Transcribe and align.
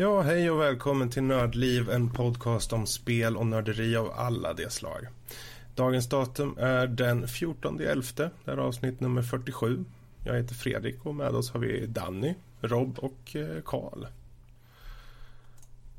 Ja, 0.00 0.20
hej 0.20 0.50
och 0.50 0.60
välkommen 0.60 1.10
till 1.10 1.22
Nördliv, 1.22 1.90
en 1.90 2.10
podcast 2.10 2.72
om 2.72 2.86
spel 2.86 3.36
och 3.36 3.46
nörderi 3.46 3.96
av 3.96 4.12
alla 4.16 4.52
de 4.52 4.70
slag. 4.70 5.06
Dagens 5.74 6.08
datum 6.08 6.58
är 6.58 6.86
den 6.86 7.26
14.11, 7.26 8.30
det 8.44 8.52
är 8.52 8.56
avsnitt 8.56 9.00
nummer 9.00 9.22
47. 9.22 9.84
Jag 10.24 10.34
heter 10.34 10.54
Fredrik 10.54 11.06
och 11.06 11.14
med 11.14 11.28
oss 11.28 11.50
har 11.50 11.60
vi 11.60 11.86
Danny, 11.86 12.34
Rob 12.60 12.98
och 12.98 13.36
eh, 13.36 13.62
Karl. 13.64 14.06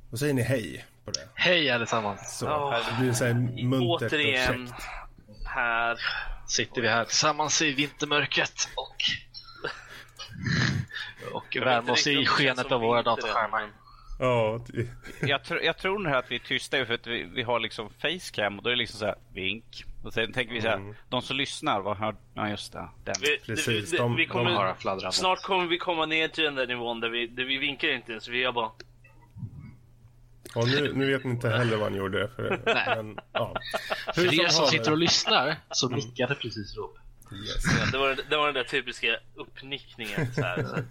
Då 0.09 0.17
säger 0.17 0.33
ni 0.33 0.41
hej 0.41 0.85
på 1.05 1.11
det. 1.11 1.27
Hej 1.33 1.69
allesammans! 1.69 2.37
Så, 2.37 2.71
det 2.71 3.01
blir 3.01 3.13
så 3.13 3.25
här 3.25 3.33
muntert 3.33 3.81
och 3.81 4.19
Återigen 4.19 4.67
käckt. 4.67 4.83
här. 5.45 5.97
Sitter 6.47 6.81
vi 6.81 6.87
här 6.87 7.05
tillsammans 7.05 7.61
i 7.61 7.73
vintermörkret 7.73 8.69
och, 8.75 8.95
och 11.33 11.57
värmer 11.61 11.91
oss 11.91 12.07
i 12.07 12.25
skenet 12.25 12.71
av 12.71 12.81
våra 12.81 13.03
dataskärmar. 13.03 13.80
Ja, 14.21 14.65
Jag, 15.21 15.43
tr 15.43 15.53
jag 15.63 15.77
tror 15.77 15.99
nog 15.99 16.13
att 16.13 16.31
vi 16.31 16.35
är 16.35 16.39
tysta 16.39 16.85
för 16.85 16.93
att 16.93 17.07
vi, 17.07 17.23
vi 17.23 17.43
har 17.43 17.59
liksom 17.59 17.89
facecam 18.01 18.57
och 18.57 18.63
då 18.63 18.69
är 18.69 18.73
det 18.73 18.77
liksom 18.79 18.99
så 18.99 19.05
här 19.05 19.15
vink. 19.33 19.85
Och 20.03 20.13
sen 20.13 20.33
tänker 20.33 20.53
vi 20.53 20.61
så 20.61 20.67
här, 20.67 20.75
Mm. 20.77 20.95
de 21.09 21.21
som 21.21 21.37
lyssnar, 21.37 21.81
vad 21.81 21.97
hör... 21.97 22.15
Ja 22.33 22.49
just 22.49 22.73
det, 22.73 22.89
den. 23.03 23.15
Vi, 23.21 23.37
Precis, 23.45 23.91
de- 23.91 24.15
vi 24.15 24.25
de 24.25 24.31
kommer, 24.31 24.51
har 24.51 24.73
fladdrandet. 24.73 25.13
snart 25.13 25.41
kommer 25.41 25.65
vi 25.67 25.77
komma 25.77 26.05
ner 26.05 26.27
till 26.27 26.43
den 26.43 26.55
där 26.55 26.67
nivån 26.67 26.99
där 26.99 27.09
vi, 27.09 27.27
där 27.27 27.43
vi 27.45 27.57
vinkar 27.57 27.87
inte 27.87 28.11
ens. 28.11 28.27
Vi 28.27 28.37
gör 28.39 28.51
bara... 28.51 28.71
ja 30.55 30.65
nu, 30.65 30.93
nu 30.95 31.11
vet 31.11 31.23
ni 31.23 31.29
inte 31.31 31.49
heller 31.49 31.77
vad 31.77 31.87
han 31.91 31.95
gjorde. 31.97 32.29
För, 32.35 32.61
men, 33.03 33.19
ja. 33.33 33.55
För 34.15 34.21
Hur 34.21 34.41
er 34.43 34.47
som 34.47 34.65
sitter 34.67 34.91
och 34.91 34.97
lyssnar 34.97 35.55
så 35.71 35.89
nickade 35.89 36.35
precis 36.35 36.77
Rob. 36.77 36.97
Yes. 37.33 37.63
Ja, 37.79 37.85
det, 37.91 37.97
var, 37.97 38.17
det 38.29 38.37
var 38.37 38.45
den 38.45 38.53
där 38.55 38.63
typiska 38.63 39.17
uppnickningen. 39.35 40.33
Så 40.33 40.41
här, 40.41 40.63
så 40.63 40.75
här, 40.75 40.85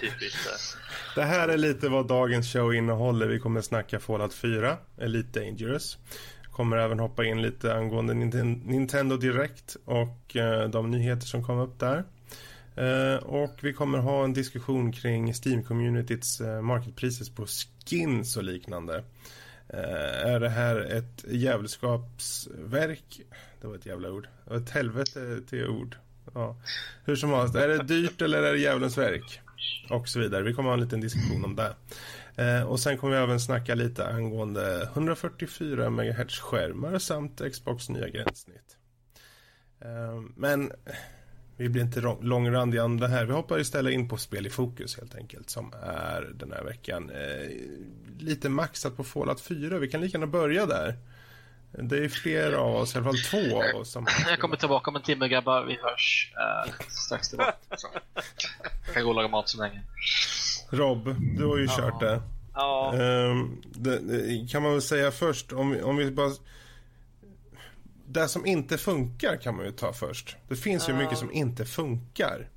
typiskt. 0.00 0.38
Så. 0.38 0.78
Det 1.14 1.24
här 1.24 1.48
är 1.48 1.56
lite 1.56 1.88
vad 1.88 2.06
dagens 2.06 2.52
show 2.52 2.74
innehåller. 2.74 3.26
Vi 3.26 3.38
kommer 3.38 3.60
snacka 3.60 4.00
Fallout 4.00 4.34
4, 4.34 4.76
Elite 4.98 5.40
Dangerous. 5.40 5.98
Kommer 6.50 6.76
även 6.76 6.98
hoppa 6.98 7.24
in 7.24 7.42
lite 7.42 7.74
angående 7.74 8.14
Nintendo 8.14 9.16
Direct 9.16 9.76
och 9.84 10.36
eh, 10.36 10.68
de 10.68 10.90
nyheter 10.90 11.26
som 11.26 11.44
kom 11.44 11.58
upp 11.58 11.78
där. 11.80 12.04
Eh, 12.76 13.16
och 13.16 13.58
vi 13.62 13.72
kommer 13.72 13.98
ha 13.98 14.24
en 14.24 14.32
diskussion 14.32 14.92
kring 14.92 15.32
Steam-communityts 15.32 16.40
eh, 16.40 16.62
marketpriser 16.62 17.34
på 17.34 17.46
skins 17.86 18.36
och 18.36 18.44
liknande. 18.44 19.04
Uh, 19.74 20.26
är 20.26 20.40
det 20.40 20.48
här 20.48 20.76
ett 20.76 21.24
djävulskapsverk? 21.28 23.20
Det 23.60 23.66
var 23.66 23.74
ett 23.74 23.86
jävla 23.86 24.10
ord. 24.10 24.28
Det 24.44 24.50
var 24.50 24.56
ett 24.56 24.70
helvete 24.70 25.40
till 25.48 25.66
ord. 25.66 25.96
Ja. 26.34 26.56
Hur 27.04 27.16
som 27.16 27.30
helst, 27.30 27.54
är 27.54 27.68
det 27.68 27.82
dyrt 27.82 28.22
eller 28.22 28.42
är 28.42 28.52
det 28.52 28.58
djävulens 28.58 28.98
verk? 28.98 29.40
Och 29.90 30.08
så 30.08 30.20
vidare. 30.20 30.42
Vi 30.42 30.54
kommer 30.54 30.68
ha 30.68 30.74
en 30.74 30.80
liten 30.80 31.00
diskussion 31.00 31.44
om 31.44 31.56
det. 31.56 31.74
Eh, 32.36 32.62
och 32.62 32.80
sen 32.80 32.98
kommer 32.98 33.16
vi 33.16 33.22
även 33.22 33.40
snacka 33.40 33.74
lite 33.74 34.06
angående 34.06 34.88
144 34.92 35.90
MHz 35.90 36.38
skärmar 36.40 36.98
samt 36.98 37.42
Xbox 37.52 37.88
nya 37.88 38.08
gränssnitt. 38.08 38.76
Eh, 39.80 40.22
men 40.36 40.72
vi 41.56 41.68
blir 41.68 41.82
inte 41.82 42.00
långrandiga 42.20 42.84
om 42.84 43.00
det 43.00 43.08
här. 43.08 43.24
Vi 43.24 43.32
hoppar 43.32 43.60
istället 43.60 43.92
in 43.92 44.08
på 44.08 44.16
spel 44.16 44.46
i 44.46 44.50
fokus 44.50 44.96
helt 44.96 45.14
enkelt 45.14 45.50
som 45.50 45.72
är 45.82 46.32
den 46.34 46.52
här 46.52 46.64
veckan. 46.64 47.10
Eh, 47.10 47.50
lite 48.18 48.48
maxat 48.48 48.96
på 48.96 49.04
Fallout 49.04 49.40
4. 49.40 49.78
Vi 49.78 49.88
kan 49.88 50.00
lika 50.00 50.18
gärna 50.18 50.26
börja 50.26 50.66
där. 50.66 50.96
Det 51.78 52.04
är 52.04 52.08
flera 52.08 52.58
av 52.60 52.76
oss, 52.76 52.94
i 52.94 52.98
alla 52.98 53.04
fall 53.04 53.18
två 53.18 53.62
av 53.62 53.80
oss 53.80 53.90
som 53.92 54.06
Jag 54.28 54.38
kommer 54.38 54.56
tillbaka 54.56 54.90
om 54.90 54.96
en 54.96 55.02
timme 55.02 55.28
grabbar, 55.28 55.64
vi 55.64 55.78
hörs 55.82 56.32
uh, 56.66 56.72
strax 56.88 57.28
tillbaka. 57.28 57.54
Jag 58.86 58.94
kan 58.94 59.02
gå 59.02 59.08
och 59.08 59.14
laga 59.14 59.28
mat 59.28 59.48
så 59.48 59.58
länge. 59.58 59.82
Rob, 60.70 61.14
du 61.38 61.44
har 61.46 61.56
ju 61.58 61.68
kört 61.68 62.00
det. 62.00 62.22
Ja, 62.54 62.94
Ehm, 62.94 63.62
det, 63.64 63.98
det 63.98 64.50
kan 64.50 64.62
man 64.62 64.72
väl 64.72 64.82
säga 64.82 65.10
först, 65.10 65.52
om, 65.52 65.70
vi- 65.70 65.82
om 65.82 65.96
vi 65.96 66.10
bara... 66.10 66.30
Det 68.06 68.28
som 68.28 68.46
inte 68.46 68.78
funkar 68.78 69.36
kan 69.36 69.56
man 69.56 69.64
ju 69.66 69.72
ta 69.72 69.92
först. 69.92 70.36
Det 70.48 70.56
finns 70.56 70.88
ju 70.88 70.92
Ja. 70.92 70.98
mycket 70.98 71.18
som 71.18 71.32
inte 71.32 71.64
funkar. 71.64 72.48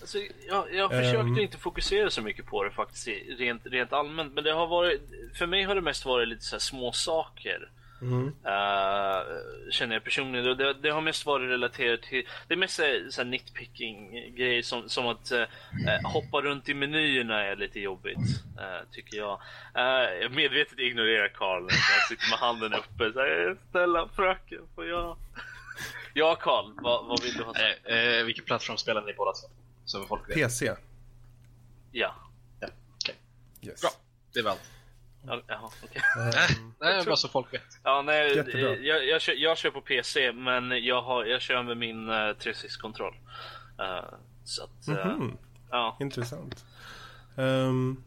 alltså, 0.00 0.18
jag, 0.48 0.74
jag 0.74 0.90
försökte 0.90 1.18
Ehm. 1.18 1.38
inte 1.38 1.58
fokusera 1.58 2.10
så 2.10 2.22
mycket 2.22 2.46
på 2.46 2.64
det 2.64 2.70
faktiskt, 2.70 3.08
rent, 3.38 3.66
rent 3.66 3.92
allmänt. 3.92 4.34
Men 4.34 4.44
det 4.44 4.52
har 4.52 4.66
varit, 4.66 5.00
för 5.34 5.46
mig 5.46 5.62
har 5.62 5.74
det 5.74 5.80
mest 5.80 6.04
varit 6.04 6.28
lite 6.28 6.44
så 6.44 6.54
här 6.54 6.60
små 6.60 6.92
saker. 6.92 7.70
Mm. 8.04 8.26
Uh, 8.26 9.70
känner 9.70 9.94
jag 9.94 10.04
personligen. 10.04 10.48
Och 10.48 10.56
Det, 10.56 10.74
det 10.74 10.90
har 10.90 11.00
mest 11.00 11.26
varit 11.26 11.50
relaterat 11.50 12.02
till, 12.02 12.28
det 12.48 12.54
är 12.54 12.58
mest 12.58 12.80
så 13.10 13.24
nitpicking 13.24 14.12
grejer 14.34 14.62
som, 14.62 14.88
som 14.88 15.06
att 15.06 15.30
eh, 15.30 15.40
eh, 15.40 16.12
hoppa 16.12 16.40
runt 16.40 16.68
i 16.68 16.74
menyerna 16.74 17.42
är 17.42 17.56
lite 17.56 17.80
jobbigt, 17.80 18.18
eh, 18.58 18.88
tycker 18.92 19.16
jag. 19.16 19.40
Uh, 19.76 20.22
jag 20.22 20.32
medvetet 20.32 20.78
ignorerar 20.78 21.28
Karl 21.28 21.62
när 21.62 21.70
han 21.70 22.08
sitter 22.08 22.30
med 22.30 22.38
handen 22.38 22.74
uppe. 22.74 23.12
Så 23.12 23.20
här, 23.20 23.56
Snälla 23.70 24.08
fröken, 24.16 24.62
får 24.74 24.86
jag? 24.86 25.16
Ja 26.14 26.38
Karl, 26.40 26.72
vad, 26.76 27.06
vad 27.06 27.22
vill 27.22 27.34
du 27.34 27.42
ha 27.42 27.54
sagt? 27.54 27.80
Eh, 27.84 27.98
eh, 27.98 28.24
vilken 28.24 28.44
plattform 28.44 28.76
spelar 28.76 29.02
ni 29.02 29.12
båda 29.12 29.32
två? 29.32 29.48
Så 29.84 30.04
folk 30.04 30.28
vet. 30.28 30.36
PC. 30.36 30.74
Ja. 31.92 32.14
Ja, 32.60 32.68
okej. 32.94 33.14
Yes. 33.62 33.80
Bra, 33.80 33.90
det 34.32 34.38
är 34.38 34.42
väl 34.42 34.52
allt. 34.52 34.73
Ja, 35.26 35.40
Jaha, 35.46 35.70
okej. 35.84 36.02
Ehm, 36.16 36.72
Nej, 36.80 37.04
bara 37.06 37.16
så 37.16 37.28
folk 37.28 37.52
vet. 37.54 37.78
Ja, 37.82 38.02
nej, 38.02 38.36
Jättebra. 38.36 38.60
eh, 38.76 38.80
jag, 38.82 39.06
jag, 39.06 39.20
kör, 39.20 39.32
jag 39.32 39.58
kör 39.58 39.70
på 39.70 39.80
PC, 39.80 40.32
men 40.32 40.84
jag, 40.84 41.02
har, 41.02 41.24
jag 41.24 41.40
kör 41.40 41.62
med 41.62 41.76
min 41.76 42.08
uh, 42.08 42.14
360-kontroll. 42.14 43.14
Uh, 43.80 44.14
så 44.44 44.64
att, 44.64 44.88
eh, 44.88 45.06
mhm, 45.06 45.36
ja. 45.70 45.96
Intressant. 46.00 46.64
Ehm, 47.36 48.04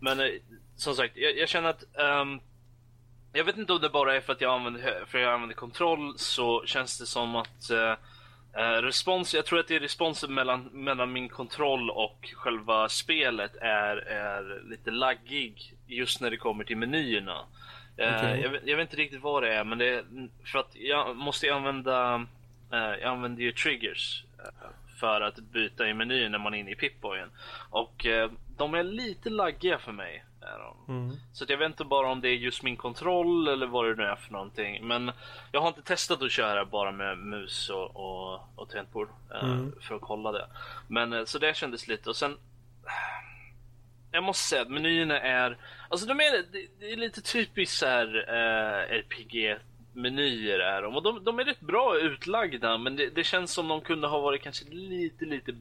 Men 0.00 0.20
eh, 0.20 0.26
som 0.76 0.94
sagt, 0.94 1.16
jag, 1.16 1.36
jag 1.38 1.48
känner 1.48 1.70
att 1.70 1.96
ehm, 1.98 2.40
jag 3.32 3.44
vet 3.44 3.56
inte 3.58 3.72
om 3.72 3.80
det 3.80 3.88
bara 3.90 4.16
är 4.16 4.20
för 4.20 4.32
att 4.32 4.40
jag 4.40 4.54
använder, 4.54 5.04
för 5.06 5.18
jag 5.18 5.34
använder 5.34 5.56
kontroll 5.56 6.18
så 6.18 6.62
känns 6.66 6.98
det 6.98 7.06
som 7.06 7.36
att 7.36 7.70
eh, 8.56 8.82
respons, 8.82 9.34
jag 9.34 9.46
tror 9.46 9.58
att 9.58 9.68
det 9.68 9.76
är 9.76 9.80
responsen 9.80 10.34
mellan, 10.34 10.62
mellan 10.72 11.12
min 11.12 11.28
kontroll 11.28 11.90
och 11.90 12.32
själva 12.34 12.88
spelet 12.88 13.56
är, 13.56 13.96
är 13.96 14.62
lite 14.70 14.90
laggig 14.90 15.74
just 15.86 16.20
när 16.20 16.30
det 16.30 16.36
kommer 16.36 16.64
till 16.64 16.76
menyerna. 16.76 17.38
Eh, 17.96 18.16
Okej. 18.16 18.40
jag, 18.42 18.50
vet, 18.50 18.66
jag 18.66 18.76
vet 18.76 18.90
inte 18.90 19.02
riktigt 19.02 19.22
vad 19.22 19.42
det 19.42 19.54
är 19.54 19.64
men 19.64 19.78
det 19.78 19.88
är 19.88 20.04
för 20.44 20.58
att 20.58 20.76
jag 20.76 21.16
måste 21.16 21.54
använda 21.54 22.14
eh, 22.72 22.78
jag 22.78 23.04
använder 23.04 23.42
ju 23.42 23.52
triggers 23.52 24.24
för 25.00 25.20
att 25.20 25.36
byta 25.36 25.88
i 25.88 25.94
menyn 25.94 26.32
när 26.32 26.38
man 26.38 26.54
är 26.54 26.58
inne 26.58 26.70
i 26.70 26.74
Pip-Boyen. 26.74 27.28
Och 27.70 28.06
de 28.56 28.74
är 28.74 28.82
lite 28.82 29.30
laggiga 29.30 29.78
för 29.78 29.92
mig. 29.92 30.24
Är 30.44 30.58
de. 30.58 30.92
mm. 30.92 31.16
Så 31.32 31.44
jag 31.48 31.58
vet 31.58 31.66
inte 31.66 31.84
bara 31.84 32.08
om 32.08 32.20
det 32.20 32.28
är 32.28 32.34
just 32.34 32.62
min 32.62 32.76
kontroll 32.76 33.48
eller 33.48 33.66
vad 33.66 33.84
det 33.86 33.94
nu 33.94 34.02
är 34.02 34.16
för 34.16 34.32
någonting. 34.32 34.86
Men 34.86 35.12
jag 35.52 35.60
har 35.60 35.68
inte 35.68 35.82
testat 35.82 36.22
att 36.22 36.30
köra 36.32 36.64
bara 36.64 36.92
med 36.92 37.18
mus 37.18 37.70
och, 37.70 37.96
och, 37.96 38.40
och 38.56 38.68
tangentbord 38.68 39.08
eh, 39.34 39.44
Mm. 39.44 39.72
för 39.80 39.94
att 39.94 40.00
kolla 40.00 40.32
det. 40.32 40.46
Men 40.88 41.12
eh, 41.12 41.24
så 41.24 41.38
det 41.38 41.56
kändes 41.56 41.88
lite 41.88 42.10
och 42.10 42.16
sen 42.16 42.36
jag 44.12 44.24
måste 44.24 44.48
säga 44.48 44.62
att 44.62 44.70
menyerna 44.70 45.20
är, 45.20 45.56
alltså 45.88 46.06
de 46.06 46.20
är, 46.20 46.44
det, 46.80 46.92
är 46.92 46.96
lite 46.96 47.22
typiskt 47.22 47.78
så 47.78 47.86
här 47.86 48.24
eh, 48.28 48.96
RPG-menyer 48.98 50.58
är 50.58 50.82
de. 50.82 50.96
Och 50.96 51.02
de, 51.02 51.24
de 51.24 51.38
är 51.38 51.44
rätt 51.44 51.60
bra 51.60 51.98
utlagda 51.98 52.78
men 52.78 52.96
det, 52.96 53.10
det 53.10 53.24
känns 53.24 53.52
som 53.52 53.68
de 53.68 53.80
kunde 53.80 54.08
ha 54.08 54.20
varit 54.20 54.42
kanske 54.42 54.64
lite, 54.70 55.24
lite 55.24 55.54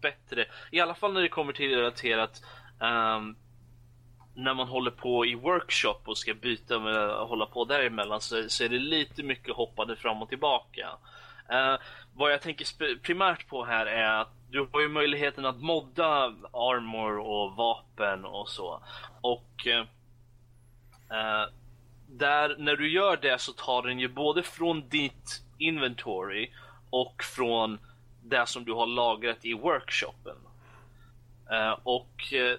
bättre. 0.00 0.44
I 0.70 0.80
alla 0.80 0.94
fall 0.94 1.12
när 1.12 1.22
det 1.22 1.28
kommer 1.28 1.52
till 1.52 1.70
relaterat 1.76 2.42
ehm, 2.80 3.36
när 4.36 4.54
man 4.54 4.68
håller 4.68 4.90
på 4.90 5.26
i 5.26 5.34
workshop 5.34 6.00
och 6.04 6.18
ska 6.18 6.34
byta 6.34 6.78
med 6.78 7.10
hålla 7.10 7.46
på 7.46 7.64
däremellan 7.64 8.20
så, 8.20 8.48
så 8.48 8.64
är 8.64 8.68
det 8.68 8.78
lite 8.78 9.22
mycket 9.22 9.54
hoppande 9.54 9.96
fram 9.96 10.22
och 10.22 10.28
tillbaka. 10.28 10.88
Eh, 11.48 11.76
vad 12.14 12.32
jag 12.32 12.42
tänker 12.42 12.96
primärt 12.98 13.48
på 13.48 13.64
här 13.64 13.86
är 13.86 14.20
att 14.20 14.32
du 14.50 14.68
har 14.72 14.80
ju 14.80 14.88
möjligheten 14.88 15.46
att 15.46 15.60
modda 15.60 16.24
armor 16.52 17.18
och 17.18 17.56
vapen 17.56 18.24
och 18.24 18.48
så. 18.48 18.80
Och 19.20 19.66
eh, 19.66 19.80
eh, 21.10 21.48
där, 22.08 22.56
när 22.58 22.76
du 22.76 22.92
gör 22.92 23.16
det 23.16 23.40
så 23.40 23.52
tar 23.52 23.82
den 23.82 23.98
ju 23.98 24.08
både 24.08 24.42
från 24.42 24.88
ditt 24.88 25.42
inventory 25.58 26.50
och 26.90 27.22
från 27.22 27.78
det 28.22 28.46
som 28.46 28.64
du 28.64 28.72
har 28.72 28.86
lagrat 28.86 29.44
i 29.44 29.52
workshopen. 29.54 30.36
Eh, 31.50 31.78
och, 31.82 32.32
eh, 32.32 32.58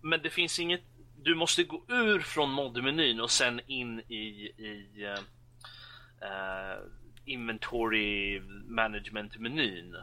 men 0.00 0.22
det 0.22 0.30
finns 0.30 0.58
inget, 0.58 0.82
du 1.22 1.34
måste 1.34 1.64
gå 1.64 1.82
ur 1.88 2.20
från 2.20 2.50
modmenyn 2.50 3.20
och 3.20 3.30
sen 3.30 3.60
in 3.66 4.00
i, 4.00 4.52
i 4.58 4.86
eh, 6.20 6.78
inventory 7.24 8.40
management-menyn 8.68 9.96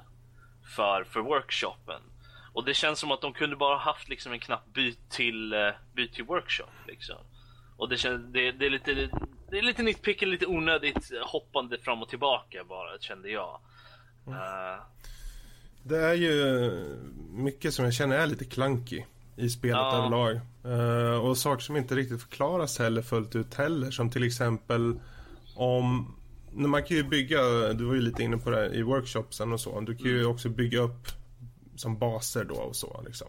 för, 0.76 1.04
för 1.04 1.20
workshopen. 1.20 2.02
Och 2.54 2.66
det 2.66 2.74
känns 2.74 3.00
som 3.00 3.12
att 3.12 3.22
de 3.22 3.34
kunde 3.34 3.56
bara 3.56 3.78
haft 3.78 4.10
liksom 4.10 4.32
en 4.34 4.40
knapp 4.40 4.74
byt 4.74 5.10
till, 5.10 5.54
uh, 5.54 5.72
byt 5.94 6.14
till 6.14 6.24
workshop. 6.24 6.72
Liksom. 6.88 7.18
Och 7.78 7.90
det, 7.90 7.98
känns, 7.98 8.34
det, 8.34 8.52
det 8.52 8.66
är 8.66 8.70
lite 8.70 9.10
det 9.50 9.58
är 9.58 9.62
lite 9.62 9.84
nitpicky, 9.84 10.26
lite 10.26 10.46
onödigt 10.46 11.12
hoppande 11.22 11.78
fram 11.78 12.02
och 12.02 12.10
tillbaka 12.10 12.64
bara, 12.64 13.00
kände 13.00 13.30
jag. 13.30 13.60
Eh, 14.28 14.84
Det 15.84 15.98
är 15.98 16.14
ju 16.14 16.72
mycket 17.32 17.74
som 17.74 17.86
jag 17.86 17.94
känner 17.94 18.18
är 18.18 18.28
lite 18.28 18.46
clunky 18.46 19.04
i 19.36 19.50
spelet 19.50 19.78
Ja. 19.78 19.98
överlag. 19.98 20.40
Eh, 20.64 21.26
och 21.26 21.38
saker 21.38 21.62
som 21.62 21.78
inte 21.78 21.96
riktigt 21.96 22.22
förklaras 22.22 22.80
heller 22.80 23.02
fullt 23.02 23.36
ut 23.36 23.54
heller. 23.54 23.92
Som 23.92 24.10
till 24.10 24.24
exempel 24.24 25.00
om... 25.56 26.16
när 26.54 26.68
Man 26.68 26.84
kan 26.84 26.98
ju 26.98 27.04
bygga, 27.04 27.74
du 27.74 27.86
var 27.86 27.94
ju 27.94 28.02
lite 28.02 28.24
inne 28.24 28.38
på 28.38 28.50
det 28.50 28.58
här, 28.58 28.76
i 28.76 28.82
workshopsen 28.82 29.54
och 29.54 29.60
så. 29.60 29.80
Du 29.80 29.96
kan 29.96 30.08
ju 30.08 30.26
också 30.26 30.50
bygga 30.50 30.80
upp 30.80 31.08
som 31.76 31.98
baser 31.98 32.44
då 32.44 32.56
och 32.56 32.76
så 32.76 33.02
liksom. 33.06 33.28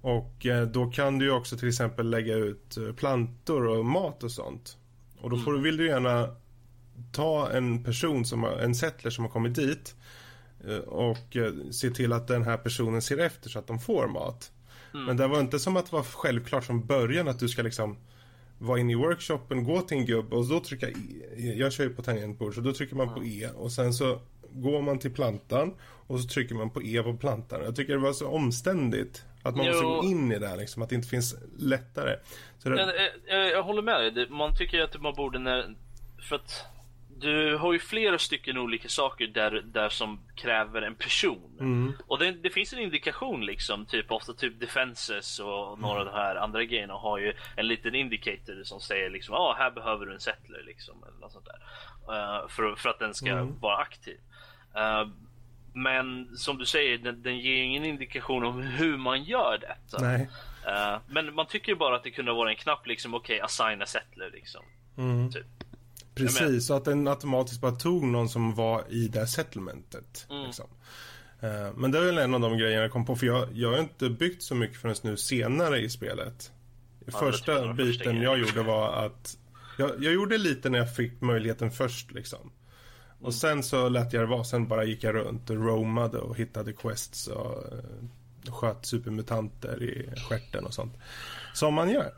Och 0.00 0.46
eh, 0.46 0.66
då 0.66 0.90
kan 0.90 1.18
du 1.18 1.24
ju 1.24 1.30
också 1.30 1.56
till 1.56 1.68
exempel 1.68 2.10
lägga 2.10 2.34
ut 2.34 2.76
eh, 2.76 2.92
plantor 2.92 3.66
och 3.66 3.84
mat 3.84 4.22
och 4.24 4.30
sånt. 4.30 4.76
Och 5.20 5.30
då 5.30 5.36
får 5.38 5.52
du, 5.52 5.60
vill 5.60 5.76
du 5.76 5.86
gärna 5.86 6.28
ta 7.12 7.50
en 7.50 7.84
person, 7.84 8.24
som 8.24 8.42
har, 8.42 8.50
en 8.52 8.74
settler 8.74 9.10
som 9.10 9.24
har 9.24 9.30
kommit 9.30 9.54
dit 9.54 9.94
eh, 10.68 10.76
och 10.76 11.36
eh, 11.36 11.52
se 11.70 11.90
till 11.90 12.12
att 12.12 12.28
den 12.28 12.42
här 12.42 12.56
personen 12.56 13.02
ser 13.02 13.18
efter 13.18 13.50
så 13.50 13.58
att 13.58 13.66
de 13.66 13.80
får 13.80 14.08
mat. 14.08 14.52
Men 14.92 15.16
det 15.16 15.26
var 15.26 15.40
inte 15.40 15.58
som 15.58 15.76
att 15.76 15.86
det 15.86 15.96
var 15.96 16.02
självklart 16.02 16.64
från 16.64 16.86
början 16.86 17.28
att 17.28 17.38
du 17.38 17.48
ska 17.48 17.62
liksom 17.62 17.96
vara 18.58 18.78
inne 18.78 18.92
i 18.92 18.96
workshopen, 18.96 19.64
gå 19.64 19.80
till 19.80 19.96
en 19.96 20.06
gubbe 20.06 20.36
och 20.36 20.48
då 20.48 20.60
trycka 20.60 20.88
E. 20.88 20.94
Jag 21.36 21.72
kör 21.72 21.84
ju 21.84 21.90
på 21.90 22.02
tangentbord 22.02 22.54
så 22.54 22.60
då 22.60 22.72
trycker 22.72 22.96
man 22.96 23.14
på 23.14 23.24
E 23.24 23.48
och 23.56 23.72
sen 23.72 23.92
så 23.94 24.20
går 24.52 24.82
man 24.82 24.98
till 24.98 25.14
plantan 25.14 25.74
och 26.06 26.20
så 26.20 26.28
trycker 26.28 26.54
man 26.54 26.70
på 26.70 26.82
E 26.82 27.02
på 27.02 27.16
plantan. 27.16 27.60
Jag 27.64 27.76
tycker 27.76 27.92
det 27.92 27.98
var 27.98 28.12
så 28.12 28.28
omständigt 28.28 29.24
att 29.42 29.56
man 29.56 29.66
måste 29.66 29.82
Jo. 29.82 30.00
gå 30.00 30.04
in 30.04 30.32
i 30.32 30.38
det 30.38 30.48
här 30.48 30.56
liksom, 30.56 30.82
att 30.82 30.88
det 30.88 30.94
inte 30.94 31.08
finns 31.08 31.34
lättare. 31.58 32.16
Det, 32.62 32.70
Men, 32.70 32.78
eh, 32.78 32.94
jag, 33.26 33.50
jag 33.50 33.62
håller 33.62 33.82
med 33.82 34.14
dig. 34.14 34.28
Man 34.30 34.56
tycker 34.56 34.76
ju 34.76 34.82
att 34.84 35.00
man 35.00 35.14
borde 35.14 35.38
när... 35.38 35.74
För 36.28 36.36
att 36.36 36.64
du 37.22 37.56
har 37.56 37.72
ju 37.72 37.78
flera 37.78 38.18
stycken 38.18 38.58
olika 38.58 38.88
saker 38.88 39.26
där, 39.26 39.50
där 39.64 39.88
som 39.88 40.20
kräver 40.36 40.82
en 40.82 40.94
person. 40.94 41.56
Mm. 41.60 41.92
Och 42.06 42.18
det, 42.18 42.32
det 42.32 42.50
finns 42.50 42.72
en 42.72 42.78
indikation 42.78 43.46
liksom, 43.46 43.86
typ 43.86 44.12
ofta 44.12 44.32
typ 44.32 44.60
defenses 44.60 45.38
och 45.38 45.78
några 45.78 46.00
av 46.00 46.06
de 46.06 46.14
här 46.14 46.36
andra 46.36 46.64
grejerna 46.64 46.94
har 46.94 47.18
ju 47.18 47.32
en 47.56 47.66
liten 47.66 47.94
indicator 47.94 48.64
som 48.64 48.80
säger 48.80 49.10
liksom, 49.10 49.34
ja 49.34 49.38
ah, 49.40 49.54
här 49.58 49.70
behöver 49.70 50.06
du 50.06 50.12
en 50.14 50.20
settler 50.20 50.62
liksom, 50.66 51.04
eller 51.08 51.18
något 51.20 51.32
sånt 51.32 51.46
där. 51.46 51.62
Eh, 52.14 52.48
för, 52.48 52.74
för 52.74 52.88
att 52.88 52.98
den 52.98 53.14
ska 53.14 53.30
Mm. 53.30 53.60
vara 53.60 53.76
aktiv. 53.76 54.18
Eh, 54.74 55.08
men 55.74 56.36
som 56.36 56.58
du 56.58 56.66
säger, 56.66 56.98
den, 56.98 57.22
den 57.22 57.38
ger 57.38 57.62
ingen 57.62 57.84
indikation 57.84 58.44
om 58.44 58.62
hur 58.62 58.96
man 58.96 59.22
gör 59.24 59.58
detta. 59.60 59.98
Eh, 60.66 60.98
men 61.08 61.34
man 61.34 61.46
tycker 61.46 61.74
bara 61.74 61.96
att 61.96 62.02
det 62.02 62.10
kunde 62.10 62.32
vara 62.32 62.50
en 62.50 62.56
knapp 62.56 62.86
liksom, 62.86 63.14
okej, 63.14 63.40
assigna 63.40 63.86
settler 63.86 64.30
liksom. 64.32 64.62
Mm. 64.98 65.32
Typ. 65.32 65.46
Precis, 66.14 66.66
så 66.66 66.74
att 66.74 66.84
den 66.84 67.08
automatiskt 67.08 67.60
bara 67.60 67.72
tog 67.72 68.04
någon 68.04 68.28
som 68.28 68.54
var 68.54 68.84
i 68.88 69.08
det 69.08 69.26
settlementet. 69.26 70.26
Mm. 70.30 70.46
Liksom. 70.46 70.66
Eh, 71.40 71.72
Men 71.76 71.90
det 71.90 71.98
är 71.98 72.02
väl 72.02 72.18
en 72.18 72.34
av 72.34 72.40
de 72.40 72.58
grejerna 72.58 72.82
jag 72.82 72.90
kom 72.90 73.06
på, 73.06 73.16
för 73.16 73.26
jag, 73.26 73.48
jag 73.52 73.70
har 73.70 73.78
inte 73.78 74.10
byggt 74.10 74.42
så 74.42 74.54
mycket 74.54 74.76
förrän 74.76 74.96
nu 75.02 75.16
senare 75.16 75.78
i 75.78 75.90
spelet. 75.90 76.52
var 77.06 77.20
första 77.20 77.72
biten 77.72 78.22
jag 78.22 78.38
gjorde 78.38 78.62
var 78.62 79.06
att 79.06 79.38
jag, 79.78 79.90
jag 80.04 80.12
gjorde 80.12 80.38
lite 80.38 80.70
när 80.70 80.78
jag 80.78 80.96
fick 80.96 81.20
möjligheten 81.20 81.70
först 81.70 82.12
liksom. 82.12 82.40
Mm. 82.40 82.52
Och 83.26 83.34
sen 83.34 83.62
så 83.62 83.88
lät 83.88 84.12
jag 84.12 84.22
det 84.22 84.26
vara, 84.26 84.44
sen 84.44 84.68
bara 84.68 84.84
gick 84.84 85.04
jag 85.04 85.14
runt 85.14 85.50
och 85.50 85.56
roamade 85.56 86.18
och 86.18 86.36
hittade 86.36 86.72
quests 86.72 87.26
och 87.26 87.72
eh, 87.72 88.52
sköt 88.52 88.86
supermutanter 88.86 89.82
i 89.82 90.20
stjärten 90.28 90.64
och 90.64 90.74
sånt. 90.74 90.94
Som 91.54 91.74
man 91.74 91.90
gör. 91.90 92.12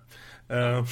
Eh, 0.49 0.85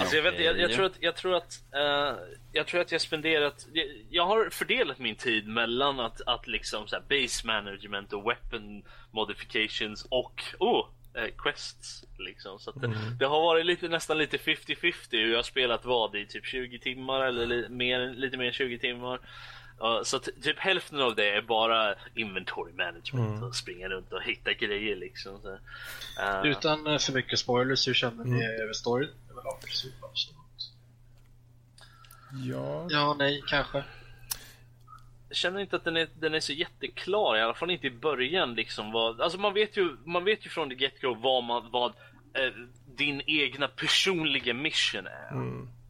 Alltså 0.00 0.16
jag, 0.16 0.22
vet, 0.22 0.40
jag, 0.40 0.60
jag 0.60 0.72
tror 0.72 0.86
att 0.86 0.96
jag 1.00 1.16
tror 1.16 1.36
att 1.36 1.62
eh, 1.74 2.16
jag 2.52 2.66
tror 2.66 2.80
att 2.80 2.92
jag 2.92 3.00
spenderat. 3.00 3.66
Jag, 3.72 3.86
jag 4.10 4.26
har 4.26 4.50
fördelat 4.50 4.98
min 4.98 5.16
tid 5.16 5.48
mellan 5.48 6.00
att, 6.00 6.20
att 6.26 6.46
liksom 6.46 6.86
så 6.86 6.96
här 6.96 7.02
base 7.08 7.46
management 7.46 8.12
och 8.12 8.24
weapon 8.24 8.82
modifications 9.10 10.06
och 10.10 10.42
oh, 10.58 10.86
eh, 11.14 11.30
quests. 11.38 12.04
Liksom. 12.18 12.58
Så 12.58 12.70
att 12.70 12.80
det, 12.80 12.94
det 13.18 13.26
har 13.26 13.40
varit 13.40 13.66
lite, 13.66 13.88
nästan 13.88 14.18
lite 14.18 14.36
50-50 14.36 14.94
hur 15.10 15.30
jag 15.30 15.38
har 15.38 15.42
spelat 15.42 15.84
vad 15.84 16.16
i 16.16 16.26
typ 16.26 16.46
20 16.46 16.78
timmar 16.78 17.20
eller 17.20 17.46
li, 17.46 17.68
mer, 17.68 18.14
lite 18.14 18.36
mer 18.36 18.46
än 18.46 18.52
20 18.52 18.78
timmar. 18.78 19.20
Ja, 19.78 20.04
så 20.04 20.18
typ 20.18 20.58
hälften 20.58 21.00
av 21.00 21.14
det 21.14 21.30
är 21.30 21.42
bara 21.42 21.94
inventory 22.14 22.72
management 22.72 23.42
och 23.42 23.56
springa 23.56 23.88
runt 23.88 24.12
och 24.12 24.22
hitta 24.22 24.52
grejer 24.52 24.96
liksom. 24.96 25.40
Så, 25.42 25.52
eh, 26.22 26.46
Utan 26.50 26.86
eh, 26.86 26.98
för 26.98 27.12
mycket 27.12 27.38
spoilers, 27.38 27.88
hur 27.88 27.94
känner 27.94 28.24
ni 28.24 28.44
över 28.44 28.72
storyn? 28.72 29.08
överlag? 29.30 29.58
ja. 32.44 32.86
Ja, 32.90 33.14
nej, 33.18 33.42
kanske. 33.46 33.84
Jag 35.28 35.36
känner 35.36 35.60
inte 35.60 35.76
att 35.76 35.84
den 35.84 35.96
är, 35.96 36.08
den 36.18 36.34
är 36.34 36.40
så 36.40 36.52
jätteklar, 36.52 37.36
i 37.36 37.40
alla 37.40 37.54
fall 37.54 37.70
inte 37.70 37.86
i 37.86 37.90
början 37.90 38.54
liksom. 38.54 38.92
Vad, 38.92 39.20
alltså 39.20 39.38
man 39.38 39.54
vet 39.54 39.76
ju, 39.76 39.96
man 40.04 40.24
vet 40.24 40.46
ju 40.46 40.50
från 40.50 40.68
the 40.68 40.74
get-go 40.74 41.14
vad, 41.14 41.44
man, 41.44 41.70
vad 41.70 41.90
eh, 42.34 42.52
din 42.96 43.22
egna 43.26 43.68
personliga 43.68 44.54
mission 44.54 45.06
är. 45.06 45.30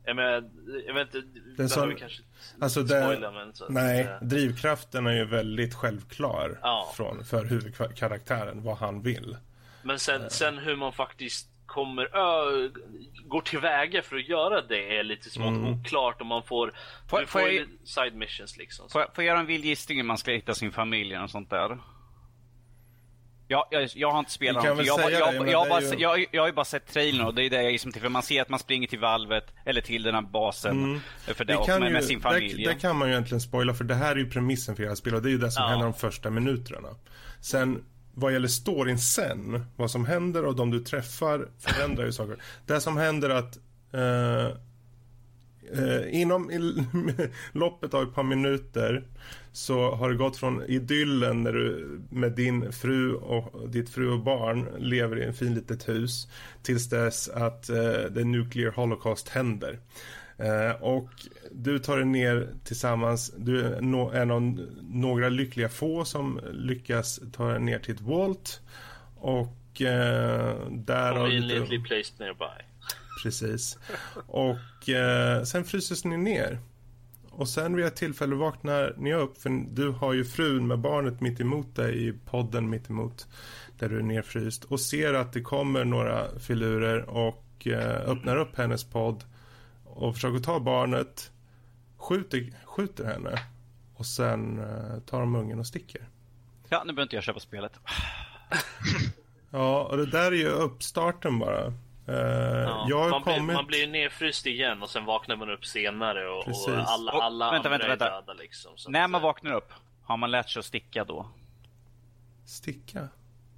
Jag 0.05 0.17
menar, 0.17 0.51
jag 0.87 0.95
vet 0.95 1.15
inte, 1.15 1.29
Den 1.39 1.57
behöver 1.57 1.69
som- 1.69 1.95
kanske 1.97 2.23
Alltså 2.61 2.87
spoila 2.87 3.31
men 3.31 3.55
så 3.55 3.65
att, 3.65 3.71
nej, 3.71 4.01
eh, 4.01 4.27
drivkraften 4.27 5.07
är 5.07 5.13
ju 5.13 5.25
väldigt 5.25 5.75
självklar 5.75 6.59
Ja. 6.63 6.93
från, 6.97 7.25
för 7.25 7.45
huvudkaraktären, 7.45 8.63
vad 8.63 8.77
han 8.77 9.03
vill. 9.03 9.37
Men 9.83 9.99
sen, 9.99 10.31
sen 10.31 10.59
hur 10.59 10.77
man 10.77 10.93
faktiskt 10.93 11.49
kommer, 11.67 12.05
ö, 12.17 12.69
går 13.27 13.41
tillväga 13.41 14.03
för 14.03 14.17
att 14.17 14.29
göra 14.29 14.63
det 14.63 14.99
är 14.99 15.03
lite 15.05 15.31
smått 15.31 15.49
Mm. 15.49 15.73
oklart 15.81 16.21
om 16.21 16.27
man 16.27 16.43
får, 16.43 16.73
Får- 17.09 17.19
får 17.19 17.27
får 17.27 17.41
jag- 17.51 17.67
side 17.85 18.15
missions 18.15 18.57
liksom. 18.57 18.89
Får 18.91 19.01
jag, 19.01 19.15
får 19.15 19.25
jag 19.25 19.29
göra 19.33 19.41
en 19.41 19.47
vild 19.47 19.65
gissning 19.65 19.99
hur 19.99 20.05
man 20.05 20.19
ska 20.19 20.31
hitta 20.33 20.55
sin 20.55 20.73
familj 20.73 21.19
och 21.19 21.31
sånt 21.31 21.51
där? 21.51 21.79
Jag, 23.49 23.65
jag, 23.71 23.91
jag 23.95 24.11
har 24.11 24.19
inte 24.19 24.31
spelat 24.31 24.65
väl 24.65 24.87
Jag, 24.87 24.99
jag, 25.01 25.11
det, 25.11 25.51
jag, 25.51 25.65
det 25.67 25.69
bara, 25.71 25.81
ju- 25.81 25.95
jag, 25.99 26.27
jag 26.31 26.43
har 26.43 26.47
ju 26.47 26.53
bara 26.53 26.65
sett 26.65 26.87
trailern 26.93 27.27
och 27.27 27.35
det 27.35 27.43
är 27.45 27.51
det 27.51 27.63
jag 27.63 27.73
gissar 27.73 27.91
till. 27.91 28.03
För 28.03 28.09
man 28.09 28.23
ser 28.23 28.43
att 28.43 28.49
man 28.49 28.59
springer 28.59 28.89
till 28.89 28.99
valvet, 28.99 29.45
eller 29.65 29.81
till 29.81 30.03
den 30.03 30.15
här 30.15 30.23
basen. 30.23 31.01
För 31.27 31.45
det, 31.45 31.53
Det 31.67 31.79
med, 31.81 31.89
ju, 31.89 31.93
med 31.93 32.05
sin 32.05 32.21
familj. 32.21 32.65
där, 32.65 32.73
där 32.73 32.81
kan 32.81 32.97
man 32.97 33.09
ju 33.09 33.15
egentligen 33.15 33.41
spoila 33.41 33.75
för 33.75 33.85
det 33.85 33.95
här 33.95 34.13
är 34.13 34.17
ju 34.17 34.31
premissen 34.31 34.77
för 34.77 34.83
hela 34.83 34.97
spelet 34.97 35.23
det 35.23 35.29
är 35.29 35.31
ju 35.31 35.39
det 35.39 35.51
som 35.51 35.63
Ja. 35.63 35.69
händer 35.69 35.85
de 35.87 35.95
första 35.95 36.31
minuterna. 36.31 36.89
Sen 37.41 37.85
vad 38.15 38.33
gäller 38.33 38.49
storyn 38.49 38.99
sen, 38.99 39.67
vad 39.77 39.91
som 39.91 40.05
händer 40.07 40.45
och 40.45 40.57
de 40.57 40.71
du 40.71 40.81
träffar 40.81 41.49
förändrar 41.61 42.05
ju 42.05 42.13
saker. 42.13 42.37
Det 42.67 42.81
som 42.81 42.97
händer 42.97 43.31
att 43.31 43.57
eh, 43.93 44.57
eh, 45.73 46.21
inom 46.21 46.51
loppet 47.53 47.95
av 47.95 48.03
ett 48.03 48.15
par 48.15 48.23
minuter 48.23 49.05
så 49.53 49.91
har 49.91 50.11
det 50.11 50.17
gått 50.17 50.37
från 50.37 50.63
idyllen 50.63 51.43
när 51.43 51.53
du 51.53 52.01
med 52.11 52.33
din 52.33 52.73
fru 52.73 53.15
och 53.15 53.69
ditt 53.69 53.91
fru 53.91 54.13
och 54.13 54.21
barn 54.21 54.69
lever 54.79 55.19
i 55.19 55.25
en 55.25 55.35
fin 55.35 55.55
litet 55.55 55.89
hus 55.89 56.29
tills 56.63 56.89
dess 56.89 57.29
att 57.29 57.69
eh, 57.69 58.15
the 58.15 58.25
nuclear 58.25 58.71
holocaust 58.71 59.29
händer. 59.29 59.79
Eh, 60.37 60.83
och 60.83 61.11
du 61.51 61.79
tar 61.79 61.97
dig 61.97 62.07
ner 62.07 62.49
tillsammans, 62.65 63.33
du 63.37 63.61
är 63.61 63.81
no, 63.81 64.13
en 64.15 64.31
av 64.31 64.43
några 64.83 65.29
lyckliga 65.29 65.69
få 65.69 66.05
som 66.05 66.41
lyckas 66.53 67.21
ta 67.33 67.49
dig 67.49 67.61
ner 67.61 67.79
till 67.79 67.95
ett 67.95 68.01
Walt 68.01 68.61
och 69.17 69.83
eh, 69.83 70.55
där 70.71 71.15
Conveniently 71.15 71.79
placed 71.79 72.15
nearby. 72.19 72.65
Precis. 73.25 73.79
Och 74.27 74.89
eh, 74.89 75.43
sen 75.43 75.65
fryses 75.65 76.05
ni 76.05 76.17
ner. 76.17 76.59
Och 77.31 77.49
sen 77.49 77.77
vid 77.77 77.85
ett 77.85 77.97
tillfälle 77.97 78.35
vaknar 78.35 78.95
ni 78.99 79.15
upp 79.15 79.39
för 79.39 79.75
du 79.75 79.89
har 79.91 80.13
ju 80.13 80.25
frun 80.25 80.67
med 80.67 80.79
barnet 80.79 81.21
mitt 81.21 81.41
emot 81.41 81.77
dig 81.77 82.09
i 82.09 82.13
podden 82.13 82.71
mitt 82.71 82.91
emot 82.91 83.27
där 83.79 83.89
du 83.89 83.99
är 83.99 84.03
nerfryst 84.03 84.65
och 84.65 84.81
ser 84.81 85.15
att 85.15 85.33
det 85.33 85.41
kommer 85.41 85.85
några 85.85 86.39
filurer 86.39 87.03
och 87.03 87.67
eh, 87.67 88.11
öppnar 88.11 88.37
upp 88.37 88.57
hennes 88.57 88.85
podd 88.85 89.25
och 89.85 90.15
försöker 90.15 90.39
ta 90.39 90.61
barnet 90.61 91.31
skjuter, 91.97 92.53
skjuter 92.65 93.05
henne 93.05 93.39
och 93.95 94.07
sen 94.07 94.59
eh, 94.59 94.99
tar 95.07 95.21
de 95.21 95.35
ungen 95.35 95.59
och 95.59 95.67
sticker. 95.67 96.09
Ja, 96.69 96.79
nu 96.87 96.93
behöver 96.93 97.03
inte 97.03 97.17
jag 97.17 97.25
köpa 97.25 97.41
spelet. 97.41 97.73
Ja, 99.51 99.85
och 99.85 99.97
det 99.97 100.07
där 100.07 100.33
är 100.33 100.37
ju 100.37 100.49
uppstarten 100.49 101.39
bara. 101.39 101.73
Eh, 102.09 102.15
Ja, 102.89 103.09
man, 103.11 103.23
blir, 103.23 103.35
kommit... 103.35 103.55
man 103.57 103.67
blir 103.67 103.87
nedfryst 103.89 104.47
igen 104.47 104.83
och 104.83 104.91
sen 104.91 105.05
vaknar 105.05 105.37
man 105.37 105.51
upp 105.51 105.67
senare 105.67 106.29
och, 106.29 106.45
Precis. 106.45 106.67
och 106.69 106.75
alla, 106.91 107.13
Och- 107.13 107.25
alla 107.25 107.51
vänta, 107.51 107.69
andra 107.69 107.71
vänta, 107.71 107.89
vänta. 107.89 108.07
är 108.07 108.11
döda 108.11 108.33
liksom. 108.33 108.73
Så 108.77 108.91
När 108.91 109.09
man 109.09 109.23
vaknar 109.23 109.53
upp, 109.53 109.73
har 110.05 110.17
man 110.17 110.31
lärt 110.31 110.49
sig 110.51 110.61
att 110.61 110.67
sticka 110.67 111.05
då? 111.05 111.29
Sticka? 112.47 113.09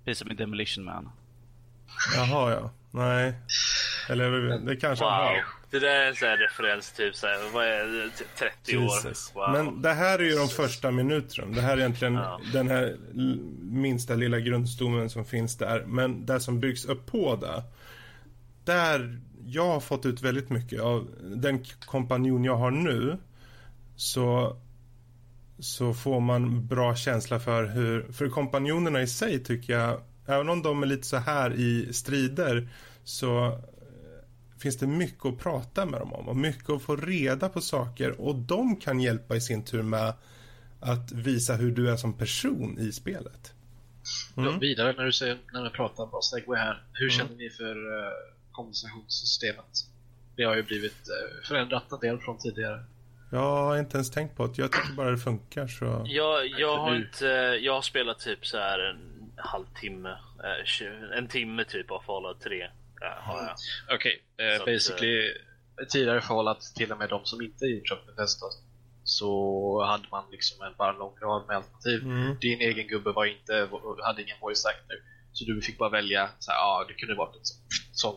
Precis 0.05 0.19
som 0.19 0.31
i 0.31 0.35
Demolition 0.35 0.85
Man. 0.85 1.11
Jaha, 2.17 2.51
ja. 2.53 2.71
Nej. 2.91 3.35
Eller 4.11 4.31
det 4.59 4.77
kanske 4.77 5.05
Wow. 5.05 5.13
har. 5.13 5.45
Det 5.71 5.79
där 5.79 5.89
är 6.01 6.09
en 6.09 6.15
sån 6.17 6.29
här 6.29 6.37
referens 6.37 6.93
typ 6.93 7.15
såhär, 7.17 7.53
vad 7.53 7.65
är 7.67 7.87
det, 7.87 8.11
T- 8.11 8.25
30 8.39 8.73
Jesus. 8.81 9.33
år? 9.35 9.41
Wow. 9.41 9.53
Men 9.53 9.83
det 9.83 9.93
här 9.93 10.19
är 10.19 10.23
ju 10.23 10.35
de 10.37 10.49
första 10.49 10.91
minuterna. 10.91 11.55
Det 11.55 11.61
här 11.61 11.73
är 11.73 11.79
egentligen 11.79 12.15
Ja. 12.15 12.41
den 12.53 12.69
här 12.69 12.97
minsta 13.63 14.15
lilla 14.15 14.41
grundstommen 14.41 15.11
som 15.11 15.25
finns 15.25 15.57
där. 15.59 15.85
Men 15.87 16.27
det 16.27 16.41
som 16.41 16.61
byggs 16.61 16.85
upp 16.85 17.07
på 17.07 17.37
det. 17.37 17.63
Där 18.67 19.21
jag 19.45 19.67
har 19.67 19.81
fått 19.81 20.07
ut 20.07 20.23
väldigt 20.23 20.51
mycket 20.51 20.81
av 20.81 21.09
den 21.23 21.65
kompanjon 21.87 22.45
jag 22.45 22.57
har 22.57 22.71
nu. 22.71 23.19
Så 23.97 24.57
så 25.59 25.95
får 25.95 26.21
man 26.21 26.67
bra 26.67 26.97
känsla 26.97 27.41
för 27.41 27.65
hur, 27.65 28.13
för 28.13 28.29
kompanjonerna 28.29 29.03
i 29.03 29.07
sig 29.07 29.45
tycker 29.45 29.73
jag 29.73 30.01
även 30.27 30.49
om 30.49 30.63
de 30.63 30.83
är 30.83 30.87
lite 30.87 31.07
så 31.07 31.17
här 31.17 31.55
i 31.55 31.93
strider 31.93 32.69
så 33.05 33.47
eh, 33.47 33.53
finns 34.59 34.77
det 34.77 34.87
mycket 34.87 35.27
att 35.27 35.39
prata 35.39 35.87
med 35.87 36.01
dem 36.01 36.13
om 36.13 36.29
och 36.29 36.37
mycket 36.37 36.71
att 36.71 36.83
få 36.83 36.97
reda 36.97 37.49
på 37.49 37.61
saker 37.61 38.21
och 38.21 38.35
de 38.35 38.77
kan 38.77 39.01
hjälpa 39.01 39.37
i 39.37 39.41
sin 39.41 39.65
tur 39.65 39.83
med 39.83 40.15
att 40.81 41.13
visa 41.13 41.55
hur 41.55 41.71
du 41.71 41.91
är 41.91 41.97
som 41.97 42.13
person 42.13 42.79
i 42.79 42.93
spelet. 42.93 43.53
Mm. 44.37 44.51
Ja, 44.51 44.59
vidare 44.59 44.93
när 44.93 45.05
du 45.05 45.13
säger, 45.13 45.39
när 45.53 45.65
vi 45.65 45.71
pratar, 45.71 46.07
bara 46.07 46.23
segway 46.23 46.59
här. 46.59 46.83
Hur 46.93 47.07
mm. 47.07 47.11
känner 47.11 47.37
ni 47.37 47.51
för 47.51 47.77
uh, 47.77 48.13
kompensationssystemet? 48.57 49.75
Det 50.37 50.45
har 50.45 50.57
ju 50.57 50.63
blivit 50.63 50.93
uh, 51.09 51.49
förändrat 51.49 51.93
en 51.93 52.01
del 52.01 52.19
från 52.19 52.39
tidigare. 52.39 52.85
Jag 53.31 53.39
har 53.39 53.79
inte 53.79 53.97
ens 53.97 54.11
tänkt 54.11 54.37
på 54.37 54.47
det. 54.47 54.59
Jag 54.59 54.73
tycker 54.73 54.93
bara 54.93 55.11
det 55.11 55.19
funkar 55.19 55.67
så. 55.67 56.05
Jag, 56.07 56.47
jag 56.47 56.77
har 56.79 56.97
inte, 56.97 57.27
jag 57.63 57.73
har 57.73 57.83
spelat 57.83 58.19
typ 58.19 58.47
så 58.47 58.59
här 58.59 58.79
en 58.79 59.31
halvtimme, 59.37 60.11
eh, 60.11 61.19
en 61.19 61.29
timme 61.29 61.65
typ 61.65 61.91
av 61.91 62.01
Fallout 62.07 62.41
3. 62.41 62.71
Ja, 63.01 63.55
Okej, 63.95 64.23
okay, 64.37 64.59
uh, 64.59 64.65
basically 64.65 65.33
att, 65.83 65.89
tidigare 65.91 66.21
Fallout, 66.21 66.61
till 66.61 66.93
och 66.93 66.99
med 66.99 67.09
de 67.09 67.25
som 67.25 67.43
inte 67.43 67.65
av 67.93 68.07
Bethesda, 68.07 68.47
så 69.05 69.83
hade 69.85 70.05
man 70.11 70.25
liksom 70.31 70.67
en 70.67 70.75
bara 70.79 70.93
lång 70.93 71.15
rad 71.23 71.45
med 71.49 71.57
alternativ. 71.57 72.03
Mm. 72.03 72.37
Din 72.41 72.61
egen 72.61 72.89
gubbe 72.89 73.13
var 73.13 73.27
inte, 73.27 73.69
hade 74.03 74.23
ingen 74.23 74.41
voice 74.41 74.65
actor. 74.65 74.97
Så 75.33 75.45
du 75.45 75.63
fick 75.63 75.79
bara 75.79 75.91
välja, 75.91 76.31
så 76.39 76.51
här, 76.51 76.59
ah, 76.59 76.85
det 76.89 76.95
kunde 76.95 77.15
vara 77.15 77.29
en 77.29 77.41
sån 77.93 78.17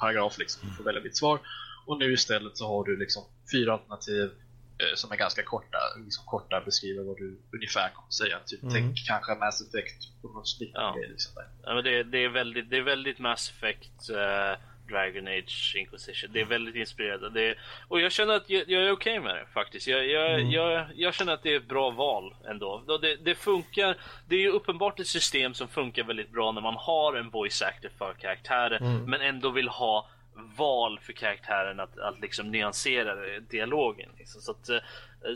paragraf 0.00 0.38
liksom, 0.38 0.68
du 0.68 0.74
får 0.74 0.84
välja 0.84 1.00
ditt 1.00 1.16
svar. 1.16 1.40
Och 1.86 1.98
nu 1.98 2.12
istället 2.12 2.56
så 2.56 2.66
har 2.66 2.84
du 2.84 2.96
liksom 2.96 3.22
fyra 3.52 3.72
alternativ 3.72 4.30
eh, 4.78 4.94
som 4.94 5.12
är 5.12 5.16
ganska 5.16 5.42
korta, 5.42 5.78
liksom 6.04 6.24
korta 6.26 6.60
beskriver 6.60 7.04
vad 7.04 7.16
du 7.16 7.40
ungefär 7.52 7.90
kommer 7.94 8.10
säga. 8.10 8.38
Typ, 8.46 8.62
mm. 8.62 8.74
Tänk 8.74 9.06
kanske 9.06 9.34
Mass 9.34 9.60
Effect 9.60 10.22
på 10.22 10.28
något 10.28 10.60
liknande 10.60 11.00
ja. 11.00 11.08
Liksom 11.08 11.34
där. 11.34 11.46
Ja, 11.62 11.74
men 11.74 11.84
det, 11.84 12.02
det, 12.02 12.18
är 12.24 12.28
väldigt, 12.28 12.70
det 12.70 12.76
är 12.76 12.82
väldigt 12.82 13.18
Mass 13.18 13.50
Effect 13.50 14.10
uh 14.10 14.69
Dragon 14.90 15.28
Age 15.28 15.76
Inquisition. 15.76 16.30
Det 16.32 16.40
är 16.40 16.44
väldigt 16.44 16.74
inspirerande. 16.74 17.42
Är, 17.42 17.58
och 17.88 18.00
jag 18.00 18.12
känner 18.12 18.34
att 18.34 18.50
jag, 18.50 18.64
jag 18.68 18.82
är 18.82 18.92
okej 18.92 19.18
okay 19.18 19.20
med 19.20 19.34
det 19.34 19.46
faktiskt. 19.54 19.86
Jag, 19.86 20.06
jag, 20.06 20.34
mm. 20.34 20.50
jag, 20.50 20.86
jag, 20.94 21.14
känner 21.14 21.32
att 21.32 21.42
det 21.42 21.52
är 21.52 21.56
ett 21.56 21.68
bra 21.68 21.90
val 21.90 22.34
ändå. 22.48 22.98
Det, 23.02 23.16
det 23.16 23.34
funkar. 23.34 23.96
Det 24.28 24.34
är 24.34 24.40
ju 24.40 24.50
uppenbart 24.50 25.00
ett 25.00 25.06
system 25.06 25.54
som 25.54 25.68
funkar 25.68 26.04
väldigt 26.04 26.30
bra 26.30 26.52
när 26.52 26.60
man 26.60 26.76
har 26.76 27.16
en 27.16 27.30
voice 27.30 27.62
actor 27.62 27.90
för 27.98 28.14
karaktären 28.14 28.84
mm. 28.84 29.10
men 29.10 29.20
ändå 29.20 29.50
vill 29.50 29.68
ha 29.68 30.08
val 30.56 31.00
för 31.02 31.12
karaktären 31.12 31.80
att, 31.80 31.98
att 31.98 32.20
liksom 32.20 32.50
nyansera 32.50 33.40
dialogen. 33.40 34.10
Liksom. 34.18 34.40
Så, 34.40 34.50
att, 34.50 34.68
eh, 34.68 34.78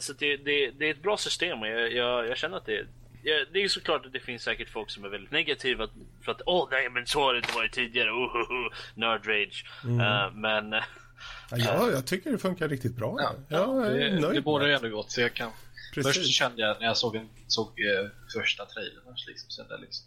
så 0.01 0.13
att 0.13 0.19
det, 0.19 0.37
det, 0.37 0.71
det, 0.71 0.87
är 0.87 0.91
ett 0.91 1.03
bra 1.03 1.17
system 1.17 1.63
och 1.63 1.69
jag, 1.69 1.93
jag, 1.93 2.29
jag 2.29 2.37
känner 2.37 2.57
att 2.57 2.67
det, 2.67 2.73
ja, 2.73 2.87
det 3.53 3.63
är 3.63 3.69
såklart 3.69 4.07
att 4.07 4.13
det 4.13 4.21
finns 4.21 4.43
säkert 4.43 4.69
folk 4.69 4.91
som 4.91 5.05
är 5.05 5.09
väldigt 5.09 5.31
negativa 5.31 5.89
för 6.23 6.33
att 6.33 6.43
åh 6.47 6.69
nej 6.71 6.91
men 6.91 7.07
så 7.07 7.21
har 7.21 7.33
det 7.33 7.39
inte 7.39 7.55
varit 7.55 7.73
tidigare, 7.73 8.11
oh, 8.11 8.37
oh, 8.37 8.67
oh. 8.67 8.73
nerd 8.95 9.27
rage. 9.27 9.65
Mm. 9.85 10.01
Uh, 10.01 10.35
men... 10.35 10.73
Uh, 10.73 10.81
ja, 11.51 11.91
jag 11.91 12.07
tycker 12.07 12.33
det 12.33 12.39
funkar 12.39 12.69
riktigt 12.69 12.97
bra. 12.97 13.17
Ja, 13.21 13.35
jag 13.49 13.87
är 13.87 14.11
det, 14.11 14.21
nöjd 14.21 14.35
det 14.35 14.41
borde 14.41 14.75
ändå 14.75 14.89
gott. 14.89 15.11
Så 15.11 15.21
jag 15.21 15.35
kan... 15.35 15.51
Först 15.95 16.27
kände 16.27 16.63
jag 16.63 16.77
när 16.81 16.87
jag 16.87 16.97
såg, 16.97 17.17
en, 17.17 17.29
såg 17.47 17.81
uh, 17.81 18.11
första 18.33 18.67
trailern 18.67 19.15
liksom, 19.27 19.51
kände 19.51 19.79
liksom, 19.79 20.07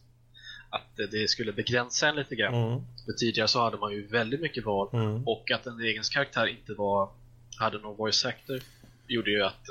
att 0.69 1.11
det 1.11 1.29
skulle 1.29 1.53
begränsa 1.53 2.07
en 2.07 2.15
lite 2.15 2.35
grann. 2.35 2.53
Mm. 2.53 2.81
För 3.05 3.13
tidigare 3.13 3.47
så 3.47 3.61
hade 3.61 3.77
man 3.77 3.91
ju 3.91 4.07
väldigt 4.07 4.41
mycket 4.41 4.65
val 4.65 4.89
mm. 4.93 5.27
och 5.27 5.51
att 5.51 5.65
en 5.65 5.79
egen 5.79 6.03
karaktär 6.03 6.47
inte 6.47 6.73
var 6.73 7.09
hade 7.59 7.77
någon 7.77 7.97
voice 7.97 8.25
actor 8.25 8.59
gjorde 9.07 9.31
ju 9.31 9.43
att, 9.43 9.69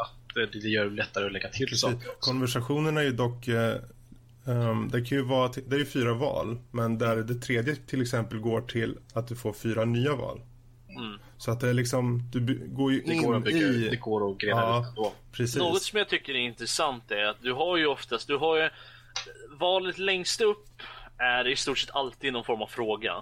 att 0.00 0.25
det, 0.40 0.60
det 0.60 0.68
gör 0.68 0.84
det 0.84 0.90
lättare 0.90 1.26
att 1.26 1.32
lägga 1.32 1.48
till 1.48 1.66
Precis. 1.66 1.80
saker 1.80 2.10
också. 2.10 2.30
Konversationerna 2.30 3.00
är 3.00 3.04
ju 3.04 3.12
dock 3.12 3.48
um, 4.44 4.88
det 4.92 5.04
kan 5.04 5.18
ju 5.18 5.24
vara, 5.24 5.52
det 5.66 5.76
är 5.76 5.78
ju 5.78 5.86
fyra 5.86 6.14
val 6.14 6.58
men 6.70 6.98
där 6.98 7.16
det 7.16 7.34
tredje 7.34 7.76
till 7.76 8.02
exempel 8.02 8.38
går 8.38 8.60
till 8.60 8.98
att 9.14 9.28
du 9.28 9.36
får 9.36 9.52
fyra 9.52 9.84
nya 9.84 10.14
val. 10.14 10.40
Mm. 10.88 11.18
Så 11.38 11.50
att 11.50 11.60
det 11.60 11.68
är 11.68 11.74
liksom, 11.74 12.30
du 12.32 12.68
går 12.68 12.92
ju 12.92 13.00
det 13.00 13.14
in 13.14 13.22
går 13.22 13.40
bygga, 13.40 13.58
i... 13.58 13.88
Det 13.88 13.96
går 13.96 14.30
att 14.30 14.38
grena 14.38 14.60
ja, 14.60 14.92
ut. 14.96 15.32
Precis. 15.32 15.56
Något 15.56 15.82
som 15.82 15.98
jag 15.98 16.08
tycker 16.08 16.32
är 16.32 16.38
intressant 16.38 17.10
är 17.10 17.24
att 17.24 17.42
du 17.42 17.52
har 17.52 17.76
ju 17.76 17.86
oftast, 17.86 18.26
du 18.26 18.36
har 18.36 18.56
ju 18.56 18.68
valet 19.58 19.98
längst 19.98 20.40
upp 20.40 20.82
är 21.18 21.48
i 21.48 21.56
stort 21.56 21.78
sett 21.78 21.94
alltid 21.94 22.32
någon 22.32 22.44
form 22.44 22.62
av 22.62 22.66
fråga. 22.66 23.14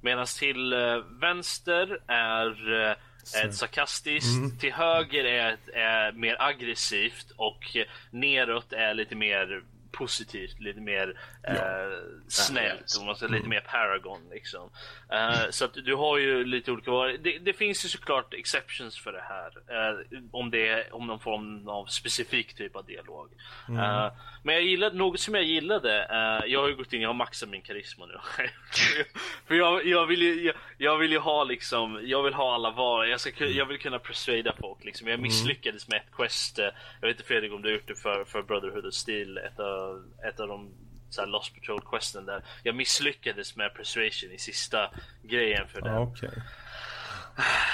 Medan 0.00 0.26
till 0.26 0.72
uh, 0.72 0.96
vänster 1.20 1.98
är 2.06 2.72
uh, 2.72 2.96
ett 3.44 3.54
sarkastiskt, 3.54 4.38
mm. 4.38 4.58
till 4.58 4.72
höger 4.72 5.24
är, 5.24 5.56
är 5.72 6.12
mer 6.12 6.36
aggressivt 6.38 7.30
och 7.36 7.76
neråt 8.10 8.72
är 8.72 8.94
lite 8.94 9.14
mer 9.14 9.62
positivt, 9.94 10.60
lite 10.60 10.80
mer 10.80 11.20
ja. 11.42 11.50
eh, 11.50 11.98
snällt, 12.28 12.96
om 13.00 13.06
man 13.06 13.16
säger, 13.16 13.32
lite 13.32 13.46
mm. 13.46 13.50
mer 13.50 13.60
Paragon 13.60 14.20
liksom. 14.30 14.70
Eh, 15.12 15.50
så 15.50 15.64
att 15.64 15.74
du 15.74 15.94
har 15.94 16.18
ju 16.18 16.44
lite 16.44 16.72
olika 16.72 16.90
det, 16.90 17.38
det, 17.38 17.52
finns 17.52 17.84
ju 17.84 17.88
såklart 17.88 18.34
exceptions 18.34 18.98
för 18.98 19.12
det 19.12 19.24
här. 19.28 19.50
Eh, 19.68 20.20
om 20.30 20.50
det 20.50 20.68
är 20.68 20.94
om 20.94 21.06
någon 21.06 21.20
form 21.20 21.68
av 21.68 21.86
specifik 21.86 22.54
typ 22.54 22.76
av 22.76 22.84
dialog. 22.84 23.28
Mm. 23.68 24.10
Men 24.46 24.54
jag 24.54 24.64
gillade, 24.64 24.96
något 24.96 25.20
som 25.20 25.34
jag 25.34 25.44
gillade, 25.44 26.02
eh, 26.02 26.52
jag 26.52 26.60
har 26.60 26.68
ju 26.68 26.76
gått 26.76 26.92
in, 26.92 27.00
jag 27.00 27.08
har 27.08 27.14
maxat 27.14 27.48
min 27.48 27.62
karisma 27.62 28.06
nu. 28.06 28.14
för 29.46 29.54
jag, 29.54 29.86
jag, 29.86 30.06
vill 30.06 30.22
ju, 30.22 30.44
jag, 30.44 30.54
jag, 30.78 30.98
vill 30.98 31.12
ju 31.12 31.18
ha 31.18 31.44
liksom, 31.44 32.00
jag 32.02 32.22
vill 32.22 32.34
ha 32.34 32.54
alla 32.54 32.70
val, 32.70 33.08
jag, 33.08 33.20
ska, 33.20 33.44
jag 33.44 33.66
vill 33.66 33.78
kunna 33.78 33.98
persuada 33.98 34.54
folk 34.60 34.84
liksom. 34.84 35.08
Jag 35.08 35.14
mm. 35.14 35.22
misslyckades 35.22 35.88
med 35.88 35.96
ett 35.96 36.16
quest, 36.16 36.58
eh, 36.58 36.64
jag 37.00 37.08
vet 37.08 37.16
inte 37.16 37.28
Fredrik 37.28 37.52
om 37.52 37.62
du 37.62 37.68
har 37.68 37.74
gjort 37.74 37.88
det 37.88 37.94
för, 37.94 38.24
för 38.24 38.42
Brotherhood 38.42 38.86
of 38.86 38.94
Steel, 38.94 39.38
ett 39.38 39.60
av, 39.60 40.04
ett 40.28 40.40
av 40.40 40.48
de 40.48 40.70
så 41.10 41.20
här 41.20 41.28
Lost 41.28 41.54
Patrol 41.54 41.80
questen 41.80 42.26
där 42.26 42.42
jag 42.62 42.74
misslyckades 42.74 43.56
med 43.56 43.74
persuasion 43.74 44.32
i 44.32 44.38
sista 44.38 44.90
grejen 45.22 45.68
för 45.68 45.80
den. 45.80 45.98
Okay. 45.98 46.30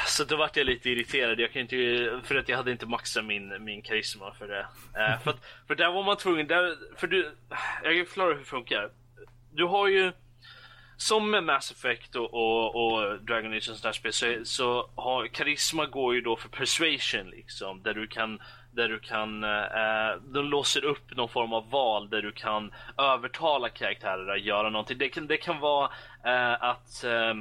Så 0.07 0.25
då 0.25 0.37
vart 0.37 0.57
jag 0.57 0.67
lite 0.67 0.91
irriterad. 0.91 1.41
Jag 1.41 1.53
kan 1.53 1.63
inte, 1.63 2.21
för 2.25 2.35
att 2.35 2.49
jag 2.49 2.57
hade 2.57 2.73
inte 2.73 2.87
maxat 2.87 3.25
min, 3.25 3.65
min 3.65 3.83
karisma 3.83 4.33
för 4.33 4.49
det. 4.49 4.61
Uh, 4.61 5.21
för, 5.23 5.31
att, 5.31 5.45
för 5.67 5.75
där 5.75 5.93
var 5.93 6.05
man 6.05 6.17
tvungen, 6.17 6.47
där, 6.47 6.77
för 6.97 7.07
du, 7.07 7.35
jag 7.83 7.97
kan 7.97 8.07
förklara 8.07 8.33
hur 8.33 8.39
det 8.39 8.45
funkar. 8.45 8.91
Du 9.53 9.65
har 9.65 9.89
ju, 9.89 10.13
som 10.97 11.31
med 11.31 11.45
Mass 11.45 11.71
Effect 11.71 12.17
och, 12.17 12.35
och, 12.35 12.75
och 12.75 13.23
Dragon 13.23 13.53
Age 13.53 13.71
och 13.71 13.77
sådana 13.77 13.93
spel 13.93 14.13
så, 14.13 14.37
så 14.45 14.91
har 14.95 15.27
karisma 15.27 15.87
går 15.87 16.15
ju 16.15 16.21
då 16.21 16.37
för 16.37 16.49
persuasion 16.49 17.31
liksom. 17.31 17.83
Där 17.83 17.95
du 17.95 18.07
kan 18.07 18.41
där 18.73 18.89
du 18.89 18.99
kan, 18.99 19.45
eh, 19.45 20.23
de 20.33 20.45
låser 20.45 20.85
upp 20.85 21.17
någon 21.17 21.29
form 21.29 21.53
av 21.53 21.71
val 21.71 22.11
där 22.11 22.23
du 22.23 22.33
kan 22.33 22.73
övertala 22.99 23.69
karaktärer 23.69 24.35
att 24.35 24.41
göra 24.41 24.71
någonting. 24.71 24.99
Det 24.99 25.09
kan, 25.09 25.27
det 25.27 25.37
kan 25.37 25.61
vara 25.61 25.91
eh, 26.25 26.63
att 26.63 27.05
eh, 27.05 27.35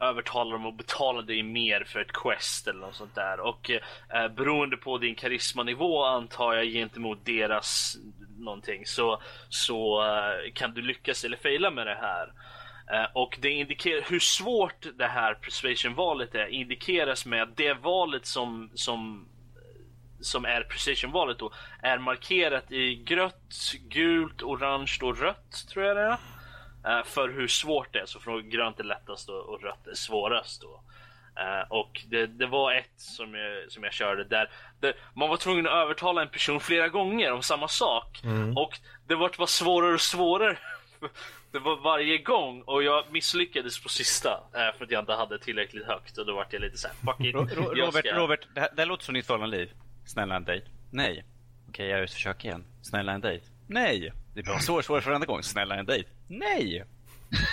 övertala 0.00 0.52
dem 0.52 0.66
att 0.66 0.76
betala 0.76 1.22
dig 1.22 1.42
mer 1.42 1.84
för 1.84 2.00
ett 2.00 2.12
quest 2.12 2.68
eller 2.68 2.80
något 2.80 2.94
sånt 2.94 3.14
där. 3.14 3.40
Och 3.40 3.70
eh, 3.70 3.80
eh, 4.14 4.28
beroende 4.28 4.76
på 4.76 4.98
din 4.98 5.14
karismanivå 5.14 6.04
antar 6.04 6.54
jag 6.54 6.66
gentemot 6.66 7.24
deras 7.24 7.96
någonting 8.38 8.86
så, 8.86 9.22
så 9.48 10.04
eh, 10.04 10.52
kan 10.54 10.74
du 10.74 10.82
lyckas 10.82 11.24
eller 11.24 11.36
fejla 11.36 11.70
med 11.70 11.86
det 11.86 11.98
här. 12.00 12.32
Eh, 12.92 13.10
och 13.12 13.38
det 13.40 13.50
indikerar 13.50 14.04
hur 14.10 14.20
svårt 14.20 14.86
det 14.98 15.06
här 15.06 15.34
persuasion-valet 15.34 16.34
är 16.34 16.46
indikeras 16.46 17.26
med 17.26 17.42
att 17.42 17.56
det 17.56 17.74
valet 17.74 18.26
som, 18.26 18.70
som 18.74 19.28
som 20.20 20.44
är 20.44 20.62
precision-valet 20.62 21.38
då, 21.38 21.52
är 21.82 21.98
markerat 21.98 22.72
i 22.72 22.96
grött, 22.96 23.72
gult, 23.88 24.42
orange 24.42 24.98
och 25.02 25.20
rött 25.20 25.66
tror 25.72 25.84
jag 25.84 25.96
det 25.96 26.02
är. 26.02 26.35
Uh, 26.88 27.04
för 27.04 27.28
hur 27.28 27.48
svårt 27.48 27.92
det 27.92 27.98
är, 27.98 28.06
så 28.06 28.20
från 28.20 28.50
grönt 28.50 28.80
är 28.80 28.84
lättast 28.84 29.28
och, 29.28 29.62
rött 29.62 29.86
är 29.86 29.94
svårast 29.94 30.62
då. 30.62 30.82
Uh, 31.42 31.72
och 31.72 32.02
det, 32.08 32.26
det, 32.26 32.46
var 32.46 32.72
ett 32.72 32.92
som 32.96 33.34
jag, 33.34 33.72
som 33.72 33.84
jag 33.84 33.92
körde 33.92 34.24
där, 34.24 34.50
där, 34.80 34.94
man 35.14 35.28
var 35.28 35.36
tvungen 35.36 35.66
att 35.66 35.72
övertala 35.72 36.22
en 36.22 36.28
person 36.28 36.60
flera 36.60 36.88
gånger 36.88 37.32
om 37.32 37.42
samma 37.42 37.68
sak. 37.68 38.20
Mm. 38.24 38.56
Och 38.56 38.78
det 39.08 39.14
var 39.14 39.30
bara 39.38 39.46
svårare 39.46 39.94
och 39.94 40.00
svårare. 40.00 40.58
det 41.52 41.58
var 41.58 41.76
varje 41.76 42.18
gång 42.18 42.62
och 42.62 42.82
jag 42.82 43.04
misslyckades 43.12 43.82
på 43.82 43.88
sista 43.88 44.30
uh, 44.30 44.78
för 44.78 44.84
att 44.84 44.90
jag 44.90 45.02
inte 45.02 45.12
hade 45.12 45.38
tillräckligt 45.38 45.86
högt 45.86 46.18
och 46.18 46.26
då 46.26 46.34
var 46.34 46.46
jag 46.50 46.60
lite 46.60 46.76
såhär, 46.76 46.94
fuck 46.94 47.20
it. 47.20 47.34
Robert, 47.34 48.04
ska... 48.04 48.16
Robert, 48.16 48.48
det 48.54 48.60
här, 48.60 48.68
det 48.76 48.82
här 48.82 48.86
låter 48.86 49.04
som 49.04 49.14
ditt 49.14 49.26
förhållande 49.26 49.56
liv. 49.56 49.70
Snälla 50.04 50.36
en 50.36 50.44
dejt. 50.44 50.66
Nej. 50.90 51.24
Okej, 51.68 51.86
jag 51.86 52.10
försöker 52.10 52.48
igen. 52.48 52.64
Snälla 52.82 53.12
en 53.12 53.20
dejt. 53.20 53.46
Nej. 53.66 54.12
Det 54.36 54.42
blir 54.42 54.58
svårare 54.58 54.82
svår 54.82 55.00
för 55.00 55.10
varenda 55.10 55.26
gång. 55.26 55.42
Snälla 55.42 55.74
en 55.74 55.86
dejt. 55.86 56.08
Nej. 56.28 56.84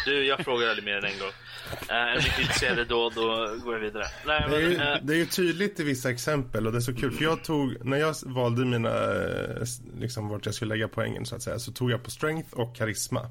Du, 0.05 0.25
jag 0.25 0.39
frågar 0.39 0.67
aldrig 0.67 0.85
mer 0.85 0.97
än 0.97 1.05
en 1.05 1.19
gång. 1.19 1.27
Uh, 1.27 1.95
är 1.95 2.13
du 2.13 2.27
inte 2.27 2.41
intresserad 2.41 2.87
då, 2.87 3.09
då 3.09 3.55
går 3.63 3.73
jag 3.73 3.79
vidare. 3.79 4.05
Nej, 4.25 4.45
det, 4.49 4.55
är 4.55 4.59
ju, 4.59 4.75
uh... 4.75 4.95
det 5.03 5.13
är 5.13 5.17
ju 5.17 5.25
tydligt 5.25 5.79
i 5.79 5.83
vissa 5.83 6.11
exempel 6.11 6.67
och 6.67 6.71
det 6.71 6.77
är 6.77 6.81
så 6.81 6.95
kul. 6.95 7.11
För 7.11 7.23
jag 7.23 7.43
tog, 7.43 7.85
när 7.85 7.97
jag 7.97 8.15
valde 8.25 8.65
mina, 8.65 8.89
eh, 8.89 9.63
liksom 9.99 10.29
vart 10.29 10.45
jag 10.45 10.55
skulle 10.55 10.75
lägga 10.75 10.87
poängen 10.87 11.25
så 11.25 11.35
att 11.35 11.41
säga, 11.41 11.59
så 11.59 11.71
tog 11.71 11.91
jag 11.91 12.03
på 12.03 12.11
strength 12.11 12.53
och 12.53 12.75
karisma. 12.75 13.29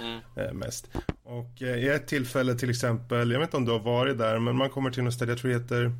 Mm. 0.00 0.20
Eh, 0.36 0.52
mest. 0.52 0.88
Och 1.24 1.62
eh, 1.62 1.78
i 1.78 1.88
ett 1.88 2.06
tillfälle 2.06 2.54
till 2.54 2.70
exempel, 2.70 3.30
jag 3.30 3.38
vet 3.38 3.46
inte 3.46 3.56
om 3.56 3.64
du 3.64 3.72
har 3.72 3.78
varit 3.78 4.18
där, 4.18 4.38
men 4.38 4.56
man 4.56 4.70
kommer 4.70 4.90
till 4.90 5.02
något 5.02 5.14
ställe, 5.14 5.32
jag 5.32 5.38
tror 5.38 5.50
det 5.50 5.58
heter 5.58 5.92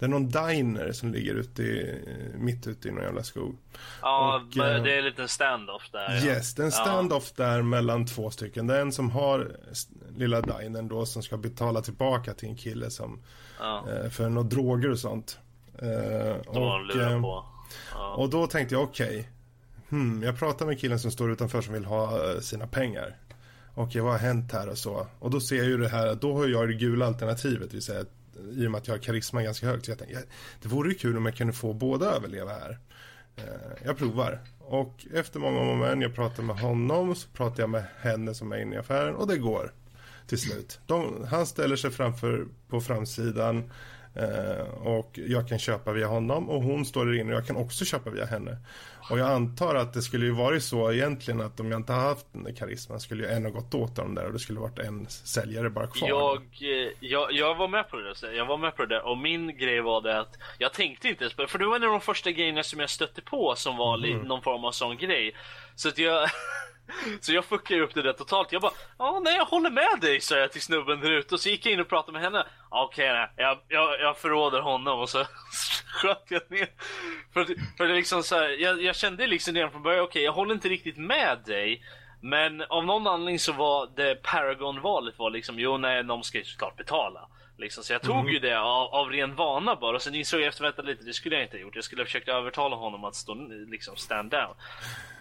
Det 0.00 0.06
är 0.06 0.08
någon 0.08 0.28
diner 0.28 0.92
som 0.92 1.12
ligger 1.12 1.34
ute 1.34 1.62
i, 1.62 1.98
mitt 2.34 2.66
ute 2.66 2.88
i 2.88 2.90
någon 2.90 3.02
jävla 3.02 3.22
skog. 3.22 3.56
Ja, 4.02 4.36
Och, 4.36 4.56
men 4.56 4.76
eh, 4.76 4.82
det 4.82 4.94
är 4.94 4.98
en 4.98 5.04
liten 5.04 5.28
stand-off 5.28 5.90
där. 5.92 6.14
ja. 6.14 6.24
Yes, 6.24 6.54
det 6.54 6.62
är 6.62 6.66
en 6.66 6.72
stand-off 6.72 7.32
där 7.36 7.62
mellan 7.62 8.06
två 8.06 8.30
stycken. 8.30 8.66
Det 8.66 8.76
är 8.76 8.80
en 8.80 8.92
som 8.92 9.10
har 9.10 9.56
lilla 10.16 10.40
dinern 10.40 10.88
då 10.88 11.06
som 11.06 11.22
ska 11.22 11.36
betala 11.36 11.80
tillbaka 11.82 12.34
till 12.34 12.48
en 12.48 12.56
kille 12.56 12.90
som 12.90 13.20
Ja, 13.58 13.84
eh, 13.90 14.10
för 14.10 14.28
några 14.28 14.48
droger 14.48 14.90
och 14.90 14.98
sånt. 14.98 15.38
Eh, 15.78 16.36
och, 16.46 16.54
på. 17.22 17.44
Ja. 17.92 18.14
och 18.14 18.30
då 18.30 18.46
tänkte 18.46 18.74
jag 18.74 18.82
okej. 18.84 19.30
hmm, 19.88 20.22
jag 20.22 20.38
pratar 20.38 20.66
med 20.66 20.80
killen 20.80 20.98
som 21.00 21.10
står 21.10 21.32
utanför 21.32 21.60
som 21.60 21.74
vill 21.74 21.84
ha 21.84 22.40
sina 22.40 22.66
pengar. 22.66 23.16
Okej, 23.74 24.00
vad 24.00 24.12
har 24.12 24.18
hänt 24.18 24.52
här 24.52 24.68
och 24.68 24.78
så? 24.78 25.06
Och 25.18 25.30
då 25.30 25.40
ser 25.40 25.56
jag 25.56 25.66
ju 25.66 25.76
det 25.78 25.88
här, 25.88 26.14
då 26.14 26.34
har 26.36 26.46
jag 26.46 26.68
det 26.68 26.74
gula 26.74 27.06
alternativet, 27.06 27.70
det 27.70 27.76
vill 27.76 27.82
säga 27.82 28.04
i 28.52 28.66
och 28.66 28.70
med 28.70 28.78
att 28.78 28.86
jag 28.88 28.94
har 28.94 28.98
karisma 28.98 29.42
ganska 29.42 29.66
högt. 29.66 29.84
Så 29.84 29.90
jag 29.90 29.98
tänkte, 29.98 30.22
det 30.62 30.68
vore 30.68 30.88
ju 30.88 30.94
kul 30.94 31.16
om 31.16 31.26
jag 31.26 31.36
kunde 31.36 31.52
få 31.52 31.72
båda 31.72 32.06
överleva 32.06 32.50
här. 32.50 32.78
Eh, 33.36 33.84
jag 33.84 33.98
provar. 33.98 34.40
Och 34.58 35.06
efter 35.14 35.40
många 35.40 35.60
om 35.60 35.80
och 35.80 36.02
jag 36.02 36.14
pratar 36.14 36.42
med 36.42 36.56
honom, 36.56 37.14
så 37.14 37.28
pratar 37.28 37.62
jag 37.62 37.70
med 37.70 37.84
henne 38.00 38.34
som 38.34 38.52
är 38.52 38.62
inne 38.62 38.76
i 38.76 38.78
affären 38.78 39.14
och 39.14 39.26
det 39.26 39.38
går 39.38 39.72
till 40.26 40.38
slut. 40.38 40.80
De, 40.86 41.26
han 41.30 41.46
ställer 41.46 41.76
sig 41.76 41.90
framför 41.90 42.46
på 42.68 42.80
framsidan 42.80 43.70
eh, 44.14 44.66
och 44.86 45.10
jag 45.14 45.48
kan 45.48 45.58
köpa 45.58 45.92
via 45.92 46.06
honom 46.06 46.50
och 46.50 46.62
hon 46.62 46.84
står 46.84 47.06
där 47.06 47.12
inne 47.20 47.32
och 47.32 47.38
jag 47.38 47.46
kan 47.46 47.56
också 47.56 47.84
köpa 47.84 48.10
via 48.10 48.24
henne. 48.26 48.56
Och 49.10 49.18
jag 49.18 49.30
antar 49.30 49.74
att 49.74 49.92
det 49.92 50.02
skulle 50.02 50.26
ju 50.26 50.32
varit 50.32 50.62
så 50.62 50.92
egentligen 50.92 51.40
att 51.40 51.60
om 51.60 51.70
jag 51.70 51.78
inte 51.80 51.92
haft 51.92 52.26
den 52.32 52.44
där 52.44 52.52
karisman 52.52 53.00
skulle 53.00 53.24
jag 53.24 53.36
ändå 53.36 53.50
gått 53.50 53.74
åt 53.74 53.96
dem 53.96 54.14
där 54.14 54.26
och 54.26 54.32
det 54.32 54.38
skulle 54.38 54.60
varit 54.60 54.78
en 54.78 55.06
säljare 55.08 55.70
bara 55.70 55.86
kvar. 55.86 56.08
Jag, 56.08 56.36
eh, 56.60 56.92
jag, 57.00 57.32
jag 57.32 57.54
var 57.54 57.68
med 57.68 57.88
på 57.88 57.96
det 57.96 58.14
där. 58.22 58.32
Jag 58.32 58.46
var 58.46 58.58
med 58.58 58.76
på 58.76 58.84
det 58.84 58.94
där. 58.94 59.06
Och 59.08 59.18
min 59.18 59.56
grej 59.58 59.80
var 59.80 60.00
det 60.02 60.20
att 60.20 60.38
jag 60.58 60.72
tänkte 60.72 61.08
inte 61.08 61.24
ens 61.24 61.34
på 61.34 61.42
det. 61.42 61.48
För 61.48 61.58
det 61.58 61.66
var 61.66 61.76
en 61.76 61.84
av 61.84 61.90
de 61.90 62.00
första 62.00 62.30
grejerna 62.30 62.62
som 62.62 62.80
jag 62.80 62.90
stötte 62.90 63.22
på 63.22 63.54
som 63.56 63.76
var 63.76 63.96
li- 63.96 64.14
någon 64.14 64.42
form 64.42 64.64
av 64.64 64.72
sån 64.72 64.96
grej. 64.96 65.34
Så 65.74 65.88
att 65.88 65.98
jag... 65.98 66.28
Så 67.20 67.32
jag 67.32 67.44
fuckade 67.44 67.80
upp 67.80 67.94
det 67.94 68.02
där 68.02 68.12
totalt. 68.12 68.52
Jag 68.52 68.62
bara, 68.62 68.72
ja 68.98 69.20
nej 69.24 69.36
jag 69.36 69.44
håller 69.44 69.70
med 69.70 69.98
dig 70.00 70.20
sa 70.20 70.36
jag 70.36 70.52
till 70.52 70.62
snubben 70.62 71.00
där 71.00 71.10
ute. 71.10 71.34
Och 71.34 71.40
så 71.40 71.48
gick 71.48 71.66
jag 71.66 71.72
in 71.72 71.80
och 71.80 71.88
pratade 71.88 72.12
med 72.12 72.22
henne. 72.22 72.46
Okej 72.68 73.10
okay, 73.10 73.26
jag, 73.36 73.58
jag, 73.68 74.00
jag 74.00 74.16
förråder 74.16 74.60
honom 74.60 75.00
och 75.00 75.08
så 75.08 75.24
sköt 75.86 76.24
jag 76.28 76.50
ner. 76.50 76.68
För, 77.32 77.44
för 77.76 77.86
det 77.86 77.94
liksom 77.94 78.22
så 78.22 78.34
här, 78.34 78.48
jag, 78.48 78.82
jag 78.82 78.96
kände 78.96 79.26
liksom 79.26 79.54
redan 79.54 79.70
från 79.70 79.82
början, 79.82 80.04
okej 80.04 80.22
jag 80.22 80.32
håller 80.32 80.54
inte 80.54 80.68
riktigt 80.68 80.96
med 80.96 81.38
dig. 81.46 81.84
Men 82.20 82.62
av 82.62 82.84
någon 82.84 83.06
anledning 83.06 83.38
så 83.38 83.52
var 83.52 83.88
det 83.96 84.22
Paragon-valet 84.22 85.18
var 85.18 85.30
liksom, 85.30 85.58
jo 85.58 85.76
nej 85.76 86.04
de 86.04 86.22
ska 86.22 86.38
ju 86.38 86.44
såklart 86.44 86.76
betala. 86.76 87.28
Liksom, 87.60 87.84
så 87.84 87.92
jag 87.92 88.02
tog 88.02 88.30
ju 88.30 88.38
det 88.38 88.60
av, 88.60 88.94
av 88.94 89.10
ren 89.10 89.34
vana 89.34 89.76
bara. 89.76 89.96
Och 89.96 90.02
sen 90.02 90.14
insåg 90.14 90.40
jag 90.40 90.48
efter 90.48 90.62
vänta 90.64 90.82
lite, 90.82 91.04
det 91.04 91.12
skulle 91.12 91.34
jag 91.34 91.44
inte 91.44 91.56
ha 91.56 91.62
gjort. 91.62 91.74
Jag 91.74 91.84
skulle 91.84 92.02
ha 92.02 92.06
försökt 92.06 92.28
övertala 92.28 92.76
honom 92.76 93.04
att 93.04 93.14
stå 93.14 93.34
liksom 93.68 93.96
stand 93.96 94.30
down. 94.30 94.54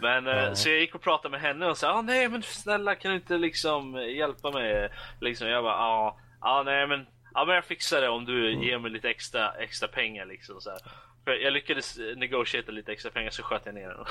Men 0.01 0.27
eh, 0.27 0.53
så 0.53 0.69
jag 0.69 0.79
gick 0.79 0.95
och 0.95 1.01
pratade 1.01 1.31
med 1.31 1.41
henne 1.41 1.65
och 1.65 1.77
sa, 1.77 1.91
ah, 1.91 2.01
nej 2.01 2.29
men 2.29 2.43
snälla 2.43 2.95
kan 2.95 3.11
du 3.11 3.17
inte 3.17 3.37
liksom 3.37 3.93
hjälpa 3.93 4.51
mig? 4.51 4.89
Liksom, 5.21 5.47
jag 5.47 5.63
bara, 5.63 5.75
ah, 5.75 6.17
ah, 6.39 6.63
nej 6.63 6.87
men, 6.87 7.05
ja 7.33 7.45
men 7.45 7.55
jag 7.55 7.65
fixar 7.65 8.01
det 8.01 8.09
om 8.09 8.25
du 8.25 8.53
ger 8.65 8.79
mig 8.79 8.91
lite 8.91 9.09
extra, 9.09 9.51
extra 9.51 9.87
pengar 9.87 10.25
liksom 10.25 10.61
så 10.61 10.69
här. 10.69 10.79
För 11.23 11.31
jag 11.31 11.53
lyckades 11.53 11.97
eh, 11.97 12.17
negotiata 12.17 12.71
lite 12.71 12.91
extra 12.91 13.11
pengar 13.11 13.29
så 13.29 13.43
sköt 13.43 13.65
jag 13.65 13.75
ner 13.75 13.87
den. 13.87 14.05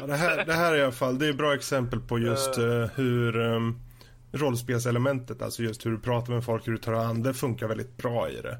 Ja, 0.00 0.06
det, 0.06 0.16
här, 0.16 0.44
det 0.44 0.52
här 0.52 0.72
är 0.72 0.76
i 0.78 0.82
alla 0.82 0.92
fall, 0.92 1.18
det 1.18 1.26
är 1.26 1.30
ett 1.30 1.36
bra 1.36 1.54
exempel 1.54 2.00
på 2.00 2.18
just 2.18 2.58
eh, 2.58 2.86
hur 2.96 3.36
um, 3.36 3.80
rollspelselementet, 4.32 5.42
alltså 5.42 5.62
just 5.62 5.86
hur 5.86 5.90
du 5.90 5.98
pratar 5.98 6.32
med 6.32 6.44
folk, 6.44 6.66
hur 6.68 6.72
du 6.72 6.78
tar 6.78 6.92
an, 6.92 7.22
det 7.22 7.34
funkar 7.34 7.68
väldigt 7.68 7.96
bra 7.96 8.30
i 8.30 8.40
det. 8.40 8.58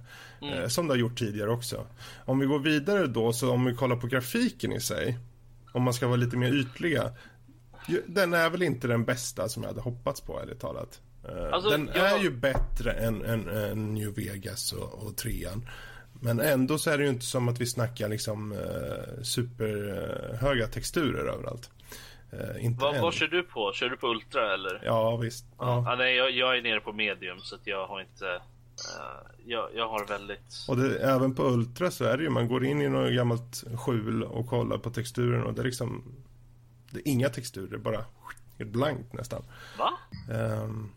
Eh, 0.54 0.68
som 0.68 0.86
det 0.86 0.92
har 0.92 0.98
gjort 0.98 1.18
tidigare 1.18 1.50
också. 1.50 1.86
Om 2.24 2.38
vi 2.38 2.46
går 2.46 2.58
vidare 2.58 3.06
då, 3.06 3.32
så 3.32 3.50
om 3.52 3.64
vi 3.64 3.74
kollar 3.74 3.96
på 3.96 4.06
grafiken 4.06 4.72
i 4.72 4.80
sig, 4.80 5.18
om 5.72 5.82
man 5.82 5.94
ska 5.94 6.06
vara 6.06 6.16
lite 6.16 6.36
mer 6.36 6.54
ytliga, 6.54 7.12
den 8.06 8.34
är 8.34 8.50
väl 8.50 8.62
inte 8.62 8.88
den 8.88 9.04
bästa 9.04 9.48
som 9.48 9.62
jag 9.62 9.70
hade 9.70 9.80
hoppats 9.80 10.20
på, 10.20 10.40
ärligt 10.40 10.60
talat. 10.60 11.00
Eh, 11.28 11.52
Alltså, 11.52 11.70
den 11.70 11.90
jag- 11.94 12.10
är 12.12 12.18
ju 12.22 12.30
bättre 12.30 12.92
än, 12.92 13.24
än, 13.24 13.48
än 13.48 13.94
New 13.94 14.14
Vegas 14.14 14.72
och, 14.72 15.06
och 15.06 15.16
trean. 15.16 15.68
Men 16.20 16.40
ändå 16.40 16.78
så 16.78 16.90
är 16.90 16.98
det 16.98 17.04
ju 17.04 17.10
inte 17.10 17.24
som 17.26 17.48
att 17.48 17.60
vi 17.60 17.66
snackar 17.66 18.08
liksom 18.08 18.52
eh, 18.52 19.22
superhöga 19.22 20.66
texturer 20.66 21.24
överallt. 21.32 21.70
Inte 22.60 22.82
vad, 22.82 23.00
vad 23.00 23.14
kör 23.14 23.26
du 23.26 23.42
på? 23.42 23.72
Kör 23.74 23.88
du 23.88 23.96
på 23.96 24.06
Ultra 24.06 24.54
eller? 24.54 24.80
Ja, 24.84 25.16
visst. 25.16 25.46
Ja. 25.58 25.84
Ja, 25.86 25.94
nej, 25.96 26.16
jag, 26.16 26.30
jag 26.30 26.58
är 26.58 26.62
nere 26.62 26.80
på 26.80 26.92
medium 26.92 27.38
så 27.40 27.56
jag 27.64 27.86
har 27.86 28.00
inte... 28.00 28.26
eh, 28.34 29.30
jag, 29.46 29.68
jag 29.74 29.88
har 29.88 30.06
väldigt... 30.06 30.64
Och 30.68 30.76
det, 30.76 30.98
även 30.98 31.34
på 31.34 31.42
Ultra 31.42 31.90
så 31.90 32.04
är 32.04 32.16
det 32.16 32.22
ju, 32.22 32.30
man 32.30 32.48
går 32.48 32.64
in 32.64 32.82
i 32.82 32.88
något 32.88 33.12
gammalt 33.12 33.64
skjul 33.76 34.22
och 34.22 34.46
kollar 34.46 34.78
på 34.78 34.90
texturen 34.90 35.44
och 35.44 35.54
det 35.54 35.62
är 35.62 35.64
liksom 35.64 36.04
Det 36.90 36.98
är 36.98 37.08
inga 37.08 37.28
texturer, 37.28 37.78
bara 37.78 38.04
helt 38.58 38.70
blankt 38.70 39.12
nästan. 39.12 39.44
Va? 39.78 39.90
Ehm, 40.34 40.90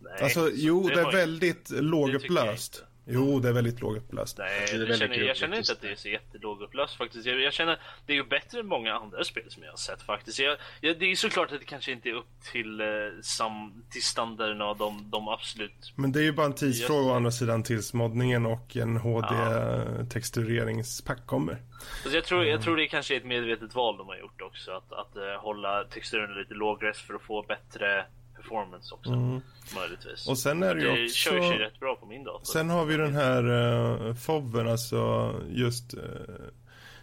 Nej. 0.00 0.22
alltså, 0.22 0.50
jo, 0.54 0.88
det, 0.88 1.02
var 1.02 1.12
är 1.12 1.16
väldigt 1.16 1.70
lågupplöst. 1.70 2.84
Jo, 3.12 3.40
det 3.40 3.48
är 3.48 3.52
väldigt 3.52 3.80
lågupplöst. 3.80 4.38
Nej, 4.38 4.66
Det 4.72 4.86
det 4.86 4.98
känner, 4.98 5.16
jag 5.16 5.36
känner 5.36 5.58
inte 5.58 5.72
att 5.72 5.80
det 5.80 5.90
är 5.90 5.94
så 5.94 6.08
jättelågupplöst 6.08 6.94
faktiskt. 6.94 7.26
Jag, 7.26 7.40
jag 7.40 7.52
känner 7.52 7.78
det 8.06 8.12
är 8.12 8.16
ju 8.16 8.24
bättre 8.24 8.60
än 8.60 8.66
många 8.66 8.94
andra 8.94 9.24
spel 9.24 9.44
som 9.48 9.62
jag 9.62 9.70
har 9.70 9.76
sett 9.76 10.02
faktiskt. 10.02 10.38
Jag, 10.38 10.56
jag, 10.80 10.98
det 10.98 11.04
är 11.04 11.08
ju 11.08 11.16
såklart 11.16 11.52
att 11.52 11.60
det 11.60 11.66
kanske 11.66 11.92
inte 11.92 12.08
är 12.08 12.14
upp 12.14 12.42
till, 12.52 12.80
eh, 12.80 12.86
sam, 13.22 13.84
till 13.90 14.02
standarden 14.02 14.62
av 14.62 14.78
de, 14.78 15.10
de 15.10 15.28
absolut... 15.28 15.92
Men 15.96 16.12
det 16.12 16.20
är 16.20 16.24
ju 16.24 16.32
bara 16.32 16.46
en 16.46 16.54
tidsfråga 16.54 17.12
å 17.12 17.14
andra 17.14 17.30
sidan 17.30 17.62
tills 17.62 17.92
moddningen 17.92 18.46
och 18.46 18.76
en 18.76 18.96
HD-textureringspack 18.96 21.26
kommer. 21.26 21.62
Alltså 22.02 22.16
jag, 22.16 22.24
tror, 22.24 22.44
jag 22.44 22.62
tror 22.62 22.76
det 22.76 22.86
kanske 22.86 23.14
är 23.14 23.18
ett 23.18 23.26
medvetet 23.26 23.74
val 23.74 23.96
de 23.96 24.08
har 24.08 24.16
gjort 24.16 24.42
också. 24.42 24.70
Att, 24.70 24.92
att 24.92 25.16
eh, 25.16 25.22
hålla 25.40 25.84
texturen 25.84 26.34
lite 26.34 26.54
lågres 26.54 26.98
för 26.98 27.14
att 27.14 27.22
få 27.22 27.42
bättre 27.42 28.06
performance 28.42 28.94
också. 28.94 29.42
Möjligtvis. 29.76 30.28
Och 30.28 30.38
sen 30.38 30.62
är 30.62 30.74
det 30.74 30.80
ju 30.80 30.86
det 30.86 31.04
också... 31.04 31.14
kör 31.14 31.52
ju 31.52 31.58
rätt 31.58 31.80
bra 31.80 31.96
på 31.96 32.06
min 32.06 32.24
dator. 32.24 32.44
Sen 32.44 32.70
har 32.70 32.84
vi 32.84 32.96
den 32.96 33.14
här 33.14 33.48
uh, 33.50 34.14
FOVen, 34.14 34.68
alltså 34.68 35.34
just... 35.48 35.94
eh, 35.94 36.00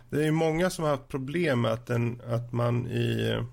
det 0.10 0.18
är 0.18 0.26
ju 0.26 0.32
många 0.32 0.70
som 0.70 0.84
har 0.84 0.92
haft 0.92 1.08
problem 1.08 1.62
med 1.62 1.72
att, 1.72 1.86
den, 1.86 2.22
att 2.28 2.52
man 2.54 2.88
i 2.88 3.30
eh, 3.30 3.44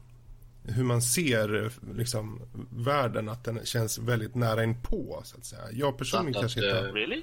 hur 0.67 0.85
man 0.85 1.03
ser 1.03 1.65
eh, 1.65 1.71
liksom 1.97 2.41
världen, 2.71 3.29
att 3.29 3.45
den 3.45 3.61
känns 3.65 3.99
väldigt 3.99 4.35
nära 4.35 4.65
inpå 4.65 5.21
så 5.25 5.37
att 5.37 5.45
säga. 5.45 5.63
Jag 5.73 5.99
personligen 5.99 6.35
Standard, 6.35 6.41
kanske 6.43 6.61
inte... 6.61 6.89
eh, 6.89 6.93
Really? 6.93 7.23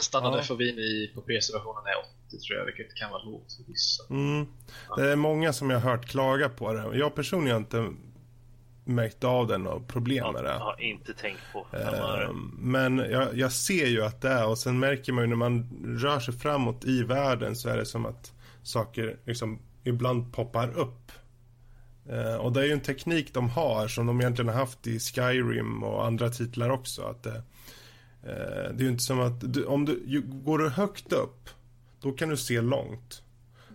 Standard 0.00 0.44
Ja. 0.48 0.62
I, 0.62 1.10
på 1.14 1.20
PC-versionen 1.20 1.86
är 1.86 1.98
80 2.28 2.38
tror 2.38 2.58
jag, 2.58 2.66
vilket 2.66 2.94
kan 2.94 3.10
vara 3.10 3.22
lågt 3.22 3.52
för 3.52 3.72
vissa. 3.72 4.02
Mm. 4.10 4.46
Det 4.96 5.10
är 5.10 5.16
många 5.16 5.52
som 5.52 5.70
jag 5.70 5.80
har 5.80 5.90
hört 5.90 6.06
klaga 6.06 6.48
på 6.48 6.72
det. 6.72 6.98
Jag 6.98 7.14
personligen 7.14 7.54
har 7.54 7.60
inte 7.60 7.96
märkt 8.90 9.24
av 9.24 9.46
den 9.46 9.66
och 9.66 9.88
problem 9.88 10.32
med 10.32 10.44
Jag 10.44 10.44
det. 10.44 10.58
har 10.58 10.80
inte 10.82 11.14
tänkt 11.14 11.40
på. 11.52 11.66
Ehm, 11.76 12.56
Men 12.58 12.98
jag, 12.98 13.36
jag 13.36 13.52
ser 13.52 13.86
ju 13.86 14.02
att 14.04 14.20
det 14.20 14.28
är 14.28 14.46
och 14.46 14.58
sen 14.58 14.78
märker 14.78 15.12
man 15.12 15.24
ju 15.24 15.28
när 15.28 15.36
man 15.36 15.68
rör 16.00 16.20
sig 16.20 16.34
framåt 16.34 16.84
i 16.84 17.02
världen 17.02 17.56
så 17.56 17.68
är 17.68 17.76
det 17.76 17.86
som 17.86 18.06
att 18.06 18.32
saker 18.62 19.16
liksom 19.24 19.58
ibland 19.84 20.32
poppar 20.32 20.78
upp. 20.78 21.12
Eh, 22.08 22.34
och 22.34 22.52
det 22.52 22.60
är 22.60 22.64
ju 22.64 22.72
en 22.72 22.80
teknik 22.80 23.34
de 23.34 23.50
har 23.50 23.88
som 23.88 24.06
de 24.06 24.20
egentligen 24.20 24.48
har 24.48 24.56
haft 24.60 24.86
i 24.86 24.98
Skyrim 24.98 25.82
och 25.82 26.06
andra 26.06 26.28
titlar 26.28 26.70
också. 26.70 27.02
Att 27.02 27.22
det, 27.22 27.36
eh, 28.22 28.72
det 28.74 28.78
är 28.78 28.82
ju 28.82 28.88
inte 28.88 29.02
som 29.04 29.20
att, 29.20 29.52
du, 29.54 29.64
om 29.64 29.84
du 29.84 30.02
ju, 30.06 30.20
går 30.22 30.58
du 30.58 30.68
högt 30.68 31.12
upp 31.12 31.48
då 32.00 32.12
kan 32.12 32.28
du 32.28 32.36
se 32.36 32.60
långt. 32.60 33.22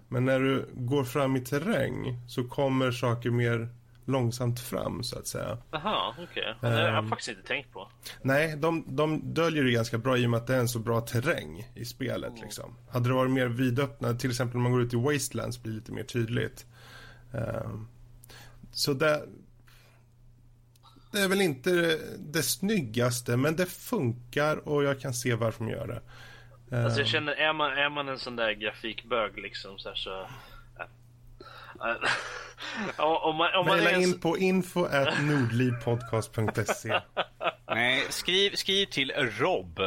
Men 0.08 0.26
när 0.26 0.40
du 0.40 0.66
går 0.74 1.04
fram 1.04 1.36
i 1.36 1.40
terräng 1.40 2.20
så 2.28 2.44
kommer 2.44 2.92
saker 2.92 3.30
mer 3.30 3.70
långsamt 4.06 4.60
fram 4.60 5.04
så 5.04 5.20
att 5.20 5.28
säga. 5.28 5.58
Jaha, 5.72 6.16
okej. 6.24 6.56
Det 6.62 6.68
har 6.68 6.74
jag 6.80 6.98
Ehm. 6.98 7.10
faktiskt 7.10 7.30
inte 7.30 7.48
tänkt 7.48 7.74
på. 7.74 7.92
Nej, 8.22 8.56
de, 8.58 8.86
de 8.96 9.34
döljer 9.34 9.64
det 9.64 9.72
ganska 9.72 9.98
bra 9.98 10.18
i 10.18 10.26
och 10.26 10.30
med 10.30 10.38
att 10.38 10.48
det 10.48 10.56
är 10.56 10.60
en 10.60 10.68
så 10.68 10.80
bra 10.80 11.02
terräng 11.02 11.72
i 11.76 11.86
spelet. 11.86 12.34
Liksom. 12.42 12.76
Hade 12.90 13.10
det 13.10 13.14
varit 13.16 13.32
mer 13.32 13.48
vidöppna, 13.48 14.14
till 14.14 14.30
exempel 14.30 14.58
om 14.58 14.64
man 14.64 14.72
går 14.72 14.82
ut 14.82 14.94
i 14.94 14.98
Wastelands 14.98 15.64
blir 15.64 15.72
det 15.74 15.78
lite 15.80 15.92
mer 15.92 16.04
tydligt. 16.04 16.66
Ehm, 17.34 17.88
så 18.72 18.94
det, 18.94 19.26
det 21.12 21.20
är 21.20 21.28
väl 21.28 21.42
inte 21.42 21.70
det, 21.72 22.00
det 22.18 22.44
snyggaste, 22.44 23.38
men 23.38 23.56
det 23.56 23.66
funkar 23.66 24.68
och 24.70 24.84
jag 24.84 25.00
kan 25.00 25.14
se 25.14 25.36
varför 25.36 25.66
de 25.66 25.72
gör 25.72 25.88
det. 25.88 26.02
Alltså 26.78 27.00
jag 27.00 27.06
Ehm, 27.08 27.12
känner, 27.12 27.34
är 27.34 27.54
man, 27.54 27.72
är 27.72 27.90
man 27.90 28.10
en 28.10 28.20
sån 28.20 28.36
där 28.36 28.52
grafikbög 28.52 29.38
liksom 29.38 29.78
så 29.80 29.90
här, 29.90 29.96
så... 29.96 30.28
om, 32.98 33.36
man, 33.36 33.54
om 33.56 33.66
man 33.66 33.80
är 33.80 33.84
Maila 33.84 33.92
en, 33.92 34.02
in 34.02 34.20
på 34.20 34.38
info 34.38 34.86
at 34.86 35.24
nordlivpodcast.se 35.24 37.02
Nej, 37.68 38.06
skriv, 38.10 38.56
skriv 38.56 38.86
till 38.86 39.12
Rob. 39.40 39.80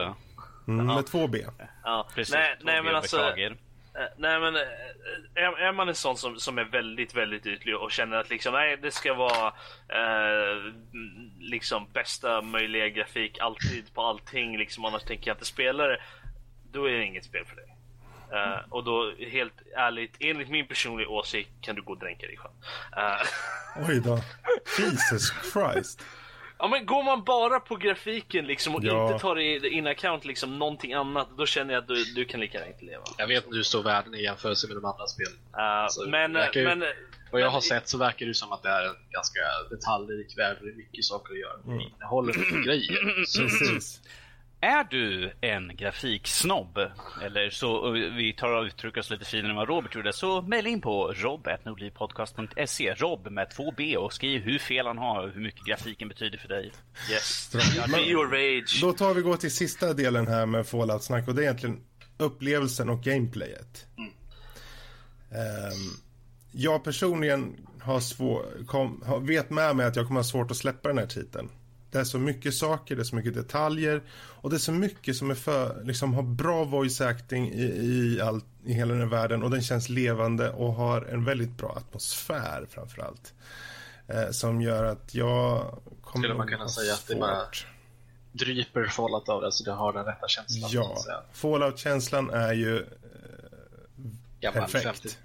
mm, 0.69 0.87
med 0.87 1.07
två 1.07 1.27
B. 1.27 1.45
ja, 1.85 2.09
Precis. 2.15 2.35
nej, 2.35 2.57
nej 2.61 2.77
Tobbe, 2.77 2.87
men 2.87 2.97
alltså... 2.97 3.21
Eh, 3.39 3.53
Nej 4.17 4.41
men 4.41 4.57
eh, 4.57 4.63
är, 5.35 5.61
är 5.61 5.73
man 5.73 5.89
en 5.89 5.95
sån 5.95 6.17
som, 6.17 6.39
som 6.39 6.59
är 6.59 6.65
väldigt, 6.65 7.15
väldigt 7.15 7.47
ytlig 7.47 7.77
och 7.77 7.93
känner 7.93 8.17
att 8.17 8.31
liksom, 8.31 8.53
nej 8.53 8.77
det 8.83 8.91
ska 8.91 9.15
vara 9.15 9.47
eh, 9.89 10.73
liksom 11.39 11.87
bästa 11.93 12.43
möjliga 12.43 12.89
grafik 12.89 13.39
alltid 13.41 13.95
på 13.95 14.03
allting 14.03 14.59
liksom 14.59 14.85
annars 14.85 15.03
tänker 15.03 15.31
jag 15.31 15.35
inte 15.35 15.45
spela 15.45 15.87
det. 15.87 16.01
då 16.73 16.85
är 16.85 16.93
det 16.93 17.05
inget 17.05 17.25
spel 17.25 17.45
för 17.45 17.57
dig. 17.57 17.68
Uh, 18.33 18.73
och 18.73 18.85
då 18.85 19.13
helt 19.31 19.55
ärligt, 19.77 20.17
enligt 20.21 20.49
min 20.49 20.67
personliga 20.67 21.09
åsikt 21.09 21.51
kan 21.61 21.77
du 21.77 21.83
gå 21.83 21.93
och 21.93 21.99
dränka 21.99 22.27
dig 22.27 22.37
själv. 22.37 22.53
Uh, 22.97 23.89
Oj 23.89 24.01
då. 24.01 24.19
Jesus 24.79 25.33
Christ. 25.53 26.03
Ja 26.59 26.69
men 26.69 26.87
går 26.87 27.05
man 27.05 27.25
bara 27.25 27.61
på 27.61 27.77
grafiken 27.77 28.47
liksom 28.47 28.75
och 28.75 28.85
ja. 28.85 29.07
inte 29.07 29.23
tar 29.23 29.39
i 29.39 29.69
in 29.69 29.87
account 29.87 30.25
liksom 30.25 30.59
någonting 30.59 30.93
annat, 30.93 31.29
då 31.39 31.47
känner 31.47 31.75
jag 31.75 31.81
att 31.81 31.89
du, 31.89 32.05
du 32.05 32.25
kan 32.25 32.41
lika 32.41 32.59
gärna 32.59 32.71
inte 32.73 32.85
leva. 32.85 33.03
Jag 33.19 33.27
vet 33.27 33.45
inte 33.45 33.57
hur 33.57 33.63
stor 33.63 33.83
världen 33.83 34.15
är 34.15 34.19
i 34.19 34.23
jämförelse 34.23 34.67
med 34.67 34.77
de 34.77 34.85
andra 34.85 35.07
spelen. 35.07 35.33
Uh, 35.33 36.11
men, 36.11 36.53
ju, 36.55 36.65
men, 36.65 36.81
vad 37.31 37.41
jag 37.41 37.47
men, 37.47 37.55
har 37.55 37.61
sett 37.61 37.89
så 37.89 37.99
verkar 37.99 38.27
det 38.27 38.35
som 38.35 38.53
att 38.53 38.63
det 38.63 38.69
är 38.69 38.85
en 38.87 38.97
ganska 39.11 39.41
detaljrik 39.71 40.39
värld, 40.39 40.57
det 40.61 40.69
är 40.69 40.75
mycket 40.75 41.05
saker 41.05 41.33
att 41.33 41.41
göra. 41.41 41.59
Mm. 41.67 41.81
Innehåller 41.81 42.39
mycket 42.39 42.65
grejer. 42.65 43.15
Precis. 43.19 44.01
Är 44.61 44.85
du 44.85 45.33
en 45.41 45.77
grafiksnobb, 45.77 46.79
eller 47.23 47.51
så 47.51 47.91
vi 47.91 48.33
tar 48.33 48.53
och 48.53 48.65
uttrycker 48.65 49.01
oss 49.01 49.11
lite 49.11 49.25
finare 49.25 49.51
än 49.51 49.57
vad 49.57 49.69
Robert 49.69 49.95
gjorde, 49.95 50.13
så 50.13 50.43
mejla 50.43 50.69
in 50.69 50.81
på 50.81 51.13
rob.nordlivpodcast.se 51.13 52.95
Rob 52.95 53.31
med 53.31 53.51
två 53.51 53.75
B 53.77 53.97
och 53.97 54.13
skriv 54.13 54.43
hur 54.43 54.59
fel 54.59 54.87
han 54.87 54.99
har 54.99 55.23
och 55.23 55.31
hur 55.31 55.41
mycket 55.41 55.65
grafiken 55.67 56.09
betyder 56.09 56.39
för 56.39 56.49
dig. 56.49 56.73
Yes. 57.11 57.53
Be 57.93 58.01
your 58.01 58.27
rage. 58.27 58.81
Då 58.81 58.93
tar 58.93 59.15
vi 59.15 59.23
gå 59.23 59.37
till 59.37 59.55
sista 59.55 59.95
delen 59.95 60.27
här 60.27 60.47
med 60.47 60.67
Fallout-snack 60.67 61.29
och 61.29 61.35
det 61.35 61.41
är 61.41 61.45
egentligen 61.45 61.81
upplevelsen 62.19 62.89
och 62.89 63.03
gameplayet. 63.03 63.87
Mm. 63.97 64.11
Um, 65.31 65.97
jag 66.53 66.85
personligen 66.85 67.57
har 67.81 68.01
svår, 68.01 68.45
kom, 68.67 69.05
vet 69.27 69.51
med 69.51 69.77
mig 69.77 69.87
att 69.87 69.97
jag 69.97 70.07
kommer 70.07 70.21
ha 70.21 70.25
svårt 70.25 70.51
att 70.51 70.57
släppa 70.57 70.89
den 70.89 70.99
här 70.99 71.07
titeln. 71.07 71.51
Det 71.91 71.99
är 71.99 72.05
så 72.05 72.19
mycket 72.19 72.55
saker, 72.55 72.97
det 72.97 73.03
är 73.03 73.05
så 73.05 73.17
mycket 73.17 73.35
detaljer 73.35 74.03
och 74.11 74.51
det 74.51 74.57
är 74.57 74.59
så 74.59 74.73
mycket 74.73 75.17
som 75.17 75.31
är 75.31 75.35
för, 75.35 75.85
liksom 75.85 76.15
har 76.15 76.23
bra 76.23 76.65
voice 76.65 77.01
acting 77.01 77.53
i, 77.53 77.65
i, 77.65 78.21
all, 78.21 78.41
i 78.65 78.73
hela 78.73 78.93
den 78.93 79.03
här 79.03 79.09
världen 79.09 79.43
och 79.43 79.51
den 79.51 79.63
känns 79.63 79.89
levande 79.89 80.51
och 80.51 80.73
har 80.73 81.03
en 81.03 81.25
väldigt 81.25 81.57
bra 81.57 81.75
atmosfär 81.77 82.67
framförallt. 82.71 83.35
Eh, 84.09 84.31
som 84.31 84.61
gör 84.61 84.85
att 84.85 85.15
jag 85.15 85.79
kommer 86.03 86.23
Skulle 86.23 86.35
man 86.35 86.49
kunna 86.49 86.69
säga 86.69 86.95
att 86.95 87.07
det 87.07 87.17
bara 87.17 87.43
dryper 88.33 88.87
Fallout 88.87 89.29
av 89.29 89.43
det, 89.43 89.53
så 89.53 89.65
det 89.65 89.73
har 89.73 89.93
den 89.93 90.05
rätta 90.05 90.29
känslan? 90.29 90.71
Ja, 90.73 91.25
Fallout-känslan 91.33 92.31
är 92.31 92.53
ju 92.53 92.79
eh, 92.79 92.85
Gammal 94.41 94.71
perfekt. 94.71 95.19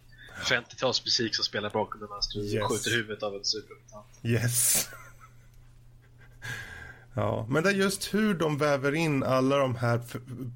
50-talsmusik 0.44 1.30
som 1.32 1.46
spelar 1.46 1.70
bakom 1.70 2.02
medan 2.02 2.20
du 2.34 2.40
yes. 2.40 2.64
skjuter 2.64 2.92
huvudet 2.92 3.24
av 3.24 3.36
en 3.36 3.46
supermutant. 3.46 4.08
Yes. 4.24 4.90
Ja, 7.16 7.46
men 7.50 7.64
det 7.64 7.70
är 7.70 7.74
just 7.74 8.14
hur 8.14 8.34
de 8.34 8.58
väver 8.58 8.96
in 8.96 9.24
alla 9.24 9.58
de 9.58 9.76
här 9.76 10.02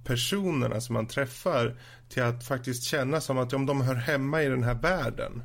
personerna 0.03 0.81
som 0.81 0.93
man 0.93 1.07
träffar 1.07 1.75
till 2.09 2.23
att 2.23 2.43
faktiskt 2.43 2.83
känna 2.83 3.21
som 3.21 3.37
att 3.37 3.53
om 3.53 3.65
de 3.65 3.81
hör 3.81 3.95
hemma 3.95 4.43
i 4.43 4.49
den 4.49 4.63
här 4.63 4.73
världen. 4.73 5.43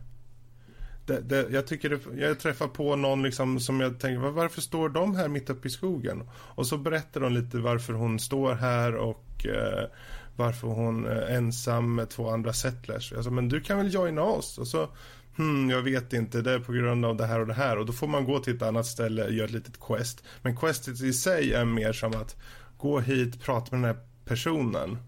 Det, 1.06 1.20
det, 1.20 1.46
jag 1.50 1.66
tycker 1.66 1.88
det, 1.90 2.00
jag 2.22 2.40
träffar 2.40 2.68
på 2.68 2.96
någon 2.96 3.22
liksom 3.22 3.60
som 3.60 3.80
jag 3.80 4.00
tänker 4.00 4.30
varför 4.30 4.60
står 4.60 4.88
de 4.88 5.16
här 5.16 5.28
mitt 5.28 5.50
uppe 5.50 5.68
i 5.68 5.70
skogen? 5.70 6.28
Och 6.32 6.66
så 6.66 6.78
berättar 6.78 7.20
de 7.20 7.32
lite 7.32 7.58
varför 7.58 7.92
hon 7.92 8.18
står 8.18 8.54
här 8.54 8.94
och 8.94 9.46
eh, 9.46 9.88
varför 10.36 10.68
hon 10.68 11.06
är 11.06 11.36
ensam 11.36 11.94
med 11.94 12.10
två 12.10 12.30
andra 12.30 12.52
settlers. 12.52 13.12
Alltså, 13.12 13.30
men 13.30 13.48
du 13.48 13.60
kan 13.60 13.78
väl 13.78 13.94
joina 13.94 14.22
oss? 14.22 14.58
Och 14.58 14.68
så 14.68 14.88
hmm, 15.36 15.70
jag 15.70 15.82
vet 15.82 16.12
inte, 16.12 16.42
det 16.42 16.52
är 16.52 16.58
på 16.58 16.72
grund 16.72 17.04
av 17.04 17.16
det 17.16 17.26
här 17.26 17.40
och 17.40 17.46
det 17.46 17.54
här. 17.54 17.78
Och 17.78 17.86
då 17.86 17.92
får 17.92 18.06
man 18.06 18.24
gå 18.24 18.38
till 18.38 18.56
ett 18.56 18.62
annat 18.62 18.86
ställe 18.86 19.24
och 19.24 19.32
göra 19.32 19.46
ett 19.46 19.52
litet 19.52 19.80
quest. 19.80 20.24
Men 20.42 20.56
questet 20.56 21.00
i 21.00 21.12
sig 21.12 21.54
är 21.54 21.64
mer 21.64 21.92
som 21.92 22.12
att 22.14 22.36
gå 22.78 23.00
hit, 23.00 23.42
prata 23.42 23.76
med 23.76 23.88
den 23.88 23.96
här 23.96 24.04
personen. 24.24 24.98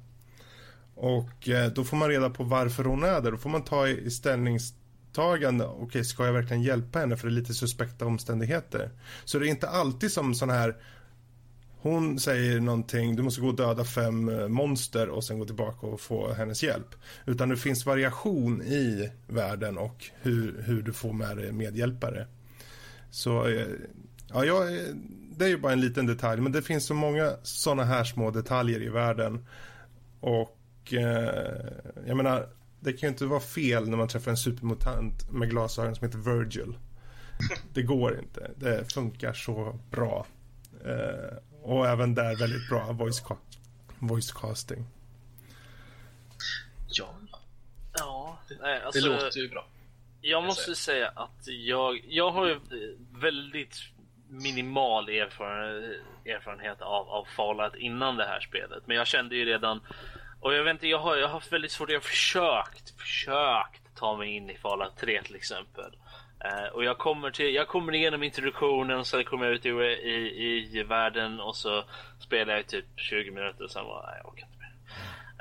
Och 0.95 1.49
eh, 1.49 1.73
då 1.73 1.85
får 1.85 1.97
man 1.97 2.09
reda 2.09 2.31
på 2.31 2.45
varför 2.45 2.85
hon 2.85 3.05
är 3.05 3.21
där. 3.21 3.31
Då 3.31 3.37
får 3.37 3.51
man 3.51 3.65
ta 3.65 3.89
i, 3.89 4.05
i 4.05 4.11
ställningstagande. 4.11 5.65
Okej, 5.65 5.87
okay, 5.87 6.05
ska 6.05 6.27
jag 6.27 6.33
verkligen 6.33 6.63
hjälpa 6.63 6.99
henne 6.99 7.17
för 7.17 7.29
det 7.29 7.33
är 7.33 7.41
lite 7.41 7.55
suspekta 7.55 8.07
omständigheter? 8.07 8.91
Så 9.25 9.39
det 9.39 9.47
är 9.47 9.51
inte 9.51 9.69
alltid 9.69 10.13
som 10.13 10.35
sån 10.35 10.51
här 10.51 10.77
hon 11.85 12.19
säger 12.19 12.61
någonting, 12.61 13.17
du 13.17 13.23
måste 13.23 13.41
gå 13.41 13.49
och 13.49 13.57
döda 13.57 13.85
fem 13.85 14.29
eh, 14.29 14.49
monster 14.49 15.09
och 15.09 15.25
sen 15.25 15.39
gå 15.39 15.45
tillbaka 15.45 15.87
och 15.87 16.01
få 16.01 16.33
hennes 16.33 16.63
hjälp. 16.63 16.95
Utan 17.27 17.49
det 17.49 17.57
finns 17.57 17.87
variation 17.87 18.63
i 18.63 19.11
världen 19.27 19.79
och 19.79 20.05
hur, 20.23 20.63
hur 20.67 20.83
du 20.83 20.93
får 20.93 21.13
med 21.13 21.37
dig 21.37 21.53
medhjälpare. 21.53 22.27
Så 23.11 23.47
eh, 23.47 23.67
ja, 24.29 24.45
jag, 24.45 24.77
eh, 24.77 24.83
det 25.37 25.45
är 25.45 25.49
ju 25.49 25.59
bara 25.59 25.73
en 25.73 25.81
liten 25.81 26.07
detalj 26.07 26.41
men 26.41 26.53
det 26.53 26.63
finns 26.63 26.87
så 26.87 26.95
många 26.95 27.33
sådana 27.43 27.85
här 27.85 28.05
små 28.05 28.31
detaljer 28.31 28.83
i 28.83 28.89
världen. 28.89 29.47
Och 30.21 30.59
eh, 30.93 31.65
jag 32.07 32.17
menar, 32.17 32.49
det 32.81 32.93
kan 32.93 33.07
ju 33.07 33.09
inte 33.09 33.27
vara 33.27 33.41
fel 33.41 33.89
när 33.89 33.97
man 33.97 34.09
träffar 34.09 34.31
en 34.31 34.37
supermutant 34.37 35.33
med 35.33 35.51
glasögon 35.51 35.95
som 35.95 36.07
heter 36.07 36.19
Virgil. 36.19 36.75
Det 37.75 37.83
går 37.83 38.19
inte. 38.19 38.51
Det 38.57 38.93
funkar 38.93 39.33
så 39.33 39.79
bra. 39.91 40.27
Eh, 40.85 41.54
och 41.65 41.87
även 41.87 42.15
där 42.15 42.37
väldigt 42.37 42.69
bra 42.69 42.93
voice, 42.93 43.23
voice 43.99 44.33
casting. 44.33 44.87
Ja. 46.89 47.15
Ja, 47.99 48.39
nej, 48.61 48.83
alltså, 48.83 49.01
det 49.01 49.09
låter 49.09 49.41
ju 49.41 49.49
bra. 49.49 49.67
Jag 50.21 50.45
måste 50.45 50.75
säga 50.75 51.09
att 51.09 51.47
jag, 51.47 52.05
jag 52.09 52.31
har 52.31 52.47
ju 52.47 52.61
väldigt 53.13 53.77
minimal 54.29 55.09
erfarenhet 55.09 56.83
av, 56.83 57.09
av 57.09 57.25
Fallout 57.37 57.75
innan 57.75 58.17
det 58.17 58.25
här 58.25 58.41
spelet. 58.41 58.83
Men 58.87 58.97
jag 58.97 59.07
kände 59.07 59.37
ju 59.37 59.45
redan, 59.45 59.81
och 60.41 60.55
jag 60.55 60.65
vet 60.65 60.71
inte, 60.71 60.89
jag 60.89 60.99
har, 60.99 61.17
jag 61.17 61.27
har 61.27 61.33
haft 61.33 61.53
väldigt 61.53 61.73
svårt, 61.73 61.91
jag 61.91 61.97
har 61.97 62.01
försökt, 62.01 63.01
försökt 63.01 63.97
ta 63.97 64.17
mig 64.17 64.37
in 64.37 64.51
i 64.51 64.57
Fallout 64.57 64.97
3 64.97 65.23
till 65.23 65.37
exempel. 65.37 65.97
Uh, 66.45 66.67
och 66.73 66.85
jag 66.85 66.99
kommer, 66.99 67.31
till, 67.31 67.55
jag 67.55 67.69
kommer 67.69 67.95
igenom 67.95 68.23
introduktionen 68.23 69.05
sen 69.05 69.25
kommer 69.25 69.45
jag 69.45 69.55
ut 69.55 69.67
i, 69.67 69.69
i, 69.69 70.79
i 70.79 70.83
världen 70.83 71.41
och 71.41 71.57
så 71.57 71.85
spelar 72.19 72.57
jag 72.57 72.67
typ 72.67 72.85
20 72.97 73.31
minuter 73.31 73.65
och 73.65 73.71
sen 73.71 73.85
bara, 73.85 74.07
nej, 74.07 74.21
jag 74.23 74.33
orkar 74.33 74.47
inte 74.47 74.59
mer. 74.59 74.73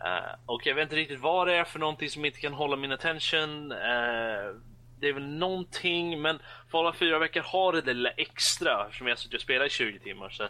Uh, 0.08 0.36
och 0.46 0.68
jag 0.68 0.76
vet 0.76 0.84
inte 0.84 0.96
riktigt 0.96 1.20
vad 1.20 1.48
det 1.48 1.56
är 1.56 1.64
för 1.64 1.80
någonting 1.80 2.10
som 2.10 2.26
inte 2.26 2.40
kan 2.40 2.54
hålla 2.54 2.76
min 2.76 2.92
attention. 2.92 3.72
Uh, 3.72 4.56
det 5.00 5.10
är 5.10 5.14
väl 5.14 5.28
någonting, 5.28 6.22
men 6.22 6.40
Fallout 6.72 6.96
4 6.96 7.20
veckor 7.20 7.42
har 7.42 7.74
det 7.74 7.82
där 7.82 7.94
lilla 7.94 8.10
extra 8.10 8.86
eftersom 8.86 9.08
jag 9.08 9.18
suttit 9.18 9.36
och 9.36 9.42
spelat 9.42 9.68
i 9.68 9.70
20 9.70 10.00
timmar. 10.00 10.30
Så, 10.30 10.48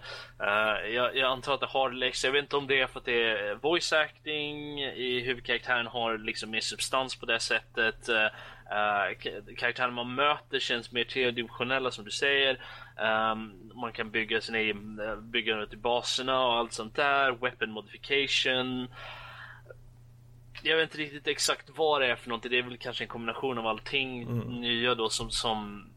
jag, 0.94 1.16
jag, 1.16 1.32
antar 1.32 1.54
att 1.54 1.60
det 1.60 1.66
har 1.66 1.89
det 1.89 1.94
lilla 1.96 2.08
extra. 2.08 2.28
Jag 2.28 2.34
vet 2.34 2.44
inte 2.44 2.58
om 2.58 2.68
det 2.68 2.80
är 2.80 2.88
för 2.88 3.00
att 3.00 3.06
det 3.06 3.24
är 3.24 3.56
voice 3.56 3.94
acting 3.94 4.84
i 4.84 5.20
huvudkaraktären 5.20 5.88
har 5.88 6.18
liksom 6.18 6.52
mer 6.52 6.60
substans 6.60 7.16
på 7.16 7.26
det 7.26 7.39
sättet. 7.39 8.10
Uh, 8.10 8.28
karaktärerna 9.58 9.93
man 9.93 10.15
möter 10.15 10.60
känns 10.60 10.91
mer 10.91 11.04
tredimensionella 11.04 11.91
som 11.91 12.06
du 12.06 12.12
säger. 12.12 12.60
Um, 13.32 13.71
man 13.76 13.91
kan 13.91 14.12
bygga 14.12 14.41
sin 14.41 14.56
egen, 14.56 15.02
bygga 15.32 15.65
till 15.65 15.78
baserna 15.78 16.45
och 16.45 16.54
allt 16.54 16.73
sånt 16.73 16.95
där. 16.95 17.32
Weapon 17.32 17.71
modification. 17.71 18.88
Jag 20.63 20.78
vet 20.78 20.84
inte 20.84 20.97
riktigt 20.97 21.28
exakt 21.28 21.69
vad 21.76 22.02
det 22.02 22.08
är 22.08 22.15
för 22.15 22.30
någonting. 22.30 22.52
Det 22.52 22.58
är 22.58 22.63
väl 22.63 22.78
kanske 22.78 23.04
en 23.04 23.08
kombination 23.08 23.58
av 23.58 23.67
allting 23.67 24.21
mm. 24.21 24.62
nya 24.62 24.95
då 24.95 25.10
som, 25.10 25.32
som, 25.32 25.89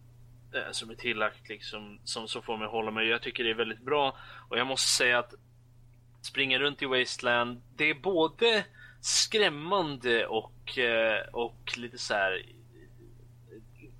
uh, 0.55 0.71
som 0.73 0.91
är 0.91 0.95
tillagt 0.95 1.49
liksom. 1.49 1.99
Som, 2.05 2.29
som 2.29 2.43
får 2.43 2.57
mig 2.57 2.65
att 2.65 2.73
hålla 2.73 2.91
mig. 2.91 3.07
Jag 3.07 3.23
tycker 3.23 3.45
det 3.45 3.51
är 3.51 3.55
väldigt 3.55 3.85
bra. 3.85 4.17
Och 4.49 4.59
jag 4.59 4.67
måste 4.67 4.89
säga 4.89 5.19
att 5.19 5.35
springa 6.23 6.59
runt 6.59 6.83
i 6.83 6.87
Wasteland. 6.87 7.63
Det 7.77 7.91
är 7.91 7.95
både 7.95 8.65
skrämmande 9.01 10.27
och, 10.27 10.79
och 11.33 11.73
lite 11.77 11.99
så 11.99 12.15
här 12.15 12.43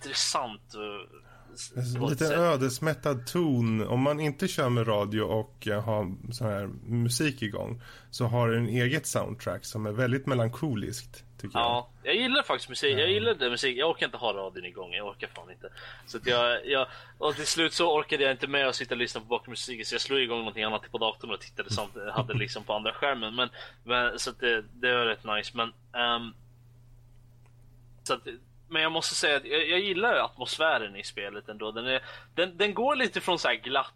intressant. 0.05 0.75
Lite 2.09 2.35
ödesmättad 2.35 3.27
ton. 3.27 3.87
Om 3.87 4.01
man 4.01 4.21
inte 4.21 4.49
kör 4.49 4.69
med 4.69 4.89
radio 4.89 5.23
och 5.23 5.69
eh, 5.69 5.85
har 5.85 6.33
sån 6.33 6.47
här 6.47 6.67
musik 6.85 7.43
igång 7.43 7.83
så 8.11 8.25
har 8.25 8.49
den 8.51 8.69
eget 8.69 9.07
soundtrack 9.07 9.65
som 9.65 9.87
är 9.87 9.93
väldigt 9.93 10.27
melankoliskt. 10.27 11.25
Tycker 11.41 11.59
ja, 11.59 11.91
jag. 12.03 12.15
jag 12.15 12.23
gillar 12.23 12.43
faktiskt 12.43 12.69
musik. 12.69 12.99
Jag 12.99 13.11
gillar 13.11 13.35
det 13.35 13.51
musik. 13.51 13.77
Jag 13.77 13.91
orkar 13.91 14.07
inte 14.07 14.19
ha 14.19 14.33
radion 14.33 14.65
igång. 14.65 14.93
Jag 14.93 15.07
orkar 15.07 15.29
fan 15.35 15.51
inte. 15.51 15.69
Så 16.07 16.17
att 16.17 16.27
jag, 16.27 16.67
jag, 16.67 16.87
och 17.19 17.35
till 17.37 17.47
slut 17.47 17.73
så 17.73 17.99
orkade 17.99 18.23
jag 18.23 18.33
inte 18.33 18.47
med 18.47 18.69
att 18.69 18.77
sitta 18.77 18.95
och 18.95 18.99
lyssna 18.99 19.21
på 19.21 19.27
bakgrundsmusiken 19.27 19.85
så 19.85 19.95
jag 19.95 20.01
slog 20.03 20.21
igång 20.21 20.39
någonting 20.39 20.65
annat 20.65 20.91
på 20.93 20.99
datorn 20.99 21.31
och 21.31 21.41
tittade 21.41 21.71
samtidigt. 21.71 22.13
Hade 22.13 22.35
liksom 22.35 22.65
på 22.65 22.73
andra 22.73 22.93
skärmen. 22.93 23.35
Men, 23.35 23.49
men 23.85 24.19
så 24.19 24.31
att 24.31 24.41
det, 24.41 24.65
det 24.73 24.97
var 24.97 25.05
rätt 25.05 25.25
nice. 25.25 25.53
Men 25.55 25.69
um, 26.03 26.35
så 28.03 28.15
att 28.15 28.27
men 28.69 28.83
jag 28.83 28.93
måste 28.93 29.15
säga 29.15 29.37
att 29.37 29.45
jag, 29.45 29.69
jag, 29.69 29.81
gillar 29.81 30.15
atmosfären 30.15 30.97
i 30.97 31.05
spelet 31.05 31.49
ändå. 31.49 31.73
Den, 31.73 31.87
är, 31.87 32.03
den, 32.35 32.57
den 32.57 32.75
går 32.75 32.97
lite 32.97 33.21
från 33.21 33.39
så 33.39 33.49
glatt 33.63 33.93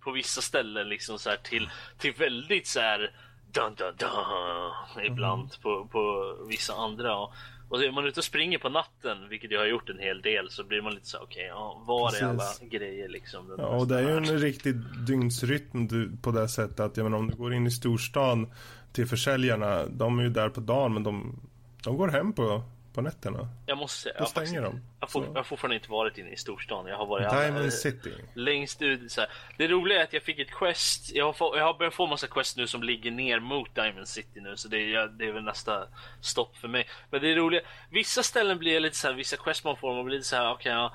på 0.00 0.10
vissa 0.10 0.40
ställen 0.40 0.88
liksom 0.88 1.18
så 1.18 1.30
till, 1.42 1.70
till 1.98 2.12
väldigt 2.12 2.66
så 2.66 2.80
här 2.80 3.10
dun, 3.52 3.74
dun, 3.74 3.94
dun, 3.98 5.06
ibland 5.06 5.42
mm. 5.42 5.62
på, 5.62 5.88
på 5.92 6.34
vissa 6.48 6.74
andra. 6.74 7.18
Och, 7.18 7.32
och 7.68 7.84
är 7.84 7.90
man 7.90 8.06
ute 8.06 8.20
och 8.20 8.24
springer 8.24 8.58
på 8.58 8.68
natten, 8.68 9.28
vilket 9.28 9.50
jag 9.50 9.60
har 9.60 9.66
gjort 9.66 9.88
en 9.88 9.98
hel 9.98 10.22
del, 10.22 10.50
så 10.50 10.64
blir 10.64 10.82
man 10.82 10.94
lite 10.94 11.06
så 11.06 11.18
okej, 11.18 11.26
okay, 11.34 11.46
ja, 11.46 11.82
var 11.86 12.16
är 12.16 12.24
alla 12.24 12.44
grejer 12.60 13.08
liksom? 13.08 13.54
Ja, 13.58 13.66
och 13.66 13.88
det 13.88 13.98
är 13.98 14.02
ju 14.02 14.16
en 14.16 14.38
riktig 14.38 14.74
dygnsrytm 15.06 15.88
på 16.22 16.30
det 16.30 16.48
sättet 16.48 16.80
att, 16.80 16.96
jag 16.96 17.04
menar, 17.04 17.18
om 17.18 17.30
du 17.30 17.36
går 17.36 17.54
in 17.54 17.66
i 17.66 17.70
storstan 17.70 18.52
till 18.92 19.06
försäljarna, 19.06 19.86
de 19.86 20.18
är 20.18 20.22
ju 20.22 20.28
där 20.28 20.48
på 20.48 20.60
dagen, 20.60 20.94
men 20.94 21.02
de, 21.02 21.40
de 21.84 21.96
går 21.96 22.08
hem 22.08 22.32
på 22.32 22.62
på 22.92 23.00
nätterna. 23.00 23.48
Jag 23.66 23.78
måste 23.78 24.12
Då 24.18 24.26
stänger 24.26 24.62
de. 24.62 24.80
Jag, 25.00 25.10
får, 25.10 25.24
jag 25.24 25.34
har 25.34 25.42
fortfarande 25.42 25.74
inte 25.76 25.90
varit 25.90 26.18
inne 26.18 26.30
i 26.30 26.36
storstan. 26.36 26.86
Jag 26.86 26.96
har 26.96 27.06
varit 27.06 27.30
Diamond 27.30 27.58
alla, 27.58 27.70
City. 27.70 28.12
Längst 28.34 28.82
ut. 28.82 29.12
Så 29.12 29.20
här. 29.20 29.30
Det 29.56 29.68
roliga 29.68 30.00
är 30.00 30.04
att 30.04 30.12
jag 30.12 30.22
fick 30.22 30.38
ett 30.38 30.50
quest. 30.50 31.14
Jag 31.14 31.24
har, 31.24 31.32
få, 31.32 31.56
jag 31.56 31.64
har 31.64 31.74
börjat 31.74 31.94
få 31.94 32.06
massa 32.06 32.26
quest 32.26 32.56
nu 32.56 32.66
som 32.66 32.82
ligger 32.82 33.10
ner 33.10 33.40
mot 33.40 33.74
Diamond 33.74 34.08
City 34.08 34.40
nu. 34.40 34.56
Så 34.56 34.68
det 34.68 34.94
är, 34.94 35.06
det 35.06 35.24
är 35.24 35.32
väl 35.32 35.44
nästa 35.44 35.86
stopp 36.20 36.56
för 36.56 36.68
mig. 36.68 36.88
Men 37.10 37.20
det 37.20 37.32
är 37.32 37.36
roliga. 37.36 37.60
Vissa 37.90 38.22
ställen 38.22 38.58
blir 38.58 38.80
lite 38.80 38.96
så 38.96 39.08
här, 39.08 39.14
vissa 39.14 39.36
quest 39.36 39.64
man 39.64 39.76
får, 39.76 39.94
man 39.94 40.04
blir 40.04 40.16
lite 40.16 40.28
så 40.28 40.36
här, 40.36 40.52
okej, 40.52 40.54
okay, 40.54 40.72
ja, 40.72 40.94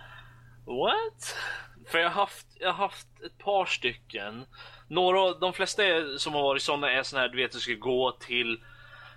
what? 0.65 1.35
För 1.87 1.97
jag 1.97 2.09
har 2.09 2.21
haft, 2.21 2.47
jag 2.59 2.73
har 2.73 2.87
haft 2.87 3.07
ett 3.25 3.37
par 3.37 3.65
stycken. 3.65 4.45
Några, 4.87 5.33
de 5.33 5.53
flesta 5.53 5.83
som 6.17 6.33
har 6.33 6.41
varit 6.43 6.61
sådana 6.61 6.91
är 6.91 7.03
sådana 7.03 7.27
här, 7.27 7.33
du 7.33 7.41
vet, 7.41 7.51
du 7.51 7.59
ska 7.59 7.73
gå 7.73 8.11
till 8.11 8.59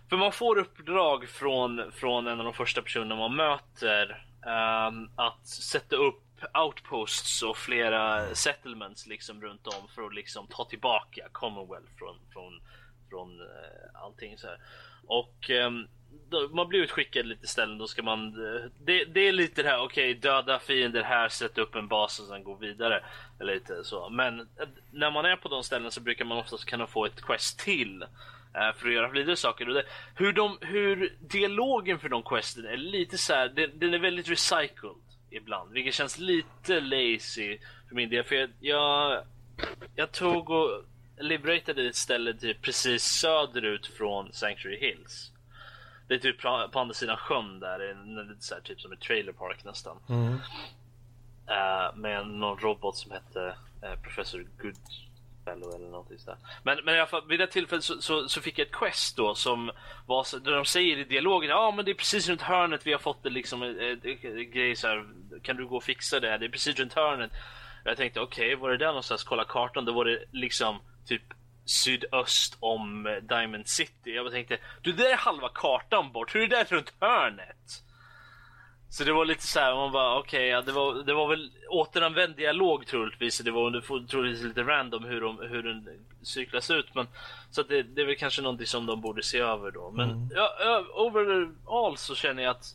för 0.09 0.17
man 0.17 0.33
får 0.33 0.59
uppdrag 0.59 1.29
från, 1.29 1.93
från 1.93 2.27
en 2.27 2.39
av 2.39 2.45
de 2.45 2.55
första 2.55 2.83
personerna 2.83 3.17
man 3.17 3.37
möter 3.37 4.27
um, 4.47 5.11
att 5.17 5.47
sätta 5.47 5.97
upp 5.97 6.23
outposts 6.55 7.43
och 7.43 7.57
flera 7.57 8.35
settlements 8.35 9.07
liksom 9.07 9.43
runt 9.43 9.67
om 9.67 9.89
för 9.95 10.03
att 10.03 10.15
liksom 10.15 10.47
ta 10.47 10.65
tillbaka 10.65 11.29
Commonwealth 11.33 11.91
från, 11.99 12.17
från, 12.33 12.61
från 13.11 13.41
uh, 13.41 14.03
allting 14.03 14.39
så 14.39 14.47
här. 14.47 14.59
Och 15.07 15.51
um, 15.51 15.89
då, 16.31 16.49
man 16.53 16.69
blir 16.69 16.81
utskickad 16.81 17.27
lite 17.27 17.47
ställen, 17.47 17.79
då 17.79 17.87
ska 17.87 18.03
man... 18.03 18.27
Eh, 18.27 18.63
det, 18.85 19.05
det 19.05 19.21
är 19.21 19.33
lite 19.33 19.63
det 19.63 19.69
här, 19.69 19.79
okej, 19.79 20.11
okay, 20.11 20.21
döda 20.21 20.59
fiender 20.59 21.03
här, 21.03 21.29
sätta 21.29 21.61
upp 21.61 21.75
en 21.75 21.89
bas 21.89 22.21
och 22.21 22.27
sen 22.27 22.45
gå 22.45 22.55
vidare. 22.55 23.05
Lite 23.41 23.85
så. 23.85 24.09
Men 24.09 24.41
eh, 24.41 24.47
när 24.91 25.11
man 25.11 25.25
är 25.25 25.37
på 25.37 25.49
de 25.49 25.63
ställena 25.63 25.91
så 25.91 26.01
brukar 26.01 26.25
man 26.25 26.39
oftast 26.39 26.65
kunna 26.65 26.87
få 26.87 27.07
ett 27.07 27.23
quest 27.23 27.59
till 27.59 28.05
för 28.77 28.89
att 28.89 28.95
göra 28.95 29.11
vidare 29.11 29.37
saker. 29.37 29.69
Och 29.69 29.75
det, 29.75 29.85
hur, 30.15 30.33
de, 30.33 30.59
hur 30.61 31.17
dialogen 31.21 31.99
för 31.99 32.09
de 32.09 32.23
questen 32.23 32.67
är 32.67 32.77
lite 32.77 33.19
så 33.19 33.35
här, 33.35 33.49
den, 33.49 33.79
den, 33.79 33.95
är 33.95 33.99
väldigt 33.99 34.29
recycled 34.29 34.97
ibland, 35.31 35.73
vilket 35.73 35.95
känns 35.95 36.19
lite 36.19 36.81
lazy 36.81 37.59
för 37.89 37.95
min 37.95 38.11
del. 38.11 38.25
För 38.25 38.35
jag, 38.35 38.51
jag, 38.61 39.25
jag 39.95 40.13
tog 40.13 40.51
och 40.51 40.85
liberatade 41.19 41.87
ett 41.87 41.97
ställe 41.97 42.35
typ 42.35 42.63
precis 42.63 43.03
söderut 43.03 43.87
från 43.87 44.33
Sanctuary 44.33 44.79
Hills. 44.79 45.33
Det 46.09 46.15
är 46.15 46.19
typ 46.19 46.41
på 46.41 46.81
andra 46.81 46.95
sidan 46.95 47.17
sjön 47.17 47.61
där, 47.61 47.79
lite 48.29 48.45
så 48.45 48.55
här, 48.55 48.63
typ 48.63 48.81
som 48.81 48.93
ett 48.93 49.01
trailer 49.01 49.33
park 49.33 49.65
nästan. 49.65 49.97
Mm. 50.09 50.33
Uh, 51.51 51.97
med 51.97 52.27
någon 52.27 52.59
robot 52.59 52.97
som 52.97 53.11
hette 53.11 53.57
uh, 53.85 54.03
Professor 54.03 54.47
Good 54.63 54.75
Fellow 55.47 55.75
eller 55.75 55.89
någonting 55.89 56.19
sådär. 56.19 56.39
Men, 56.63 56.79
men 56.85 56.95
i 56.95 56.99
alla 56.99 57.07
fall, 57.07 57.29
vid 57.29 57.41
det 57.41 57.47
tillfället 57.47 57.85
så, 57.85 58.03
så, 58.03 58.29
så, 58.29 58.41
fick 58.41 58.59
jag 58.59 58.67
ett 58.67 58.73
quest 58.73 59.17
då 59.17 59.35
som 59.35 59.71
var 60.07 60.25
så, 60.25 60.39
där 60.39 60.53
de 60.53 60.65
säger 60.65 60.99
i 60.99 61.05
dialogen 61.05 61.51
ja 61.51 61.73
men 61.77 61.85
det 61.85 61.91
är 61.91 61.95
precis 61.95 62.29
runt 62.29 62.43
hörnet 62.43 62.87
vi 62.87 62.93
har 62.93 62.99
fått 62.99 63.23
det 63.23 63.31
liksom 63.31 63.63
eh, 63.63 63.69
eh, 63.69 64.31
grej 64.55 64.77
så 64.77 64.89
här, 64.89 65.07
kan 65.43 65.57
du 65.57 65.67
gå 65.67 65.77
och 65.77 65.85
fixa 65.85 66.21
det? 66.21 66.39
Det 66.39 66.47
är 66.47 66.51
precis 66.51 66.79
runt 66.79 66.95
hörnet. 66.95 67.31
Jag 67.85 67.97
tänkte 67.97 68.21
okej, 68.21 68.47
okay, 68.47 68.63
var 68.63 68.71
det 68.71 68.77
där 68.77 68.87
någonstans? 68.87 69.25
Kolla 69.25 69.45
kartan, 69.45 69.85
då 69.85 69.93
var 69.93 70.05
det 70.05 70.25
liksom 70.33 70.81
typ 71.07 71.23
sydöst 71.65 72.57
om 72.61 73.07
eh, 73.07 73.17
Diamond 73.17 73.69
City. 73.69 74.11
Jag 74.11 74.33
tänkte, 74.33 74.59
du 74.83 74.93
det 74.93 75.11
är 75.11 75.17
halva 75.17 75.49
kartan 75.55 76.13
bort, 76.13 76.35
hur 76.35 76.43
är 76.43 76.49
det 76.49 76.57
där 76.57 76.77
runt 76.77 76.93
hörnet? 77.01 77.86
Så 78.97 79.05
det 79.05 79.13
var 79.13 79.25
lite 79.25 79.47
så 79.47 79.61
här, 79.61 79.75
man 79.75 79.93
bara 79.93 80.19
okej, 80.19 80.39
okay, 80.39 80.47
ja, 80.47 80.63
det, 80.63 80.73
var, 80.73 80.95
det 80.95 81.15
var 81.15 81.29
väl 81.29 81.51
återanvänd 81.69 82.37
dialog 82.37 82.87
troligtvis. 82.87 83.39
Det 83.39 83.51
var 83.51 84.07
troligtvis 84.07 84.45
lite 84.45 84.63
random 84.63 85.05
hur, 85.05 85.21
de, 85.21 85.39
hur 85.39 85.63
den 85.63 85.89
cyklas 86.23 86.71
ut. 86.71 86.95
Men, 86.95 87.07
så 87.51 87.63
det, 87.63 87.83
det, 87.83 88.03
är 88.03 88.07
väl 88.07 88.17
kanske 88.17 88.43
någonting 88.43 88.67
som 88.67 88.87
de 88.87 89.01
borde 89.01 89.23
se 89.23 89.39
över 89.39 89.71
då. 89.71 89.91
Men 89.91 90.11
mm. 90.11 90.31
ja, 90.35 90.85
overall 90.95 91.97
så 91.97 92.15
känner 92.15 92.43
jag 92.43 92.51
att 92.51 92.75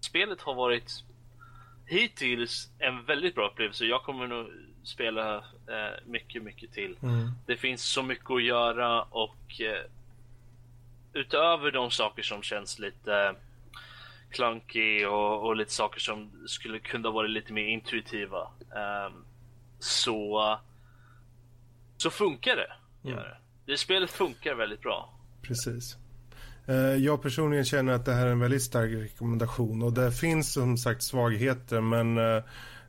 spelet 0.00 0.40
har 0.40 0.54
varit 0.54 1.04
hittills 1.86 2.70
en 2.78 3.04
väldigt 3.04 3.34
bra 3.34 3.48
upplevelse. 3.48 3.84
Jag 3.84 4.02
kommer 4.02 4.26
nog 4.26 4.46
spela 4.82 5.36
eh, 5.36 6.04
mycket, 6.06 6.42
mycket 6.42 6.72
till. 6.72 6.96
Mm. 7.02 7.30
Det 7.46 7.56
finns 7.56 7.84
så 7.84 8.02
mycket 8.02 8.30
att 8.30 8.42
göra 8.42 9.02
och 9.02 9.60
eh, 9.60 9.84
utöver 11.12 11.70
de 11.70 11.90
saker 11.90 12.22
som 12.22 12.42
känns 12.42 12.78
lite 12.78 13.34
clunky 14.36 15.04
och, 15.04 15.46
och 15.46 15.56
lite 15.56 15.72
saker 15.72 16.00
som 16.00 16.30
skulle 16.46 16.78
kunna 16.78 17.10
vara 17.10 17.26
lite 17.26 17.52
mer 17.52 17.66
intuitiva. 17.66 18.42
Um, 18.42 19.24
så, 19.78 20.58
så 21.96 22.10
funkar 22.10 22.56
det. 22.56 22.72
Mm. 23.10 23.16
det. 23.16 23.36
det. 23.66 23.76
Spelet 23.76 24.10
funkar 24.10 24.54
väldigt 24.54 24.80
bra. 24.80 25.14
Precis. 25.42 25.96
Uh, 26.68 26.74
jag 26.76 27.22
personligen 27.22 27.64
känner 27.64 27.92
att 27.92 28.04
det 28.04 28.12
här 28.12 28.26
är 28.26 28.30
en 28.30 28.40
väldigt 28.40 28.62
stark 28.62 28.90
rekommendation 28.90 29.82
och 29.82 29.92
det 29.92 30.12
finns 30.12 30.52
som 30.52 30.76
sagt 30.76 31.02
svagheter 31.02 31.80
men 31.80 32.14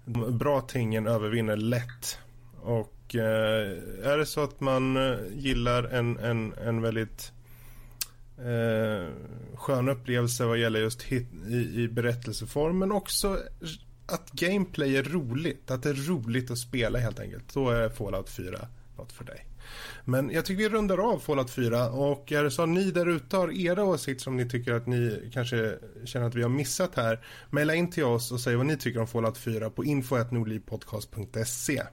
de 0.05 0.38
bra 0.38 0.62
tingen 0.62 1.07
övervinner 1.07 1.55
lätt. 1.55 2.19
Och 2.62 3.15
uh, 3.15 3.21
är 4.12 4.17
det 4.17 4.25
så 4.25 4.43
att 4.43 4.60
man 4.60 4.97
gillar 5.33 5.83
en, 5.83 6.17
en, 6.17 6.53
en 6.53 6.81
väldigt 6.81 7.31
eh, 8.38 9.08
skön 9.56 9.89
upplevelse 9.89 10.45
vad 10.45 10.58
gäller 10.58 10.80
just 10.80 11.02
hit, 11.02 11.28
i, 11.47 11.82
i 11.82 11.88
berättelseform 11.88 12.80
men 12.80 12.91
också 12.91 13.39
att 14.06 14.32
gameplay 14.32 14.97
är 14.97 15.04
roligt. 15.04 15.71
Att 15.71 15.84
det 15.84 15.89
är 15.89 15.93
roligt 15.93 16.52
att 16.52 16.58
spela 16.58 17.00
helt 17.00 17.19
enkelt. 17.19 17.54
Då 17.54 17.69
är 17.69 17.89
Fallout 17.89 18.30
4 18.30 18.67
något 18.97 19.12
för 19.12 19.23
dig. 19.23 19.45
Men 20.06 20.30
jag 20.30 20.45
tycker 20.45 20.63
vi 20.63 20.69
rundar 20.69 20.97
av 21.13 21.19
Fallout 21.19 21.50
4 21.50 21.89
och 21.89 22.32
är 22.32 22.43
det 22.43 22.52
så 22.52 22.62
att 22.62 22.69
ni 22.69 22.91
där 22.91 23.06
ute 23.06 23.38
har 23.38 23.52
era 23.52 23.84
åsikter 23.84 24.23
som 24.23 24.38
ni 24.38 24.50
tycker 24.50 24.73
att 24.73 24.88
ni 24.88 25.30
kanske 25.34 25.78
känner 26.06 26.28
att 26.28 26.36
vi 26.36 26.41
har 26.41 26.50
missat 26.50 26.95
här. 26.95 27.26
mejla 27.50 27.76
in 27.76 27.91
till 27.91 28.04
oss 28.04 28.32
och 28.32 28.39
säg 28.39 28.56
vad 28.56 28.65
ni 28.65 28.78
tycker 28.78 29.00
om 29.00 29.08
Fallout 29.08 29.38
4 29.38 29.69
på 29.69 29.86
info.nordlivpodcast.se. 29.86 31.84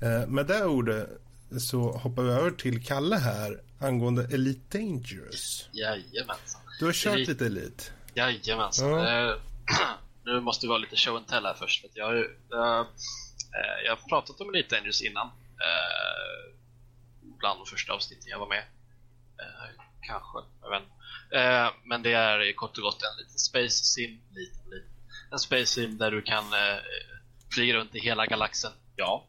Eh, 0.00 0.26
med 0.28 0.46
det 0.46 0.64
ordet 0.64 1.08
så 1.58 1.90
hoppar 1.90 2.22
vi 2.22 2.30
över 2.30 2.50
till 2.50 2.84
Kalle 2.84 3.16
här 3.16 3.60
angående 3.78 4.24
Elite 4.34 4.78
Dangerous. 4.78 5.68
Jajamensan. 5.72 6.60
Du 6.78 6.84
har 6.84 6.92
kört 6.92 7.14
Elite. 7.14 7.32
lite 7.32 7.46
Elite. 7.46 7.84
Jajamensan. 8.14 8.90
Ja. 8.90 9.32
Uh, 9.32 9.40
nu 10.24 10.40
måste 10.40 10.66
vi 10.66 10.68
vara 10.68 10.78
lite 10.78 10.96
show 10.96 11.16
and 11.16 11.26
tell 11.26 11.46
här 11.46 11.54
först. 11.54 11.80
För 11.80 11.90
jag, 11.94 12.14
uh, 12.14 12.20
uh, 12.20 12.86
jag 13.84 13.96
har 13.96 14.08
pratat 14.08 14.40
om 14.40 14.54
Elite 14.54 14.76
Dangerous 14.76 15.02
innan. 15.02 15.26
Uh, 15.26 16.54
bland 17.38 17.60
de 17.60 17.66
första 17.66 17.92
avsnitten 17.92 18.26
jag 18.30 18.38
var 18.38 18.48
med. 18.48 18.64
kanske, 20.00 20.38
jag 20.62 20.70
vet 20.70 20.82
Men 21.84 22.02
det 22.02 22.12
är 22.12 22.52
kort 22.52 22.76
och 22.78 22.82
gott 22.82 23.02
en 23.02 23.18
liten 23.18 23.38
Space 23.38 23.84
Sim. 23.84 24.20
Liten, 24.34 24.70
liten. 24.70 24.90
En 25.30 25.38
Space 25.38 25.66
Sim 25.66 25.98
där 25.98 26.10
du 26.10 26.22
kan 26.22 26.44
flyga 27.54 27.74
runt 27.74 27.94
i 27.94 27.98
hela 28.00 28.26
galaxen. 28.26 28.72
Ja, 28.96 29.26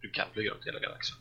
du 0.00 0.10
kan 0.10 0.26
flyga 0.32 0.50
runt 0.50 0.62
i 0.62 0.68
hela 0.68 0.78
galaxen 0.78 1.16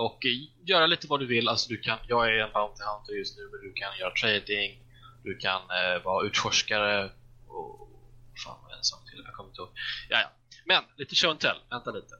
och 0.00 0.26
eh, 0.26 0.68
göra 0.68 0.86
lite 0.86 1.06
vad 1.06 1.20
du 1.20 1.26
vill. 1.26 1.48
Alltså 1.48 1.68
du 1.68 1.76
kan, 1.76 1.98
jag 2.08 2.28
är 2.28 2.38
en 2.38 2.52
Bounty 2.52 2.82
Hunter 2.82 3.12
just 3.12 3.36
nu, 3.38 3.42
men 3.52 3.60
du 3.60 3.72
kan 3.72 3.98
göra 3.98 4.10
trading, 4.10 4.70
du 5.24 5.36
kan 5.36 5.60
eh, 5.60 6.04
vara 6.04 6.26
utforskare 6.26 7.10
och 7.48 7.88
fan 8.44 8.58
vad 8.62 8.78
en 8.78 8.84
sak 8.84 9.00
till, 9.10 9.22
jag 9.24 9.34
kommer 9.34 9.50
inte 9.50 9.60
ihåg. 9.60 9.70
Ja, 10.08 10.18
ja. 10.20 10.30
Men 10.64 10.82
lite 10.96 11.14
show 11.14 11.30
and 11.30 11.40
tell, 11.40 11.56
vänta 11.70 11.90
lite. 11.90 12.14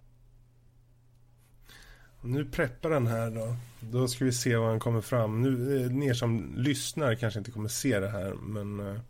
Nu 2.23 2.45
preppar 2.45 2.91
den 2.91 3.07
här 3.07 3.31
då. 3.31 3.57
Då 3.81 4.09
ska 4.09 4.25
vi 4.25 4.33
se 4.33 4.57
vad 4.57 4.69
han 4.69 4.81
kommer 4.81 5.01
fram. 5.01 5.43
Nu, 5.43 5.85
eh, 5.85 5.91
ni 5.91 6.15
som 6.15 6.55
lyssnar 6.57 7.15
kanske 7.15 7.39
inte 7.39 7.51
kommer 7.51 7.69
se 7.69 8.01
det 8.01 8.09
här, 8.09 8.35
men 8.35 8.81
eh, 8.81 9.01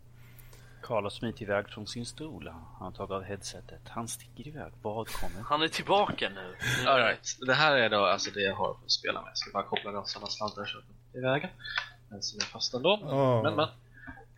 Karl 0.91 1.03
har 1.03 1.09
smitit 1.09 1.41
iväg 1.41 1.69
från 1.69 1.87
sin 1.87 2.05
stol. 2.05 2.47
Han 2.47 2.63
har 2.79 2.91
tagit 2.91 3.11
av 3.11 3.23
headsetet. 3.23 3.81
Han 3.89 4.07
sticker 4.07 4.47
iväg. 4.47 4.71
Vad 4.81 5.07
kommer? 5.07 5.41
Han 5.41 5.61
är 5.61 5.67
tillbaka 5.67 6.29
nu. 6.29 6.55
Alright. 6.87 7.37
Det 7.47 7.53
här 7.53 7.75
är 7.75 7.89
då 7.89 8.05
alltså 8.05 8.31
det 8.31 8.41
jag 8.41 8.55
har 8.55 8.73
för 8.73 8.85
att 8.85 8.91
spela 8.91 9.21
med. 9.21 9.29
Jag 9.29 9.37
ska 9.37 9.51
bara 9.51 9.63
koppla 9.63 9.91
ner 9.91 10.01
sådana 10.05 10.27
sladdar 10.27 10.65
så 10.65 10.77
att 10.77 10.83
de 11.11 11.17
är 11.17 11.21
iväg. 11.21 11.53
Den 12.09 12.21
som 12.21 12.39
är 12.39 12.45
fast 12.45 12.73
ändå. 12.73 12.93
Oh. 12.93 13.43
Men, 13.43 13.55
men. 13.55 13.67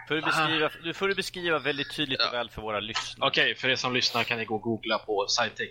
Får 0.08 0.16
du, 0.16 0.22
beskriva, 0.22 0.70
du 0.84 0.94
får 0.94 1.08
du 1.08 1.16
beskriva 1.16 1.60
väldigt 1.60 1.96
tydligt 1.96 2.22
och 2.28 2.34
väl 2.34 2.50
för 2.50 2.62
våra 2.62 2.80
lyssnare. 2.80 3.28
Okej, 3.30 3.44
okay, 3.44 3.56
för 3.56 3.70
er 3.70 3.76
som 3.76 3.94
lyssnar 3.94 4.24
kan 4.24 4.38
ni 4.38 4.46
gå 4.46 4.56
och 4.56 4.62
googla 4.62 5.00
på 5.00 5.26
Cytec 5.28 5.70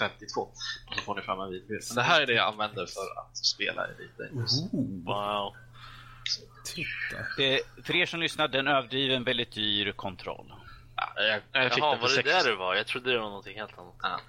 X52 0.00 0.38
och 0.40 0.94
så 0.94 1.00
får 1.00 1.14
ni 1.14 1.22
fram 1.22 1.40
en 1.40 1.50
video. 1.50 1.78
Men 1.88 1.96
det 1.96 2.02
här 2.02 2.20
är 2.20 2.26
det 2.26 2.32
jag 2.32 2.46
använder 2.46 2.86
för 2.86 3.20
att 3.20 3.36
spela 3.36 3.86
Elite 3.86 4.28
Wow. 5.04 5.54
Titta. 6.74 7.82
för 7.84 7.96
er 7.96 8.06
som 8.06 8.20
lyssnar, 8.20 8.48
den 8.48 8.68
överdriven 8.68 9.24
väldigt 9.24 9.52
dyr 9.52 9.92
kontroll. 9.92 10.52
Ja, 10.96 11.22
jag, 11.22 11.40
jag 11.62 11.72
fick 11.72 11.82
Jaha, 11.82 11.96
var 11.96 12.08
det 12.08 12.14
sex. 12.14 12.28
där 12.30 12.44
du 12.44 12.56
var? 12.56 12.74
Jag 12.74 12.86
trodde 12.86 13.12
det 13.12 13.18
var 13.18 13.28
någonting 13.28 13.58
helt 13.58 13.78
annat. 13.78 13.94
Ja. 14.02 14.20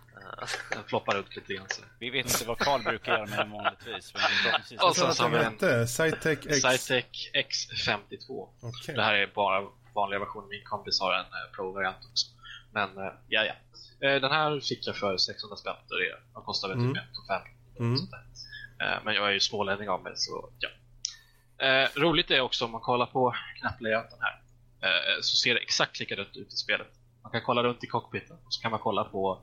Den 0.72 0.84
floppar 0.84 1.16
runt 1.16 1.36
lite 1.36 1.54
grann. 1.54 1.66
Så. 1.70 1.82
Vi 2.00 2.10
vet 2.10 2.26
inte 2.26 2.46
vad 2.48 2.58
Karl 2.60 2.84
brukar 2.84 3.12
göra 3.12 3.26
med 3.26 3.40
den 3.40 3.52
vanligtvis. 3.52 4.14
Men 4.14 4.80
Och 4.88 4.96
sen 4.96 5.14
så 5.14 5.24
har 5.24 5.30
vi 5.30 5.66
en 5.76 5.88
Cytec 5.88 6.40
X. 6.46 6.62
Cytec 6.62 7.06
X52. 7.34 8.50
Okej. 8.62 8.96
Det 8.96 9.02
här 9.04 9.14
är 9.14 9.28
bara 9.28 9.68
vanliga 9.96 10.20
versionen. 10.20 10.50
Min 10.50 10.64
kompis 10.64 11.00
har 11.02 11.14
en 11.14 11.20
eh, 11.26 11.56
Pro-variant 11.56 11.98
också. 12.12 12.28
Men 12.74 12.98
eh, 12.98 13.14
ja, 13.28 13.44
ja. 13.46 13.54
Eh, 14.08 14.22
Den 14.22 14.32
här 14.32 14.60
fick 14.60 14.88
jag 14.88 14.96
för 14.96 15.18
600 15.18 15.58
spänn 15.58 15.74
det. 15.90 16.20
Den 16.34 16.44
kostade 16.44 16.74
Mm. 16.74 16.94
typ 16.94 17.04
1 17.04 17.10
5 17.28 17.42
Mm. 17.80 17.96
Men 19.06 19.16
jag 19.16 19.28
är 19.28 19.32
ju 19.32 19.40
smålänning 19.40 19.90
av 19.90 20.04
mig 20.04 20.14
så 20.16 20.50
ja. 20.60 20.70
Eh, 21.60 22.02
roligt 22.02 22.32
är 22.32 22.42
också 22.42 22.66
om 22.66 22.72
man 22.72 22.82
kollar 22.82 23.06
på 23.06 23.36
knapplayouten 23.60 24.20
här. 24.22 24.42
Eh, 24.82 25.22
så 25.22 25.36
ser 25.36 25.54
det 25.54 25.60
exakt 25.60 26.00
likadant 26.00 26.38
ut 26.38 26.54
i 26.54 26.58
spelet. 26.58 26.88
Man 27.24 27.32
kan 27.32 27.42
kolla 27.42 27.64
runt 27.64 27.84
i 27.84 27.88
cockpiten 27.88 28.38
och 28.46 28.54
så 28.54 28.62
kan 28.62 28.72
man 28.72 28.80
kolla 28.80 29.04
på, 29.04 29.42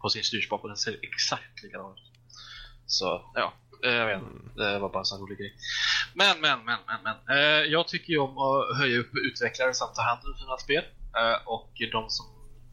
på 0.00 0.08
sin 0.08 0.24
styrspak 0.24 0.62
och 0.62 0.68
den 0.68 0.76
ser 0.76 0.96
exakt 1.02 1.62
likadan 1.62 1.92
ut. 1.92 2.08
Så 2.86 3.30
ja, 3.34 3.52
eh, 3.84 3.92
jag 3.94 4.06
vet. 4.06 4.22
Det 4.56 4.78
var 4.78 4.88
bara 4.88 4.98
en 4.98 5.04
sån 5.04 5.20
rolig 5.20 5.38
grej. 5.38 5.54
Men, 6.14 6.40
men, 6.40 6.64
men, 6.64 6.78
men, 6.86 7.00
men. 7.02 7.38
Eh, 7.38 7.64
jag 7.72 7.88
tycker 7.88 8.12
ju 8.12 8.18
om 8.18 8.38
att 8.38 8.78
höja 8.78 8.98
upp 8.98 9.16
utvecklare 9.16 9.74
samt 9.74 9.94
ta 9.94 10.02
hand 10.02 10.20
om 10.24 10.34
sina 10.38 10.56
spel. 10.56 10.84
Eh, 11.16 11.48
och 11.48 11.72
de 11.92 12.10
som 12.10 12.26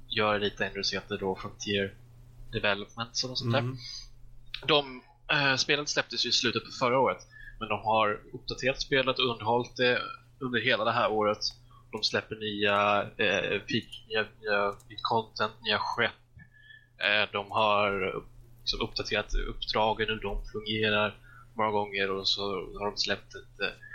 gör 0.08 0.40
Dangerous 0.58 0.94
heter 0.94 1.18
då 1.18 1.36
Frontier 1.36 1.94
Development 2.52 3.10
och 3.10 3.38
sånt 3.38 3.52
där. 3.52 3.60
Mm. 3.60 3.78
De, 4.68 5.02
spelet 5.58 5.90
släpptes 5.90 6.26
ju 6.26 6.30
i 6.30 6.32
slutet 6.32 6.66
på 6.66 6.72
förra 6.80 7.00
året, 7.00 7.28
men 7.60 7.70
de 7.70 7.80
har 7.82 8.22
uppdaterat 8.34 8.82
spelet 8.82 9.20
och 9.20 9.30
underhållit 9.32 9.76
det 9.78 10.02
under 10.40 10.62
hela 10.62 10.84
det 10.84 10.92
här 10.92 11.12
året. 11.12 11.38
De 11.92 12.04
släpper 12.04 12.36
nya, 12.36 13.02
eh, 13.18 13.62
fick, 13.68 14.06
nya, 14.08 14.26
nya 14.42 14.76
nytt 14.90 15.04
content, 15.04 15.54
nya 15.62 15.80
skepp. 15.80 16.12
Eh, 16.98 17.32
de 17.32 17.52
har 17.52 18.22
liksom 18.60 18.82
uppdaterat 18.82 19.36
uppdragen, 19.36 20.08
hur 20.08 20.22
de 20.22 20.46
fungerar 20.46 21.18
många 21.58 21.72
gånger 21.72 22.12
och 22.12 22.28
så 22.28 22.42
har 22.80 22.86
de 22.86 22.98
släppt 22.98 23.36
ett 23.36 23.60
eh, 23.62 23.86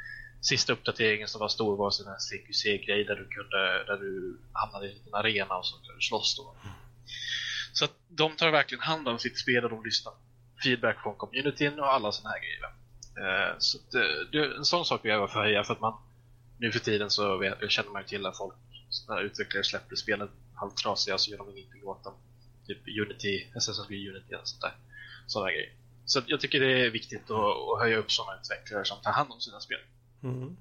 Sista 0.42 0.72
uppdateringen 0.72 1.28
som 1.28 1.38
var 1.38 1.48
stor 1.48 1.76
var 1.76 1.86
en 1.86 2.18
CQC-grej 2.18 3.04
där 3.04 3.16
du 3.16 3.28
kunde, 3.28 3.84
där 3.86 3.96
du 3.96 4.40
hamnade 4.52 4.86
i 4.86 5.02
en 5.06 5.14
arena 5.14 5.56
och 5.56 5.66
så 5.66 5.76
kunde 5.76 5.94
du 5.94 6.00
slåss 6.00 6.36
då. 6.36 6.54
Så 7.72 7.84
att 7.84 7.92
de 8.08 8.36
tar 8.36 8.50
verkligen 8.50 8.82
hand 8.82 9.08
om 9.08 9.18
sitt 9.18 9.38
spel 9.38 9.64
och 9.64 9.70
de 9.70 9.84
lyssnar 9.84 10.12
feedback 10.64 11.02
från 11.02 11.16
communityn 11.16 11.80
och 11.80 11.92
alla 11.92 12.12
sådana 12.12 12.30
här 12.34 12.40
grejer. 12.40 12.79
Eh, 13.20 13.54
så 13.58 13.78
eh, 13.78 14.28
det 14.32 14.38
är 14.38 14.56
en 14.58 14.64
sån 14.64 14.84
sak 14.84 15.04
vill 15.04 15.10
jag 15.12 15.32
förhöja 15.32 15.64
för 15.64 15.74
att 15.74 15.80
man 15.80 15.94
nu 16.58 16.72
för 16.72 16.78
tiden 16.78 17.10
så 17.10 17.36
vet, 17.36 17.70
känner 17.70 17.90
man 17.90 18.02
ju 18.02 18.08
till 18.08 18.26
att 18.26 18.36
folk, 18.36 18.54
när 19.08 19.20
utvecklare 19.20 19.64
släpper 19.64 19.96
spelen 19.96 20.28
halvtrasiga 20.54 21.18
så 21.18 21.30
gör 21.30 21.38
de 21.38 21.50
ingenting 21.50 21.84
åt 21.84 22.04
dem. 22.04 22.14
Typ 22.66 22.78
Unity, 23.02 23.46
Creed 23.88 24.08
Unity 24.08 24.34
och 24.34 24.48
sånt 24.48 24.60
där. 24.60 24.74
Sådana 25.26 25.50
grejer. 25.50 25.72
Så 26.04 26.20
jag 26.26 26.40
tycker 26.40 26.60
det 26.60 26.86
är 26.86 26.90
viktigt 26.90 27.30
att, 27.30 27.36
att 27.36 27.80
höja 27.80 27.96
upp 27.96 28.12
sådana 28.12 28.40
utvecklare 28.40 28.84
som 28.84 28.98
tar 29.02 29.12
hand 29.12 29.32
om 29.32 29.40
sina 29.40 29.60
spel. 29.60 29.78
Mm. 30.22 30.56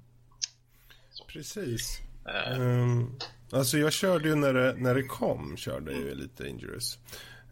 Precis. 1.26 2.00
Eh, 2.00 2.60
Um, 2.60 3.18
alltså 3.52 3.78
jag 3.78 3.92
körde 3.92 4.28
ju 4.28 4.34
när 4.34 4.54
det, 4.54 4.74
när 4.76 4.94
det 4.94 5.02
kom, 5.02 5.56
körde 5.56 5.92
jag 5.92 6.00
ju 6.00 6.14
lite 6.14 6.44
Dangerous. 6.44 6.98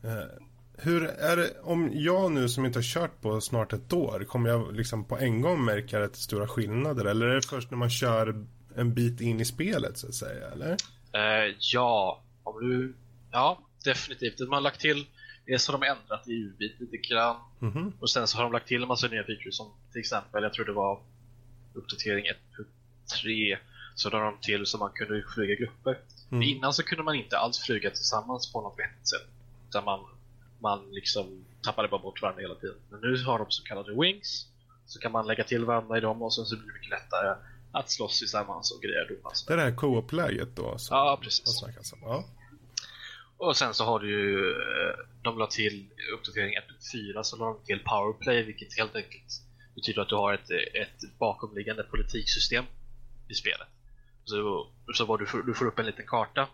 Uh, 0.05 0.48
hur 0.81 1.05
är 1.05 1.37
det, 1.37 1.61
om 1.63 1.91
jag 1.93 2.33
nu 2.33 2.49
som 2.49 2.65
inte 2.65 2.79
har 2.79 2.83
kört 2.83 3.21
på 3.21 3.41
snart 3.41 3.73
ett 3.73 3.93
år, 3.93 4.25
kommer 4.25 4.51
jag 4.51 4.77
liksom 4.77 5.05
på 5.05 5.19
en 5.19 5.41
gång 5.41 5.65
märka 5.65 6.01
rätt 6.01 6.17
stora 6.17 6.49
skillnader? 6.49 7.05
Eller 7.05 7.27
är 7.27 7.35
det 7.35 7.47
först 7.47 7.71
när 7.71 7.79
man 7.79 7.91
kör 7.91 8.47
en 8.77 8.95
bit 8.95 9.21
in 9.21 9.41
i 9.41 9.45
spelet 9.45 9.99
så 9.99 10.07
att 10.07 10.15
säga, 10.15 10.49
eller? 10.49 10.77
Eh, 11.13 11.55
ja, 11.59 12.23
om 12.43 12.69
du... 12.69 12.95
Ja, 13.31 13.61
definitivt. 13.85 14.39
De 14.39 14.53
har 14.53 14.61
lagt 14.61 14.81
till... 14.81 15.07
Dels 15.47 15.69
har 15.69 15.79
de 15.79 15.87
ändrat 15.87 16.29
i 16.29 16.33
ljudbit 16.33 16.81
lite 16.81 16.97
grann. 16.97 17.37
Mhm. 17.59 17.93
Och 18.01 18.11
sen 18.11 18.27
så 18.27 18.37
har 18.37 18.45
de 18.45 18.53
lagt 18.53 18.69
till 18.69 18.83
en 18.83 18.89
massa 18.89 19.09
nya 19.09 19.25
features 19.25 19.57
som 19.57 19.67
till 19.93 20.01
exempel, 20.01 20.43
jag 20.43 20.53
tror 20.53 20.65
det 20.65 20.73
var 20.73 21.01
uppdatering 21.75 22.25
1.3 23.09 23.59
så 23.95 24.11
la 24.11 24.19
de 24.19 24.39
till 24.41 24.67
så 24.67 24.79
man 24.79 24.91
kunde 24.95 25.25
flyga 25.35 25.55
grupper. 25.55 25.99
Mm. 26.31 26.43
Innan 26.43 26.73
så 26.73 26.83
kunde 26.83 27.05
man 27.05 27.15
inte 27.15 27.39
alls 27.39 27.59
flyga 27.59 27.91
tillsammans 27.91 28.53
på 28.53 28.61
något 28.61 28.79
vettigt 28.79 29.09
sätt. 29.09 29.27
Utan 29.69 29.85
man, 29.85 30.01
man 30.63 30.91
liksom 30.91 31.45
tappade 31.63 31.89
bara 31.89 32.03
bort 32.03 32.23
varandra 32.23 32.43
hela 32.43 32.55
tiden. 32.55 32.77
Men 32.91 33.01
nu 33.01 33.23
har 33.25 33.39
de 33.39 33.51
så 33.51 33.63
kallade 33.65 34.01
wings. 34.01 34.47
Så 34.87 35.01
kan 35.01 35.13
man 35.13 35.27
lägga 35.27 35.45
till 35.45 35.65
varandra 35.65 35.99
i 35.99 36.01
dem 36.01 36.23
och 36.23 36.35
sen 36.35 36.45
så 36.45 36.57
blir 36.57 36.67
det 36.67 36.73
mycket 36.73 36.91
lättare 36.91 37.35
att 37.73 37.91
slåss 37.91 38.19
tillsammans 38.19 38.73
och 38.73 38.83
grejer. 38.83 39.07
Då, 39.09 39.29
alltså. 39.29 39.47
Det 39.47 39.53
är 39.53 39.57
det 39.57 39.63
här 39.63 39.77
co-op-läget 39.77 40.57
då? 40.57 40.79
Som 40.79 40.97
Ja, 40.97 41.19
precis. 41.23 41.59
snackats 41.59 41.93
om. 41.93 41.99
Ja. 42.03 42.25
Och 43.37 43.57
sen 43.57 43.75
så 43.75 43.85
har 43.85 44.01
du 44.01 44.11
ju, 44.11 44.51
eh, 44.51 44.95
de 45.23 45.39
la 45.39 45.47
till 45.47 45.89
uppdatering 46.15 46.55
1.4 46.55 47.23
så 47.23 47.37
la 47.37 47.45
de 47.45 47.65
till 47.65 47.79
powerplay 47.85 48.43
vilket 48.43 48.79
helt 48.79 48.97
enkelt 48.97 49.43
betyder 49.75 50.03
att 50.03 50.09
du 50.09 50.15
har 50.15 50.35
ett, 50.35 50.51
ett 50.75 51.19
bakomliggande 51.19 51.83
politiksystem 51.83 52.65
i 53.29 53.35
spelet. 53.35 53.69
Så, 54.25 54.67
så 54.95 55.05
vad 55.05 55.19
du, 55.21 55.27
du 55.47 55.55
får 55.55 55.67
upp 55.67 55.79
en 55.79 55.87
liten 55.87 56.07
karta. 56.07 56.49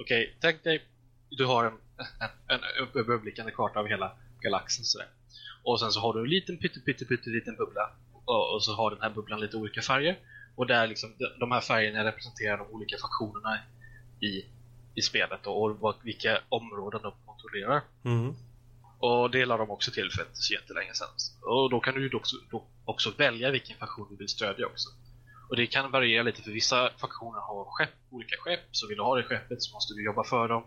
Okej, 0.00 0.36
tänk 0.40 0.64
dig, 0.64 0.84
du 1.30 1.44
har 1.44 1.64
en, 1.64 1.78
en, 2.48 2.60
en 2.60 2.88
överblickande 2.94 3.52
karta 3.52 3.80
av 3.80 3.86
hela 3.86 4.12
galaxen 4.40 4.84
sådär. 4.84 5.08
Och 5.62 5.80
sen 5.80 5.92
så 5.92 6.00
har 6.00 6.14
du 6.14 6.20
en 6.20 6.30
liten 6.30 6.58
pytte, 6.58 6.80
pytte, 6.80 7.04
pytte 7.04 7.30
liten 7.30 7.56
bubbla. 7.56 7.90
Och, 8.24 8.54
och 8.54 8.64
så 8.64 8.74
har 8.74 8.90
den 8.90 9.00
här 9.02 9.10
bubblan 9.10 9.40
lite 9.40 9.56
olika 9.56 9.82
färger. 9.82 10.18
Och 10.56 10.66
där 10.66 10.86
liksom, 10.86 11.14
de- 11.18 11.38
de 11.40 11.52
här 11.52 11.60
färgerna 11.60 12.04
representerar 12.04 12.58
de 12.58 12.66
olika 12.70 12.96
faktionerna 12.98 13.58
i, 14.20 14.44
i 14.94 15.02
spelet 15.02 15.46
och, 15.46 15.62
och 15.62 15.78
vad, 15.80 15.94
vilka 16.02 16.40
områden 16.48 17.02
de 17.02 17.12
kontrollerar. 17.26 17.82
Mm. 18.04 18.34
Och 18.98 19.30
det 19.30 19.44
la 19.46 19.56
de 19.56 19.70
också 19.70 19.90
till 19.90 20.10
för 20.10 20.22
inte 20.22 20.34
så 20.34 20.54
jättelänge 20.54 20.94
sedan. 20.94 21.08
Och 21.42 21.70
då 21.70 21.80
kan 21.80 21.94
du 21.94 22.08
ju 22.08 22.16
också, 22.16 22.36
då 22.50 22.64
också 22.84 23.10
välja 23.18 23.50
vilken 23.50 23.76
faktion 23.76 24.06
du 24.10 24.16
vill 24.16 24.28
stödja 24.28 24.66
också. 24.66 24.88
Och 25.48 25.56
det 25.56 25.66
kan 25.66 25.90
variera 25.90 26.22
lite 26.22 26.42
för 26.42 26.50
vissa 26.50 26.90
faktioner 26.96 27.40
har 27.40 27.64
skepp, 27.64 27.90
olika 28.10 28.36
skepp, 28.38 28.60
så 28.70 28.88
vill 28.88 28.96
du 28.96 29.02
ha 29.02 29.16
det 29.16 29.22
skeppet 29.22 29.62
så 29.62 29.74
måste 29.74 29.94
du 29.94 30.04
jobba 30.04 30.24
för 30.24 30.48
dem 30.48 30.64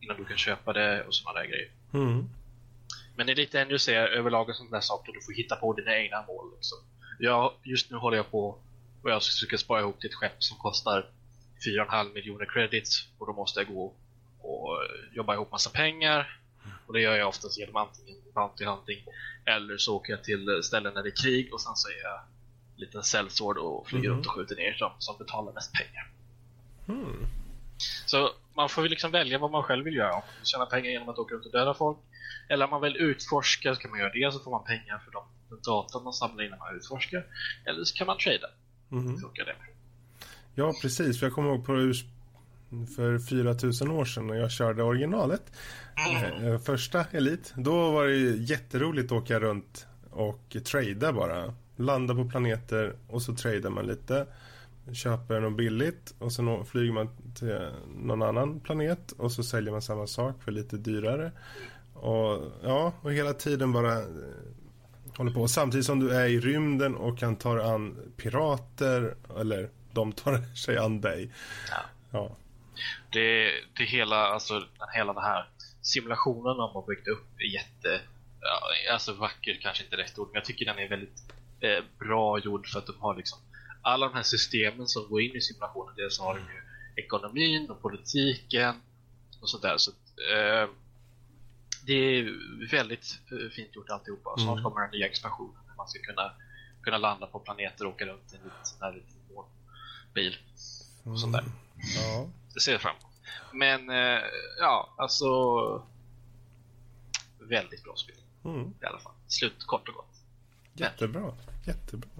innan 0.00 0.16
du 0.16 0.24
kan 0.24 0.36
köpa 0.36 0.72
det 0.72 1.04
och 1.04 1.14
sådana 1.14 1.40
där 1.40 1.46
grejer. 1.46 1.70
Mm. 1.94 2.28
Men 3.16 3.26
det 3.26 3.32
är 3.32 3.36
lite 3.36 3.60
ändå 3.60 3.78
ser 3.78 4.06
överlag 4.06 4.48
en 4.48 4.54
sån 4.54 4.70
där 4.70 4.80
sak 4.80 5.06
då 5.06 5.12
du 5.12 5.20
får 5.20 5.32
hitta 5.32 5.56
på 5.56 5.72
dina 5.72 5.96
egna 5.96 6.24
mål. 6.26 6.50
Liksom. 6.56 6.78
Jag, 7.18 7.52
just 7.62 7.90
nu 7.90 7.96
håller 7.96 8.16
jag 8.16 8.30
på 8.30 8.58
och 9.02 9.10
jag 9.10 9.22
försöker 9.22 9.56
spara 9.56 9.80
ihop 9.80 10.00
till 10.00 10.10
ett 10.10 10.14
skepp 10.14 10.42
som 10.42 10.58
kostar 10.58 11.10
4,5 11.66 12.12
miljoner 12.14 12.46
credits 12.46 13.08
och 13.18 13.26
då 13.26 13.32
måste 13.32 13.60
jag 13.60 13.68
gå 13.68 13.92
och 14.40 14.78
jobba 15.12 15.34
ihop 15.34 15.52
massa 15.52 15.70
pengar. 15.70 16.40
Och 16.86 16.92
det 16.92 17.00
gör 17.00 17.16
jag 17.16 17.28
oftast 17.28 17.58
genom 17.58 17.76
antingen 17.76 18.16
bounty 18.34 18.64
hunting 18.64 19.04
eller 19.44 19.76
så 19.78 19.96
åker 19.96 20.12
jag 20.12 20.24
till 20.24 20.62
ställen 20.62 20.94
där 20.94 21.02
det 21.02 21.08
är 21.08 21.22
krig 21.22 21.54
och 21.54 21.60
sen 21.60 21.76
så 21.76 21.88
är 21.88 22.02
jag 22.02 22.14
en 22.74 22.80
liten 22.80 23.02
sellsword 23.02 23.58
och 23.58 23.88
flyger 23.88 24.08
Mhm. 24.08 24.16
runt 24.16 24.26
och 24.26 24.32
skjuter 24.32 24.56
ner 24.56 24.78
dem 24.78 24.92
som 24.98 25.18
betalar 25.18 25.52
mest 25.52 25.72
pengar. 25.72 26.10
Mm. 26.88 27.26
Så 28.06 28.30
man 28.60 28.68
får 28.68 28.82
ju 28.84 28.88
liksom 28.90 29.10
välja 29.10 29.38
vad 29.38 29.50
man 29.50 29.62
själv 29.62 29.84
vill 29.84 29.94
göra. 29.94 30.12
Om 30.12 30.22
man 30.26 30.36
vill 30.38 30.46
tjäna 30.46 30.66
pengar 30.66 30.90
genom 30.90 31.08
att 31.08 31.18
åka 31.18 31.34
runt 31.34 31.46
och 31.46 31.52
döda 31.52 31.74
folk. 31.74 31.98
Eller 32.48 32.64
om 32.64 32.70
man 32.70 32.80
vill 32.82 32.96
utforska 32.96 33.74
så 33.74 33.80
kan 33.80 33.90
man 33.90 34.00
göra 34.00 34.12
det 34.12 34.32
så 34.32 34.38
får 34.40 34.50
man 34.50 34.64
pengar 34.64 34.98
för 35.04 35.10
de 35.12 35.22
den 35.48 35.58
datan 35.62 36.04
man 36.04 36.12
samlar 36.12 36.44
in 36.44 36.50
när 36.50 36.58
man 36.58 36.76
utforskar. 36.76 37.26
Eller 37.66 37.84
så 37.84 37.96
kan 37.96 38.06
man 38.06 38.18
trada. 38.18 38.48
Mhm. 38.88 39.18
Funkar 39.20 39.44
det. 39.44 39.54
Ja, 40.54 40.72
precis. 40.82 41.18
För 41.18 41.26
jag 41.26 41.34
kommer 41.34 41.48
ihåg 41.50 41.66
på 41.66 41.72
urs- 41.72 42.04
för 42.96 43.18
4000 43.18 43.90
år 43.90 44.04
sedan 44.04 44.26
när 44.26 44.34
jag 44.34 44.50
körde 44.50 44.82
originalet. 44.82 45.42
Eh, 46.42 46.58
första 46.58 47.04
Elit. 47.12 47.52
Då 47.56 47.90
var 47.90 48.06
det 48.06 48.16
ju 48.16 48.36
jätteroligt 48.42 49.12
att 49.12 49.18
åka 49.22 49.40
runt 49.40 49.86
och 50.10 50.56
trada 50.64 51.12
bara. 51.12 51.54
Landa 51.76 52.14
på 52.14 52.24
planeter 52.24 52.96
och 53.08 53.22
så 53.22 53.34
tradar 53.34 53.70
man 53.70 53.86
lite. 53.86 54.26
Köper 54.94 55.40
något 55.40 55.56
billigt 55.56 56.14
och 56.18 56.32
sen 56.32 56.48
å- 56.48 56.64
flyger 56.64 56.92
man 56.92 57.08
till 57.34 57.70
någon 57.96 58.22
annan 58.22 58.60
planet 58.60 59.12
och 59.12 59.32
så 59.32 59.42
säljer 59.42 59.72
man 59.72 59.82
samma 59.82 60.06
sak 60.06 60.42
för 60.42 60.52
lite 60.52 60.76
dyrare. 60.76 61.32
Och 61.94 62.52
ja, 62.62 62.92
och 63.02 63.12
hela 63.12 63.32
tiden 63.32 63.72
bara 63.72 63.92
eh, 63.98 64.04
håller 65.16 65.30
på. 65.32 65.48
Samtidigt 65.48 65.86
som 65.86 66.00
du 66.00 66.10
är 66.16 66.26
i 66.26 66.40
rymden 66.40 66.94
och 66.96 67.18
kan 67.18 67.36
ta 67.36 67.54
dig 67.54 67.64
an 67.66 68.12
pirater 68.16 69.14
eller 69.40 69.70
de 69.92 70.12
tar 70.12 70.54
sig 70.56 70.78
an 70.78 71.00
dig. 71.00 71.32
Ja. 71.70 71.76
Ja. 72.10 72.36
Det, 73.12 73.50
det 73.78 73.84
hela, 73.84 74.16
alltså 74.16 74.54
den 74.54 74.88
hela 74.94 75.12
den 75.12 75.22
här 75.22 75.48
simulationen 75.82 76.56
de 76.56 76.70
har 76.72 76.86
byggt 76.86 77.08
upp 77.08 77.26
är 77.38 77.54
jätte, 77.54 78.00
alltså 78.92 79.12
vacker 79.12 79.58
kanske 79.62 79.84
inte 79.84 79.96
rätt 79.96 80.18
ord, 80.18 80.28
men 80.28 80.34
jag 80.34 80.44
tycker 80.44 80.64
den 80.64 80.78
är 80.78 80.88
väldigt 80.88 81.22
eh, 81.60 81.84
bra 81.98 82.38
gjord 82.38 82.66
för 82.68 82.78
att 82.78 82.86
de 82.86 83.00
har 83.00 83.16
liksom 83.16 83.38
alla 83.82 84.06
de 84.08 84.14
här 84.14 84.22
systemen 84.22 84.88
som 84.88 85.08
går 85.08 85.20
in 85.22 85.36
i 85.36 85.40
simulationen. 85.40 85.94
Dels 85.96 86.18
har 86.18 86.34
de 86.34 86.40
ju 86.40 86.62
ekonomin 87.04 87.70
och 87.70 87.82
politiken 87.82 88.74
och 89.40 89.50
sådär. 89.50 89.76
Så, 89.78 89.90
eh, 89.90 90.68
det 91.86 91.92
är 91.92 92.34
väldigt 92.70 93.18
eh, 93.32 93.50
fint 93.50 93.76
gjort 93.76 93.90
alltihopa. 93.90 94.34
Snart 94.36 94.58
Mm. 94.58 94.64
kommer 94.64 94.80
den 94.80 94.90
nya 94.90 95.06
expansionen 95.06 95.62
där 95.68 95.74
man 95.76 95.88
ska 95.88 96.02
kunna, 96.02 96.32
kunna 96.82 96.98
landa 96.98 97.26
på 97.26 97.38
planeter 97.38 97.86
och 97.86 97.92
åka 97.92 98.06
runt 98.06 98.32
i 98.32 98.36
en 98.36 98.42
liten, 98.42 98.94
liten 98.94 99.34
månbil. 99.34 100.36
Och 101.04 101.20
sånt 101.20 101.32
där. 101.32 101.44
Ja. 101.96 102.28
Det 102.54 102.60
ser 102.60 102.72
jag 102.72 102.80
fram 102.80 102.96
emot. 102.96 103.06
Men 103.52 103.90
uh, 103.90 104.22
ja, 104.58 104.94
alltså 104.98 105.26
väldigt 107.38 107.84
bra 107.84 107.96
spel. 107.96 108.16
Mm. 108.44 108.74
I 108.82 108.84
alla 108.84 108.98
fall. 108.98 109.12
Slut 109.26 109.64
kort 109.66 109.88
och 109.88 109.94
gott. 109.94 110.14
Jättebra. 110.74 111.34
Jättebra. 111.66 112.10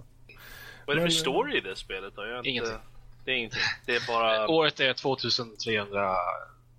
Vad 0.85 0.97
är 0.97 1.01
det 1.01 1.07
för 1.07 1.17
story 1.17 1.57
i 1.57 1.61
det 1.61 1.75
spelet 1.75 2.15
då? 2.15 2.25
Jag 2.25 2.45
ingenting. 2.45 2.73
Inte... 2.73 2.85
Det 3.25 3.31
är 3.31 3.35
ingenting. 3.35 3.61
Det 3.85 3.95
är 3.95 4.07
bara... 4.07 4.47
året 4.47 4.79
är 4.79 4.93
2300 4.93 6.15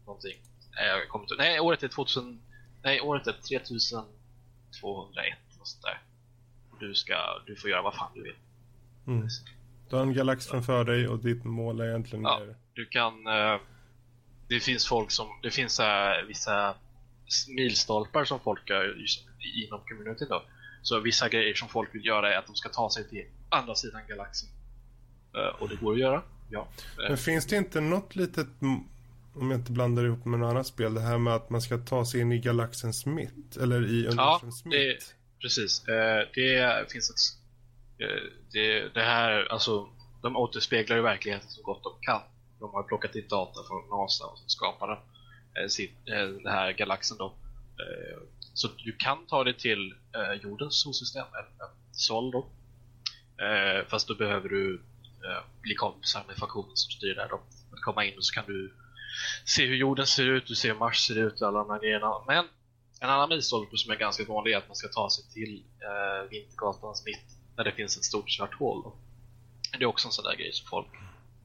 någonting. 0.07 0.39
Jag 0.77 1.09
kommer 1.09 1.25
inte... 1.25 1.35
Nej, 1.39 1.61
året 1.61 1.83
är 1.83 1.89
2000... 1.89 2.41
Nej, 2.83 3.01
året 3.01 3.27
är 3.27 3.33
3201 3.33 4.07
och 5.61 5.69
sånt 5.69 5.83
där. 5.83 6.01
Du 6.81 6.95
ska... 6.95 7.15
Du 7.47 7.57
får 7.57 7.71
göra 7.71 7.83
vad 7.83 7.95
fan 7.95 8.11
du 8.15 8.23
vill. 8.23 8.37
Mm. 9.07 9.29
Du 9.91 9.97
har 9.97 10.03
en 10.03 10.15
galax 10.15 10.47
framför 10.47 10.85
dig 10.85 11.09
och 11.09 11.19
ditt 11.19 11.45
mål 11.45 11.81
är 11.81 11.85
egentligen 11.85 12.25
ja, 12.25 12.41
Du 12.75 12.87
kan... 12.87 13.27
Uh, 13.27 13.61
det 14.49 14.61
finns 14.61 14.87
folk 14.87 15.11
som... 15.11 15.27
Det 15.43 15.51
finns 15.51 15.81
uh, 15.81 15.87
vissa 16.29 16.75
milstolpar 17.49 18.25
som 18.25 18.41
folk 18.41 18.71
har 18.71 18.97
inom 19.67 19.81
communityn 19.89 20.29
då. 20.29 20.43
Så 20.83 21.01
vissa 21.01 21.29
grejer 21.29 21.55
som 21.55 21.69
folk 21.69 21.95
vill 21.95 22.07
göra 22.07 22.35
är 22.35 22.39
att 22.39 22.47
de 22.47 22.55
ska 22.55 22.69
ta 22.69 22.91
sig 22.91 23.09
till 23.09 23.27
andra 23.53 23.75
sidan 23.75 24.03
galaxen. 24.09 24.49
Uh, 25.37 25.63
och 25.63 25.69
det 25.69 25.77
går 25.77 25.93
att 25.93 25.99
göra, 25.99 26.23
ja. 26.51 26.69
Men 27.09 27.19
finns 27.19 27.47
det 27.47 27.57
inte 27.57 27.81
något 27.81 28.17
litet, 28.17 28.47
om 29.35 29.51
jag 29.51 29.61
inte 29.61 29.73
blandar 29.73 30.05
ihop 30.05 30.25
med 30.25 30.41
något 30.41 30.51
annat 30.51 30.67
spel, 30.67 30.95
det 30.95 31.01
här 31.01 31.19
med 31.19 31.35
att 31.35 31.51
man 31.51 31.63
ska 31.63 31.79
ta 31.79 32.05
sig 32.05 32.21
in 32.21 32.33
i 32.33 32.39
galaxens 32.39 33.07
mitt? 33.07 33.57
Eller 33.57 33.85
i 33.85 34.07
universums 34.07 34.63
ja, 34.65 34.71
det, 34.71 34.89
mitt? 34.89 35.15
precis. 35.43 35.85
Uh, 35.89 35.95
det 36.35 36.93
finns 36.93 37.11
ett... 37.11 37.43
Det, 38.53 38.89
det 38.95 39.03
här, 39.03 39.53
alltså, 39.53 39.89
de 40.23 40.37
återspeglar 40.37 40.97
ju 40.97 41.03
verkligheten 41.03 41.49
så 41.49 41.63
gott 41.63 41.83
de 41.83 41.93
kan. 42.01 42.21
De 42.61 42.71
har 42.71 42.83
plockat 42.83 43.15
in 43.15 43.29
data 43.29 43.61
från 43.69 43.89
NASA 43.89 44.27
och 44.27 44.39
skapade 44.47 44.99
den 46.07 46.47
här 46.47 46.73
galaxen 46.73 47.17
då. 47.19 47.35
Så 48.55 48.69
du 48.69 48.97
kan 48.99 49.27
ta 49.27 49.45
dig 49.45 49.57
till 49.57 49.95
jordens 50.43 50.83
solsystem, 50.83 51.27
eller 51.27 51.71
Sol 51.93 52.31
då. 52.31 52.47
Eh, 53.43 53.87
fast 53.89 54.09
då 54.09 54.15
behöver 54.15 54.49
du 54.49 54.75
eh, 55.25 55.45
bli 55.61 55.75
kompisar 55.75 56.25
med 56.29 56.37
faktionen 56.37 56.77
som 56.77 56.91
styr 56.91 57.15
där 57.15 57.29
då. 57.29 57.41
Att 57.73 57.81
komma 57.81 58.05
in 58.05 58.17
och 58.17 58.25
så 58.25 58.35
kan 58.35 58.47
du 58.47 58.75
se 59.45 59.67
hur 59.67 59.77
jorden 59.77 60.07
ser 60.07 60.27
ut, 60.27 60.47
du 60.47 60.55
ser 60.55 60.69
hur 60.69 60.79
Mars 60.79 61.07
ser 61.07 61.19
ut 61.19 61.41
och 61.41 61.49
alla 61.49 61.59
de 61.59 61.71
här 61.71 61.81
grejerna. 61.81 62.13
Men 62.27 62.49
en 63.01 63.11
annan 63.11 63.29
milstolpe 63.29 63.77
som 63.77 63.93
är 63.93 63.97
ganska 63.97 64.25
vanlig 64.25 64.53
är 64.53 64.59
att 64.59 64.69
man 64.69 64.77
ska 64.77 64.89
ta 64.89 65.11
sig 65.11 65.25
till 65.33 65.65
eh, 65.81 66.31
Vintergatans 66.31 67.05
mitt 67.07 67.37
där 67.57 67.65
det 67.65 67.73
finns 67.73 67.97
ett 67.97 68.05
stort 68.05 68.31
svart 68.31 68.55
hål. 68.55 68.83
Då. 68.83 68.97
Det 69.79 69.85
är 69.85 69.87
också 69.87 70.09
en 70.09 70.13
sån 70.13 70.25
där 70.25 70.37
grej 70.37 70.53
som 70.53 70.67
folk 70.67 70.89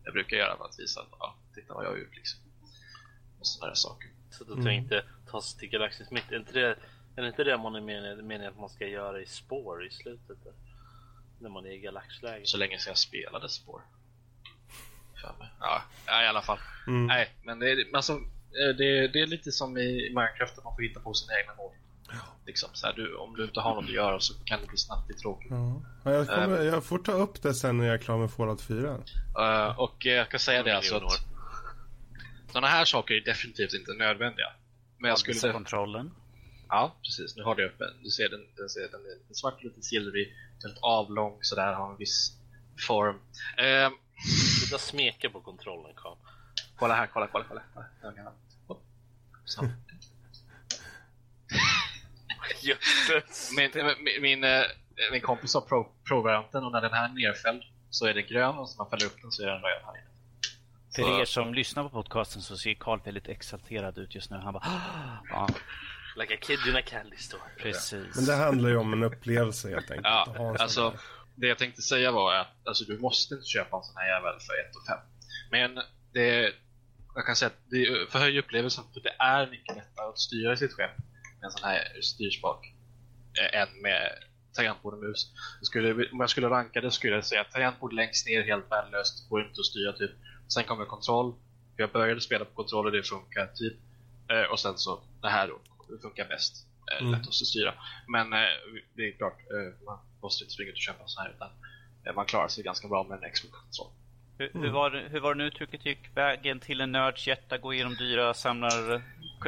jag 0.04 0.14
brukar 0.14 0.38
göra 0.38 0.58
för 0.58 0.66
att 0.66 0.80
visa 0.80 1.02
att 1.02 1.08
ja, 1.20 1.36
titta 1.56 1.74
vad 1.74 1.86
jag 1.86 1.90
har 1.90 1.98
gjort 1.98 2.16
liksom. 2.16 2.40
Och 3.40 3.48
sådana 3.48 3.70
där 3.70 3.76
saker. 3.76 4.10
Så 4.32 4.44
då 4.44 4.54
mm. 4.54 4.68
inte 4.68 5.04
ta 5.32 5.42
sig 5.42 5.60
till 5.60 5.70
galaxens 5.70 6.12
mitt. 6.12 6.32
Är 6.32 6.38
inte 6.38 6.54
det, 6.54 6.78
är 7.16 7.28
inte 7.28 7.44
det 7.44 7.58
man 7.58 7.76
är 7.76 7.82
meningen 7.82 8.50
att 8.50 8.60
man 8.60 8.70
ska 8.70 8.88
göra 8.88 9.22
i 9.22 9.26
spår 9.26 9.86
i 9.86 9.90
slutet? 9.90 10.44
Där? 10.44 10.54
När 11.40 11.50
man 11.50 11.66
är 11.66 11.72
i 11.72 11.78
galaxläge. 11.78 12.46
Så 12.46 12.58
länge 12.58 12.80
sedan 12.80 12.92
jag 12.92 12.98
spelade 12.98 13.50
spår. 13.50 13.82
Ja, 15.60 15.82
ja, 16.06 16.24
i 16.24 16.28
alla 16.28 16.42
fall. 16.42 16.60
Mm. 16.88 17.08
Nej, 17.08 17.30
men 17.44 17.60
det 17.60 17.72
är, 17.72 17.96
alltså, 17.96 18.14
eh, 18.14 18.76
det, 18.78 19.08
det 19.08 19.22
är 19.22 19.28
lite 19.28 19.52
som 19.52 19.78
i 19.78 20.10
Minecraft 20.10 20.58
att 20.58 20.64
man 20.64 20.76
får 20.76 20.84
hitta 20.84 21.00
på 21.00 21.14
sina 21.14 21.40
egna 21.40 21.56
mål. 21.56 21.72
Ja. 22.10 22.16
Liksom, 22.46 22.70
så 22.74 22.88
här, 22.88 22.94
du, 22.94 23.16
om 23.16 23.36
du 23.36 23.44
inte 23.44 23.60
har 23.60 23.76
något 23.76 23.84
att 23.84 23.90
göra 23.90 24.20
så 24.20 24.34
kan 24.46 24.62
det 24.62 24.68
bli 24.68 24.78
snabbt 24.78 25.08
bli 25.08 25.16
tråkigt. 25.16 25.52
Ja. 25.52 25.82
Jag, 26.04 26.28
kommer, 26.28 26.60
uh, 26.60 26.66
jag 26.66 26.84
får 26.84 27.00
ta 27.00 27.12
upp 27.12 27.42
det 27.42 27.54
sen 27.54 27.78
när 27.78 27.86
jag 27.86 27.94
är 27.94 27.98
klar 27.98 28.18
med 28.18 28.32
Fallout 28.32 28.62
4. 28.62 28.78
Uh, 28.78 28.98
eh, 29.38 29.80
och 29.80 30.06
jag 30.06 30.30
kan 30.30 30.40
säga 30.40 30.64
det 30.64 30.78
alltså 30.78 30.96
att 30.96 31.22
sådana 32.52 32.68
här 32.68 32.86
saker 32.86 33.14
är 33.14 33.22
definitivt 33.22 33.74
inte 33.74 33.94
nödvändiga. 33.94 34.48
Men 34.98 35.10
jag 35.10 35.20
skulle... 35.20 35.54
kontrollen. 35.54 36.12
Ja, 36.70 36.96
precis. 37.04 37.36
Nu 37.36 37.44
har 37.44 37.56
du 37.56 37.66
öppen. 37.66 37.88
Du 38.04 38.10
ser 38.10 38.30
den, 38.30 38.46
den, 38.56 38.70
ser, 38.70 38.82
den 38.82 39.02
är 39.30 39.34
svart, 39.34 39.64
lite 39.64 39.82
silvrig, 39.82 40.34
väldigt 40.64 40.84
avlång 40.84 41.38
sådär, 41.42 41.74
har 41.74 41.92
en 41.92 41.98
viss 41.98 42.32
form. 42.88 43.20
Eh, 43.58 43.90
Sluta 44.60 44.78
smeka 44.78 45.30
på 45.30 45.42
kontrollen, 45.42 45.92
Carl. 45.96 46.18
Kolla 46.76 46.96
här, 46.96 47.08
kolla, 47.08 47.28
kolla, 47.28 47.46
kolla. 47.48 47.64
Så. 49.46 49.62
min, 53.58 53.72
min, 53.74 54.22
min, 54.22 54.44
eh, 54.44 54.64
min 55.12 55.22
kompis 55.22 55.54
har 55.54 55.62
pro-varianten 56.08 56.64
och 56.64 56.72
när 56.72 56.82
den 56.82 56.94
här 56.94 57.10
är 57.10 57.14
nerfälld 57.14 57.64
så 57.90 58.06
är 58.06 58.14
den 58.14 58.28
grön 58.28 58.58
och 58.58 58.70
så 58.70 58.78
man 58.78 58.90
fäller 58.90 59.06
upp 59.06 59.22
den 59.22 59.32
så 59.32 59.44
är 59.44 59.48
den 59.48 59.62
röd 59.62 59.82
här 59.86 59.94
inne. 59.98 60.08
För 60.96 61.22
er 61.22 61.26
som 61.26 61.54
lyssnar 61.54 61.84
på 61.84 61.90
podcasten 61.90 62.42
så 62.42 62.58
ser 62.58 62.74
Carl 62.74 63.00
väldigt 63.06 63.28
exalterad 63.28 63.98
ut 63.98 64.16
just 64.16 64.32
nu. 64.32 64.38
Han 64.38 64.54
bara... 64.54 64.64
Ja. 65.30 65.48
Like 66.18 66.34
a 66.34 66.38
kid 66.42 66.60
in 66.68 66.76
a 66.76 66.82
candy 66.82 67.18
store. 67.18 67.42
Precis. 67.58 68.16
Men 68.16 68.26
det 68.26 68.36
handlar 68.36 68.70
ju 68.70 68.78
om 68.78 68.94
en 68.94 69.04
upplevelse 69.04 69.70
helt 69.70 69.92
enkelt. 69.92 70.06
Ja, 70.06 70.56
alltså, 70.60 70.94
det 71.36 71.48
jag 71.48 71.58
tänkte 71.58 71.82
säga 71.82 72.12
var 72.12 72.36
att 72.36 72.68
alltså, 72.68 72.84
du 72.84 73.00
måste 73.00 73.34
inte 73.36 73.48
köpa 73.48 73.78
en 73.78 73.84
sån 73.84 73.98
här 73.98 74.08
jävel 74.08 74.40
för 74.40 74.54
1 74.54 74.88
5. 74.88 74.98
Men 75.52 75.84
det, 76.14 76.54
jag 77.16 77.26
kan 77.26 77.36
säga 77.36 77.48
att 77.48 77.70
det 77.70 78.12
förhöjer 78.12 78.40
upplevelsen 78.40 78.84
för 78.94 79.02
det 79.02 79.16
är 79.20 79.48
mycket 79.48 79.76
lättare 79.76 80.10
att 80.10 80.20
styra 80.20 80.58
sitt 80.58 80.74
skepp 80.74 80.98
med 81.40 81.46
en 81.46 81.52
sån 81.52 81.70
här 81.70 82.02
styrspak 82.02 82.74
eh, 83.42 83.62
än 83.62 83.82
med 83.82 84.12
tangentbord 84.54 84.94
och 84.94 85.00
mus. 85.00 85.32
Skulle, 85.62 85.92
om 86.12 86.20
jag 86.20 86.30
skulle 86.30 86.48
ranka 86.48 86.82
det 86.82 86.92
skulle 86.92 87.16
jag 87.16 87.26
säga 87.26 87.42
att 87.42 87.52
tangentbord 87.52 87.94
längst 87.94 88.28
ner 88.28 88.44
helt 88.44 88.72
värdelöst, 88.72 89.30
går 89.30 89.42
inte 89.42 89.60
att 89.60 89.66
styra 89.66 89.94
typ. 89.94 90.12
Sen 90.48 90.64
kommer 90.64 90.86
kontroll. 90.86 91.34
Jag 91.76 91.92
började 91.92 92.22
spela 92.22 92.46
på 92.46 92.54
kontroll 92.54 92.86
och 92.86 92.92
det 92.92 93.04
funkar 93.04 93.48
typ. 93.48 93.78
Eh, 94.32 94.52
och 94.52 94.60
sen 94.60 94.78
så 94.78 95.04
det 95.22 95.30
här 95.30 95.48
då 95.48 95.60
funkar 96.02 96.28
bäst. 96.28 96.68
Eh, 96.92 97.02
mm. 97.02 97.12
Lättast 97.12 97.42
att 97.42 97.48
styra. 97.48 97.74
Men 98.08 98.34
eh, 98.34 98.40
det 98.94 99.08
är 99.08 99.12
klart, 99.12 99.40
eh, 99.40 99.86
man 99.86 100.00
måste 100.22 100.44
inte 100.44 100.54
springa 100.54 100.70
ut 100.70 100.76
och 100.76 100.82
köpa 100.82 101.04
sån 101.08 101.24
här 101.24 101.32
utan 101.36 101.50
man 102.16 102.26
klarar 102.26 102.48
sig 102.48 102.64
ganska 102.64 102.88
bra 102.88 103.04
med 103.04 103.24
en 103.24 103.32
Xbox-kontroll. 103.32 103.92
Hur, 104.40 104.52
hur, 104.54 104.70
var, 104.70 105.08
hur 105.12 105.20
var 105.20 105.36
det 105.36 105.38
nu 105.38 105.48
uttrycket 105.48 105.86
gick 105.86 106.18
vägen 106.18 106.60
till 106.60 106.82
en 106.82 106.92
nörds 106.92 107.28
hjärta? 107.28 107.58
Gå 107.58 107.74
igenom 107.74 107.96
dyra 107.96 108.34
samlar... 108.34 109.02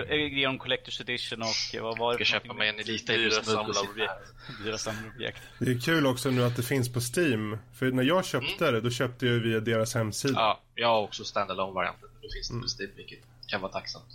Genom 0.07 0.59
Collector's 0.59 1.01
Edition 1.01 1.41
och 1.41 1.81
vad 1.81 1.97
var 1.97 2.13
det? 2.13 2.19
Jag 2.19 2.27
ska 2.27 2.39
köpa 2.39 2.53
mig 2.53 2.69
en 2.69 2.79
Elite 2.79 3.17
dyra 3.17 3.43
samlarobjekt. 3.43 4.13
dyra 4.63 4.77
samlarobjekt. 4.77 5.41
Det 5.59 5.71
är 5.71 5.79
kul 5.79 6.05
också 6.05 6.29
nu 6.29 6.43
att 6.43 6.55
det 6.55 6.63
finns 6.63 6.93
på 6.93 6.99
Steam. 6.99 7.57
För 7.73 7.91
när 7.91 8.03
jag 8.03 8.25
köpte 8.25 8.67
mm. 8.67 8.73
det, 8.73 8.81
då 8.81 8.89
köpte 8.89 9.25
jag 9.25 9.39
via 9.39 9.59
deras 9.59 9.95
hemsida. 9.95 10.33
Ja, 10.39 10.61
jag 10.75 10.87
har 10.87 11.01
också 11.01 11.23
standalone 11.23 11.73
varianten. 11.73 12.09
Det 12.21 12.27
finns 12.33 12.49
mm. 12.49 12.61
på 12.61 12.67
Steam, 12.67 12.91
vilket 12.95 13.19
kan 13.47 13.61
vara 13.61 13.71
tacksamt. 13.71 14.05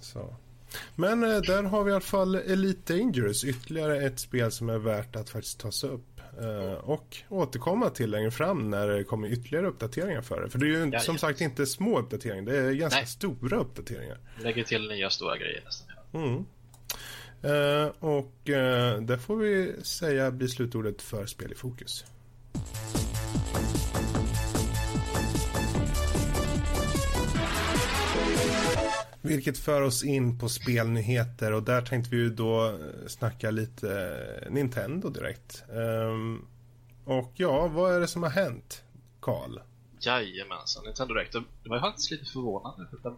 Så. 0.00 0.36
Men 0.94 1.22
eh, 1.22 1.40
där 1.40 1.62
har 1.62 1.84
vi 1.84 1.90
i 1.90 1.94
alla 1.94 2.00
fall 2.00 2.34
Elite 2.34 2.96
Dangerous, 2.96 3.44
ytterligare 3.44 4.06
ett 4.06 4.18
spel 4.18 4.52
som 4.52 4.68
är 4.68 4.78
värt 4.78 5.16
att 5.16 5.30
faktiskt 5.30 5.60
tas 5.60 5.84
upp. 5.84 6.04
Uh, 6.42 6.72
och 6.72 7.16
återkomma 7.28 7.90
till 7.90 8.10
längre 8.10 8.30
fram 8.30 8.70
när 8.70 8.88
det 8.88 9.04
kommer 9.04 9.28
ytterligare 9.28 9.66
uppdateringar 9.66 10.22
för 10.22 10.40
det. 10.40 10.50
För 10.50 10.58
det 10.58 10.66
är 10.66 10.68
ju 10.68 10.90
ja, 10.92 11.00
som 11.00 11.18
sagt 11.18 11.40
inte 11.40 11.66
små 11.66 11.98
uppdateringar, 11.98 12.52
det 12.52 12.58
är 12.58 12.72
ganska 12.72 12.98
Nej. 12.98 13.06
stora 13.06 13.56
uppdateringar. 13.56 14.18
Lägger 14.42 14.64
till 14.64 14.88
nya 14.88 15.10
stora 15.10 15.36
grejer 15.36 15.62
nästan. 15.64 15.96
Mm. 16.12 16.44
Uh, 17.44 17.92
och 17.98 18.34
det 19.02 19.18
får 19.18 19.36
vi 19.36 19.74
säga 19.82 20.30
blir 20.30 20.48
slutordet 20.48 21.02
för 21.02 21.26
Spel 21.26 21.52
i 21.52 21.54
fokus. 21.54 22.04
Vilket 29.28 29.58
för 29.58 29.82
oss 29.82 30.04
in 30.04 30.38
på 30.38 30.48
spelnyheter 30.48 31.52
och 31.52 31.62
där 31.62 31.82
tänkte 31.82 32.10
vi 32.10 32.16
ju 32.16 32.30
då 32.30 32.66
eh, 32.66 33.06
snacka 33.06 33.50
lite 33.50 33.90
eh, 34.42 34.52
Nintendo 34.52 35.08
direkt. 35.08 35.64
Um, 35.68 36.46
och 37.04 37.32
ja, 37.36 37.68
vad 37.68 37.94
är 37.94 38.00
det 38.00 38.08
som 38.08 38.22
har 38.22 38.30
hänt, 38.30 38.84
Karl? 39.20 39.58
Jajamensan, 40.00 40.84
Nintendo 40.84 41.14
Direkt. 41.14 41.32
Det 41.32 41.68
var 41.68 41.80
faktiskt 41.80 42.10
lite 42.10 42.24
förvånande. 42.24 42.86
För 43.02 43.16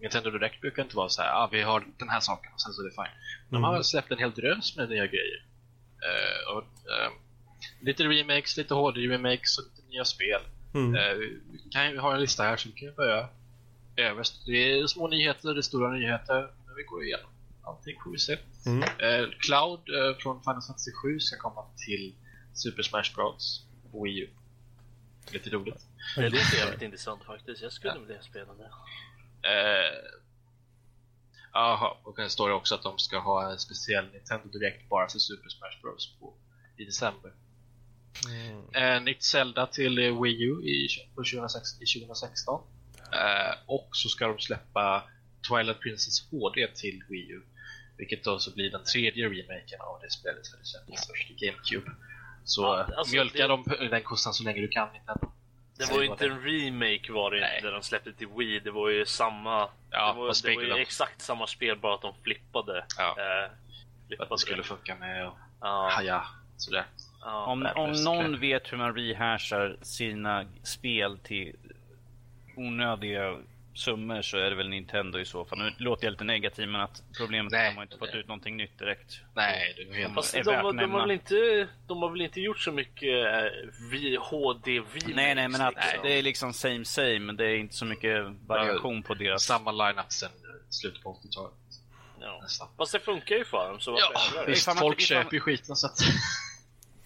Nintendo 0.00 0.30
Direct 0.30 0.60
brukar 0.60 0.82
inte 0.82 0.96
vara 0.96 1.08
så 1.08 1.22
här, 1.22 1.32
ah, 1.32 1.48
vi 1.52 1.62
har 1.62 1.86
den 1.98 2.08
här 2.08 2.20
saken 2.20 2.52
och 2.54 2.60
sen 2.60 2.72
så 2.72 2.82
är 2.82 2.84
det 2.84 2.90
fine. 2.90 3.20
De 3.50 3.56
mm. 3.56 3.64
har 3.64 3.82
släppt 3.82 4.10
en 4.10 4.18
hel 4.18 4.30
drös 4.30 4.76
med 4.76 4.88
nya 4.88 5.06
grejer. 5.06 5.44
Uh, 6.08 6.56
och, 6.56 6.62
uh, 6.62 7.12
lite 7.80 8.04
remakes, 8.04 8.56
lite 8.56 8.74
HD-remakes 8.74 9.58
och 9.58 9.64
lite 9.64 9.88
nya 9.88 10.04
spel. 10.04 10.40
Mm. 10.74 10.94
Uh, 10.94 11.18
vi 11.52 11.70
kan 11.70 11.90
ju 11.90 11.98
ha 11.98 12.14
en 12.14 12.20
lista 12.20 12.42
här 12.42 12.56
så 12.56 12.68
vi 12.68 12.74
kan 12.74 12.94
börja 12.94 13.28
överst. 14.02 14.42
Det 14.46 14.72
är 14.72 14.86
små 14.86 15.08
nyheter, 15.08 15.54
det 15.54 15.60
är 15.60 15.62
stora 15.62 15.92
nyheter. 15.92 16.50
Men 16.66 16.76
vi 16.76 16.82
går 16.82 17.04
igenom 17.04 17.30
allting 17.68 17.96
får 18.04 18.10
vi 18.10 18.18
se. 18.18 18.38
Mm. 18.66 18.82
Eh, 18.82 19.28
Cloud 19.38 19.80
eh, 19.88 20.16
från 20.18 20.40
Final 20.42 20.62
Fantasy 20.62 20.92
7 20.92 21.20
ska 21.20 21.36
komma 21.36 21.64
till 21.86 22.14
Super 22.54 22.82
Smash 22.82 23.14
Bros. 23.14 23.66
på 23.92 24.02
Wii 24.04 24.18
U. 24.20 24.28
Lite 25.32 25.50
roligt. 25.50 25.86
Det 26.16 26.30
låter 26.30 26.56
jävligt 26.56 26.82
intressant 26.82 27.24
faktiskt. 27.24 27.62
Jag 27.62 27.72
skulle 27.72 27.94
ja. 27.94 28.00
vilja 28.00 28.22
spela 28.22 28.54
det. 28.54 28.70
Jaha, 31.52 31.90
eh, 31.90 32.06
och 32.06 32.16
det 32.16 32.30
står 32.30 32.48
det 32.48 32.54
också 32.54 32.74
att 32.74 32.82
de 32.82 32.98
ska 32.98 33.18
ha 33.18 33.52
en 33.52 33.58
speciell 33.58 34.06
Nintendo 34.12 34.48
Direct 34.48 34.88
bara 34.88 35.08
för 35.08 35.18
Super 35.18 35.48
Smash 35.48 35.82
Bros. 35.82 36.16
På, 36.20 36.34
i 36.76 36.84
december. 36.84 37.32
Mm. 38.28 38.74
Eh, 38.74 39.02
nytt 39.02 39.22
Zelda 39.22 39.66
till 39.66 39.96
Wii 40.22 40.42
U 40.42 40.62
i, 40.62 40.88
på 41.14 41.22
2016, 41.22 41.82
i 41.82 41.86
2016. 41.86 42.60
Eh, 42.60 42.77
och 43.66 43.88
så 43.92 44.08
ska 44.08 44.26
de 44.26 44.38
släppa 44.38 45.02
Twilight 45.48 45.80
Princess 45.80 46.30
HD 46.30 46.66
till 46.66 47.02
Wii 47.08 47.30
U. 47.30 47.42
Vilket 47.96 48.24
då 48.24 48.38
så 48.38 48.54
blir 48.54 48.70
den 48.70 48.84
tredje 48.84 49.26
remaken 49.28 49.80
av 49.80 49.98
det 50.02 50.10
spelet 50.10 50.46
som 50.46 50.58
släpptes 50.64 51.06
först 51.08 51.26
till 51.26 51.36
GameCube. 51.48 51.90
Så 52.44 52.62
Ja, 52.62 52.80
eh, 52.80 52.98
alltså, 52.98 53.14
mjölka 53.14 53.38
det- 53.38 53.48
dem 53.48 53.64
den 53.90 54.02
kossan 54.02 54.32
så 54.34 54.44
länge 54.44 54.60
du 54.60 54.68
kan 54.68 54.88
Nintendo. 54.92 55.32
Det 55.78 55.90
var 55.92 56.00
ju 56.02 56.06
inte 56.06 56.24
en 56.26 56.42
remake 56.42 57.12
var 57.12 57.30
det 57.30 57.36
inte, 57.36 57.60
där 57.66 57.72
de 57.72 57.82
släppte 57.82 58.12
till 58.12 58.26
Wii. 58.28 58.60
Det 58.60 58.70
var 58.70 58.88
ju 58.88 59.06
samma... 59.06 59.68
Ja, 59.90 60.12
det, 60.12 60.18
var, 60.18 60.42
det 60.48 60.54
var 60.70 60.76
ju 60.76 60.82
exakt 60.82 61.20
samma 61.22 61.46
spel, 61.46 61.78
bara 61.78 61.94
att 61.94 62.02
de 62.02 62.14
flippade. 62.22 62.84
Ja. 62.98 63.08
Eh, 63.10 63.14
För 63.16 63.44
att 63.44 64.06
flippade 64.08 64.34
det 64.34 64.38
skulle 64.38 64.62
funka 64.62 64.94
med 64.94 65.28
och 65.28 65.38
Ja, 65.60 65.88
haja 65.92 66.24
sådär. 66.56 66.86
ja. 67.20 67.44
Om, 67.46 67.68
om 67.74 67.92
någon 67.92 68.40
vet 68.40 68.72
hur 68.72 68.76
man 68.78 68.94
rehashar 68.94 69.76
sina 69.82 70.46
spel 70.62 71.18
till 71.18 71.56
onödiga 72.58 73.36
summor 73.74 74.22
så 74.22 74.38
är 74.38 74.50
det 74.50 74.56
väl 74.56 74.68
Nintendo 74.68 75.18
i 75.18 75.24
så 75.24 75.44
fall. 75.44 75.58
Nu 75.58 75.72
låter 75.78 76.04
jag 76.04 76.10
lite 76.10 76.24
negativ 76.24 76.68
men 76.68 76.80
att 76.80 77.02
problemet 77.16 77.52
är 77.52 77.56
Nej, 77.56 77.68
att 77.68 77.72
de 77.72 77.76
har 77.76 77.82
inte 77.82 77.98
fått 77.98 78.10
nej. 78.12 78.20
ut 78.20 78.28
någonting 78.28 78.56
nytt 78.56 78.78
direkt. 78.78 79.20
Nej, 79.34 79.74
det 79.76 80.02
är 80.02 80.08
Fast 80.08 80.34
är 80.34 80.44
de, 80.44 80.62
de, 80.62 80.76
de, 80.76 80.90
har 80.90 81.00
väl 81.00 81.10
inte, 81.10 81.68
de 81.86 82.02
har 82.02 82.10
väl 82.10 82.20
inte 82.20 82.40
gjort 82.40 82.60
så 82.60 82.72
mycket 82.72 83.26
eh, 83.26 84.22
HD 84.22 84.70
remakes 84.78 85.04
Nej, 85.14 85.34
nej, 85.34 85.48
men 85.48 85.60
att 85.60 85.74
liksom. 85.74 86.00
det 86.02 86.18
är 86.18 86.22
liksom 86.22 86.52
same 86.52 86.84
same, 86.84 87.18
men 87.18 87.36
det 87.36 87.44
är 87.44 87.56
inte 87.56 87.74
så 87.74 87.84
mycket 87.84 88.24
variation 88.46 89.02
på 89.02 89.14
deras... 89.14 89.42
samma 89.42 89.72
line-up 89.72 90.12
sen 90.12 90.30
slutet 90.70 91.02
på 91.02 91.20
80-talet. 91.24 91.52
ja. 92.20 92.38
Nästan. 92.42 92.68
Fast 92.76 92.92
det 92.92 93.00
funkar 93.00 93.36
ju 93.36 93.44
för 93.44 93.68
dem, 93.68 93.80
så 93.80 93.92
varför 93.92 94.38
Ja, 94.38 94.44
visst, 94.46 94.78
folk 94.78 95.00
köper 95.00 95.34
ju 95.34 95.40
skiten 95.40 95.76
så 95.76 95.86
att... 95.86 95.98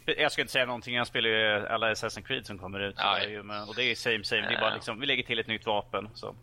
Jag 0.06 0.32
ska 0.32 0.40
inte 0.42 0.52
säga 0.52 0.66
någonting, 0.66 0.94
jag 0.94 1.06
spelar 1.06 1.28
ju 1.28 1.66
alla 1.66 1.92
Assassin's 1.94 2.22
Creed 2.22 2.46
som 2.46 2.58
kommer 2.58 2.80
ut. 2.80 2.94
Ja, 2.98 3.14
det 3.18 3.24
är 3.24 3.28
ju, 3.28 3.42
men, 3.42 3.68
och 3.68 3.74
det 3.74 3.82
är 3.84 3.94
same 3.94 4.24
same, 4.24 4.40
det 4.48 4.54
är 4.54 4.60
bara 4.60 4.74
liksom, 4.74 5.00
vi 5.00 5.06
lägger 5.06 5.22
till 5.22 5.38
ett 5.38 5.46
nytt 5.46 5.66
vapen. 5.66 6.08
Så. 6.14 6.34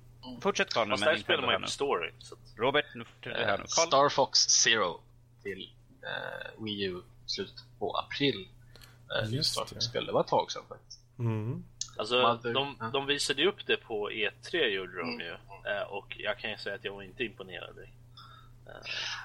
Fortsätt 0.41 0.74
Karl 0.74 0.88
nu 0.88 0.91
Fast 0.91 1.05
med 1.05 1.14
där 1.14 1.20
spelar 1.20 1.41
man 1.45 1.55
ju 1.55 1.62
på 1.62 1.68
story. 1.68 2.12
Så 2.20 2.36
Robert, 2.57 2.86
nu 2.95 3.03
fortsätter 3.05 3.39
vi 3.39 3.45
här 3.45 3.57
nu. 3.57 3.64
Eh, 3.64 3.68
Karl, 3.76 3.88
Star 3.88 4.10
Fox 4.10 4.39
Zero 4.39 5.01
till 5.43 5.70
eh, 6.03 6.64
Wii 6.64 6.84
U 6.86 7.01
slutet 7.26 7.55
på 7.80 7.97
april. 7.97 8.47
Eh, 9.24 9.34
Just 9.34 9.51
Star 9.51 9.64
det. 9.64 9.70
Fox-spel, 9.70 10.05
det 10.05 10.12
var 10.12 10.22
ett 10.22 10.28
tag 10.28 10.51
sedan 10.51 10.64
faktiskt. 10.70 10.99
Mm. 11.20 11.64
alltså, 11.97 12.16
Mother- 12.16 12.53
de, 12.53 12.76
ja. 12.80 12.89
de 12.93 13.05
visade 13.05 13.41
ju 13.41 13.47
upp 13.47 13.66
det 13.66 13.78
på 13.78 14.10
E3 14.12 14.57
gjorde 14.68 14.97
de 14.97 15.10
Mm. 15.10 15.20
ju. 15.20 15.32
Eh, 15.72 15.82
och 15.82 16.16
jag 16.20 16.38
kan 16.39 16.51
ju 16.51 16.57
säga 16.57 16.76
att 16.76 16.84
jag 16.84 16.93
var 16.93 17.03
inte 17.03 17.24
imponerad. 17.24 17.76
direkt. 17.76 17.93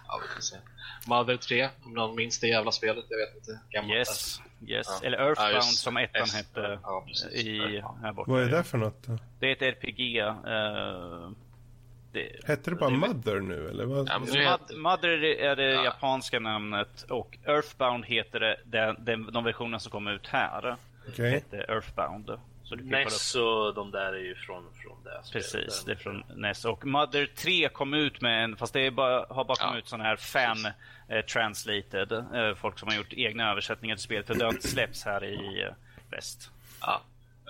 Ja, 0.08 0.20
vi 0.22 0.34
får 0.34 0.40
se. 0.42 0.56
Mother 1.06 1.36
3, 1.36 1.68
om 1.84 1.94
någon 1.94 2.16
minns 2.16 2.40
det 2.40 2.46
jävla 2.46 2.72
spelet, 2.72 3.04
jag 3.08 3.18
vet 3.18 3.36
inte. 3.36 3.60
Gammalt 3.70 3.94
Yes, 3.98 4.40
yes. 4.66 4.86
Ja. 5.00 5.06
Eller 5.06 5.18
Ja, 5.18 5.24
Earthbound 5.24 5.54
det. 5.54 5.62
som 5.62 5.96
ettan 5.96 6.22
S- 6.22 6.34
hette 6.34 6.78
ja, 6.82 7.04
precis. 7.06 7.32
i, 7.32 7.82
här 8.02 8.12
borta. 8.12 8.30
Vad 8.30 8.42
är 8.42 8.48
det 8.48 8.64
för 8.64 8.78
något 8.78 9.02
då? 9.06 9.18
Det 9.40 9.46
är 9.46 9.52
ett 9.52 9.62
RPG. 9.62 10.18
eh, 10.18 11.30
det, 12.12 12.44
Hette 12.46 12.70
det 12.70 12.76
bara 12.76 12.90
det- 12.90 12.96
Mother 12.96 13.40
nu 13.40 13.68
eller? 13.68 13.84
Vad? 13.84 14.08
Ja, 14.08 14.18
men 14.18 14.28
nu 14.28 14.38
Mother, 14.38 14.50
heter- 14.50 14.76
Mother 14.76 15.08
är 15.08 15.18
det, 15.18 15.44
är 15.46 15.56
det 15.56 15.70
Ja. 15.72 15.84
japanska 15.84 16.40
namnet 16.40 17.02
och 17.02 17.38
Earthbound 17.46 18.04
heter 18.06 18.40
det, 18.40 18.56
den, 18.64 18.96
den, 19.04 19.32
de 19.32 19.44
versionerna 19.44 19.78
som 19.78 19.90
kom 19.92 20.08
ut 20.08 20.26
här. 20.26 20.76
Okej. 21.08 21.30
Hette 21.30 21.56
Earthbound. 21.68 22.30
Så 22.64 22.74
NES 22.76 23.34
och 23.34 23.74
de 23.74 23.90
där 23.90 24.12
är 24.12 24.18
ju 24.24 24.34
från, 24.34 24.64
från 24.82 25.04
det. 25.04 25.22
Precis, 25.32 25.84
det 25.84 25.92
är 25.92 25.96
från 25.96 26.24
NES. 26.36 26.64
Och 26.64 26.86
Mother 26.86 27.26
3 27.36 27.68
kom 27.68 27.94
ut 27.94 28.20
med 28.20 28.44
en, 28.44 28.56
fast 28.56 28.72
det 28.72 28.80
är 28.86 28.90
bara, 28.90 29.26
har 29.34 29.44
bara 29.44 29.56
kommit 29.56 29.74
Ja, 29.74 29.78
ut 29.78 29.88
sådana 29.88 30.04
här 30.04 30.16
fan 30.16 30.66
eh, 31.08 31.24
translated. 31.24 32.12
Eh, 32.12 32.54
folk 32.54 32.78
som 32.78 32.88
har 32.88 32.96
gjort 32.96 33.12
egna 33.12 33.50
översättningar 33.50 33.96
till 33.96 34.02
spelet. 34.04 34.26
För 34.26 34.34
det 34.34 34.62
släppts 34.62 35.04
här 35.04 35.24
i 35.24 35.62
eh, 35.62 35.74
väst. 36.10 36.50
Ja. 36.80 37.00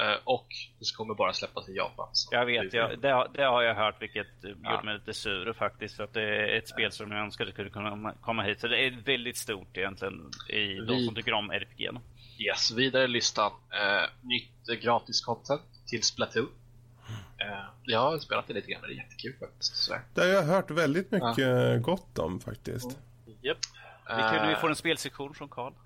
Eh, 0.00 0.16
och 0.24 0.46
det 0.78 0.96
kommer 0.96 1.14
bara 1.14 1.32
släppas 1.32 1.68
i 1.68 1.72
Japan. 1.76 2.08
Jag 2.30 2.46
vet, 2.46 2.72
jag, 2.72 2.98
det, 2.98 3.08
har- 3.10 3.28
det 3.34 3.42
har 3.44 3.62
jag 3.62 3.74
hört 3.74 4.02
vilket 4.02 4.26
Ja. 4.42 4.70
gjorde 4.70 4.82
mig 4.84 4.94
lite 4.94 5.12
sur 5.14 5.52
faktiskt. 5.52 5.96
För 5.96 6.04
att 6.04 6.12
det 6.14 6.22
är 6.22 6.58
ett 6.58 6.68
spel 6.68 6.92
som 6.92 7.10
jag 7.12 7.20
önskade 7.20 7.52
skulle 7.52 7.70
kunna 7.70 8.12
komma 8.20 8.42
hit. 8.42 8.60
Så 8.60 8.68
det 8.68 8.86
är 8.86 8.90
väldigt 9.04 9.36
stort 9.36 9.76
egentligen 9.76 10.30
i 10.48 10.74
de 10.74 10.94
Vi- 10.96 11.06
som 11.06 11.14
tycker 11.14 11.32
om 11.32 11.50
RPG. 11.50 11.90
Yes, 12.38 12.70
vidare 12.70 13.04
i 13.04 13.08
listan. 13.08 13.52
Eh, 13.70 14.10
nytt 14.22 14.82
gratis 14.82 15.20
content 15.20 15.62
till 15.86 16.02
Splatoon. 16.02 16.48
Eh, 17.38 17.64
jag 17.82 18.00
har 18.00 18.18
spelat 18.18 18.46
det 18.46 18.54
lite 18.54 18.70
grann, 18.72 18.82
det 18.82 18.88
är 18.88 18.96
jättekul 18.96 19.34
faktiskt. 19.40 19.90
Det 20.14 20.20
har 20.20 20.28
jag 20.28 20.42
hört 20.42 20.70
väldigt 20.70 21.10
mycket 21.10 21.82
gott 21.82 22.18
om 22.18 22.40
faktiskt. 22.40 22.98
Japp. 23.42 23.58
Det 24.06 24.12
är 24.12 24.38
kul 24.38 24.48
vi 24.48 24.56
får 24.56 24.68
en 24.70 24.76
spelsektion 24.76 25.34
från 25.34 25.48
Karl. 25.48 25.72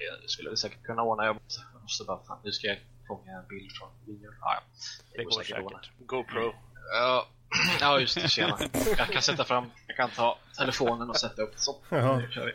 Jag 0.00 0.30
skulle 0.30 0.56
säkert 0.56 0.82
kunna 0.82 1.02
ordna. 1.02 1.24
Jag 1.24 1.36
måste, 1.82 2.04
bara, 2.04 2.24
fan, 2.24 2.38
nu 2.44 2.52
ska 2.52 2.66
jag 2.66 2.78
fånga 3.06 3.32
en 3.32 3.48
bild 3.48 3.72
från 3.72 3.88
videon. 4.06 4.34
Ah, 4.40 4.54
ja. 4.54 4.60
Det 5.12 5.24
går 5.24 5.32
ordna. 5.64 5.78
säkert. 5.78 5.90
GoPro. 6.06 6.54
Ja, 6.92 7.26
ja, 7.80 8.00
just 8.00 8.14
det. 8.22 8.28
Tjena. 8.28 8.58
Jag 8.98 9.08
kan 9.08 9.22
sätta 9.22 9.44
fram, 9.44 9.70
jag 9.86 9.96
kan 9.96 10.10
ta 10.10 10.38
telefonen 10.58 11.10
och 11.10 11.16
sätta 11.16 11.42
upp 11.42 11.52
så. 11.56 11.76
Jaha. 11.88 12.18
Nu 12.18 12.28
kör 12.30 12.46
vi. 12.46 12.52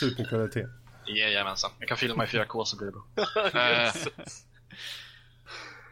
Superkvalitet. 0.00 0.66
Jajamensan. 1.08 1.70
Jag 1.78 1.88
kan 1.88 1.96
filma 1.96 2.24
i 2.24 2.26
4K 2.26 2.64
så 2.64 2.76
blir 2.76 2.86
det 2.86 2.92
bra. 2.92 3.04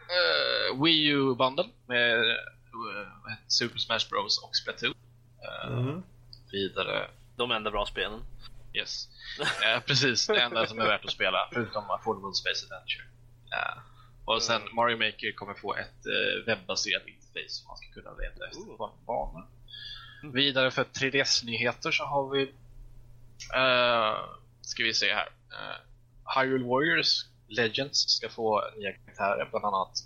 Eh, 0.08 0.82
Wii 0.82 1.06
U 1.06 1.34
Bundle 1.34 1.64
med 1.86 2.18
det? 2.18 2.38
Super 3.48 3.78
Smash 3.78 4.08
Bros 4.10 4.38
och 4.44 4.56
Splatoon. 4.56 4.94
Eh, 5.42 5.70
Mm. 5.78 6.02
Vidare, 6.52 7.10
De 7.36 7.50
enda 7.50 7.70
bra 7.70 7.86
spelen. 7.86 8.20
yes. 8.72 9.08
Eh, 9.64 9.80
precis, 9.80 10.26
det 10.26 10.40
enda 10.40 10.66
som 10.66 10.78
är 10.78 10.86
värt 10.86 11.04
att 11.04 11.10
spela, 11.10 11.48
förutom 11.52 11.90
Affordable 11.90 12.34
Space 12.34 12.66
Adventure. 12.66 13.04
Eh, 13.52 13.78
och 14.24 14.42
sen 14.42 14.62
Mario 14.72 14.96
Maker 14.96 15.32
kommer 15.32 15.54
få 15.54 15.74
ett 15.74 16.06
eh, 16.06 16.46
webbaserat 16.46 17.02
interface 17.06 17.48
som 17.48 17.68
man 17.68 17.76
ska 17.76 17.86
kunna 18.00 18.10
leta 18.14 18.46
efter 18.46 18.76
på 18.76 18.84
en 18.98 19.04
bana. 19.06 19.46
Vidare 20.32 20.70
för 20.70 20.84
3DS-nyheter 20.84 21.90
så 21.90 22.04
har 22.04 22.28
vi 22.30 22.52
ska 24.64 24.82
vi 24.82 24.94
se 24.94 25.14
här. 25.14 25.26
Uh, 25.26 25.78
Hyrule 26.36 26.64
Warriors 26.64 27.26
Legends 27.48 28.08
ska 28.08 28.28
få 28.28 28.62
nya 28.78 28.92
karaktärer, 28.92 29.48
bland 29.50 29.64
annat 29.64 29.98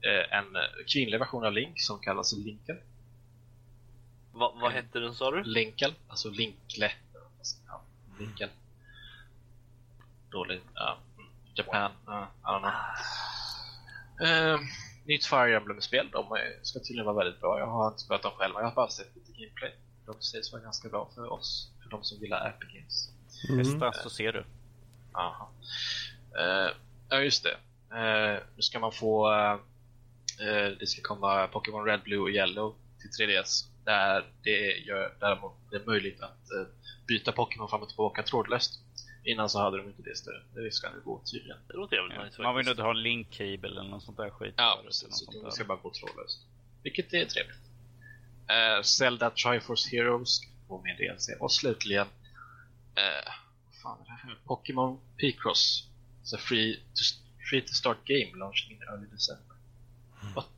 eh, 0.00 0.38
en 0.38 0.56
kvinnlig 0.86 1.18
version 1.18 1.44
av 1.44 1.52
Link 1.52 1.80
som 1.80 1.98
kallas 1.98 2.32
Linken. 2.32 2.78
Va, 4.32 4.52
vad 4.60 4.72
hette 4.72 4.98
den 4.98 5.14
sa 5.14 5.30
du? 5.30 5.42
Linkel, 5.42 5.94
alltså 6.08 6.30
Linkle. 6.30 6.92
Ja, 7.66 7.82
Linken. 8.18 8.50
Dålig. 10.30 10.60
Ja. 10.74 10.98
Japan. 11.54 11.90
Ja, 12.06 12.28
I 12.42 12.46
don't 12.46 12.60
know. 12.60 12.72
Eh, 14.28 14.60
nytt 15.04 15.26
Fire 15.26 15.56
Emblem-spel. 15.56 16.08
De 16.12 16.38
ska 16.62 16.78
tydligen 16.78 17.06
vara 17.06 17.16
väldigt 17.16 17.40
bra. 17.40 17.58
Jag 17.58 17.66
har 17.66 17.88
inte 17.88 18.00
spelat 18.00 18.22
dem 18.22 18.32
själv, 18.36 18.54
men 18.54 18.62
jag 18.62 18.68
har 18.68 18.74
bara 18.74 18.88
sett 18.88 19.16
lite 19.16 19.32
gameplay. 19.32 19.74
De 20.06 20.20
sägs 20.20 20.52
vara 20.52 20.62
ganska 20.62 20.88
bra 20.88 21.10
för 21.14 21.32
oss, 21.32 21.70
för 21.82 21.90
de 21.90 22.04
som 22.04 22.18
gillar 22.18 22.48
RPGs. 22.50 23.10
Mm. 23.50 23.64
Testa 23.64 23.92
så 23.92 24.10
ser 24.10 24.32
du. 24.32 24.44
Aha. 25.12 25.50
Eh, 26.38 26.70
ja, 27.08 27.20
just 27.20 27.42
det. 27.44 27.56
Eh, 27.96 28.42
nu 28.56 28.62
ska 28.62 28.78
man 28.78 28.92
få... 28.92 29.32
eh, 30.40 30.78
det 30.80 30.86
ska 30.86 31.02
komma 31.02 31.46
Pokémon 31.46 31.84
Red, 31.84 32.00
Blue 32.02 32.18
och 32.18 32.30
Yellow 32.30 32.74
till 33.00 33.26
3DS. 33.26 33.64
Där 33.84 34.24
det 34.42 34.78
gör 34.86 35.14
däremot 35.20 35.52
det 35.70 35.76
är 35.76 35.86
möjligt 35.86 36.20
att 36.20 36.50
eh, 36.50 36.66
byta 37.06 37.32
Pokémon 37.32 37.68
fram 37.68 37.82
och 37.82 37.88
tillbaka 37.88 38.22
trådlöst. 38.22 38.80
Innan 39.24 39.48
så 39.48 39.58
hade 39.58 39.76
de 39.76 39.86
inte 39.86 40.02
det 40.02 40.16
stödet. 40.16 40.42
Det 40.54 40.74
ska 40.74 40.90
nu 40.90 41.00
gå 41.04 41.22
tydligen. 41.32 41.58
Det 41.68 41.74
låter 41.74 41.96
jävligt 41.96 42.24
nice 42.24 42.42
Man 42.42 42.56
vill 42.56 42.66
nog 42.66 42.78
ha 42.78 42.90
en 42.90 43.02
link 43.02 43.30
cable 43.30 43.68
eller 43.68 43.82
något 43.82 44.02
sånt 44.02 44.16
där 44.16 44.30
skit. 44.30 44.54
Ja, 44.56 44.80
precis. 44.84 45.08
Så 45.10 45.44
det 45.44 45.52
ska 45.52 45.64
bara 45.64 45.78
gå 45.78 45.92
trådlöst. 45.92 46.46
Vilket 46.82 47.14
är 47.14 47.24
trevligt. 47.24 47.56
Uh, 48.50 48.82
Zelda 48.82 49.30
Triforce 49.30 49.96
Heroes 49.96 50.40
få 50.68 50.82
med 50.82 50.96
DLC. 50.96 51.28
Och 51.40 51.52
slutligen 51.52 52.06
eh, 52.98 53.32
vad 53.66 53.74
fan 53.82 54.00
är 54.00 54.04
det 54.04 54.10
här? 54.28 54.38
Pokémon 54.46 55.00
Picross. 55.16 55.88
Så 56.22 56.38
free 56.38 56.76
to, 56.76 57.02
free 57.50 57.60
to 57.62 57.72
start 57.72 57.98
game 58.04 58.36
launching 58.38 58.76
in 58.76 58.82
early 58.82 59.06
December. 59.06 59.56
What? 60.34 60.48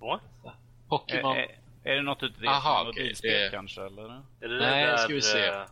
What? 0.00 0.54
Pokémon... 0.88 1.36
Är, 1.36 1.40
är, 1.40 1.58
är 1.84 1.96
det 1.96 2.02
något 2.02 2.22
utav 2.22 2.40
det 2.42 2.48
Aha, 2.48 2.78
som 2.78 2.86
mobilspel 2.86 3.30
det- 3.30 3.50
kanske 3.50 3.82
eller? 3.86 4.02
Är 4.40 4.48
det 4.48 4.58
Nej, 4.60 4.84
det 4.84 4.90
där, 4.90 4.96
ska 4.96 5.14
vi 5.14 5.22
se. 5.22 5.46
eh, 5.46 5.66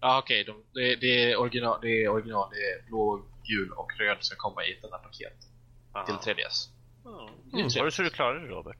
Ja 0.00 0.18
okej, 0.18 0.44
de- 0.44 0.64
det, 0.72 0.96
det 0.96 1.30
är 1.32 1.36
original, 1.36 1.78
det 1.82 2.04
är 2.04 2.08
original, 2.08 2.50
det 2.52 2.56
är 2.56 2.82
blå, 2.86 3.22
gul 3.44 3.72
och 3.72 3.92
röd 3.98 4.16
ska 4.20 4.36
komma 4.36 4.64
i 4.64 4.72
ett 4.72 4.84
enda 4.84 4.98
paket 4.98 5.32
aha. 5.92 6.06
till 6.06 6.14
3DS. 6.34 6.68
Ja. 7.04 7.30
Det 7.52 7.60
är 7.60 7.78
Var 7.78 7.84
det 7.84 7.90
så 7.90 8.02
du 8.02 8.10
klarade 8.10 8.40
det 8.40 8.46
Robert? 8.46 8.78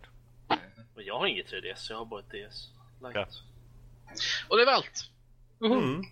Men 0.94 1.04
jag 1.04 1.18
har 1.18 1.26
inget 1.26 1.52
3DS, 1.52 1.86
jag 1.90 1.96
har 1.98 2.04
bara 2.04 2.20
ett 2.20 2.30
DS. 2.30 2.68
Like. 3.02 3.18
Ja. 3.18 3.26
Och 4.48 4.56
det 4.56 4.64
var 4.64 4.72
allt! 4.72 5.10
Mm. 5.64 6.02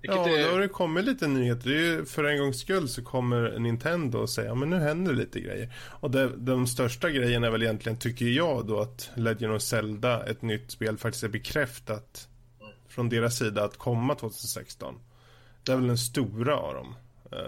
Ja, 0.00 0.28
är... 0.28 0.44
då 0.44 0.52
har 0.52 0.60
det 0.60 0.68
kommit 0.68 1.04
lite 1.04 1.28
nyheter. 1.28 1.70
Ju, 1.70 2.04
för 2.04 2.24
en 2.24 2.38
gångs 2.38 2.60
skull 2.60 2.88
så 2.88 3.02
kommer 3.02 3.58
Nintendo 3.58 4.18
och 4.18 4.28
ja 4.36 4.54
men 4.54 4.70
nu 4.70 4.76
händer 4.76 5.14
lite 5.14 5.40
grejer. 5.40 5.72
Och 6.00 6.10
det, 6.10 6.32
de 6.36 6.66
största 6.66 7.10
grejerna 7.10 7.46
är 7.46 7.50
väl 7.50 7.62
egentligen, 7.62 7.98
tycker 7.98 8.26
jag 8.26 8.66
då, 8.66 8.80
att 8.80 9.10
Legend 9.14 9.54
of 9.54 9.62
Zelda, 9.62 10.26
ett 10.26 10.42
nytt 10.42 10.70
spel, 10.70 10.98
faktiskt 10.98 11.24
är 11.24 11.28
bekräftat 11.28 12.28
från 12.88 13.08
deras 13.08 13.38
sida 13.38 13.64
att 13.64 13.76
komma 13.76 14.14
2016. 14.14 14.94
Det 15.62 15.72
är 15.72 15.76
väl 15.76 15.86
den 15.86 15.98
stora 15.98 16.56
av 16.56 16.74
dem. 16.74 16.94
eh, 17.32 17.38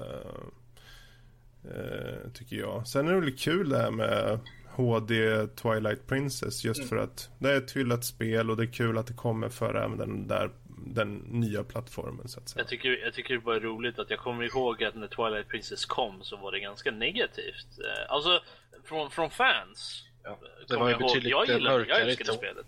eh, 1.70 2.30
tycker 2.34 2.56
jag. 2.56 2.88
Sen 2.88 3.08
är 3.08 3.12
det 3.12 3.20
väl 3.20 3.36
kul 3.36 3.68
det 3.68 3.78
här 3.78 3.90
med 3.90 4.38
HD 4.66 5.46
Twilight 5.46 6.06
Princess 6.06 6.64
just 6.64 6.80
mm. 6.80 6.88
för 6.88 6.96
att 6.96 7.30
det 7.38 7.50
är 7.52 7.56
ett 7.56 7.76
hyllat 7.76 8.04
spel 8.04 8.50
och 8.50 8.56
det 8.56 8.62
är 8.62 8.72
kul 8.72 8.98
att 8.98 9.06
det 9.06 9.12
kommer 9.14 9.48
för 9.48 9.74
även 9.74 9.98
den 9.98 10.28
där 10.28 10.50
den 10.86 11.16
nya 11.16 11.64
plattformen 11.64 12.28
så 12.28 12.40
att 12.40 12.48
säga. 12.48 12.60
Jag 12.60 12.68
tycker, 12.68 13.04
jag 13.04 13.14
tycker 13.14 13.34
det 13.34 13.44
var 13.44 13.60
roligt 13.60 13.98
att 13.98 14.10
jag 14.10 14.18
kommer 14.18 14.44
ihåg 14.44 14.84
att 14.84 14.94
när 14.94 15.06
Twilight 15.06 15.48
Princess 15.48 15.84
kom 15.86 16.22
så 16.22 16.36
var 16.36 16.52
det 16.52 16.60
ganska 16.60 16.90
negativt. 16.90 17.66
Eh, 17.78 18.12
alltså 18.12 18.42
från, 18.84 19.10
från 19.10 19.30
fans. 19.30 20.04
Ja, 20.24 20.38
det 20.68 20.76
var 20.76 20.88
ju 20.88 20.96
betydligt 20.96 21.30
jag 21.30 21.48
gillade, 21.48 21.86
jag 21.88 22.00
älskade 22.00 22.32
spelet. 22.32 22.66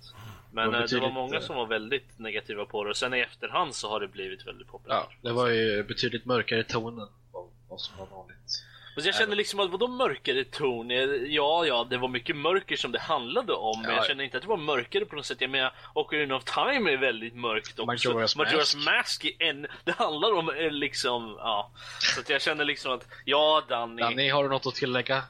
Men 0.52 0.72
det 0.72 0.78
var, 0.78 0.86
det 0.86 1.00
var 1.00 1.10
många 1.10 1.40
som 1.40 1.56
var 1.56 1.66
väldigt 1.66 2.18
negativa 2.18 2.64
på 2.64 2.84
det 2.84 2.90
och 2.90 2.96
sen 2.96 3.14
i 3.14 3.18
efterhand 3.20 3.74
så 3.74 3.88
har 3.88 4.00
det 4.00 4.08
blivit 4.08 4.46
väldigt 4.46 4.68
populärt. 4.68 5.06
Ja, 5.10 5.28
det 5.28 5.32
var 5.32 5.48
ju 5.48 5.84
betydligt 5.84 6.24
mörkare 6.24 6.64
tonen 6.64 7.08
av 7.32 7.50
vad 7.68 7.80
som 7.80 7.98
var 7.98 8.06
vanligt. 8.06 8.64
Men 9.00 9.06
jag 9.06 9.14
kände 9.14 9.36
liksom 9.36 9.60
att 9.60 9.70
vadå 9.70 9.88
mörkare 9.88 10.44
ton? 10.44 10.90
Ja, 11.28 11.66
ja, 11.66 11.86
det 11.90 11.98
var 11.98 12.08
mycket 12.08 12.36
mörker 12.36 12.76
som 12.76 12.92
det 12.92 13.00
handlade 13.00 13.52
om, 13.52 13.82
men 13.82 13.94
jag 13.94 14.06
kände 14.06 14.24
inte 14.24 14.36
att 14.36 14.42
det 14.42 14.48
var 14.48 14.56
mörkare 14.56 15.04
på 15.04 15.16
något 15.16 15.26
sätt. 15.26 15.40
Jag 15.40 15.50
menar, 15.50 15.74
Ocarina 15.94 16.36
of 16.36 16.44
Time 16.44 16.92
är 16.92 16.96
väldigt 16.96 17.36
mörkt 17.36 17.78
också. 17.78 18.12
Majora's, 18.12 18.36
Majora's 18.36 18.76
Mask. 18.76 18.76
Mask 18.84 19.24
är 19.24 19.42
en, 19.42 19.66
det 19.84 19.92
handlar 19.92 20.34
om 20.34 20.48
eh, 20.48 20.70
liksom, 20.70 21.36
ja. 21.38 21.70
Så 22.14 22.20
att 22.20 22.28
jag 22.28 22.42
känner 22.42 22.64
liksom 22.64 22.92
att, 22.92 23.06
ja 23.24 23.62
Danny. 23.68 24.02
Danny, 24.02 24.28
har 24.28 24.42
du 24.42 24.48
något 24.48 24.66
att 24.66 24.74
tillägga? 24.74 25.16
Eh, 25.16 25.22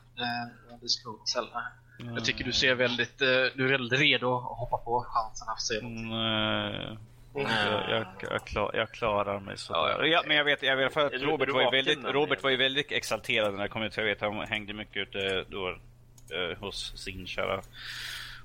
mm. 2.01 2.15
Jag 2.15 2.25
tycker 2.25 2.45
du 2.45 2.53
ser 2.53 2.75
väldigt, 2.75 3.23
eh, 3.23 3.29
du 3.29 3.65
är 3.65 3.69
väldigt 3.69 4.01
redo 4.01 4.37
att 4.37 4.59
hoppa 4.59 4.77
på 4.79 5.07
chansen 5.09 5.49
att 5.49 5.63
säga 5.63 5.83
något. 5.83 5.91
Mm, 5.91 6.99
jag, 7.35 7.91
jag, 7.91 8.07
jag, 8.31 8.45
klar, 8.47 8.71
jag, 8.75 8.91
klarar 8.91 9.41
mig 9.41 9.59
så. 9.59 9.73
Ja, 9.73 10.07
ja, 10.07 10.23
men 10.27 10.37
jag 10.37 10.45
vet, 10.45 10.63
jag 10.63 10.77
vet 10.77 10.93
för 10.93 11.07
att 11.07 11.13
Robert 11.13 11.53
var, 11.53 11.63
ju 11.63 11.71
väldigt, 11.71 12.05
Robert 12.05 12.43
var 12.43 12.51
ju 12.51 12.57
väldigt 12.57 12.93
exalterad 12.93 13.55
när 13.55 13.61
jag 13.61 13.71
kom 13.71 13.83
ut. 13.83 13.97
Jag 13.97 14.05
vet 14.05 14.23
att 14.23 14.35
han 14.35 14.47
hängde 14.47 14.73
mycket 14.73 14.97
ute 14.97 15.45
då, 15.49 15.69
eh, 15.69 16.59
hos 16.59 16.93
sin 16.97 17.27
kära 17.27 17.63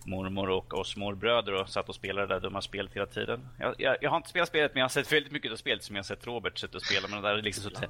mormor 0.06 0.50
och 0.50 0.74
oss 0.74 0.96
morbröder 0.96 1.54
och 1.54 1.70
satt 1.70 1.90
och 1.90 1.96
spelade 1.96 2.28
det 2.28 2.34
där 2.34 2.42
dumma 2.42 2.62
spelet 2.62 2.94
hela 2.94 3.06
tiden. 3.06 3.48
Jag, 3.60 3.76
jag, 3.78 3.98
jag, 4.02 4.10
har 4.10 4.18
inte 4.18 4.30
spelat 4.30 4.50
spelet 4.50 4.74
men 4.74 4.80
jag 4.80 4.84
har 4.84 4.90
sett 4.90 5.12
väldigt 5.12 5.32
mycket 5.32 5.52
av 5.52 5.56
spelet 5.56 5.84
som 5.84 5.96
jag 5.96 6.04
har 6.04 6.06
sett 6.06 6.28
Robert 6.28 6.58
sitta 6.58 6.78
och 6.78 6.84
spela 6.84 7.08
med 7.08 7.24
det 7.24 7.30
där 7.30 7.42
liksom 7.42 7.64
så... 7.64 7.70
Ja, 7.82 7.88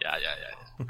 ja, 0.00 0.16
ja. 0.20 0.84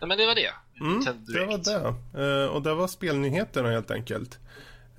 Nej, 0.00 0.08
men 0.08 0.18
det 0.18 0.26
var 0.26 0.34
det. 0.34 0.52
Mm, 0.80 1.04
det 1.04 1.46
var 1.46 1.58
det. 1.58 1.94
Uh, 2.22 2.46
och 2.46 2.62
det 2.62 2.74
var 2.74 2.88
spelnyheterna 2.88 3.70
helt 3.70 3.90
enkelt. 3.90 4.38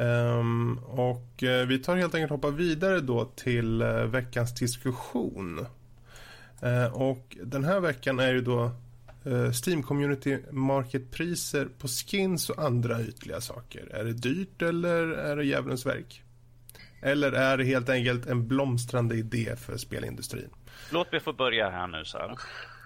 Um, 0.01 0.77
och 0.77 1.43
uh, 1.43 1.65
vi 1.67 1.79
tar 1.79 1.95
helt 1.95 2.15
enkelt 2.15 2.31
hoppa 2.31 2.49
vidare 2.49 2.99
då 2.99 3.25
till 3.25 3.81
uh, 3.81 4.05
veckans 4.05 4.55
diskussion. 4.55 5.65
Uh, 6.63 6.85
och 6.85 7.37
den 7.43 7.63
här 7.63 7.79
veckan 7.79 8.19
är 8.19 8.33
ju 8.33 8.41
då 8.41 8.71
Steam 9.65 9.83
Community 9.83 10.37
Market-priser 10.51 11.67
på 11.79 11.87
skins 11.87 12.49
och 12.49 12.63
andra 12.63 13.01
ytliga 13.01 13.41
saker. 13.41 13.95
Är 13.95 14.03
det 14.03 14.13
dyrt 14.13 14.61
eller 14.61 15.07
är 15.07 15.35
det 15.35 15.43
djävulens 15.45 15.85
verk? 15.85 16.23
Eller 17.01 17.31
är 17.31 17.57
det 17.57 17.63
helt 17.63 17.89
enkelt 17.89 18.25
en 18.25 18.47
blomstrande 18.47 19.15
idé 19.15 19.55
för 19.57 19.77
spelindustrin? 19.77 20.49
Låt 20.91 21.11
mig 21.11 21.21
få 21.21 21.33
börja 21.33 21.69
här 21.69 21.87
nu 21.87 22.05
så 22.05 22.17
här. 22.17 22.37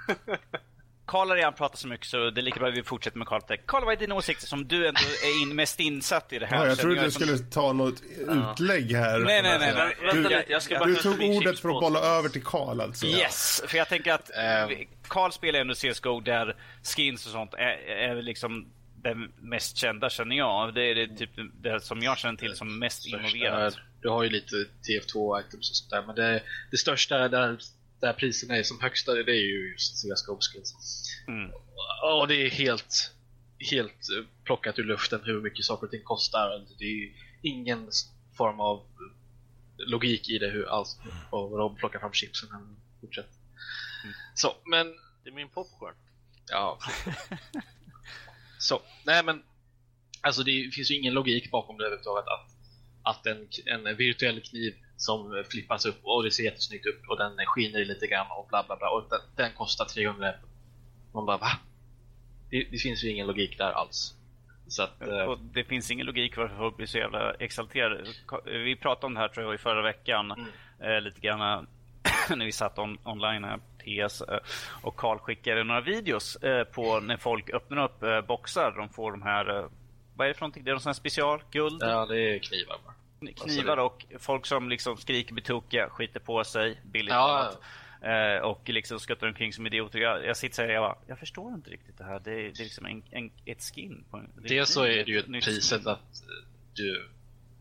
Karl 1.05 1.29
har 1.29 1.35
redan 1.35 1.53
pratat 1.53 1.79
så 1.79 1.87
mycket 1.87 2.07
så 2.07 2.29
det 2.29 2.41
är 2.41 2.43
lika 2.43 2.59
bra 2.59 2.69
att 2.69 2.77
vi 2.77 2.83
fortsätter 2.83 3.17
med 3.17 3.27
Karl. 3.27 3.41
Karl, 3.65 3.85
vad 3.85 3.93
är 3.93 3.97
dina 3.97 4.15
åsikter 4.15 4.47
som 4.47 4.67
du 4.67 4.87
ändå 4.87 4.99
är 5.23 5.41
in, 5.41 5.55
mest 5.55 5.79
insatt 5.79 6.33
i 6.33 6.39
det 6.39 6.45
här? 6.45 6.57
Ja, 6.57 6.67
jag 6.67 6.77
trodde 6.77 7.01
du 7.01 7.11
skulle 7.11 7.37
ta 7.37 7.73
något 7.73 8.01
utlägg 8.19 8.91
här. 8.91 9.19
Nej, 9.19 9.41
nej, 9.43 9.59
nej. 9.59 9.95
Du, 10.13 10.23
du, 10.23 10.85
du 10.85 10.95
tog 10.95 11.21
ordet 11.21 11.59
för 11.59 11.69
att 11.69 11.81
bolla 11.81 11.99
över 11.99 12.29
till 12.29 12.43
Karl 12.43 12.81
alltså. 12.81 13.05
Yes, 13.05 13.63
för 13.67 13.77
jag 13.77 13.89
tänker 13.89 14.13
att 14.13 14.31
Karl 15.07 15.31
spelar 15.31 15.59
ändå 15.59 15.73
CSGO 15.73 16.19
där 16.19 16.55
skins 16.83 17.25
och 17.25 17.31
sånt 17.31 17.53
är, 17.53 17.77
är 17.87 18.21
liksom 18.21 18.67
det 19.03 19.15
mest 19.39 19.77
kända 19.77 20.09
känner 20.09 20.35
jag. 20.35 20.73
Det 20.73 20.83
är 20.83 20.95
det, 20.95 21.07
typ 21.07 21.29
det 21.61 21.79
som 21.79 22.01
jag 22.01 22.17
känner 22.17 22.37
till 22.37 22.55
som 22.55 22.79
mest 22.79 23.07
innoverat. 23.07 23.77
Du 24.01 24.09
har 24.09 24.23
ju 24.23 24.29
lite 24.29 24.55
TF2-items 24.55 25.69
och 25.69 25.75
sånt 25.75 25.89
där, 25.89 26.03
men 26.05 26.15
det, 26.15 26.41
det 26.71 26.77
största 26.77 27.27
där 27.27 27.57
där 27.99 28.13
priserna 28.13 28.57
är 28.57 28.63
som 28.63 28.79
högsta, 28.81 29.13
det 29.13 29.31
är 29.31 29.45
ju 29.45 29.71
just 29.71 30.01
CSGO 30.01 30.39
skills. 30.39 30.75
Mm. 31.27 31.51
Och 32.19 32.27
det 32.27 32.35
är 32.35 32.49
helt, 32.49 33.11
helt 33.71 34.07
plockat 34.43 34.79
ur 34.79 34.83
luften 34.83 35.21
hur 35.23 35.41
mycket 35.41 35.65
saker 35.65 35.85
och 35.85 35.91
ting 35.91 36.03
kostar. 36.03 36.65
Det 36.79 36.85
är 36.85 37.13
ingen 37.41 37.89
form 38.37 38.59
av 38.59 38.83
logik 39.77 40.29
i 40.29 40.37
det 40.37 40.49
hur 40.49 40.65
alls 40.65 40.97
och 41.29 41.57
de 41.57 41.75
plockar 41.75 41.99
fram 41.99 42.13
chipsen 42.13 42.49
och 42.51 43.01
fortsätter. 43.01 43.33
Mm. 44.03 44.15
Så, 44.35 44.55
men... 44.65 44.95
Det 45.23 45.29
är 45.29 45.33
min 45.33 45.49
popcorn. 45.49 45.95
Ja. 46.47 46.79
Så, 48.59 48.81
nej 49.05 49.23
men 49.23 49.43
Alltså 50.25 50.43
det 50.43 50.69
finns 50.73 50.91
ju 50.91 50.95
ingen 50.95 51.13
logik 51.13 51.51
bakom 51.51 51.77
det 51.77 51.85
överhuvudtaget 51.85 52.27
att, 52.27 52.54
att 53.05 53.25
en, 53.25 53.47
en 53.65 53.97
virtuell 53.97 54.41
kniv 54.41 54.75
som 54.97 55.43
flippas 55.49 55.85
upp 55.85 55.99
och 56.03 56.23
det 56.23 56.31
ser 56.31 56.43
jättesnyggt 56.43 56.85
ut 56.85 57.01
och 57.09 57.17
den 57.17 57.45
skiner 57.45 57.85
lite 57.85 58.07
grann 58.07 58.27
och 58.29 58.47
bla 58.49 58.63
bla 58.67 58.75
bla 58.75 58.89
och 58.89 59.07
den, 59.09 59.19
den 59.35 59.51
kostar 59.53 59.85
300 59.85 60.33
Man 61.13 61.25
bara 61.25 61.37
va? 61.37 61.51
Det, 62.49 62.67
det, 62.71 62.77
finns 62.77 63.03
ju 63.03 63.09
ingen 63.09 63.27
logik 63.27 63.57
där 63.57 63.71
alls. 63.71 64.13
Så 64.67 64.83
att, 64.83 65.01
och 65.27 65.39
det 65.39 65.63
finns 65.63 65.91
ingen 65.91 66.05
logik 66.05 66.37
varför 66.37 66.57
folk 66.57 66.77
blir 66.77 66.87
så 66.87 66.97
jävla 66.97 67.33
exalterade. 67.33 68.03
Vi 68.45 68.75
pratade 68.75 69.05
om 69.05 69.13
det 69.13 69.19
här 69.19 69.27
tror 69.27 69.45
jag 69.45 69.55
i 69.55 69.57
förra 69.57 69.81
veckan 69.81 70.31
mm. 70.31 70.47
eh, 70.79 71.01
lite 71.01 71.19
grann 71.19 71.67
när 72.29 72.45
vi 72.45 72.51
satt 72.51 72.79
on, 72.79 72.97
online 73.03 73.43
här 73.43 73.59
eh, 73.85 74.37
och 74.81 74.95
Karl 74.95 75.17
skickade 75.17 75.63
några 75.63 75.81
videos 75.81 76.35
eh, 76.35 76.63
på 76.63 76.99
när 76.99 77.17
folk 77.17 77.49
öppnar 77.49 77.83
upp 77.83 78.03
eh, 78.03 78.21
boxar. 78.21 78.73
De 78.77 78.89
får 78.89 79.11
de 79.11 79.21
här, 79.21 79.59
eh, 79.59 79.69
vad 80.15 80.25
är 80.25 80.29
det 80.29 80.33
för 80.33 80.41
någonting? 80.41 80.63
Det 80.63 80.69
är 80.69 80.73
någon 80.73 80.81
sån 80.81 80.89
här 80.89 80.93
special? 80.93 81.41
Guld? 81.51 81.83
Ja, 81.83 82.05
det 82.05 82.35
är 82.35 82.39
knivar 82.39 82.77
bara 82.85 82.94
knivar 83.33 83.77
och 83.77 84.05
folk 84.19 84.45
som 84.45 84.69
liksom 84.69 84.97
skriker 84.97 85.33
blir 85.33 85.43
tokiga, 85.43 85.89
skiter 85.89 86.19
på 86.19 86.43
sig, 86.43 86.81
billigt 86.83 87.13
ja. 87.13 87.51
Eh, 88.01 88.41
och 88.41 88.69
liksom 88.69 88.99
skuttar 88.99 89.27
omkring 89.27 89.53
som 89.53 89.67
idioter. 89.67 89.99
Jag, 89.99 90.25
jag 90.25 90.37
sitter 90.37 90.67
och 90.67 90.73
jag 90.73 90.83
bara, 90.83 90.97
jag 91.07 91.19
förstår 91.19 91.53
inte 91.53 91.69
riktigt 91.69 91.97
det 91.97 92.03
här. 92.03 92.21
Det, 92.23 92.31
det 92.31 92.47
är 92.47 92.63
liksom 92.63 92.85
en, 92.85 93.03
en, 93.11 93.31
ett 93.45 93.63
skin. 93.63 94.03
På 94.09 94.17
en, 94.17 94.29
Dels 94.47 94.69
så 94.69 94.83
är 94.83 95.05
det 95.05 95.11
ju 95.11 95.19
ett 95.19 95.25
priset 95.25 95.81
skin. 95.81 95.87
att 95.87 96.23
du 96.73 97.09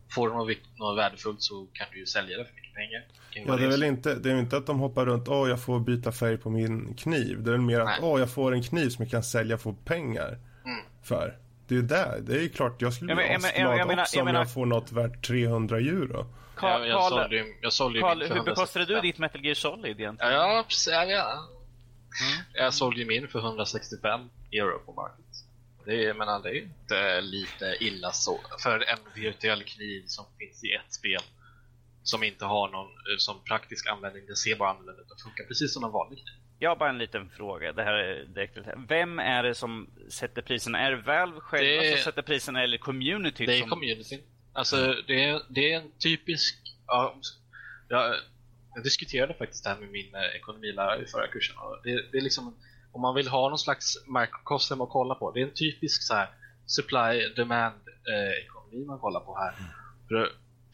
får 0.09 0.29
något, 0.29 0.57
något 0.75 0.97
värdefullt 0.97 1.41
så 1.41 1.67
kan 1.73 1.87
du 1.91 1.99
ju 1.99 2.05
sälja 2.05 2.37
det 2.37 2.45
för 2.45 2.53
mycket 2.55 2.73
pengar. 2.73 3.03
Ja, 3.47 3.55
det 3.55 3.63
är 3.63 3.69
väl 3.69 3.83
inte, 3.83 4.15
det 4.15 4.31
är 4.31 4.39
inte 4.39 4.57
att 4.57 4.65
de 4.65 4.79
hoppar 4.79 5.05
runt, 5.05 5.27
åh 5.27 5.43
oh, 5.43 5.49
jag 5.49 5.63
får 5.63 5.79
byta 5.79 6.11
färg 6.11 6.37
på 6.37 6.49
min 6.49 6.93
kniv. 6.93 7.43
Det 7.43 7.49
är 7.49 7.51
väl 7.51 7.61
mer 7.61 7.79
att, 7.79 7.99
åh 8.01 8.15
oh, 8.15 8.19
jag 8.19 8.33
får 8.33 8.53
en 8.53 8.63
kniv 8.63 8.89
som 8.89 9.03
jag 9.03 9.11
kan 9.11 9.23
sälja 9.23 9.57
för 9.57 9.75
pengar 9.85 10.37
mm. 10.65 10.79
för. 11.03 11.37
Det 11.67 11.75
är 11.75 11.81
där. 11.81 12.19
Det 12.21 12.35
är 12.35 12.41
ju 12.41 12.49
klart 12.49 12.81
jag 12.81 12.93
skulle 12.93 13.15
bli 13.15 13.23
asglad 13.23 13.99
också 13.99 14.21
om 14.21 14.27
jag 14.27 14.53
får 14.53 14.65
något 14.65 14.91
värt 14.91 15.27
300 15.27 15.77
euro. 15.77 16.25
Carl, 16.55 16.81
ja, 16.81 16.87
jag, 16.87 17.09
sålde, 17.09 17.45
jag 17.61 17.73
sålde 17.73 17.99
Carl, 17.99 18.23
hur 18.23 18.43
bekostade 18.43 18.85
du 18.85 19.01
ditt 19.01 19.17
Metal 19.17 19.45
Gear 19.45 19.55
Solid 19.55 19.99
egentligen? 19.99 20.33
Ja, 20.33 20.65
precis. 20.67 20.93
Ja, 20.93 21.03
ja. 21.05 21.47
Mm. 22.21 22.45
Jag 22.53 22.73
sålde 22.73 22.99
ju 22.99 23.05
min 23.05 23.27
för 23.27 23.39
165 23.39 24.29
euro 24.51 24.79
på 24.85 24.93
market. 24.93 25.25
Det 25.85 25.91
är, 25.91 26.07
jag 26.07 26.17
menar, 26.17 26.39
det 26.43 26.49
är 26.49 26.61
inte 26.61 27.21
lite 27.21 27.77
illa 27.79 28.11
så. 28.11 28.39
För 28.59 28.79
en 28.89 28.99
virtuell 29.15 29.63
kniv 29.63 30.03
som 30.07 30.25
finns 30.39 30.63
i 30.63 30.73
ett 30.73 30.93
spel 30.93 31.21
som 32.03 32.23
inte 32.23 32.45
har 32.45 32.69
någon 32.69 32.87
eh, 32.87 33.17
som 33.17 33.43
praktisk 33.43 33.87
användning, 33.87 34.25
det 34.27 34.35
ser 34.35 34.55
bara 34.55 34.69
annorlunda 34.69 35.01
ut 35.01 35.11
och 35.11 35.21
funkar 35.21 35.43
precis 35.43 35.73
som 35.73 35.83
en 35.83 35.91
vanlig 35.91 36.19
kniv. 36.19 36.44
Jag 36.59 36.69
har 36.69 36.75
bara 36.75 36.89
en 36.89 36.97
liten 36.97 37.29
fråga. 37.29 37.73
Det 37.73 37.83
här 37.83 37.93
är 37.93 38.25
direkt. 38.25 38.57
Vem 38.87 39.19
är 39.19 39.43
det 39.43 39.55
som 39.55 39.89
sätter 40.09 40.41
priserna? 40.41 40.79
Är 40.79 40.91
det 40.91 41.01
Valve 41.01 41.39
själva 41.39 41.81
det... 41.83 41.91
som 41.91 42.03
sätter 42.03 42.21
priserna 42.21 42.63
eller 42.63 42.77
community? 42.77 43.45
Det 43.45 43.55
är 43.55 43.59
som... 43.59 43.69
communityn. 43.69 44.19
Alltså 44.53 44.95
det 45.07 45.23
är, 45.23 45.41
det 45.49 45.73
är 45.73 45.77
en 45.79 45.91
typisk... 45.99 46.55
Ja, 46.87 47.15
jag, 47.89 48.15
jag 48.75 48.83
diskuterade 48.83 49.33
faktiskt 49.33 49.63
det 49.63 49.69
här 49.69 49.79
med 49.79 49.89
min 49.89 50.15
eh, 50.15 50.35
ekonomilärare 50.35 51.03
i 51.03 51.05
förra 51.05 51.27
kursen. 51.27 51.55
Det, 51.83 52.11
det 52.11 52.17
är 52.17 52.21
liksom, 52.21 52.55
om 52.91 53.01
man 53.01 53.15
vill 53.15 53.27
ha 53.27 53.49
någon 53.49 53.59
slags 53.59 53.93
microcosm 54.07 54.81
att 54.81 54.89
kolla 54.89 55.15
på. 55.15 55.31
Det 55.31 55.41
är 55.41 55.45
en 55.45 55.53
typisk 55.53 56.03
så 56.03 56.13
här 56.13 56.29
supply 56.65 57.33
demand 57.35 57.81
eh, 58.13 58.45
ekonomi 58.45 58.85
man 58.85 58.99
kollar 58.99 59.19
på 59.19 59.37
här. 59.37 59.53
Mm. 59.59 59.71
För, 60.07 60.31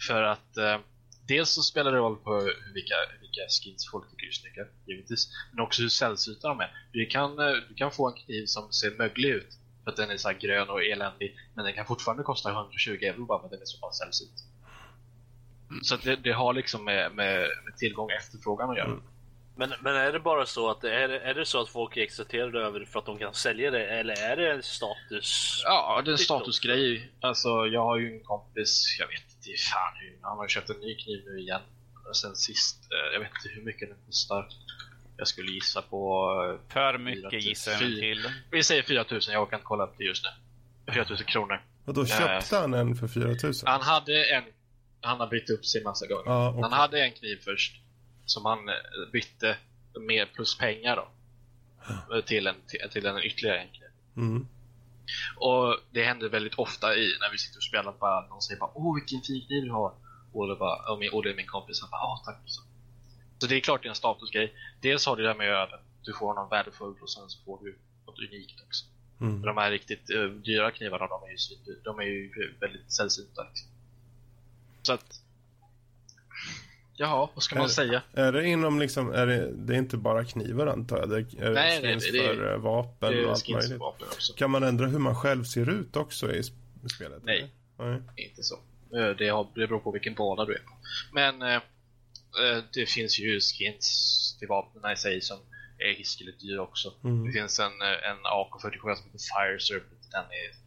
för 0.08 0.24
att 0.24 0.58
eh, 0.58 0.80
dels 1.28 1.49
så 1.49 1.61
spelar 1.61 1.91
det 1.91 1.97
roll 1.97 2.17
på 2.17 2.39
vilka, 2.74 2.95
vilka 3.22 3.41
skins 3.49 3.89
folk 3.91 4.09
tycker 4.09 4.28
är 4.28 4.32
snygga, 4.32 4.65
givetvis. 4.88 5.28
Men 5.51 5.63
också 5.63 5.82
hur 5.82 5.89
sällsynta 5.89 6.47
de 6.47 6.59
är. 6.59 6.88
Du 6.91 7.05
kan, 7.05 7.39
eh, 7.39 7.53
du 7.69 7.76
kan 7.76 7.91
få 7.91 8.07
en 8.07 8.13
kniv 8.13 8.45
som 8.45 8.72
ser 8.72 8.91
möglig 8.97 9.30
ut 9.30 9.57
för 9.84 9.91
att 9.91 9.97
den 9.97 10.09
är 10.09 10.17
så 10.17 10.32
grön 10.39 10.69
och 10.69 10.84
eländig. 10.84 11.38
Men 11.53 11.65
den 11.65 11.74
kan 11.74 11.86
fortfarande 11.86 12.24
kosta 12.24 12.51
120 12.51 12.91
euro 12.91 13.26
bara 13.26 13.39
för 13.39 13.45
att 13.45 13.51
den 13.51 13.61
är 13.61 13.65
så 13.65 13.80
pass 13.80 13.97
sällsynt. 13.97 14.43
Mm. 15.69 15.84
Så 15.84 15.95
det, 15.95 16.15
det, 16.15 16.32
har 16.32 16.53
liksom 16.53 16.86
med, 16.86 17.15
med, 17.15 17.49
med 17.65 17.78
tillgång 17.78 18.05
och 18.05 18.11
efterfrågan 18.11 18.69
att 18.69 18.78
göra. 18.78 18.88
Mm. 18.88 19.03
Men, 19.55 19.74
men 19.82 19.95
är 19.95 20.11
det 20.11 20.19
bara 20.19 20.45
så 20.45 20.69
att 20.69 20.84
är, 20.84 21.09
är 21.09 21.34
det 21.34 21.45
så 21.45 21.61
att 21.61 21.69
folk 21.69 21.97
är 21.97 22.01
exalterade 22.01 22.59
över 22.59 22.86
för 22.86 22.99
att 22.99 23.05
de 23.05 23.17
kan 23.17 23.34
sälja 23.34 23.72
det 23.72 23.86
eller 23.86 24.22
är 24.22 24.38
det 24.38 24.51
en 24.51 24.63
status? 24.63 25.61
Ja, 25.65 26.01
det 26.05 26.09
är 26.09 26.13
en 26.13 26.17
statusgrej. 26.17 27.11
Alltså, 27.22 27.49
jag 27.49 27.84
har 27.84 27.97
ju 27.97 28.13
en 28.13 28.24
kompis, 28.24 28.97
jag 28.99 29.07
vet 29.07 29.31
inte 29.48 29.62
fan 29.62 29.94
hur, 30.00 30.18
han 30.22 30.38
har 30.38 30.48
köpt 30.48 30.70
en 30.70 30.80
ny 30.80 30.96
kniv 30.96 31.24
nu 31.26 31.39
igen. 31.39 31.62
Sen 32.14 32.36
sist, 32.36 32.78
eh, 32.92 33.14
jag 33.14 33.20
vet 33.20 33.30
inte 33.30 33.56
hur 33.56 33.62
mycket 33.62 33.89
den 33.89 33.98
kostar. 34.06 34.48
Jag 35.18 35.28
skulle 35.28 35.52
gissa 35.52 35.82
på... 35.82 36.30
Eh, 36.68 36.74
För 36.74 36.98
mycket 36.98 37.32
4, 37.32 37.39
gissar 37.39 37.72
jag 37.72 37.80
till. 37.80 38.28
Vi 38.52 38.64
säger 38.64 38.84
4000, 38.84 39.34
jag 39.34 39.50
kan 39.50 39.60
kolla 39.64 39.84
upp 39.84 39.94
det 39.98 40.04
just 40.04 40.24
nu. 40.88 40.94
4000 40.94 41.26
kronor. 41.28 41.62
Och 41.86 41.94
då 41.94 42.06
köpte 42.06 42.58
han 42.58 42.74
en 42.74 42.96
för 42.96 43.08
4000? 43.08 43.68
Han 43.68 43.82
hade 43.82 44.26
en, 44.26 44.44
han 45.02 45.20
har 45.20 45.28
bytt 45.28 45.50
upp 45.50 45.66
sig 45.66 45.84
massa 45.84 46.08
gånger. 46.08 46.24
Ja, 46.26 46.50
okej. 46.50 46.62
Han 46.62 46.74
hade 46.74 47.02
en 47.04 47.12
kniv 47.12 47.39
först, 47.44 47.82
som 48.26 48.46
han 48.46 48.70
eh, 48.70 48.76
bytte 49.12 49.58
med 50.08 50.34
plus 50.34 50.58
pengar 50.58 50.96
då. 50.96 51.08
Till 52.22 52.48
en, 52.48 52.56
till, 52.68 52.89
till 52.92 53.06
en 53.06 53.24
ytterligare 53.24 53.60
en 53.60 53.68
kniv. 53.68 53.89
Mm. 54.18 54.48
Och 55.36 55.78
det 55.91 56.04
händer 56.04 56.30
väldigt 56.30 56.56
ofta 56.56 56.95
i 56.95 57.18
när 57.20 57.32
vi 57.32 57.38
sitter 57.38 57.58
och 57.58 57.64
spelar 57.64 57.91
bara 57.99 58.28
någon 58.28 58.41
säger 58.41 58.60
bara 58.60 58.72
Åh 58.74 58.95
vilken 58.95 59.22
fin 59.22 59.45
kniv 59.47 59.64
du 59.64 59.72
har. 59.72 59.93
Och 60.34 60.47
det, 60.47 60.56
bara, 60.56 60.91
och 60.91 60.99
min, 60.99 61.14
och 61.14 61.24
det 61.24 61.30
är 61.30 61.36
min 61.36 61.47
kompis 61.47 61.82
han 61.82 61.89
bara 61.89 62.04
Åh 62.04 62.22
tack. 62.26 62.41
Så. 62.45 62.62
så 63.39 63.47
det 63.47 63.56
är 63.56 63.60
klart 63.60 63.82
det 63.82 63.88
är 63.88 63.89
en 63.89 63.95
statusgrej. 63.95 64.54
Dels 64.82 65.06
har 65.06 65.16
det 65.16 65.24
där 65.24 65.36
med 65.36 65.47
öden. 65.49 65.80
Du 66.04 66.14
får 66.14 66.34
någon 66.34 66.49
värdefull 66.49 66.95
och 67.02 67.10
sen 67.10 67.30
så 67.30 67.43
får 67.45 67.60
du 67.64 67.80
något 68.06 68.20
unikt 68.20 68.62
också. 68.68 68.86
Mm. 69.22 69.41
De 69.41 69.58
här 69.58 69.72
riktigt 69.72 70.10
uh, 70.10 70.32
dyra 70.32 70.72
knivarna 70.72 71.08
de 71.08 71.24
är 71.24 71.28
ju, 71.28 71.76
de 71.84 71.99
är 71.99 72.04
ju 72.04 72.32
väldigt 72.60 72.91
sällsynta. 72.91 73.43
Liksom. 73.43 73.70
Så 74.82 74.93
att... 74.93 75.20
Jaha, 77.02 77.30
vad 77.34 77.43
ska 77.43 77.56
man 77.56 77.66
Är- 77.66 77.70
säga? 77.70 78.02
Är 78.14 78.32
det 78.32 78.47
inom 78.47 78.80
liksom, 78.80 79.12
är 79.12 79.28
det, 79.28 79.52
det 79.54 79.74
är 79.74 79.78
inte 79.78 79.97
bara 79.97 80.26
knivar 80.26 80.68
antar 80.68 80.97
jag? 80.97 81.10
Det 81.10 81.16
är 81.18 81.22
Nej, 81.22 81.36
det 81.41 81.54
nej, 81.54 81.82
skins 81.82 82.12
det 82.12 82.18
är- 82.18 82.36
för 82.36 82.54
eh, 82.54 82.58
vapen 82.60 83.12
Det 83.12 83.18
och 83.20 83.28
är 83.28 83.32
allt 83.32 83.49
möjligt. 83.49 83.80
vapen 83.80 84.08
också. 84.12 84.34
Kan 84.34 84.52
man 84.52 84.64
ändra 84.64 84.86
hur 84.88 84.99
man 84.99 85.16
själv 85.16 85.43
ser 85.43 85.70
ut 85.70 85.95
också 85.95 86.34
i 86.34 86.41
sp- 86.41 86.86
i 86.86 86.89
spelet? 86.89 87.24
Nej. 87.24 87.52
Nej. 87.80 88.02
Inte 88.16 88.43
så. 88.43 88.56
Eh, 88.97 89.10
Det, 89.18 89.28
har, 89.30 89.43
det 89.56 89.68
beror 89.68 89.80
på 89.80 89.91
vilken 89.91 90.14
bana 90.14 90.45
du 90.45 90.54
är 90.54 90.60
på. 90.60 90.74
Men 91.14 91.41
eh, 91.41 91.56
eh, 91.56 92.64
det 92.74 92.86
finns 92.89 93.20
ju 93.20 93.39
skins 93.39 94.36
till 94.39 94.47
vapnen 94.47 94.91
i 94.93 94.95
sig 94.95 95.22
som 95.22 95.38
är 95.78 95.93
hiskeligt 95.97 96.39
dyra 96.41 96.62
också. 96.62 96.93
Mm. 97.04 97.26
Det 97.26 97.32
finns 97.32 97.60
en, 97.60 97.82
eh, 97.82 98.10
en 98.12 98.18
AK47 98.18 98.80
som 98.95 99.06
heter 99.06 99.20
Fire 99.36 99.60
Serpent. 99.60 100.12
Den 100.12 100.24
är 100.24 100.62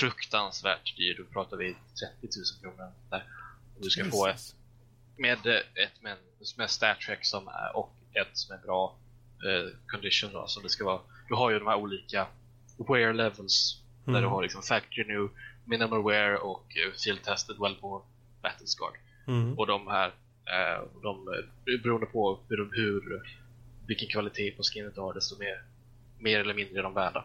fruktansvärt 0.00 0.96
dyr. 0.96 1.14
Då 1.18 1.24
pratar 1.32 1.56
vi 1.56 1.66
30 2.22 2.38
000 2.62 2.74
kronor. 2.74 2.92
Där. 3.10 3.24
Och 3.76 3.82
du 3.82 3.90
ska 3.90 4.04
få 4.04 4.26
ett 4.26 4.32
Jesus. 4.34 4.54
Med 5.20 5.46
eh, 5.46 5.84
ett 5.84 6.02
med, 6.02 6.16
med 6.58 6.70
StatTrack 6.70 7.24
som 7.24 7.48
är, 7.48 7.76
och 7.76 7.96
ett 8.14 8.30
som 8.32 8.54
är 8.56 8.60
bra 8.60 8.98
eh, 9.46 9.76
condition 9.86 10.32
då, 10.32 10.46
som 10.46 10.62
det 10.62 10.68
ska 10.68 10.84
vara. 10.84 11.00
Du 11.28 11.34
har 11.34 11.50
ju 11.50 11.58
de 11.58 11.68
här 11.68 11.76
olika 11.76 12.26
wear 12.88 13.12
levels 13.12 13.82
där 14.04 14.10
Mm. 14.12 14.22
du 14.22 14.28
har 14.28 14.42
liksom 14.42 14.62
factory 14.62 15.04
new, 15.04 15.28
minimal 15.64 16.04
wear 16.04 16.34
och 16.34 16.66
eh, 16.76 16.92
field 17.04 17.22
tested 17.22 17.56
wellborn 17.60 18.02
battle 18.42 18.66
scarred. 18.66 19.00
Mm. 19.26 19.58
Och 19.58 19.66
de 19.66 19.86
här, 19.86 20.06
eh, 20.54 21.02
de, 21.02 21.28
eh, 21.28 21.82
beroende 21.82 22.06
på 22.06 22.40
hur, 22.48 22.70
hur, 22.72 23.22
vilken 23.86 24.08
kvalitet 24.08 24.50
på 24.50 24.62
skinnet 24.62 24.94
du 24.94 25.00
har 25.00 25.14
desto 25.14 25.38
mer, 25.38 25.62
mer 26.18 26.40
eller 26.40 26.54
mindre 26.54 26.78
är 26.78 26.82
de 26.82 26.94
värda. 26.94 27.24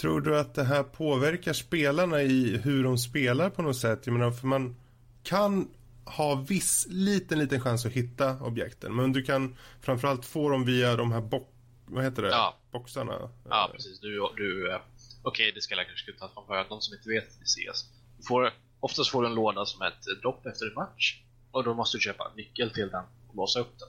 Tror 0.00 0.20
du 0.20 0.38
att 0.38 0.54
det 0.54 0.64
här 0.64 0.82
påverkar 0.82 1.52
spelarna 1.52 2.22
i 2.22 2.56
hur 2.56 2.84
de 2.84 2.98
spelar 2.98 3.50
på 3.50 3.62
något 3.62 3.76
sätt? 3.76 4.06
Jag 4.06 4.12
menar, 4.12 4.30
för 4.30 4.46
man 4.46 4.76
kan 5.22 5.68
ha 6.06 6.34
viss 6.34 6.86
liten, 6.90 7.38
liten 7.38 7.60
chans 7.60 7.86
att 7.86 7.92
hitta 7.92 8.40
objekten. 8.40 8.94
Men 8.96 9.12
du 9.12 9.22
kan 9.22 9.56
framförallt 9.80 10.24
få 10.26 10.48
dem 10.48 10.64
via 10.64 10.96
de 10.96 11.12
här 11.12 11.20
box... 11.20 11.46
Vad 11.86 12.04
heter 12.04 12.22
det? 12.22 12.28
Ja. 12.28 12.56
Boxarna. 12.72 13.30
Ja, 13.48 13.70
precis. 13.72 14.00
Du, 14.00 14.28
du, 14.36 14.72
eh, 14.72 14.80
Okej, 15.22 15.52
det 15.54 15.60
ska 15.60 15.74
jag 15.74 15.86
kanske 15.86 16.12
ta 16.12 16.28
från 16.34 16.46
början. 16.46 16.66
De 16.68 16.80
som 16.80 16.94
inte 16.96 17.08
vet 17.08 17.24
i 17.28 17.44
CS. 17.44 17.84
Du 18.18 18.22
får, 18.26 18.52
oftast 18.80 19.10
får 19.10 19.22
du 19.22 19.28
en 19.28 19.34
låda 19.34 19.66
som 19.66 19.82
ett 19.82 19.92
eh, 20.08 20.20
dropp 20.22 20.46
efter 20.46 20.66
en 20.66 20.74
match. 20.74 21.20
Och 21.50 21.64
då 21.64 21.74
måste 21.74 21.96
du 21.96 22.00
köpa 22.00 22.32
nyckel 22.36 22.70
till 22.70 22.88
den 22.88 23.04
och 23.28 23.36
låsa 23.36 23.60
upp 23.60 23.78
den. 23.78 23.88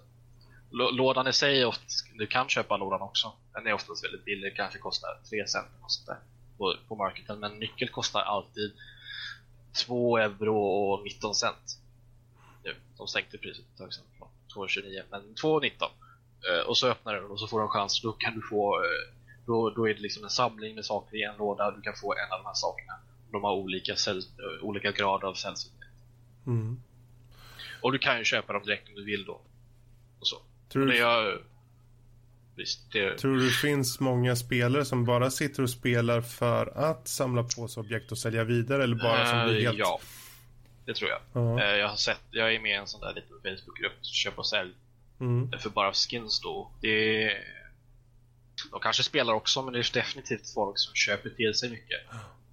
Lå- 0.80 0.92
Lådan 0.92 1.28
i 1.28 1.34
sig, 1.34 1.62
är 1.62 1.66
oftast, 1.66 2.06
du 2.18 2.28
kan 2.28 2.50
köpa 2.50 2.78
lådan 2.78 3.02
också. 3.02 3.32
Den 3.54 3.68
är 3.68 3.74
oftast 3.74 4.04
väldigt 4.06 4.26
billig, 4.26 4.56
kanske 4.56 4.80
kostar 4.80 5.10
3 5.30 5.48
cent 5.48 5.68
och 5.82 5.92
sånt 5.92 6.08
där 6.08 6.18
på, 6.58 6.76
på 6.88 6.96
marketen. 6.96 7.40
Men 7.40 7.60
nyckel 7.60 7.90
kostar 7.90 8.22
alltid 8.22 8.72
2 9.86 10.18
euro 10.18 10.58
och 10.58 11.04
19 11.04 11.36
cent. 11.36 11.80
Nu, 12.66 12.76
de 12.98 13.08
sänkte 13.08 13.38
priset 13.38 13.66
ett 13.74 13.78
tag 13.78 13.94
sedan 13.94 14.04
från 14.18 14.68
2,29 14.68 15.04
men 15.12 15.22
2,19. 15.22 15.72
Eh, 16.50 16.68
och 16.68 16.78
så 16.78 16.88
öppnar 16.88 17.14
du 17.14 17.22
och 17.26 17.40
så 17.40 17.48
får 17.48 17.60
du 17.60 17.64
en 17.64 17.70
chans. 17.70 18.02
Då 18.02 18.12
kan 18.12 18.36
du 18.36 18.42
få 18.42 18.84
eh, 18.84 19.16
då, 19.46 19.70
då 19.70 19.90
är 19.90 19.94
det 19.94 20.02
liksom 20.02 20.24
en 20.24 20.30
samling 20.30 20.76
med 20.76 20.86
saker 20.86 21.18
i 21.18 21.24
en 21.24 21.38
låda. 21.38 21.72
Du 21.72 21.82
kan 21.82 21.94
få 21.96 22.14
en 22.14 22.32
av 22.34 22.40
de 22.40 22.46
här 22.46 22.54
sakerna. 22.54 22.94
De 23.32 23.44
har 23.44 23.54
olika, 23.54 23.92
eh, 23.92 24.18
olika 24.64 24.92
grader 24.92 25.28
av 25.28 25.34
sällsynthet. 25.34 25.90
Mm. 26.48 26.82
Och 27.82 27.92
du 27.92 27.98
kan 27.98 28.18
ju 28.18 28.24
köpa 28.24 28.54
dem 28.54 28.64
direkt 28.64 28.90
om 28.90 28.96
du 28.96 29.06
vill 29.06 29.26
då. 29.26 29.42
Och 30.20 30.28
så. 30.28 30.36
Tror, 30.70 30.86
du, 30.86 30.98
jag... 30.98 31.40
Visst, 32.56 32.92
det, 32.92 33.18
tror 33.18 33.36
du 33.36 33.46
det 33.46 33.52
finns 33.52 34.00
många 34.00 34.36
spelare 34.36 34.86
som 34.86 35.06
bara 35.06 35.32
sitter 35.32 35.64
och 35.64 35.70
spelar 35.70 36.22
för 36.22 36.78
att 36.78 37.08
samla 37.08 37.44
på 37.44 37.68
sig 37.68 37.82
objekt 37.82 38.12
och 38.12 38.18
sälja 38.18 38.44
vidare? 38.44 38.84
Eller 38.84 38.96
bara 38.96 39.26
som 39.26 39.48
blir 39.48 39.62
helt... 39.62 39.78
Ja, 39.78 40.00
det 40.86 40.94
tror 40.94 41.10
jag. 41.10 41.20
Ja. 41.34 41.62
Eh, 41.64 41.76
jag 41.76 41.88
har 41.88 41.96
sett, 41.96 42.22
jag 42.32 42.56
är 42.56 42.60
med 42.60 42.72
i 42.72 42.74
en 42.76 42.88
sån 42.88 43.02
där 43.02 43.14
liten 43.14 43.38
Facebookgrupp, 43.44 44.06
köp 44.06 44.38
och 44.40 44.48
sälj. 44.48 44.74
Mm. 45.20 45.52
för 45.60 45.70
bara 45.70 45.94
skins 45.94 46.42
då. 46.42 46.72
Det 46.82 47.32
de 48.72 48.80
kanske 48.80 49.04
spelar 49.04 49.34
också, 49.34 49.62
men 49.62 49.74
det 49.74 49.80
är 49.80 49.94
definitivt 49.94 50.54
folk 50.54 50.80
som 50.80 50.94
köper 50.96 51.30
till 51.30 51.54
sig 51.54 51.70
mycket. 51.70 52.00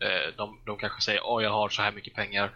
Eh, 0.00 0.36
De, 0.36 0.58
de 0.66 0.78
kanske 0.78 1.02
säger 1.02 1.20
åh 1.24 1.42
jag 1.42 1.50
har 1.50 1.68
så 1.68 1.82
här 1.82 1.92
mycket 1.92 2.14
pengar, 2.14 2.50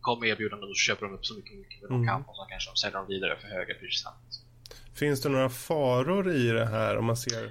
kom 0.00 0.20
med 0.20 0.28
erbjudanden 0.28 0.68
och 0.70 0.76
så 0.76 0.80
köper 0.80 1.06
de 1.06 1.14
upp 1.14 1.26
så 1.26 1.34
mycket, 1.34 1.58
mycket 1.58 1.80
de 1.80 1.94
Mm. 1.94 2.06
kan 2.06 2.22
och 2.22 2.36
så 2.36 2.44
kanske 2.48 2.70
de 2.70 2.76
säljer 2.76 2.98
dem 2.98 3.06
vidare 3.08 3.36
för 3.40 3.48
höga 3.48 3.74
priser. 3.74 4.12
Finns 4.94 5.22
det 5.22 5.28
några 5.28 5.48
faror 5.50 6.32
i 6.32 6.48
det 6.48 6.66
här 6.66 6.96
om 6.96 7.04
man 7.04 7.16
ser 7.16 7.44
eh, 7.44 7.50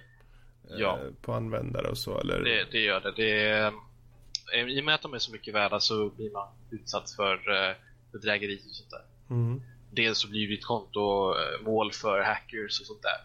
Ja. 0.77 0.99
på 1.21 1.33
användare 1.33 1.87
och 1.87 1.97
så? 1.97 2.19
Eller? 2.19 2.39
Det, 2.43 2.63
det 2.71 2.79
gör 2.79 2.99
det. 3.01 3.11
det 3.11 3.41
är, 3.47 3.65
eh, 3.67 3.73
I 4.53 4.81
och 4.81 4.85
med 4.85 4.95
att 4.95 5.01
de 5.01 5.13
är 5.13 5.19
så 5.19 5.31
mycket 5.31 5.53
värda 5.53 5.79
så 5.79 6.09
blir 6.09 6.31
man 6.31 6.47
utsatt 6.71 7.11
för 7.11 7.33
eh, 7.33 7.75
bedrägeri 8.11 8.61
och 8.69 8.75
sånt 8.75 8.89
där. 8.89 9.35
Mm. 9.35 9.61
Dels 9.91 10.17
så 10.17 10.27
blir 10.27 10.47
ditt 10.47 10.65
konto 10.65 11.33
eh, 11.39 11.61
mål 11.61 11.91
för 11.91 12.21
hackers 12.21 12.79
och 12.79 12.85
sånt 12.85 13.01
där. 13.01 13.21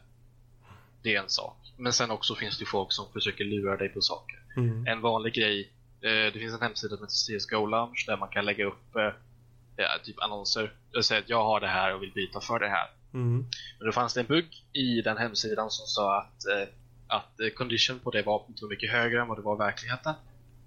Det 1.02 1.16
är 1.16 1.22
en 1.22 1.28
sak. 1.28 1.56
Men 1.76 1.92
sen 1.92 2.10
också 2.10 2.34
finns 2.34 2.58
det 2.58 2.64
folk 2.64 2.92
som 2.92 3.12
försöker 3.12 3.44
lura 3.44 3.76
dig 3.76 3.88
på 3.88 4.00
saker. 4.00 4.38
Mm. 4.56 4.86
En 4.86 5.00
vanlig 5.00 5.34
grej, 5.34 5.70
eh, 6.00 6.32
det 6.32 6.38
finns 6.38 6.54
en 6.54 6.62
hemsida 6.62 6.96
som 6.96 7.06
heter 7.06 7.38
CSGO 7.38 7.66
Lounge 7.66 8.04
där 8.06 8.16
man 8.16 8.28
kan 8.28 8.44
lägga 8.44 8.66
upp 8.66 8.96
eh, 8.96 10.02
typ 10.02 10.22
annonser. 10.22 10.72
Och 10.96 11.04
säga 11.04 11.20
att 11.20 11.28
jag 11.28 11.44
har 11.44 11.60
det 11.60 11.68
här 11.68 11.94
och 11.94 12.02
vill 12.02 12.12
byta 12.12 12.40
för 12.40 12.58
det 12.58 12.68
här. 12.68 12.90
Mm. 13.14 13.46
Men 13.78 13.86
då 13.86 13.92
fanns 13.92 14.14
det 14.14 14.20
en 14.20 14.26
bugg 14.26 14.64
i 14.72 15.02
den 15.02 15.16
hemsidan 15.16 15.70
som 15.70 15.86
sa 15.86 16.18
att, 16.18 16.46
eh, 16.46 16.68
att 17.06 17.40
eh, 17.40 17.48
condition 17.48 17.98
på 17.98 18.10
det 18.10 18.22
vapnet 18.22 18.62
var 18.62 18.68
mycket 18.68 18.92
högre 18.92 19.20
än 19.20 19.28
vad 19.28 19.38
det 19.38 19.42
var 19.42 19.54
i 19.54 19.58
verkligheten. 19.58 20.14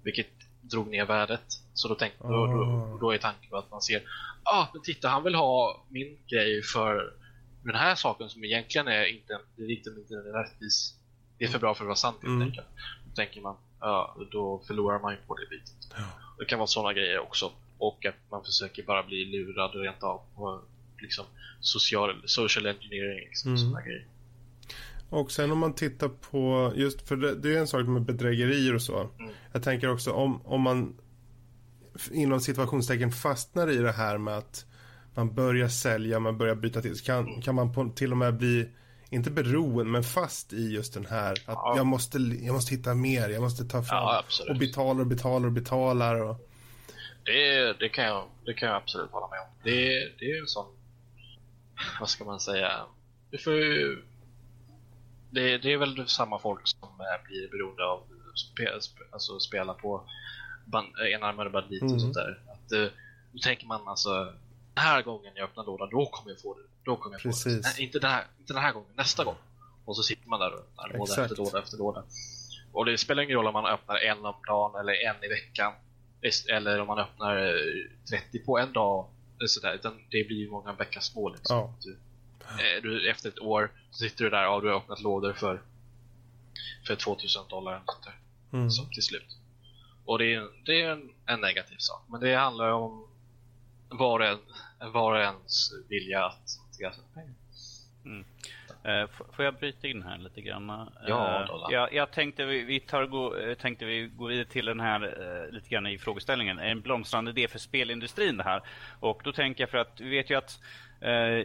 Vilket 0.02 0.32
drog 0.70 0.88
ner 0.90 1.04
värdet. 1.06 1.44
Så 1.74 1.88
då, 1.88 1.94
tänkte, 1.94 2.22
då, 2.22 2.46
då, 2.46 2.62
Ah. 2.62 2.98
då 3.00 3.10
är 3.14 3.18
tanken 3.18 3.50
på 3.50 3.56
att 3.56 3.70
man 3.70 3.82
ser 3.82 4.02
ah, 4.42 4.66
men 4.72 4.82
titta 4.82 5.08
han 5.08 5.24
vill 5.24 5.34
ha 5.34 5.84
min 5.88 6.18
grej 6.26 6.62
för 6.62 7.12
den 7.64 7.74
här 7.74 7.94
saken 7.94 8.28
som 8.28 8.44
egentligen 8.44 8.88
är 8.88 9.04
inte, 9.04 9.40
det 9.56 9.62
är 9.62 9.70
inte, 9.70 9.90
inte 9.90 10.14
rättvis. 10.14 10.94
Det 11.38 11.44
är 11.44 11.48
för 11.48 11.58
bra 11.58 11.74
för 11.74 11.84
att 11.84 11.86
vara 11.86 11.96
sant 11.96 12.16
helt 12.22 12.28
Mm. 12.30 12.42
enkelt. 12.48 12.66
Då 13.08 13.14
tänker 13.14 13.40
man, 13.40 13.56
ja, 13.80 14.16
då 14.32 14.62
förlorar 14.66 14.98
man 14.98 15.12
ju 15.12 15.18
på 15.26 15.34
det 15.34 15.46
bitet. 15.50 15.94
Det 16.38 16.44
kan 16.44 16.58
vara 16.58 16.66
sådana 16.66 16.92
grejer 16.92 17.18
också. 17.18 17.52
Och 17.78 18.06
att 18.06 18.14
man 18.30 18.44
försöker 18.44 18.82
bara 18.82 19.02
bli 19.02 19.24
lurad 19.24 19.74
rent 19.74 20.02
av 20.02 20.20
på 20.34 20.60
liksom 20.98 21.24
social, 21.60 22.22
social 22.26 22.66
engineering. 22.66 23.18
Liksom, 23.28 23.50
Mm. 23.50 23.58
sådana 23.58 23.82
grejer. 23.86 24.06
Och 25.10 25.32
sen 25.32 25.50
om 25.52 25.58
man 25.58 25.74
tittar 25.74 26.08
på, 26.08 26.72
just 26.76 27.08
för 27.08 27.16
det, 27.16 27.34
det 27.34 27.54
är 27.54 27.58
en 27.58 27.66
sak 27.66 27.86
med 27.86 28.02
bedrägerier 28.02 28.74
och 28.74 28.82
så. 28.82 29.00
Mm. 29.18 29.32
Jag 29.52 29.62
tänker 29.62 29.92
också 29.92 30.12
om, 30.12 30.46
om 30.46 30.60
man 30.60 30.96
inom 32.12 32.40
situationstecken 32.40 33.12
fastnar 33.12 33.70
i 33.70 33.76
det 33.76 33.92
här 33.92 34.18
med 34.18 34.38
att 34.38 34.66
man 35.14 35.34
börjar 35.34 35.68
sälja, 35.68 36.18
man 36.20 36.38
börjar 36.38 36.54
byta 36.54 36.80
till, 36.82 36.98
så 36.98 37.04
kan, 37.04 37.42
kan 37.42 37.54
man 37.54 37.72
på, 37.72 37.92
till 37.96 38.10
och 38.12 38.18
med 38.18 38.36
bli, 38.36 38.68
inte 39.10 39.30
beroende, 39.30 39.84
men 39.84 40.02
fast 40.04 40.52
i 40.52 40.70
just 40.74 40.94
den 40.94 41.06
här 41.06 41.30
att 41.32 41.38
Ja. 41.46 41.74
jag, 41.76 41.86
måste, 41.86 42.18
jag 42.18 42.52
måste 42.54 42.74
hitta 42.74 42.94
mer, 42.94 43.28
jag 43.28 43.42
måste 43.42 43.64
ta 43.64 43.82
fram 43.82 43.98
Ja, 43.98 44.24
och 44.48 44.56
betalar 44.58 45.00
och 45.00 45.06
betalar 45.06 45.46
och 45.46 45.52
betalar. 45.52 46.20
Och, 46.20 46.48
Det, 47.24 47.72
det, 47.80 47.88
kan 47.88 48.04
jag, 48.04 48.24
det 48.44 48.54
kan 48.54 48.68
jag 48.68 48.76
absolut 48.76 49.10
hålla 49.10 49.28
med 49.28 49.40
om. 49.40 49.46
Det, 49.64 49.88
det 50.18 50.30
är 50.30 50.40
en 50.40 50.46
sån, 50.46 50.66
vad 52.00 52.08
ska 52.10 52.24
man 52.24 52.40
säga, 52.40 52.70
du 53.30 53.38
får 53.38 53.52
ju, 53.52 54.02
det, 55.34 55.58
det 55.58 55.72
är 55.72 55.76
väl 55.76 56.08
samma 56.08 56.38
folk 56.38 56.60
som 56.68 56.88
eh, 56.88 57.26
blir 57.28 57.48
beroende 57.50 57.84
av 57.84 58.02
spe, 58.34 58.80
spe, 58.80 59.00
alltså 59.10 59.38
spela 59.40 59.74
på 59.74 60.04
band, 60.64 60.88
enarmade 61.14 61.50
banditer 61.50 61.84
Mm. 61.86 61.94
och 61.94 62.00
sånt 62.00 62.14
där. 62.14 62.40
Att, 62.52 62.72
eh, 62.72 62.86
då 63.32 63.38
tänker 63.38 63.66
man 63.66 63.88
alltså, 63.88 64.24
den 64.74 64.84
här 64.84 65.02
gången 65.02 65.32
jag 65.36 65.44
öppnar 65.44 65.64
lådan, 65.64 65.88
då 65.90 66.06
kommer 66.06 66.30
jag 66.32 66.40
få 66.40 66.54
det. 66.54 66.60
Då 66.84 66.96
kommer 66.96 67.14
jag 67.22 67.34
få 67.34 67.48
det. 67.48 67.60
Nej, 67.62 67.74
inte, 67.78 67.98
den 67.98 68.10
här, 68.10 68.24
inte 68.40 68.52
den 68.52 68.62
här 68.62 68.72
gången, 68.72 68.88
nästa 68.94 69.24
gång. 69.24 69.36
Och 69.84 69.96
så 69.96 70.02
sitter 70.02 70.28
man 70.28 70.40
där 70.40 70.52
och 70.54 70.58
öppnar 70.60 70.98
låda 70.98 71.22
efter 71.22 71.36
låda 71.36 71.58
efter 71.58 71.76
låda. 71.78 72.02
Och 72.72 72.84
det 72.84 72.98
spelar 72.98 73.22
ingen 73.22 73.36
roll 73.36 73.46
om 73.46 73.52
man 73.52 73.66
öppnar 73.66 73.96
en 73.96 74.24
om 74.24 74.34
dagen 74.48 74.80
eller 74.80 74.92
en 74.92 75.24
i 75.24 75.28
veckan. 75.28 75.72
Eller 76.48 76.80
om 76.80 76.86
man 76.86 76.98
öppnar 76.98 77.46
eh, 77.46 77.52
30 78.10 78.38
på 78.38 78.58
en 78.58 78.72
dag. 78.72 79.06
Sådär, 79.46 79.74
utan 79.74 79.92
det 80.10 80.24
blir 80.26 80.36
ju 80.36 80.50
många 80.50 80.72
veckans 80.72 81.04
små. 81.04 81.28
Liksom. 81.28 81.56
Ja. 81.56 81.74
Du, 82.58 82.76
eh, 82.76 82.82
du, 82.82 83.10
efter 83.10 83.28
ett 83.28 83.38
år 83.38 83.72
så 83.90 83.98
sitter 83.98 84.24
du 84.24 84.30
där 84.30 84.48
och 84.48 84.62
du 84.62 84.68
har 84.68 84.76
öppnat 84.76 85.02
lådor 85.02 85.32
för, 85.32 85.62
för 86.86 86.96
2000 86.96 87.48
dollar. 87.48 87.72
eller 87.72 87.82
sånt 87.86 88.04
där. 88.04 88.58
mm. 88.58 88.90
Till 88.92 89.02
slut. 89.02 89.38
Och 90.04 90.18
det 90.18 90.34
är, 90.34 90.48
det 90.64 90.82
är 90.82 90.90
en, 90.90 91.10
en 91.26 91.40
negativ 91.40 91.76
sak. 91.78 92.04
Men 92.08 92.20
det 92.20 92.34
handlar 92.34 92.70
om 92.70 93.08
var 93.88 94.20
och, 94.20 94.26
en, 94.26 94.92
var 94.92 95.12
och 95.12 95.20
ens 95.20 95.72
vilja 95.88 96.24
att 96.24 96.48
skaffa 96.78 97.02
pengar. 97.14 97.34
Mm. 98.04 98.24
Uh, 98.86 99.08
får 99.32 99.44
jag 99.44 99.54
bryta 99.54 99.88
in 99.88 100.02
här 100.02 100.18
lite 100.18 100.40
grann? 100.40 100.90
Ja, 101.06 101.46
uh, 101.50 101.66
jag, 101.70 101.92
jag, 101.94 102.10
tänkte 102.10 102.44
vi, 102.44 102.62
vi 102.62 102.80
tar 102.80 103.06
gå, 103.06 103.36
eh, 103.36 103.54
tänkte 103.54 103.84
vi 103.84 104.06
gå 104.06 104.26
vidare 104.26 104.44
till 104.44 104.64
den 104.64 104.80
här 104.80 105.20
uh, 105.20 105.52
lite 105.52 105.68
grann 105.68 105.86
i 105.86 105.98
frågeställningen. 105.98 106.58
En 106.58 106.80
blomstrande 106.80 107.30
idé 107.30 107.48
för 107.48 107.58
spelindustrin 107.58 108.36
det 108.36 108.44
här. 108.44 108.62
Och 109.00 109.20
då 109.24 109.32
tänker 109.32 109.62
jag 109.62 109.70
för 109.70 109.78
att 109.78 110.00
vi 110.00 110.08
vet 110.08 110.30
ju 110.30 110.34
att 110.34 110.60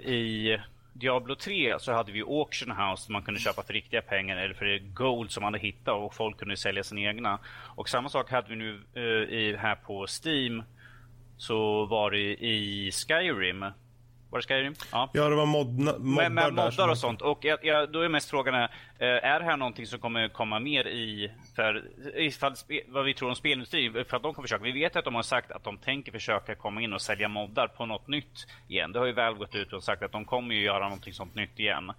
i 0.03 0.57
Diablo 0.99 1.35
3 1.35 1.79
så 1.79 1.93
hade 1.93 2.11
vi 2.11 2.21
Auction 2.21 2.71
House 2.71 3.03
som 3.03 3.13
man 3.13 3.21
kunde 3.21 3.39
köpa 3.39 3.63
för 3.63 3.73
riktiga 3.73 4.01
pengar 4.01 4.37
eller 4.37 4.53
för 4.53 4.93
gold 4.93 5.31
som 5.31 5.41
man 5.41 5.53
hade 5.53 5.65
hittat 5.65 5.93
och 5.95 6.15
folk 6.15 6.39
kunde 6.39 6.57
sälja 6.57 6.83
sina 6.83 7.01
egna. 7.01 7.39
Och 7.75 7.89
samma 7.89 8.09
sak 8.09 8.31
hade 8.31 8.49
vi 8.49 8.55
nu 8.55 8.81
eh, 8.93 9.03
i, 9.37 9.55
här 9.59 9.75
på 9.75 10.07
Steam. 10.07 10.63
Så 11.37 11.85
var 11.85 12.11
det 12.11 12.45
i 12.45 12.91
Skyrim 12.91 13.65
var 14.29 14.39
det 14.39 14.47
Skyrim? 14.47 14.75
Ja, 14.91 15.09
ja 15.13 15.29
det 15.29 15.35
var 15.35 15.45
modna, 15.45 15.97
moddar 15.97 16.29
med, 16.29 16.53
moddar 16.53 16.89
och 16.89 16.97
sånt. 16.97 17.21
Och 17.21 17.45
jag, 17.45 17.65
jag, 17.65 17.91
då 17.91 18.01
är 18.01 18.09
mest 18.09 18.29
frågan 18.29 18.55
är, 18.55 18.63
eh, 18.99 19.31
är 19.31 19.39
det 19.39 19.45
här 19.45 19.57
någonting 19.57 19.85
som 19.85 19.99
kommer 19.99 20.27
komma 20.27 20.59
mer 20.59 20.87
i, 20.87 21.31
för, 21.55 21.83
ifall, 22.15 22.53
vad 22.87 23.05
vi 23.05 23.13
tror 23.13 23.29
om 23.29 23.35
spelindustrin, 23.35 23.93
för 23.93 24.17
att 24.17 24.23
de 24.23 24.33
kommer 24.33 24.47
försöka. 24.47 24.63
Vi 24.63 24.71
vet 24.71 24.95
att 24.95 25.05
de 25.05 25.15
har 25.15 25.23
sagt 25.23 25.51
att 25.51 25.63
de 25.63 25.77
tänker 25.77 26.11
försöka 26.11 26.55
komma 26.55 26.81
in 26.81 26.93
och 26.93 27.01
sälja 27.01 27.27
moddar 27.27 27.67
på 27.67 27.85
något 27.85 28.07
nytt 28.07 28.47
igen. 28.67 28.91
Det 28.91 28.99
har 28.99 29.05
ju 29.05 29.13
väl 29.13 29.33
gått 29.33 29.55
ut 29.55 29.73
och 29.73 29.83
sagt 29.83 30.03
att 30.03 30.11
de 30.11 30.25
kommer 30.25 30.55
ju 30.55 30.61
göra 30.61 30.83
någonting 30.83 31.13
sånt 31.13 31.35
nytt 31.35 31.59
igen. 31.59 31.91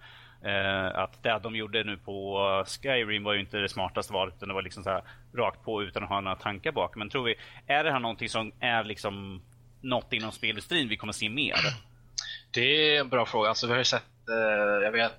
Uh, 0.45 0.99
att 0.99 1.23
det 1.23 1.39
de 1.43 1.55
gjorde 1.55 1.83
nu 1.83 1.97
på 1.97 2.65
Skyrim 2.67 3.23
var 3.23 3.33
ju 3.33 3.39
inte 3.39 3.57
det 3.57 3.69
smartaste 3.69 4.13
valet, 4.13 4.33
utan 4.37 4.47
det 4.47 4.55
var 4.55 4.61
liksom 4.61 4.83
så 4.83 4.89
här 4.89 5.03
rakt 5.33 5.63
på 5.63 5.83
utan 5.83 6.03
att 6.03 6.09
ha 6.09 6.21
några 6.21 6.35
tankar 6.35 6.71
bak. 6.71 6.95
Men 6.95 7.09
tror 7.09 7.23
vi, 7.23 7.35
är 7.67 7.83
det 7.83 7.91
här 7.91 7.99
någonting 7.99 8.29
som 8.29 8.51
är 8.59 8.83
liksom 8.83 9.41
något 9.81 10.13
inom 10.13 10.31
spelindustrin 10.31 10.89
vi 10.89 10.97
kommer 10.97 11.13
se 11.13 11.29
mer? 11.29 11.55
Det 12.53 12.95
är 12.95 12.99
en 12.99 13.09
bra 13.09 13.25
fråga. 13.25 13.49
Alltså, 13.49 13.67
vi 13.67 13.71
har 13.71 13.79
ju 13.79 13.85
sett, 13.85 14.03
eh, 14.29 14.83
jag 14.83 14.91
vet, 14.91 15.11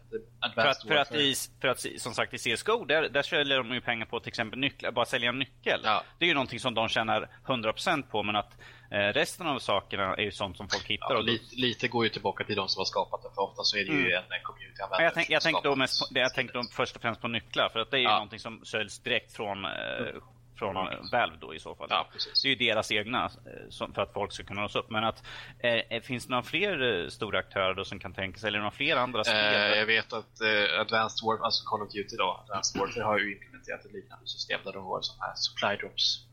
för 0.55 0.67
att, 0.67 0.83
för 0.83 0.95
att, 0.95 1.15
i, 1.15 1.35
för 1.61 1.69
att 1.69 1.87
som 1.99 2.15
sagt 2.15 2.35
i 2.35 2.39
CSGO, 2.39 2.85
där, 2.85 3.09
där 3.09 3.23
säljer 3.23 3.57
de 3.59 3.75
ju 3.75 3.81
pengar 3.81 4.07
på 4.07 4.21
till 4.21 4.29
exempel 4.29 4.59
nycklar, 4.59 4.91
bara 4.91 5.05
sälja 5.05 5.29
en 5.29 5.39
nyckel. 5.39 5.81
Ja. 5.85 6.03
Det 6.19 6.25
är 6.25 6.29
ju 6.29 6.35
någonting 6.35 6.61
som 6.61 6.75
de 6.75 6.89
tjänar 6.89 7.29
100% 7.47 8.03
på, 8.03 8.23
men 8.23 8.37
att 8.37 8.53
eh, 8.91 8.97
resten 8.99 9.47
av 9.47 9.59
sakerna 9.59 10.15
är 10.15 10.23
ju 10.23 10.33
sånt 10.33 10.57
som 10.57 10.69
folk 10.69 10.87
hittar. 10.87 11.11
Ja, 11.11 11.19
och 11.19 11.25
lite, 11.25 11.57
lite 11.57 11.89
går 11.89 12.05
ju 12.05 12.11
tillbaka 12.11 12.45
till 12.45 12.57
de 12.57 12.69
som 12.69 12.81
har 12.81 12.85
skapat 12.85 13.23
det, 13.23 13.29
för 13.35 13.43
ofta 13.43 13.63
så 13.63 13.77
är 13.77 13.85
det 13.85 13.91
mm. 13.91 14.05
ju 14.05 14.13
en 14.13 14.23
community. 14.43 14.79
Jag, 14.99 15.15
tänk, 15.15 15.31
jag 15.31 15.43
tänker 15.43 15.63
då, 15.63 15.77
mest, 15.77 16.11
jag 16.11 16.35
tänk 16.35 16.53
då 16.53 16.63
först 16.73 16.97
och 16.97 17.03
främst 17.03 17.21
på 17.21 17.29
nycklar, 17.29 17.69
för 17.73 17.81
att 17.81 17.91
det 17.91 17.97
är 17.97 18.01
ju 18.01 18.05
ja. 18.05 18.13
någonting 18.13 18.39
som 18.39 18.65
säljs 18.65 18.99
direkt 18.99 19.33
från 19.33 19.65
eh, 19.65 19.71
mm 19.71 20.23
från 20.63 20.77
ja, 20.77 20.99
Valve 21.13 21.37
då 21.41 21.55
i 21.55 21.61
så 21.61 21.75
fall. 21.75 21.87
Ja, 21.91 22.09
det 22.43 22.49
är 22.49 22.51
ju 22.51 22.55
deras 22.55 22.93
egna 22.93 23.25
eh, 23.25 23.93
för 23.95 24.03
att 24.03 24.13
folk 24.13 24.33
ska 24.33 24.45
kunna 24.45 24.63
nås 24.63 24.77
upp. 24.77 24.91
Men 24.91 25.05
att, 25.05 25.23
eh, 25.59 26.03
finns 26.03 26.27
det 26.27 26.31
några 26.31 26.43
fler 26.43 27.03
eh, 27.03 27.09
stora 27.09 27.39
aktörer 27.39 27.75
då 27.75 27.85
som 27.85 27.99
kan 27.99 28.13
tänka 28.13 28.39
sig, 28.39 28.49
eller 28.49 28.59
några 28.59 28.71
fler 28.71 28.97
andra 28.97 29.25
spel? 29.25 29.55
Eh, 29.55 29.79
jag 29.79 29.87
vet 29.87 30.13
att 30.13 30.41
eh, 30.41 30.81
Advanced 30.81 31.27
Warfare, 31.27 31.45
alltså 31.45 31.65
Call 31.65 31.83
of 31.83 31.93
Duty 31.93 32.17
då, 32.17 32.45
Advanced 32.45 32.81
Warfare 32.81 33.05
har 33.05 33.19
ju 33.19 33.33
implementerat 33.33 33.85
ett 33.85 33.93
liknande 33.93 34.27
system 34.27 34.61
där 34.65 34.73
de 34.73 34.85
har 34.85 35.03
sådana 35.03 35.25
här 35.27 35.35
supply 35.37 35.77
drops, 35.77 36.27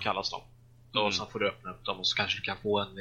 kallas 0.00 0.30
de. 0.30 0.40
Mm. 0.94 1.06
Och 1.06 1.14
så 1.14 1.26
får 1.26 1.38
du 1.38 1.48
öppna 1.48 1.70
upp 1.70 1.84
dem 1.84 1.98
och 1.98 2.06
så 2.06 2.16
kanske 2.16 2.38
du 2.38 2.42
kan 2.42 2.56
få 2.56 2.80
en, 2.80 2.96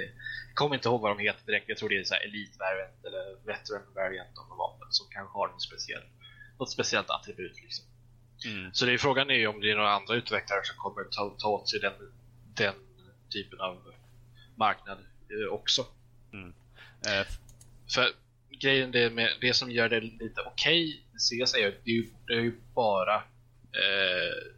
jag 0.50 0.56
kommer 0.56 0.76
inte 0.76 0.89
ihåg 0.89 1.02
vad 1.02 1.18
de 1.18 1.24
heter 1.24 1.45
direkt, 1.45 1.70
jag 1.70 1.78
tror 1.78 1.89
det 1.89 1.97
är 1.97 2.04
så 2.04 2.14
här 2.14 2.24
Elite 2.24 2.58
Variant 2.60 3.06
eller 3.08 3.45
Veteran 3.45 3.82
Variant 3.95 4.38
av 4.38 4.58
vapen 4.58 4.88
som 4.89 5.08
kanske 5.10 5.38
har 5.38 5.47
en 5.50 5.60
speciell, 5.60 6.04
något 6.60 6.72
speciellt 6.72 7.10
attribut 7.10 7.62
liksom. 7.62 7.86
Mm. 8.46 8.74
Så 8.74 8.86
det 8.86 8.94
är 8.94 8.98
frågan 8.98 9.30
är 9.30 9.36
ju 9.36 9.48
om 9.48 9.62
det 9.62 9.72
är 9.72 9.76
några 9.76 9.92
andra 9.92 10.16
utvecklare 10.16 10.60
som 10.64 10.78
kommer 10.78 11.04
ta, 11.04 11.36
ta 11.40 11.50
åt 11.50 11.70
sig 11.70 11.80
den, 11.80 11.94
den 12.56 12.74
typen 13.30 13.62
av 13.62 13.78
marknad 14.56 14.98
eh, 14.98 15.54
också. 15.54 15.86
Mm. 16.34 16.54
Eh. 17.08 17.28
För 17.94 18.12
grejen 18.50 18.92
det, 18.92 19.10
med, 19.10 19.30
det 19.42 19.54
som 19.54 19.72
gör 19.72 19.90
det 19.90 20.00
lite 20.00 20.42
okej 20.42 21.02
okay, 21.14 21.46
CS 21.46 21.54
är 21.54 21.60
ju 21.60 21.74
det, 21.84 21.92
är, 21.92 22.04
det 22.28 22.34
är 22.34 22.42
ju 22.42 22.60
bara 22.74 23.16
eh, 23.16 24.54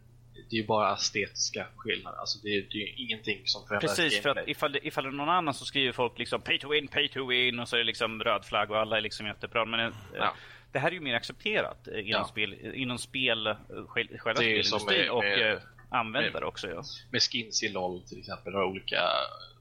det 0.50 0.56
är 0.56 0.60
ju 0.60 0.66
bara 0.66 0.94
estetiska 0.94 1.66
skillnader. 1.76 2.18
Alltså 2.18 2.38
det, 2.42 2.48
är, 2.48 2.66
det 2.70 2.76
är 2.76 2.86
ju 2.86 2.94
ingenting 3.04 3.42
som 3.44 3.66
förändrar 3.66 3.88
Precis, 3.88 4.22
för 4.22 4.28
att 4.28 4.48
ifall 4.48 4.72
det, 4.72 4.86
ifall 4.86 5.04
det 5.04 5.10
är 5.10 5.12
någon 5.12 5.28
annan 5.28 5.54
så 5.54 5.64
skriver 5.64 5.92
folk 5.92 6.18
liksom 6.18 6.40
pay 6.40 6.58
to 6.58 6.68
win, 6.68 6.88
pay 6.88 7.08
to 7.08 7.26
win 7.26 7.58
och 7.58 7.68
så 7.68 7.76
är 7.76 7.78
det 7.78 7.84
liksom 7.84 8.22
röd 8.22 8.44
flagg 8.44 8.70
och 8.70 8.78
alla 8.78 8.96
är 8.96 9.00
liksom 9.00 9.26
jättebra. 9.26 9.64
Men 9.64 9.80
eh, 9.80 9.94
ja 10.14 10.34
det 10.72 10.78
här 10.78 10.88
är 10.88 10.92
ju 10.92 11.00
mer 11.00 11.14
accepterat 11.14 11.86
inom 11.86 12.06
ja. 12.06 12.24
spel, 12.24 12.54
inom 12.74 12.98
spel 12.98 13.46
eh, 13.46 13.54
själva 13.86 14.34
spelindustrin 14.34 15.10
och 15.10 15.24
med, 15.24 15.52
eh, 15.52 15.58
användare 15.90 16.32
med, 16.32 16.44
också. 16.44 16.68
Ja. 16.68 16.82
Med 17.10 17.22
skins 17.22 17.62
i 17.62 17.68
LOL 17.68 18.02
till 18.02 18.18
exempel, 18.18 18.54
har 18.54 18.64
olika, 18.64 19.00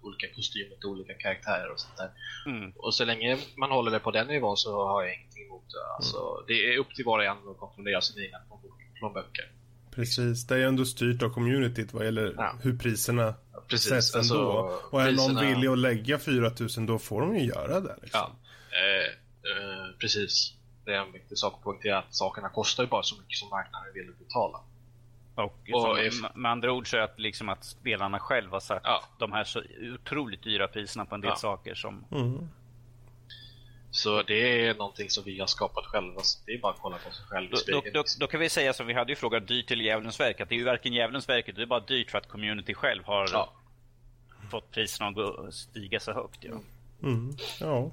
olika 0.01 0.27
kostymer 0.35 0.75
till 0.75 0.89
olika 0.89 1.13
karaktärer 1.13 1.71
och 1.71 1.79
sånt 1.79 1.97
där. 1.97 2.11
Mm. 2.45 2.71
Och 2.75 2.93
så 2.93 3.05
länge 3.05 3.37
man 3.57 3.71
håller 3.71 3.91
det 3.91 3.99
på 3.99 4.11
den 4.11 4.27
nivån 4.27 4.57
så 4.57 4.85
har 4.87 5.03
jag 5.03 5.15
ingenting 5.15 5.45
emot 5.45 5.69
det. 5.69 5.95
Alltså, 5.95 6.17
mm. 6.17 6.43
Det 6.47 6.73
är 6.73 6.77
upp 6.77 6.95
till 6.95 7.05
var 7.05 7.19
och 7.19 7.25
en 7.25 7.49
att 7.51 7.57
kontrollera 7.57 8.01
sina 8.01 8.25
egna 8.25 8.37
plånböcker. 8.99 9.51
Precis, 9.95 10.47
det 10.47 10.55
är 10.55 10.67
ändå 10.67 10.85
styrt 10.85 11.23
av 11.23 11.29
communityt 11.29 11.93
vad 11.93 12.05
gäller 12.05 12.33
ja. 12.37 12.55
hur 12.63 12.77
priserna 12.77 13.33
Precis, 13.67 13.89
sätts 13.89 14.15
alltså, 14.15 14.33
ändå. 14.33 14.79
och 14.91 15.01
är 15.01 15.07
priserna... 15.07 15.33
någon 15.33 15.45
villig 15.45 15.67
att 15.67 15.77
lägga 15.77 16.19
4000 16.19 16.85
då 16.85 16.99
får 16.99 17.21
de 17.21 17.35
ju 17.37 17.45
göra 17.45 17.79
det. 17.79 17.95
Liksom. 18.01 18.19
Ja, 18.21 18.77
eh, 18.77 19.05
eh, 19.51 19.97
precis 19.99 20.60
det 20.91 20.97
är 20.97 21.01
en 21.01 21.11
viktig 21.11 21.37
sak 21.37 21.53
att 21.53 21.63
poängtera 21.63 21.97
att 21.97 22.15
sakerna 22.15 22.49
kostar 22.49 22.83
ju 22.83 22.89
bara 22.89 23.03
så 23.03 23.15
mycket 23.15 23.37
som 23.37 23.49
marknaden 23.49 23.93
vill 23.93 24.11
betala. 24.19 24.59
Och, 25.35 25.59
och 25.73 26.13
som, 26.13 26.27
med 26.41 26.51
andra 26.51 26.71
ord 26.71 26.89
så 26.89 26.97
är 26.97 27.01
det 27.01 27.13
liksom 27.17 27.49
att 27.49 27.63
spelarna 27.63 28.19
själva 28.19 28.55
har 28.55 28.59
sagt 28.59 28.85
ja. 28.85 29.03
de 29.19 29.31
här 29.31 29.43
så 29.43 29.61
otroligt 29.93 30.43
dyra 30.43 30.67
priserna 30.67 31.05
på 31.05 31.15
en 31.15 31.21
del 31.21 31.29
ja. 31.29 31.35
saker 31.35 31.75
som... 31.75 32.05
Mm. 32.11 32.49
Så 33.93 34.21
det 34.21 34.67
är 34.67 34.75
någonting 34.75 35.09
som 35.09 35.23
vi 35.23 35.39
har 35.39 35.47
skapat 35.47 35.85
själva, 35.85 36.21
så 36.21 36.39
det 36.45 36.51
är 36.51 36.59
bara 36.59 36.73
att 36.73 36.79
kolla 36.81 36.97
på 36.97 37.11
sig 37.13 37.25
själv 37.25 37.49
då, 37.51 37.57
då, 37.67 37.81
då, 37.93 38.03
då, 38.19 38.27
kan 38.27 38.39
vi 38.39 38.49
säga 38.49 38.73
som 38.73 38.87
vi 38.87 38.93
hade 38.93 39.11
ju 39.11 39.15
frågat 39.15 39.47
dyrt 39.47 39.71
eller 39.71 39.83
Djävulens 39.83 40.19
verk, 40.19 40.41
att 40.41 40.49
det 40.49 40.55
är 40.55 40.59
ju 40.59 40.65
varken 40.65 40.93
Djävulens 40.93 41.29
verket, 41.29 41.55
det 41.55 41.61
är 41.61 41.65
bara 41.65 41.79
dyrt 41.79 42.11
för 42.11 42.17
att 42.17 42.27
community 42.27 42.73
själv 42.73 43.03
har 43.05 43.29
ja. 43.31 43.53
fått 44.51 44.71
priserna 44.71 45.07
att 45.07 45.53
stiga 45.53 45.99
så 45.99 46.13
högt. 46.13 46.43
Ja. 46.43 46.59
Mm. 47.03 47.35
ja. 47.59 47.91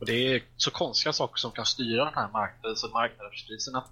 Och 0.00 0.06
det 0.06 0.34
är 0.34 0.42
så 0.56 0.70
konstiga 0.70 1.12
saker 1.12 1.38
som 1.38 1.50
kan 1.52 1.66
styra 1.66 2.04
den 2.04 2.14
här 2.14 2.28
marknaden, 2.32 2.62
så 2.62 2.68
alltså 2.68 2.88
marknadspriserna. 2.88 3.84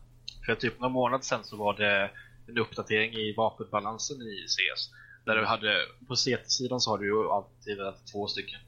För 0.46 0.54
typ 0.54 0.80
några 0.80 0.92
månader 0.92 1.24
sedan 1.24 1.44
så 1.44 1.56
var 1.56 1.74
det 1.74 2.10
en 2.48 2.58
uppdatering 2.58 3.12
i 3.14 3.34
vapenbalansen 3.36 4.22
i 4.22 4.46
CS. 4.48 4.90
Där 5.24 5.36
du 5.36 5.44
hade, 5.44 5.86
på 6.08 6.14
CT-sidan 6.14 6.80
så 6.80 6.90
har 6.90 6.98
du 6.98 7.06
ju 7.06 7.30
alltid 7.30 7.78
två 8.12 8.26
stycken 8.26 8.60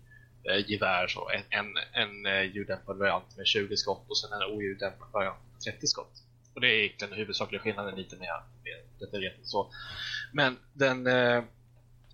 eh, 0.45 0.71
gevär, 0.71 1.07
så 1.07 1.31
en, 1.31 1.43
en, 1.51 1.67
en 1.93 2.27
eh, 2.27 2.55
ljuddämpad 2.55 2.99
variant 2.99 3.37
med 3.37 3.47
20 3.47 3.77
skott 3.77 4.05
och 4.09 4.19
sen 4.19 4.33
en 4.33 4.55
oljuddämpad 4.55 5.09
variant 5.13 5.39
med 5.53 5.61
30 5.61 5.87
skott. 5.87 6.13
Och 6.55 6.61
det 6.61 6.67
är 6.69 6.79
egentligen 6.79 7.11
den 7.11 7.19
huvudsakliga 7.19 7.63
skillnaden 7.63 7.95
lite 7.95 8.17
mer, 8.17 8.43
mer 8.65 9.07
detaljerat 9.07 9.37
så. 9.43 9.71
Men 10.33 10.59
den 10.73 11.07
eh, 11.07 11.45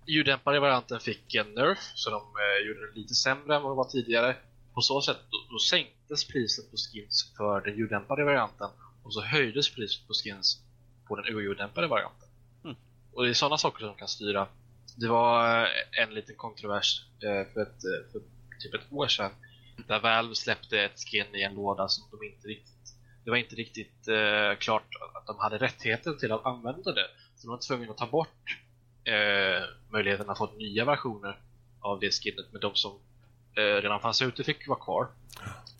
ljuddämpade 0.07 0.59
varianten 0.59 0.99
fick 0.99 1.35
en 1.35 1.53
nerf, 1.53 1.91
så 1.95 2.09
de 2.09 2.21
eh, 2.21 2.67
gjorde 2.67 2.85
den 2.85 2.95
lite 2.95 3.13
sämre 3.13 3.55
än 3.55 3.63
vad 3.63 3.71
det 3.71 3.75
var 3.75 3.89
tidigare 3.89 4.35
på 4.75 4.81
så 4.81 5.01
sätt 5.01 5.17
då, 5.29 5.37
då 5.49 5.59
sänktes 5.59 6.27
priset 6.27 6.71
på 6.71 6.77
skins 6.77 7.33
för 7.37 7.61
den 7.61 7.77
ljuddämpade 7.77 8.23
varianten 8.23 8.69
och 9.03 9.13
så 9.13 9.21
höjdes 9.21 9.75
priset 9.75 10.07
på 10.07 10.13
skins 10.13 10.61
på 11.07 11.15
den 11.15 11.35
oljuddämpade 11.35 11.87
varianten. 11.87 12.29
Mm. 12.63 12.75
Och 13.13 13.23
det 13.23 13.29
är 13.29 13.33
sådana 13.33 13.57
saker 13.57 13.85
som 13.85 13.95
kan 13.95 14.07
styra. 14.07 14.47
Det 14.97 15.07
var 15.07 15.61
eh, 15.63 16.03
en 16.03 16.13
liten 16.13 16.35
kontrovers 16.35 17.05
eh, 17.23 17.53
för, 17.53 17.61
ett, 17.61 17.83
eh, 17.83 18.11
för 18.11 18.21
typ 18.59 18.73
ett 18.73 18.91
år 18.91 19.07
sedan 19.07 19.31
där 19.87 19.99
Valve 19.99 20.35
släppte 20.35 20.79
ett 20.79 20.99
skin 20.99 21.35
i 21.35 21.41
en 21.41 21.53
låda 21.55 21.87
som 21.87 22.03
de 22.11 22.25
inte 22.25 22.47
riktigt 22.47 22.75
det 23.25 23.31
var 23.31 23.37
inte 23.37 23.55
riktigt 23.55 24.07
eh, 24.07 24.57
klart 24.59 24.89
att 25.15 25.27
de 25.27 25.39
hade 25.39 25.57
rättigheten 25.57 26.17
till 26.17 26.31
att 26.31 26.45
använda 26.45 26.91
det. 26.91 27.07
Så 27.35 27.47
de 27.47 27.51
var 27.51 27.57
tvungna 27.57 27.91
att 27.91 27.97
ta 27.97 28.07
bort 28.07 28.57
eh, 29.03 29.63
möjligheten 29.89 30.29
att 30.29 30.37
få 30.37 30.51
nya 30.51 30.85
versioner 30.85 31.39
av 31.79 31.99
det 31.99 32.11
skinnet 32.11 32.51
med 32.51 32.61
de 32.61 32.75
som 32.75 32.99
redan 33.61 33.99
fanns 33.99 34.21
ute 34.21 34.43
fick 34.43 34.67
vara 34.67 34.79
kvar. 34.79 35.07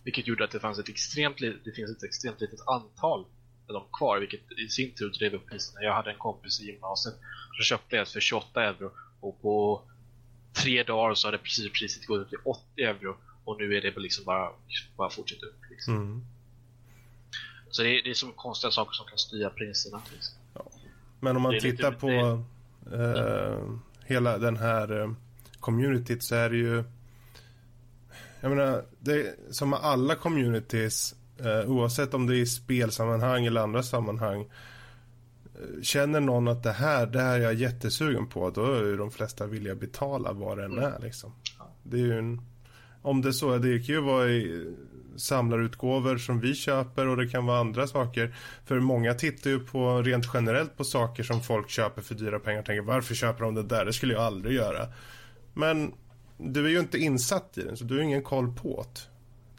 Vilket 0.04 0.26
gjorde 0.26 0.44
att 0.44 0.50
det, 0.50 0.60
fanns 0.60 0.78
ett 0.78 0.88
extremt, 0.88 1.38
det 1.38 1.72
finns 1.76 1.90
ett 1.90 2.02
extremt 2.02 2.40
litet 2.40 2.60
antal 2.66 3.26
av 3.68 3.74
dem 3.74 3.84
kvar, 3.92 4.18
vilket 4.18 4.52
i 4.58 4.68
sin 4.68 4.94
tur 4.94 5.10
drev 5.18 5.34
upp 5.34 5.46
priserna. 5.46 5.82
Jag 5.82 5.94
hade 5.94 6.10
en 6.10 6.18
kompis 6.18 6.60
i 6.60 6.66
gymnasiet 6.66 7.14
som 7.56 7.64
köpte 7.64 7.98
ett 7.98 8.08
för 8.08 8.20
28 8.20 8.64
euro 8.64 8.90
och 9.20 9.42
på 9.42 9.82
tre 10.52 10.82
dagar 10.82 11.14
så 11.14 11.28
hade 11.28 11.38
precis 11.38 11.72
priset 11.72 12.06
gått 12.06 12.20
upp 12.20 12.28
till 12.28 12.38
80 12.44 12.82
euro 12.82 13.16
och 13.44 13.58
nu 13.58 13.76
är 13.76 13.80
det 13.80 14.00
liksom 14.00 14.24
bara, 14.24 14.50
bara 14.96 15.10
fortsätt 15.10 15.42
upp. 15.42 15.60
Liksom. 15.70 15.94
Mm. 15.94 16.24
Så 17.70 17.82
det 17.82 17.88
är, 17.88 18.02
det 18.02 18.10
är 18.10 18.14
som 18.14 18.32
konstiga 18.32 18.70
saker 18.70 18.92
som 18.92 19.06
kan 19.06 19.18
styra 19.18 19.50
priserna. 19.50 20.02
Liksom. 20.12 20.34
Ja. 20.54 20.62
Men 21.20 21.36
om 21.36 21.42
man 21.42 21.60
tittar 21.60 21.92
på 21.92 22.08
eh, 22.92 23.78
hela 24.04 24.38
den 24.38 24.56
här 24.56 25.00
eh, 25.00 25.12
communityt 25.60 26.24
så 26.24 26.34
är 26.34 26.50
det 26.50 26.56
ju 26.56 26.84
jag 28.40 28.48
menar, 28.48 28.84
det 28.98 29.36
som 29.50 29.70
med 29.70 29.78
alla 29.82 30.14
communities, 30.14 31.14
eh, 31.38 31.70
oavsett 31.70 32.14
om 32.14 32.26
det 32.26 32.36
är 32.36 32.40
i 32.40 32.46
spelsammanhang 32.46 33.46
eller 33.46 33.60
andra 33.60 33.82
sammanhang. 33.82 34.50
känner 35.82 36.20
någon 36.20 36.48
att 36.48 36.62
det 36.62 36.72
här, 36.72 37.06
det 37.06 37.20
här 37.20 37.38
är 37.38 37.42
jag 37.42 37.54
jättesugen 37.54 38.26
på, 38.26 38.50
då 38.50 38.72
är 38.72 38.82
ju 38.82 38.96
de 38.96 39.10
flesta 39.10 39.46
villiga 39.46 39.72
att 39.72 39.80
betala 39.80 40.32
vad 40.32 40.58
det 40.58 40.64
än 40.64 40.78
är 40.78 40.98
liksom. 41.00 41.32
Det 41.82 41.96
är 41.96 42.00
ju 42.04 42.18
en, 42.18 42.40
om 43.02 43.22
det 43.22 43.28
är 43.28 43.32
så, 43.32 43.58
det 43.58 43.78
kan 43.78 43.94
ju 43.94 44.00
vara 44.00 44.28
i 44.28 44.74
samlarutgåvor 45.16 46.18
som 46.18 46.40
vi 46.40 46.54
köper 46.54 47.06
och 47.06 47.16
det 47.16 47.28
kan 47.28 47.46
vara 47.46 47.60
andra 47.60 47.86
saker. 47.86 48.34
För 48.64 48.80
många 48.80 49.14
tittar 49.14 49.50
ju 49.50 49.60
på 49.60 50.02
rent 50.02 50.30
generellt 50.34 50.76
på 50.76 50.84
saker 50.84 51.22
som 51.22 51.42
folk 51.42 51.70
köper 51.70 52.02
för 52.02 52.14
dyra 52.14 52.38
pengar 52.38 52.60
och 52.60 52.66
tänker 52.66 52.82
varför 52.82 53.14
köper 53.14 53.44
de 53.44 53.54
det 53.54 53.62
där? 53.62 53.84
Det 53.84 53.92
skulle 53.92 54.14
jag 54.14 54.22
aldrig 54.22 54.54
göra. 54.54 54.86
Men 55.54 55.92
du 56.38 56.66
är 56.66 56.70
ju 56.70 56.80
inte 56.80 56.98
insatt 56.98 57.58
i 57.58 57.62
den 57.62 57.76
så 57.76 57.84
du 57.84 57.94
har 57.94 58.02
ingen 58.02 58.22
koll 58.22 58.54
på 58.54 58.86
det. 58.94 59.00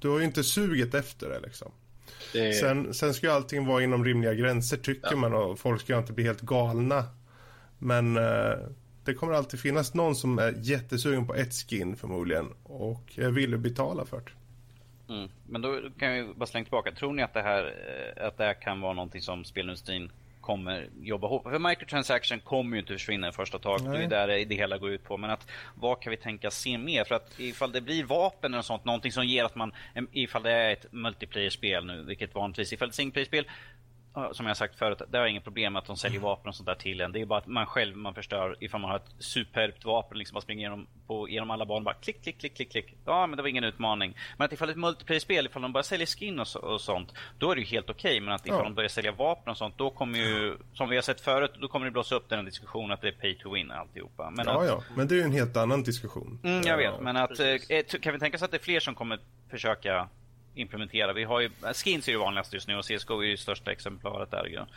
Du 0.02 0.10
har 0.10 0.20
ju 0.20 0.26
inte 0.26 0.44
suget 0.44 0.94
efter 0.94 1.30
det 1.30 1.40
liksom. 1.40 1.72
Det... 2.34 2.54
Sen, 2.54 2.94
sen 2.94 3.14
ska 3.14 3.28
ju 3.28 3.34
allting 3.34 3.66
vara 3.66 3.84
inom 3.84 4.06
rimliga 4.06 4.34
gränser 4.34 4.78
tycker 4.78 5.12
ja. 5.12 5.18
man 5.18 5.34
och 5.34 5.60
folk 5.60 5.82
ska 5.82 5.98
inte 5.98 6.14
bli 6.14 6.24
helt 6.24 6.42
galna. 6.42 7.04
Men 7.78 8.18
eh, 8.18 8.58
det 9.04 9.14
kommer 9.14 9.34
alltid 9.34 9.60
finnas 9.60 9.94
någon 9.94 10.16
som 10.16 10.40
är 10.40 10.54
jättesugen 10.58 11.28
på 11.28 11.36
ett 11.36 11.54
skin 11.54 11.96
förmodligen 11.96 12.54
och 12.64 13.20
är 13.20 13.30
villig 13.30 13.58
att 13.58 13.62
betala 13.64 14.06
för 14.06 14.18
det. 14.18 14.32
Mm. 15.14 15.30
Men 15.50 15.62
då 15.62 15.82
kan 16.00 16.14
vi 16.14 16.34
bara 16.34 16.46
slänga 16.46 16.66
tillbaka. 16.66 16.92
Tror 16.92 17.14
ni 17.14 17.24
att 17.24 17.34
det 17.34 17.42
här, 17.42 17.76
eh, 18.18 18.28
att 18.28 18.38
det 18.38 18.44
här 18.44 18.62
kan 18.62 18.82
vara 18.82 18.94
någonting 18.94 19.22
som 19.22 19.46
spelindustrin 19.46 20.12
kommer 20.48 20.90
jobba 21.02 21.28
hårt 21.28 21.44
För 21.44 21.60
microtransaction 21.60 22.40
kommer 22.40 22.76
ju 22.76 22.80
inte 22.80 22.94
försvinna 22.94 23.30
i 23.30 23.32
första 23.32 23.60
taget. 23.60 23.92
Det 23.92 24.04
är 24.04 24.08
där 24.08 24.46
det 24.46 24.56
hela 24.56 24.78
går 24.78 24.90
ut 24.90 25.04
på. 25.04 25.18
Men 25.18 25.30
att 25.30 25.48
vad 25.76 26.02
kan 26.02 26.12
vi 26.12 26.18
tänka 26.18 26.52
se 26.52 26.78
mer? 26.78 27.04
För 27.04 27.16
att 27.16 27.40
ifall 27.40 27.72
det 27.72 27.82
blir 27.82 28.04
vapen 28.04 28.54
eller 28.54 28.64
sånt, 28.64 28.86
någonting 28.86 29.12
som 29.12 29.26
ger 29.26 29.44
att 29.44 29.56
man, 29.56 29.72
ifall 30.12 30.44
det 30.44 30.52
är 30.52 30.74
ett 30.74 30.86
multiplayer-spel 30.92 31.86
nu, 31.86 32.04
vilket 32.04 32.36
vanligtvis, 32.36 32.74
ifall 32.74 32.88
det 32.88 32.90
är 32.90 32.92
ett 32.92 32.96
singleplayer-spel 32.96 33.46
som 34.32 34.46
jag 34.46 34.58
sagt 34.58 34.76
förut, 34.76 35.02
det 35.10 35.18
har 35.18 35.26
jag 35.26 35.32
inget 35.32 35.44
problem 35.44 35.74
med 35.74 35.80
att 35.80 35.86
de 35.86 35.98
säljer 35.98 36.20
vapen 36.20 36.50
och 36.50 36.56
sånt 36.56 36.68
där 36.68 36.76
till 36.76 37.02
en. 37.02 37.12
Det 37.12 37.22
är 37.22 37.26
bara 37.26 37.40
att 37.40 37.48
man 37.48 37.66
själv 37.66 37.98
man 37.98 38.14
förstör 38.14 38.56
ifall 38.60 38.82
man 38.82 38.90
har 38.90 38.98
ett 38.98 39.16
superbt 39.20 39.86
vapen, 39.86 40.18
liksom 40.18 40.36
man 40.36 40.42
springer 40.42 40.60
igenom, 40.60 40.88
på, 41.08 41.30
genom 41.30 41.52
alla 41.52 41.66
banor 41.66 41.82
bara 41.82 41.94
klick, 41.94 42.24
klick, 42.24 42.40
klick, 42.40 42.56
klick, 42.56 42.72
klick. 42.72 42.98
Ja, 43.06 43.28
men 43.28 43.38
det 43.38 43.44
var 43.44 43.50
ingen 43.50 43.64
utmaning. 43.64 44.18
Men 44.38 44.46
att 44.46 44.54
ifall 44.54 44.70
ett 44.70 44.78
multiplayer-spel, 44.78 45.46
ifall 45.46 45.62
de 45.62 45.74
börjar 45.74 45.84
sälja 45.84 46.06
skin 46.06 46.40
och, 46.40 46.48
så, 46.48 46.60
och 46.60 46.82
sånt, 46.82 47.14
då 47.38 47.52
är 47.52 47.56
det 47.56 47.62
ju 47.62 47.68
helt 47.68 47.90
okej. 47.90 48.12
Okay. 48.12 48.22
Men 48.22 48.34
att 48.34 48.46
ifall 48.46 48.60
ja. 48.60 48.64
de 48.64 48.76
börjar 48.76 48.90
sälja 48.90 49.12
vapen 49.12 49.52
och 49.52 49.58
sånt, 49.58 49.78
då 49.78 49.90
kommer 49.90 50.20
ju, 50.20 50.58
som 50.74 50.90
vi 50.90 50.96
har 50.96 51.04
sett 51.04 51.22
förut, 51.22 51.52
då 51.62 51.68
kommer 51.68 51.86
det 51.86 51.92
blåsa 51.92 52.16
upp 52.16 52.30
den 52.30 52.46
diskussionen 52.46 52.92
att 52.92 53.02
det 53.02 53.08
är 53.08 53.12
pay 53.12 53.36
to 53.36 53.54
win 53.54 53.72
alltihopa. 53.72 54.30
Men 54.30 54.46
ja, 54.46 54.62
att, 54.62 54.68
ja, 54.68 54.84
men 54.96 55.08
det 55.08 55.16
är 55.16 55.18
ju 55.18 55.24
en 55.24 55.32
helt 55.32 55.58
annan 55.58 55.84
diskussion. 55.84 56.40
Mm, 56.44 56.62
jag 56.62 56.78
vet, 56.78 57.02
men 57.02 57.18
att, 57.18 57.40
eh, 57.40 58.00
kan 58.02 58.14
vi 58.14 58.20
tänka 58.20 58.38
oss 58.38 58.44
att 58.44 58.52
det 58.52 58.58
är 58.58 58.64
fler 58.64 58.80
som 58.80 58.96
kommer 58.96 59.20
försöka 59.50 60.10
implementera. 60.58 61.14
Vi 61.14 61.24
har 61.24 61.40
ju, 61.40 61.50
skins 61.74 62.08
är 62.08 62.12
ju 62.12 62.18
vanligast 62.18 62.54
just 62.54 62.68
nu 62.68 62.76
och 62.76 62.86
CSGO 62.86 63.20
är 63.20 63.28
ju 63.28 63.38
största 63.38 63.72
exemplaret 63.72 64.32
där. 64.32 64.48
Ja. 64.48 64.68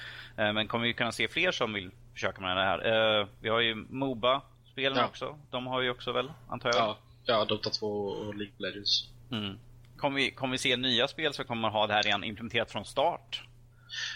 Eh, 0.45 0.53
men 0.53 0.69
kommer 0.69 0.87
vi 0.87 0.95
kunna 0.95 1.13
se 1.13 1.29
fler 1.29 1.53
som 1.53 1.73
vill 1.73 1.91
försöka 2.13 2.41
med 2.41 2.57
det 2.57 2.63
här? 2.63 3.19
Eh, 3.21 3.27
vi 3.41 3.49
har 3.49 3.61
ju 3.61 3.75
Moba-spelen 3.75 4.99
ja. 4.99 5.07
också. 5.07 5.39
De 5.51 5.67
har 5.67 5.81
ju 5.81 5.91
också 5.91 6.13
väl, 6.13 6.33
antar 6.49 6.69
jag? 6.69 6.79
Ja, 6.79 6.99
ja 7.25 7.45
Dota 7.45 7.71
2 7.71 7.87
och 7.87 8.35
League 8.35 8.55
of 8.55 8.61
Legends. 8.61 9.09
Mm. 9.33 9.59
Kommer 9.97 10.17
vi, 10.17 10.31
kommer 10.31 10.53
vi 10.53 10.59
se 10.59 10.77
nya 10.77 11.09
spel 11.09 11.35
så 11.35 11.45
kommer 11.45 11.69
ha 11.69 11.87
det 11.87 11.93
här 11.93 12.03
redan 12.03 12.25
implementerat 12.25 12.73
från 12.73 12.85
start? 12.85 13.43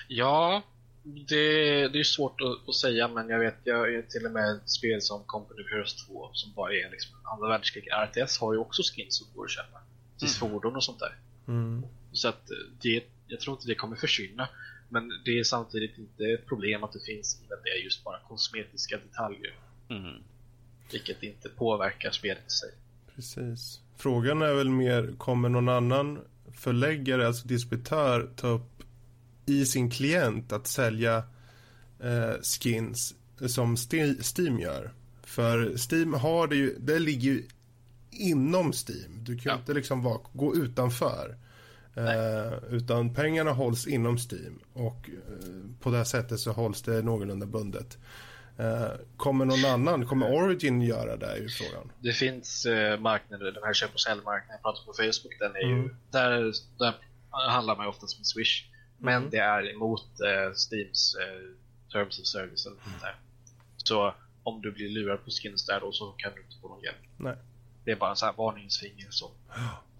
Ja, 0.09 0.63
det, 1.05 1.89
det 1.89 1.99
är 1.99 2.05
svårt 2.05 2.41
att, 2.41 2.69
att, 2.69 2.75
säga 2.75 3.09
men 3.09 3.29
jag 3.29 3.39
vet, 3.39 3.57
jag 3.65 3.95
är 3.95 4.03
till 4.03 4.27
och 4.27 4.33
med 4.33 4.61
spel 4.67 5.03
som 5.03 5.25
Company 5.25 5.63
of 5.63 5.71
Heroes 5.71 6.07
2 6.07 6.31
som 6.33 6.53
bara 6.53 6.73
är 6.73 6.91
liksom 6.91 7.17
andra 7.33 7.49
världskrig. 7.49 7.89
RTS 8.07 8.41
har 8.41 8.53
ju 8.53 8.59
också 8.59 8.83
skins 8.83 9.19
som 9.19 9.27
går 9.35 9.45
att 9.45 9.51
köpa. 9.51 9.79
Till 10.19 10.29
mm. 10.29 10.51
fordon 10.51 10.77
och 10.77 10.85
sånt 10.85 10.99
där. 10.99 11.17
Mm. 11.49 11.87
Så 12.13 12.29
att 12.29 12.51
det, 12.83 13.05
jag 13.27 13.41
tror 13.41 13.57
inte 13.57 13.67
det 13.67 13.75
kommer 13.75 13.97
försvinna. 13.97 14.49
Men 14.89 15.11
det 15.25 15.39
är 15.39 15.45
samtidigt 15.45 15.99
inte 15.99 16.25
ett 16.25 16.47
problem 16.47 16.85
att 16.85 16.93
det 16.93 17.01
finns 17.01 17.41
i 17.43 17.53
att 17.53 17.65
det 17.65 17.71
är 17.71 17.85
just 17.85 18.05
bara 18.05 18.19
kosmetiska 18.29 18.97
detaljer. 18.97 19.55
Mm. 19.89 20.23
Vilket 20.93 21.23
inte 21.23 21.49
påverkar 21.49 22.11
spelet 22.11 22.47
i 22.47 22.51
sig. 22.51 22.71
Precis. 23.15 23.81
Frågan 23.97 24.43
är 24.43 24.55
väl 24.55 24.71
mer, 24.71 25.15
kommer 25.19 25.49
någon 25.49 25.69
annan 25.69 26.21
förläggare, 26.53 27.27
alltså 27.27 27.49
distributör, 27.49 28.31
ta 28.37 28.49
upp 28.49 28.83
i 29.47 29.67
sin 29.67 29.91
klient 29.91 30.53
att 30.53 30.67
sälja 30.67 31.17
eh, 32.01 32.41
skins 32.61 33.15
som 33.47 33.77
Steam 34.37 34.59
gör? 34.61 34.93
För 35.23 35.77
Steam 35.91 36.15
har 36.15 36.47
det 36.47 36.57
ju, 36.57 36.79
det 36.79 36.99
ligger 36.99 37.31
ju 37.31 37.43
inom 38.15 38.73
Steam. 38.73 39.25
Du 39.25 39.37
kan 39.37 39.53
ja. 39.53 39.59
inte 39.59 39.75
liksom 39.75 40.03
vara, 40.03 40.21
gå 40.33 40.57
utanför. 40.57 41.37
Eh, 41.97 42.53
utan 42.71 43.15
pengarna 43.15 43.53
hålls 43.53 43.87
inom 43.87 44.19
Steam 44.19 44.61
och 44.73 45.11
eh, 45.11 45.81
på 45.81 45.91
det 45.91 46.05
sättet 46.05 46.41
så 46.41 46.53
hålls 46.53 46.83
det 46.83 47.03
någorlunda 47.03 47.47
bundet. 47.47 47.99
Eh, 48.59 48.89
kommer 49.17 49.45
någon 49.45 49.65
annan, 49.65 50.07
kommer 50.07 50.33
Origin 50.33 50.83
göra 50.83 51.17
det 51.17 51.37
i 51.37 51.49
frågan? 51.49 51.93
Det 52.01 52.13
finns 52.13 52.67
eh, 52.67 53.01
marknader, 53.01 53.53
den 53.53 53.63
här 53.63 53.73
köp 53.73 53.95
och 53.95 54.01
säljmarknaden 54.01 54.51
jag 54.51 54.63
pratar 54.63 54.85
på 54.85 54.93
Facebook, 54.93 55.39
den 55.39 55.57
är 55.57 55.65
mm. 55.65 55.83
ju, 55.83 55.95
där, 56.11 56.53
där 56.79 56.95
handlar 57.31 57.77
man 57.77 57.87
oftast 57.87 58.19
med 58.19 58.27
Swish. 58.27 58.65
Men 58.99 59.17
mm. 59.17 59.31
det 59.31 59.39
är 59.39 59.75
emot 59.75 60.21
eh, 60.21 60.55
Steams 60.55 61.17
eh, 61.21 61.93
Terms 61.93 62.19
of 62.19 62.27
Service 62.27 62.67
eller 62.67 62.77
mm. 62.87 63.01
där. 63.01 63.17
Så 63.77 64.15
om 64.43 64.63
du 64.63 64.73
blir 64.73 64.89
lurad 64.89 65.25
på 65.25 65.31
skins 65.31 65.67
där 65.67 65.81
då 65.81 65.93
så 65.93 66.13
kan 66.13 66.33
du 66.35 66.41
inte 66.41 66.57
få 66.63 66.69
någon 66.69 66.83
hjälp. 66.83 66.97
Nej. 67.17 67.37
Det 67.85 67.91
är 67.91 67.97
bara 67.97 68.15
sån 68.17 68.27
här 68.27 68.35
varningsfinger 68.37 69.07
så. 69.11 69.31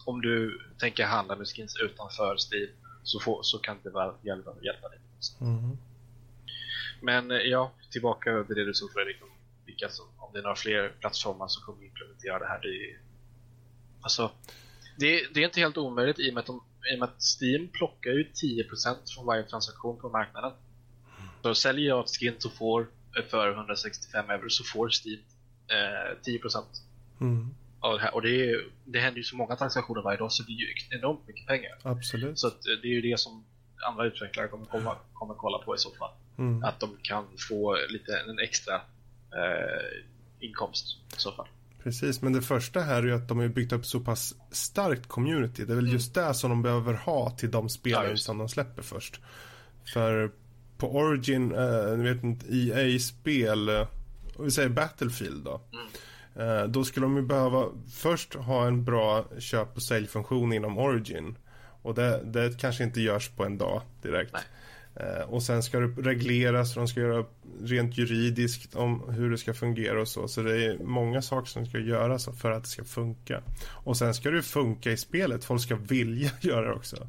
Om 0.05 0.21
du 0.21 0.61
tänker 0.79 1.05
handla 1.05 1.37
med 1.37 1.49
skins 1.49 1.77
utanför 1.77 2.37
Steam 2.37 2.71
så, 3.03 3.21
får, 3.21 3.43
så 3.43 3.59
kan 3.59 3.77
det 3.83 3.91
väl 3.91 4.13
hjälpa, 4.23 4.55
hjälpa 4.63 4.89
dig. 4.89 4.99
Mm. 5.41 5.79
Men 7.01 7.31
eh, 7.31 7.37
ja, 7.37 7.73
tillbaka 7.91 8.45
till 8.45 8.57
det 8.57 8.65
du 8.65 8.75
sa 8.75 8.87
Fredrik, 8.95 9.23
om, 9.23 9.29
vilka 9.67 9.89
som, 9.89 10.07
om 10.17 10.31
det 10.33 10.39
är 10.39 10.43
några 10.43 10.57
fler 10.57 10.93
plattformar 11.01 11.49
som 11.49 11.63
kommer 11.63 11.85
implementera 11.85 12.39
det 12.39 12.47
här. 12.47 12.61
Det 12.61 12.69
är, 12.69 12.99
alltså, 14.01 14.31
det, 14.97 15.35
det 15.35 15.41
är 15.41 15.45
inte 15.45 15.61
helt 15.61 15.77
omöjligt 15.77 16.19
i 16.19 16.31
och 16.31 16.35
med 16.35 16.41
att, 16.41 16.47
de, 16.47 16.63
i 16.95 16.97
med 16.97 17.09
att 17.09 17.23
Steam 17.41 17.69
plockar 17.69 18.11
ju 18.11 18.25
10% 18.25 18.97
från 19.15 19.27
varje 19.27 19.43
transaktion 19.43 20.01
på 20.01 20.09
marknaden. 20.09 20.53
Så 21.43 21.55
säljer 21.55 21.89
jag 21.89 22.05
ett 22.05 22.11
skin 22.11 22.35
får 22.59 22.87
för 23.31 23.53
165 23.53 24.31
euro 24.31 24.51
så 24.51 24.65
får 24.65 24.91
Steam 24.91 25.21
eh, 25.69 26.17
10%. 26.25 26.65
Mm 27.21 27.55
av 27.85 27.95
det 27.95 28.01
här. 28.01 28.15
Och 28.15 28.23
det, 28.23 28.51
är, 28.51 28.65
det 28.85 28.99
händer 28.99 29.19
ju 29.19 29.25
så 29.25 29.37
många 29.37 29.57
transaktioner 29.57 30.03
varje 30.03 30.19
dag 30.19 30.33
så 30.33 30.43
det 30.43 30.53
är 30.53 30.57
ju 30.57 30.67
enormt 30.91 31.29
mycket 31.29 31.47
pengar. 31.47 31.73
Absolut. 31.83 32.39
Så 32.39 32.51
det 32.65 32.89
är 32.89 32.93
ju 32.93 33.01
det 33.01 33.21
som 33.21 33.45
andra 33.87 34.07
utvecklare 34.07 34.49
kommer, 34.49 34.67
komma, 34.67 34.97
kommer 35.13 35.35
kolla 35.35 35.59
på 35.59 35.75
i 35.75 35.79
så 35.79 35.91
fall. 35.91 36.11
Mm. 36.39 36.65
Att 36.65 36.81
de 36.81 36.97
kan 37.03 37.25
få 37.49 37.77
lite 37.89 38.13
en 38.29 38.39
extra 38.39 38.75
eh, 38.75 40.01
inkomst 40.41 40.87
i 41.17 41.21
så 41.21 41.33
fall. 41.33 41.47
Precis, 41.83 42.23
men 42.23 42.33
det 42.33 42.43
första 42.43 42.81
här 42.81 43.03
är 43.03 43.07
ju 43.07 43.15
att 43.15 43.29
de 43.29 43.39
har 43.39 43.49
byggt 43.49 43.73
upp 43.73 43.87
så 43.87 44.01
pass 44.01 44.35
starkt 44.51 45.09
community. 45.09 45.65
Det 45.65 45.73
är 45.73 45.77
väl 45.77 45.85
mm. 45.85 45.93
just 45.93 46.15
det 46.15 46.35
som 46.35 46.51
de 46.51 46.63
behöver 46.63 46.95
ha 46.95 47.31
till 47.31 47.51
de 47.51 47.69
spelare 47.69 48.11
ja, 48.11 48.17
som 48.17 48.39
de 48.39 48.49
släpper 48.49 48.83
först. 48.83 49.21
För 49.93 50.31
på 50.79 50.97
Origin, 50.97 51.55
eh, 51.55 51.97
ni 51.97 52.13
vet 52.13 52.25
inte, 52.25 52.47
EA-spel, 52.57 53.69
eh, 53.69 53.89
vi 54.39 54.51
säger 54.51 54.69
Battlefield 54.69 55.45
då. 55.45 55.61
Mm. 55.73 55.87
Eh, 56.37 56.65
då 56.65 56.85
skulle 56.85 57.07
de 57.07 57.17
ju 57.17 57.23
behöva 57.23 57.69
först 57.93 58.35
ha 58.35 58.67
en 58.67 58.85
bra 58.85 59.25
köp 59.39 59.77
och 59.77 59.83
säljfunktion 59.83 60.53
inom 60.53 60.79
Origin. 60.79 61.37
Och 61.83 61.95
det, 61.95 62.21
det 62.25 62.61
kanske 62.61 62.85
inte 62.85 63.01
görs 63.01 63.29
på 63.29 63.45
en 63.45 63.59
dag 63.59 63.83
direkt. 64.03 64.33
Nej. 64.33 64.43
Eh, 64.97 65.23
och 65.23 65.43
sen 65.43 65.63
ska 65.63 65.81
det 65.81 66.03
regleras 66.03 66.77
och 66.77 66.81
de 66.83 66.89
ska 66.89 67.01
göra 67.01 67.25
rent 67.63 67.99
juridiskt 67.99 68.75
om 68.75 69.03
hur 69.09 69.31
det 69.31 69.39
ska 69.39 69.55
fungera 69.55 70.01
och 70.01 70.09
så. 70.09 70.29
Så 70.29 70.43
det 70.43 70.65
är 70.65 70.79
många 70.79 71.23
saker 71.23 71.47
som 71.47 71.67
ska 71.67 71.79
göras 71.79 72.29
för 72.41 72.51
att 72.51 72.63
det 72.63 72.69
ska 72.69 72.85
funka. 72.85 73.43
Och 73.67 73.97
sen 73.97 74.15
ska 74.15 74.31
det 74.31 74.43
funka 74.43 74.93
i 74.93 74.97
spelet. 74.97 75.45
Folk 75.45 75.63
ska 75.63 75.77
vilja 75.77 76.31
göra 76.41 76.69
det 76.69 76.75
också. 76.75 77.09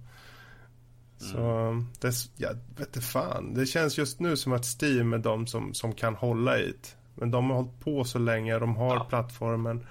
Så 1.18 1.38
mm. 1.38 1.88
det, 2.00 2.14
jag 2.38 2.58
vet 2.78 2.88
inte 2.88 3.02
fan. 3.02 3.54
Det 3.54 3.66
känns 3.66 3.98
just 3.98 4.20
nu 4.20 4.38
som 4.38 4.54
att 4.54 4.82
Steam 4.82 5.14
är 5.14 5.18
de 5.18 5.48
som, 5.48 5.74
som 5.74 5.94
kan 5.94 6.16
hålla 6.16 6.60
i 6.60 6.66
det. 6.82 6.96
Men 7.16 7.32
de 7.32 7.50
har 7.50 7.58
hållit 7.58 7.80
på 7.80 8.04
så 8.04 8.20
länge, 8.20 8.60
de 8.60 8.76
har 8.76 8.96
ja. 8.96 9.04
plattformen. 9.10 9.88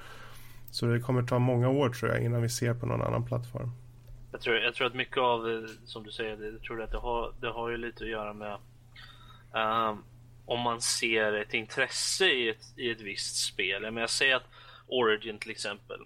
Så 0.70 0.86
det 0.86 1.00
kommer 1.00 1.22
ta 1.22 1.38
många 1.38 1.68
år 1.68 1.90
tror 1.90 2.12
jag 2.12 2.24
innan 2.24 2.42
vi 2.42 2.48
ser 2.48 2.74
på 2.74 2.86
någon 2.86 3.02
annan 3.02 3.24
plattform. 3.26 3.70
Jag 4.32 4.40
tror, 4.40 4.56
jag 4.56 4.74
tror 4.74 4.86
att 4.86 4.94
mycket 4.94 5.18
av 5.18 5.68
som 5.84 6.04
du 6.04 6.10
säger, 6.10 6.52
jag 6.52 6.62
tror 6.62 6.82
att 6.82 6.90
det 6.90 6.98
har, 6.98 7.34
det 7.40 7.48
har 7.48 7.70
ju 7.70 7.76
lite 7.76 8.04
att 8.04 8.10
göra 8.10 8.32
med 8.32 8.58
um, 9.52 10.04
om 10.46 10.60
man 10.60 10.80
ser 10.80 11.32
ett 11.32 11.54
intresse 11.54 12.26
i 12.26 12.48
ett, 12.48 12.78
i 12.78 12.90
ett 12.90 13.00
visst 13.00 13.36
spel. 13.36 13.82
Menar, 13.82 14.00
jag 14.00 14.10
säger 14.10 14.36
att 14.36 14.48
Origin 14.86 15.38
till 15.38 15.50
exempel. 15.50 16.00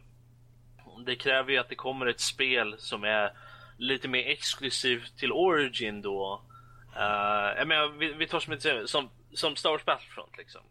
Det 1.06 1.16
kräver 1.16 1.52
ju 1.52 1.58
att 1.58 1.68
det 1.68 1.74
kommer 1.74 2.06
ett 2.06 2.20
spel 2.20 2.74
som 2.78 3.04
är 3.04 3.32
lite 3.76 4.08
mer 4.08 4.26
exklusivt 4.26 5.18
till 5.18 5.32
Origin 5.32 6.02
då. 6.02 6.42
Uh, 6.96 7.58
jag 7.58 7.68
menar, 7.68 7.88
vi, 7.98 8.12
vi 8.12 8.26
tar 8.26 8.40
som 8.40 8.52
ett 8.52 8.88
som, 8.88 9.10
som 9.34 9.56
Star 9.56 9.70
Wars 9.70 9.84
Battlefront 9.84 10.38
liksom 10.38 10.62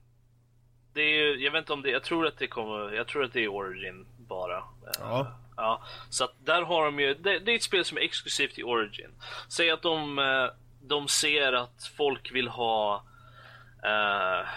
det 0.98 1.04
är 1.04 1.36
jag 1.36 1.52
vet 1.52 1.60
inte 1.60 1.74
om 1.74 1.82
det, 1.82 1.90
jag 1.90 2.04
tror 2.04 2.28
att 2.28 2.38
det 2.38 2.48
kommer, 2.48 2.92
jag 2.92 3.08
tror 3.08 3.24
att 3.24 3.34
det 3.34 3.44
är 3.44 3.48
Origin 3.48 4.06
bara. 4.18 4.64
Ja. 5.00 5.38
Ja, 5.58 5.82
så 6.10 6.24
att 6.24 6.46
där 6.46 6.62
har 6.62 6.86
de 6.86 7.00
ju, 7.00 7.14
det, 7.14 7.40
det 7.40 7.52
är 7.52 7.56
ett 7.56 7.64
spel 7.64 7.86
som 7.86 7.98
är 7.98 8.02
exklusivt 8.02 8.60
i 8.60 8.64
Origin. 8.64 9.12
Säg 9.50 9.72
att 9.72 9.82
de, 9.82 10.20
eh, 10.20 10.50
de 10.82 11.08
ser 11.08 11.54
att 11.54 11.92
folk 11.98 12.32
vill 12.36 12.48
ha 12.48 13.04
uh, 13.86 14.48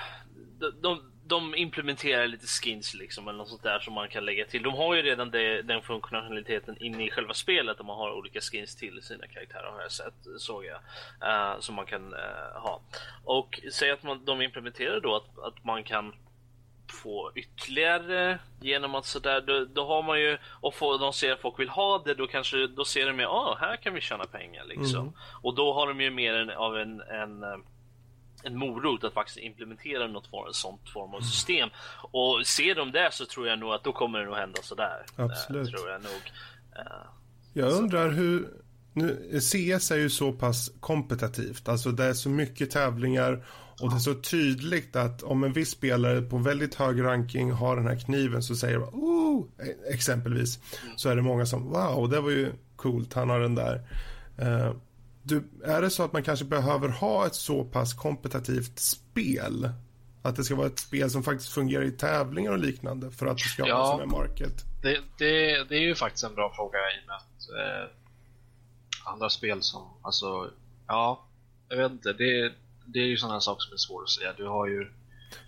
de, 0.58 0.80
de, 0.80 1.12
de 1.24 1.54
implementerar 1.54 2.26
lite 2.26 2.46
skins 2.46 2.94
liksom 2.94 3.28
eller 3.28 3.38
något 3.38 3.48
sånt 3.48 3.62
där 3.62 3.78
som 3.78 3.94
man 3.94 4.08
kan 4.08 4.24
lägga 4.24 4.44
till. 4.44 4.62
De 4.62 4.74
har 4.74 4.94
ju 4.94 5.02
redan 5.02 5.30
det, 5.30 5.62
den 5.62 5.82
funktionaliteten 5.82 6.82
inne 6.82 7.06
i 7.06 7.10
själva 7.10 7.34
spelet 7.34 7.76
där 7.76 7.84
man 7.84 7.96
har 7.96 8.12
olika 8.12 8.40
skins 8.40 8.76
till 8.76 9.02
sina 9.02 9.26
karaktärer 9.26 9.70
har 9.70 9.80
jag 9.80 9.92
sett, 9.92 10.14
såg 10.38 10.64
jag. 10.64 10.80
Uh, 11.28 11.60
som 11.60 11.74
man 11.74 11.86
kan 11.86 12.14
uh, 12.14 12.60
ha. 12.62 12.80
Och 13.24 13.60
säg 13.72 13.90
att 13.90 14.02
man, 14.02 14.24
de 14.24 14.42
implementerar 14.42 15.00
då 15.00 15.16
att, 15.16 15.38
att 15.38 15.64
man 15.64 15.82
kan 15.82 16.14
få 16.90 17.32
ytterligare 17.34 18.38
genom 18.60 18.94
att 18.94 19.06
sådär, 19.06 19.40
då, 19.40 19.64
då 19.64 19.86
har 19.86 20.02
man 20.02 20.20
ju, 20.20 20.38
och 20.60 20.74
få, 20.74 20.98
de 20.98 21.12
ser 21.12 21.32
att 21.32 21.40
folk 21.40 21.58
vill 21.58 21.68
ha 21.68 22.02
det, 22.04 22.14
då 22.14 22.26
kanske, 22.26 22.66
då 22.66 22.84
ser 22.84 23.06
de 23.06 23.18
ju, 23.18 23.26
ah, 23.26 23.56
här 23.60 23.76
kan 23.76 23.94
vi 23.94 24.00
tjäna 24.00 24.24
pengar 24.24 24.64
liksom. 24.64 25.00
Mm. 25.00 25.12
Och 25.42 25.54
då 25.54 25.72
har 25.72 25.86
de 25.86 26.00
ju 26.00 26.10
mer 26.10 26.34
en, 26.34 26.50
av 26.50 26.76
en, 26.76 27.00
en 27.00 27.42
eh, 27.42 27.58
en 28.44 28.58
morot 28.58 29.04
att 29.04 29.12
faktiskt 29.12 29.38
implementera 29.38 30.06
något 30.06 30.26
form, 30.26 30.52
sånt 30.52 30.88
form 30.88 31.14
av 31.14 31.20
system. 31.20 31.68
Och 32.12 32.46
ser 32.46 32.74
de 32.74 32.92
det 32.92 33.08
så 33.12 33.26
tror 33.26 33.48
jag 33.48 33.58
nog 33.58 33.72
att 33.72 33.84
då 33.84 33.92
kommer 33.92 34.18
det 34.18 34.24
nog 34.24 34.34
hända 34.34 34.62
sådär. 34.62 35.04
Absolut. 35.16 35.66
Uh, 35.66 35.74
tror 35.74 35.90
jag 35.90 36.02
nog. 36.02 36.32
Uh, 36.78 37.06
jag 37.52 37.72
undrar 37.72 38.10
hur, 38.10 38.48
nu, 38.92 39.40
CS 39.40 39.90
är 39.90 39.96
ju 39.96 40.10
så 40.10 40.32
pass 40.32 40.72
kompetitivt, 40.80 41.68
alltså 41.68 41.90
det 41.90 42.04
är 42.04 42.12
så 42.12 42.28
mycket 42.28 42.70
tävlingar 42.70 43.44
och 43.80 43.90
det 43.90 43.96
är 43.96 43.98
så 43.98 44.14
tydligt 44.14 44.96
att 44.96 45.22
om 45.22 45.44
en 45.44 45.52
viss 45.52 45.70
spelare 45.70 46.22
på 46.22 46.38
väldigt 46.38 46.74
hög 46.74 47.02
ranking 47.02 47.52
har 47.52 47.76
den 47.76 47.86
här 47.86 47.98
kniven 47.98 48.42
så 48.42 48.56
säger 48.56 48.78
man 48.78 48.88
oh, 48.88 49.44
exempelvis. 49.92 50.58
Så 50.96 51.08
är 51.08 51.16
det 51.16 51.22
många 51.22 51.46
som 51.46 51.70
wow, 51.70 52.08
det 52.08 52.20
var 52.20 52.30
ju 52.30 52.52
coolt, 52.76 53.14
han 53.14 53.30
har 53.30 53.40
den 53.40 53.54
där. 53.54 53.82
Uh, 54.42 54.74
du, 55.22 55.44
är 55.64 55.82
det 55.82 55.90
så 55.90 56.02
att 56.02 56.12
man 56.12 56.22
kanske 56.22 56.44
behöver 56.44 56.88
ha 56.88 57.26
ett 57.26 57.34
så 57.34 57.64
pass 57.64 57.94
kompetitivt 57.94 58.78
spel? 58.78 59.70
Att 60.22 60.36
det 60.36 60.44
ska 60.44 60.54
vara 60.54 60.66
ett 60.66 60.78
spel 60.78 61.10
som 61.10 61.22
faktiskt 61.22 61.52
fungerar 61.52 61.84
i 61.84 61.90
tävlingar 61.90 62.52
och 62.52 62.58
liknande 62.58 63.10
för 63.10 63.26
att 63.26 63.38
det 63.38 63.44
ska 63.44 63.66
ja, 63.66 63.92
ha 63.92 64.02
en 64.02 64.10
market? 64.10 64.64
Det, 64.82 65.00
det, 65.18 65.64
det, 65.68 65.76
är 65.76 65.82
ju 65.82 65.94
faktiskt 65.94 66.24
en 66.24 66.34
bra 66.34 66.52
fråga 66.56 66.78
i 66.78 67.02
och 67.02 67.06
med 67.06 67.16
att 67.16 67.50
eh, 67.50 69.12
andra 69.12 69.30
spel 69.30 69.62
som, 69.62 69.82
alltså, 70.02 70.50
ja, 70.86 71.26
jag 71.68 71.76
vet 71.76 71.92
inte, 71.92 72.12
det, 72.12 72.52
det 72.92 72.98
är 72.98 73.06
ju 73.06 73.16
sådana 73.16 73.40
saker 73.40 73.60
som 73.60 73.72
är 73.72 73.76
svåra 73.76 74.02
att 74.02 74.10
säga. 74.10 74.32
Du 74.36 74.46
har 74.46 74.66
ju 74.66 74.90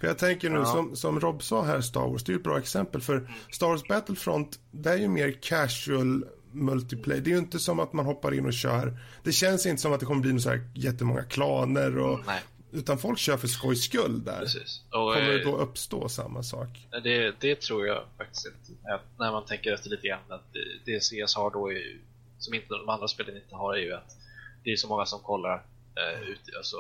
för 0.00 0.06
jag 0.06 0.18
tänker 0.18 0.50
nu, 0.50 0.56
ja. 0.56 0.64
som, 0.64 0.96
som 0.96 1.20
Rob 1.20 1.42
sa 1.42 1.62
här, 1.62 1.80
Star 1.80 2.08
Wars, 2.08 2.24
det 2.24 2.32
är 2.32 2.36
ett 2.36 2.42
bra 2.42 2.58
exempel. 2.58 3.00
För 3.00 3.16
mm. 3.16 3.32
Star 3.52 3.66
Wars 3.66 3.88
Battlefront, 3.88 4.58
det 4.70 4.90
är 4.90 4.96
ju 4.96 5.08
mer 5.08 5.32
casual 5.42 6.24
multiplayer. 6.52 7.20
Det 7.20 7.30
är 7.30 7.32
ju 7.32 7.38
inte 7.38 7.58
som 7.58 7.80
att 7.80 7.92
man 7.92 8.06
hoppar 8.06 8.34
in 8.34 8.46
och 8.46 8.52
kör. 8.52 8.98
Det 9.22 9.32
känns 9.32 9.66
inte 9.66 9.82
som 9.82 9.92
att 9.92 10.00
det 10.00 10.06
kommer 10.06 10.20
bli 10.20 10.40
så 10.40 10.50
här 10.50 10.70
jättemånga 10.74 11.22
klaner 11.22 11.98
och 11.98 12.20
mm, 12.20 12.34
utan 12.72 12.98
folk 12.98 13.18
kör 13.18 13.36
för 13.36 13.48
skojs 13.48 13.84
skull 13.84 14.24
där. 14.24 14.38
Precis. 14.38 14.80
Och, 14.90 15.14
kommer 15.14 15.28
det 15.28 15.40
eh, 15.40 15.50
då 15.50 15.56
uppstå 15.56 16.08
samma 16.08 16.42
sak? 16.42 16.68
Det, 17.02 17.34
det 17.40 17.60
tror 17.60 17.86
jag 17.86 18.04
faktiskt 18.18 18.46
inte. 18.46 18.82
När 19.18 19.32
man 19.32 19.44
tänker 19.44 19.72
efter 19.72 19.90
lite 19.90 20.08
grann 20.08 20.20
att 20.28 20.52
det 20.84 21.00
CS 21.00 21.36
har 21.36 21.50
då 21.50 21.72
är, 21.72 21.96
som 22.38 22.54
inte 22.54 22.66
de 22.68 22.88
andra 22.88 23.08
spelen 23.08 23.36
inte 23.36 23.54
har 23.54 23.74
är 23.74 23.80
ju 23.80 23.92
att 23.92 24.16
det 24.64 24.72
är 24.72 24.76
så 24.76 24.88
många 24.88 25.06
som 25.06 25.20
kollar 25.20 25.62
eh, 25.96 26.28
ut, 26.28 26.40
alltså, 26.56 26.76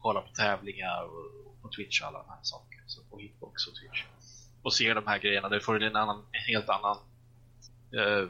kollar 0.00 0.20
på 0.20 0.28
tävlingar 0.28 1.02
och 1.02 1.62
på 1.62 1.68
Twitch 1.68 2.00
och 2.00 2.08
alla 2.08 2.18
de 2.18 2.28
här 2.28 2.38
sakerna. 2.42 2.82
Så 2.86 3.00
på 3.10 3.18
Hitbox 3.18 3.66
och 3.66 3.74
Twitch. 3.74 4.04
Och 4.62 4.74
ser 4.74 4.94
de 4.94 5.06
här 5.06 5.18
grejerna. 5.18 5.48
Det 5.48 5.60
får 5.60 5.82
en, 5.82 5.96
annan, 5.96 6.16
en 6.32 6.54
helt 6.54 6.68
annan 6.68 6.96
eh, 7.92 8.28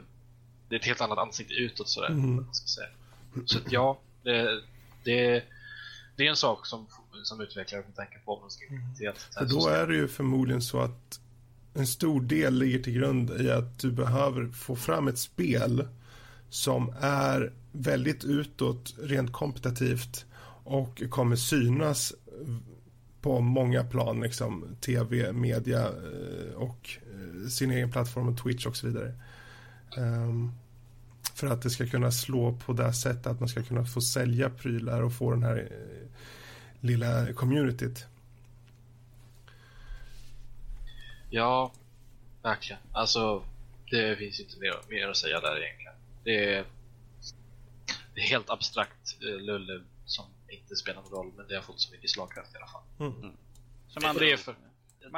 det 0.71 0.75
är 0.75 0.79
ett 0.79 0.85
helt 0.85 1.01
annat 1.01 1.17
ansikte 1.17 1.53
utåt 1.53 1.89
sådär. 1.89 2.09
Mm. 2.09 2.45
Så 3.45 3.57
att 3.57 3.71
ja, 3.71 3.99
det, 4.23 4.61
det, 5.03 5.43
det 6.15 6.25
är 6.25 6.29
en 6.29 6.35
sak 6.35 6.65
som, 6.65 6.87
som 7.23 7.41
utvecklare 7.41 7.83
får 7.83 7.91
tänka 7.91 8.19
på 8.25 8.33
om 8.33 8.41
man 8.41 8.51
ska 8.51 8.65
mm. 8.67 9.15
För 9.37 9.45
då 9.45 9.67
är 9.67 9.87
det 9.87 9.95
ju 9.95 10.07
förmodligen 10.07 10.61
så 10.61 10.79
att 10.79 11.19
en 11.73 11.87
stor 11.87 12.21
del 12.21 12.53
ligger 12.53 12.79
till 12.79 12.93
grund 12.93 13.41
i 13.41 13.51
att 13.51 13.79
du 13.79 13.91
behöver 13.91 14.47
få 14.51 14.75
fram 14.75 15.07
ett 15.07 15.19
spel 15.19 15.87
som 16.49 16.95
är 17.01 17.53
väldigt 17.71 18.23
utåt, 18.23 18.93
rent 18.99 19.31
kompetitivt 19.31 20.25
och 20.63 21.03
kommer 21.09 21.35
synas 21.35 22.13
på 23.21 23.39
många 23.39 23.83
plan, 23.83 24.21
liksom 24.21 24.75
tv, 24.81 25.33
media 25.33 25.79
eh, 25.87 26.53
och 26.55 26.89
eh, 27.13 27.47
sin 27.49 27.71
egen 27.71 27.91
plattform 27.91 28.27
och 28.27 28.43
Twitch 28.43 28.65
och 28.65 28.77
så 28.77 28.87
vidare. 28.87 29.13
Um, 29.97 30.51
för 31.35 31.47
att 31.47 31.61
det 31.61 31.69
ska 31.69 31.87
kunna 31.87 32.11
slå 32.11 32.57
på 32.65 32.73
det 32.73 32.93
sättet 32.93 33.27
att 33.27 33.39
man 33.39 33.49
ska 33.49 33.63
kunna 33.63 33.85
få 33.85 34.01
sälja 34.01 34.49
prylar 34.49 35.01
och 35.01 35.13
få 35.13 35.31
den 35.31 35.43
här 35.43 35.57
eh, 35.57 36.07
lilla 36.79 37.33
communityt. 37.33 38.05
Ja, 41.29 41.71
verkligen. 42.41 42.81
Alltså, 42.91 43.43
det 43.91 44.17
finns 44.17 44.39
inte 44.39 44.59
mer, 44.59 44.73
mer 44.89 45.07
att 45.07 45.17
säga 45.17 45.39
där 45.39 45.63
egentligen. 45.63 45.93
Det 46.23 46.55
är, 46.55 46.65
det 48.15 48.21
är 48.21 48.25
helt 48.25 48.49
abstrakt 48.49 49.17
eh, 49.21 49.45
lulle 49.45 49.81
inte 50.51 50.75
spelar 50.75 51.01
någon 51.01 51.11
roll, 51.11 51.31
men 51.37 51.47
det 51.47 51.55
har 51.55 51.61
fått 51.61 51.79
så 51.81 51.91
mycket 51.91 52.09
slagkraft 52.09 52.53
i 52.53 52.57
alla 52.57 52.67
fall. 52.67 52.83
Mm. 52.99 53.21
Mm. 53.21 53.37
Som 53.87 54.05
andra 54.05 54.19
det 54.19 54.31
är 54.31 54.37
för, 54.37 54.55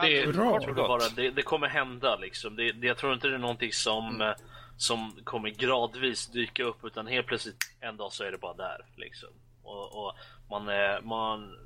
det, 0.02 0.20
är, 0.20 0.34
bra, 0.34 0.60
bara, 0.76 1.10
det, 1.10 1.32
det 1.32 1.42
kommer 1.42 1.68
hända 1.68 2.16
liksom. 2.16 2.56
Det, 2.56 2.72
det, 2.72 2.88
jag 2.88 2.98
tror 2.98 3.14
inte 3.14 3.28
det 3.28 3.36
är 3.36 3.40
någonting 3.40 3.74
som 3.74 4.16
mm 4.16 4.22
eh, 4.22 4.36
som 4.78 5.20
kommer 5.24 5.50
gradvis 5.50 6.28
dyka 6.28 6.64
upp 6.64 6.86
utan 6.86 7.08
helt 7.08 7.28
plötsligt 7.28 7.58
en 7.80 7.98
dag 7.98 8.14
så 8.14 8.24
är 8.24 8.32
det 8.32 8.38
bara 8.38 8.54
där 8.54 8.86
liksom. 8.96 9.30
Och, 9.64 10.06
och 10.06 10.14
man 10.50 10.68
är, 10.68 11.02
man 11.02 11.58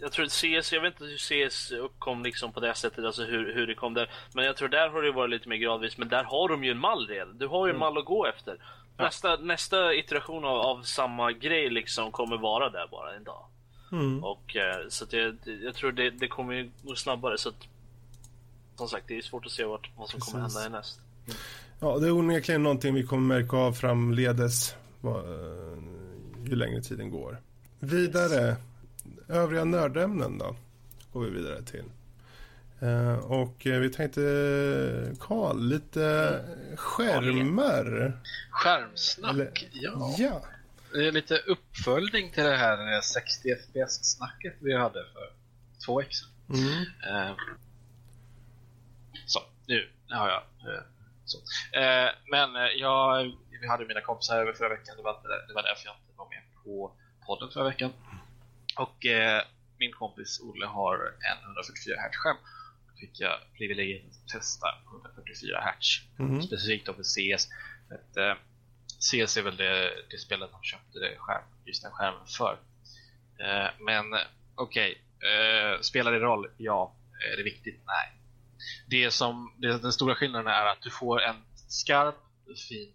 jag 0.00 0.12
tror 0.12 0.24
att 0.24 0.32
CS, 0.32 0.72
jag 0.72 0.80
vet 0.80 0.94
inte 0.94 1.04
hur 1.04 1.48
CS 1.48 1.70
uppkom 1.70 2.22
liksom 2.22 2.52
på 2.52 2.60
det 2.60 2.74
sättet, 2.74 3.04
alltså 3.04 3.24
hur, 3.24 3.54
hur 3.54 3.66
det 3.66 3.74
kom 3.74 3.94
där. 3.94 4.10
Men 4.34 4.44
jag 4.44 4.56
tror 4.56 4.68
där 4.68 4.88
har 4.88 5.02
det 5.02 5.12
varit 5.12 5.30
lite 5.30 5.48
mer 5.48 5.56
gradvis, 5.56 5.98
men 5.98 6.08
där 6.08 6.24
har 6.24 6.48
de 6.48 6.64
ju 6.64 6.70
en 6.70 6.78
mall 6.78 7.06
redan. 7.06 7.38
Du 7.38 7.46
har 7.46 7.66
ju 7.66 7.70
en 7.70 7.76
mm. 7.76 7.80
mall 7.80 7.98
att 7.98 8.04
gå 8.04 8.26
efter. 8.26 8.58
Nästa, 8.98 9.36
nästa 9.36 9.94
iteration 9.94 10.44
av, 10.44 10.56
av, 10.56 10.82
samma 10.82 11.32
grej 11.32 11.70
liksom 11.70 12.12
kommer 12.12 12.36
vara 12.36 12.70
där 12.70 12.88
bara 12.90 13.16
en 13.16 13.24
dag. 13.24 13.44
Mm. 13.92 14.24
Och 14.24 14.56
eh, 14.56 14.88
så 14.88 15.04
att 15.04 15.12
jag, 15.12 15.36
jag 15.44 15.74
tror 15.74 15.92
det, 15.92 16.10
det 16.10 16.28
kommer 16.28 16.54
ju 16.54 16.70
gå 16.82 16.94
snabbare 16.94 17.38
så 17.38 17.48
att 17.48 17.68
som 18.76 18.88
sagt, 18.88 19.04
det 19.08 19.18
är 19.18 19.22
svårt 19.22 19.46
att 19.46 19.52
se 19.52 19.64
vart, 19.64 19.90
vad 19.96 20.08
som 20.08 20.20
Precis. 20.20 20.32
kommer 20.32 20.44
hända 20.44 20.60
härnäst. 20.60 21.00
Ja, 21.80 21.98
det 21.98 22.06
är 22.06 22.12
onekligen 22.12 22.62
någonting 22.62 22.94
vi 22.94 23.02
kommer 23.02 23.38
märka 23.40 23.56
av 23.56 23.72
framledes 23.72 24.74
eh, 25.04 25.10
ju 26.44 26.56
längre 26.56 26.82
tiden 26.82 27.10
går. 27.10 27.38
Vidare, 27.78 28.56
övriga 29.28 29.64
nördämnen 29.64 30.38
då, 30.38 30.56
går 31.12 31.20
vi 31.20 31.30
vidare 31.30 31.62
till. 31.62 31.84
Uh, 32.82 33.32
och 33.32 33.66
uh, 33.66 33.78
vi 33.78 33.90
tänkte, 33.90 34.20
Karl, 35.20 35.60
lite 35.60 36.40
skärmar. 36.76 38.12
Skärmsnack, 38.50 39.32
Eller, 39.34 39.52
ja. 39.72 40.14
ja. 40.18 40.42
Det 40.92 41.06
är 41.06 41.12
lite 41.12 41.36
uppföljning 41.36 42.30
till 42.30 42.44
det 42.44 42.56
här 42.56 43.00
60 43.00 43.48
FPS-snacket 43.48 44.54
vi 44.60 44.76
hade 44.76 45.04
för 45.12 45.32
två 45.86 45.98
veckor 45.98 46.12
sedan. 46.12 46.30
Mm. 46.48 47.34
Så, 49.26 49.40
nu 49.66 49.88
har 50.08 50.28
jag 50.28 50.42
så. 51.26 51.38
Eh, 51.78 52.10
men 52.30 52.56
eh, 52.56 52.62
jag, 52.62 53.32
vi 53.60 53.68
hade 53.68 53.84
mina 53.86 54.00
kompisar 54.00 54.40
över 54.40 54.52
förra 54.52 54.68
veckan, 54.68 54.96
det 54.96 55.02
var, 55.02 55.12
det 55.48 55.54
var 55.54 55.62
därför 55.62 55.86
jag 55.86 55.94
inte 55.94 56.16
var 56.16 56.28
med 56.28 56.42
på 56.64 56.92
podden 57.26 57.50
förra 57.50 57.64
veckan. 57.64 57.92
Och 58.76 59.06
eh, 59.06 59.42
min 59.78 59.92
kompis 59.92 60.40
Olle 60.40 60.66
har 60.66 60.96
en 61.30 61.38
144 61.44 61.96
Hz 61.96 62.16
skärm. 62.16 62.36
Fick 63.00 63.20
jag 63.20 63.38
privilegiet 63.58 64.04
att 64.06 64.28
testa 64.28 64.66
144 64.90 65.60
Hz, 65.60 66.00
mm. 66.18 66.42
specifikt 66.42 66.86
då 66.86 66.92
för 66.92 67.02
CS. 67.02 67.48
Att, 67.90 68.16
eh, 68.16 68.34
CS 68.98 69.36
är 69.36 69.42
väl 69.42 69.56
det, 69.56 69.90
det 70.10 70.18
spelet 70.18 70.50
de 70.52 70.62
köpte 70.62 70.98
det 70.98 71.16
skärm, 71.18 71.44
just 71.64 71.82
den 71.82 71.92
skärmen 71.92 72.26
för. 72.26 72.58
Eh, 73.40 73.70
men 73.80 74.04
okej, 74.54 75.02
okay. 75.16 75.30
Eh, 75.30 75.80
spelar 75.80 76.12
det 76.12 76.18
roll? 76.18 76.48
Ja. 76.56 76.96
Är 77.32 77.36
det 77.36 77.42
viktigt? 77.42 77.80
Nej 77.86 78.16
det 78.86 79.10
som, 79.10 79.52
det, 79.56 79.78
den 79.78 79.92
stora 79.92 80.14
skillnaden 80.14 80.46
är 80.46 80.66
att 80.66 80.82
du 80.82 80.90
får 80.90 81.22
en 81.22 81.36
skarp, 81.68 82.14
fin, 82.68 82.92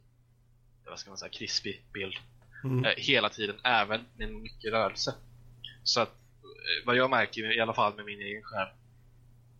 vad 0.85 0.99
ska 0.99 1.09
man 1.09 1.17
säga, 1.17 1.29
krispig 1.29 1.83
bild 1.93 2.15
mm. 2.63 2.85
eh, 2.85 2.93
hela 2.97 3.29
tiden, 3.29 3.55
även 3.63 4.01
med 4.17 4.33
mycket 4.33 4.71
rörelse. 4.71 5.15
Så 5.83 6.01
att 6.01 6.09
eh, 6.09 6.85
vad 6.85 6.95
jag 6.95 7.09
märker, 7.09 7.57
i 7.57 7.59
alla 7.59 7.73
fall 7.73 7.95
med 7.95 8.05
min 8.05 8.21
egen 8.21 8.43
skärm, 8.43 8.69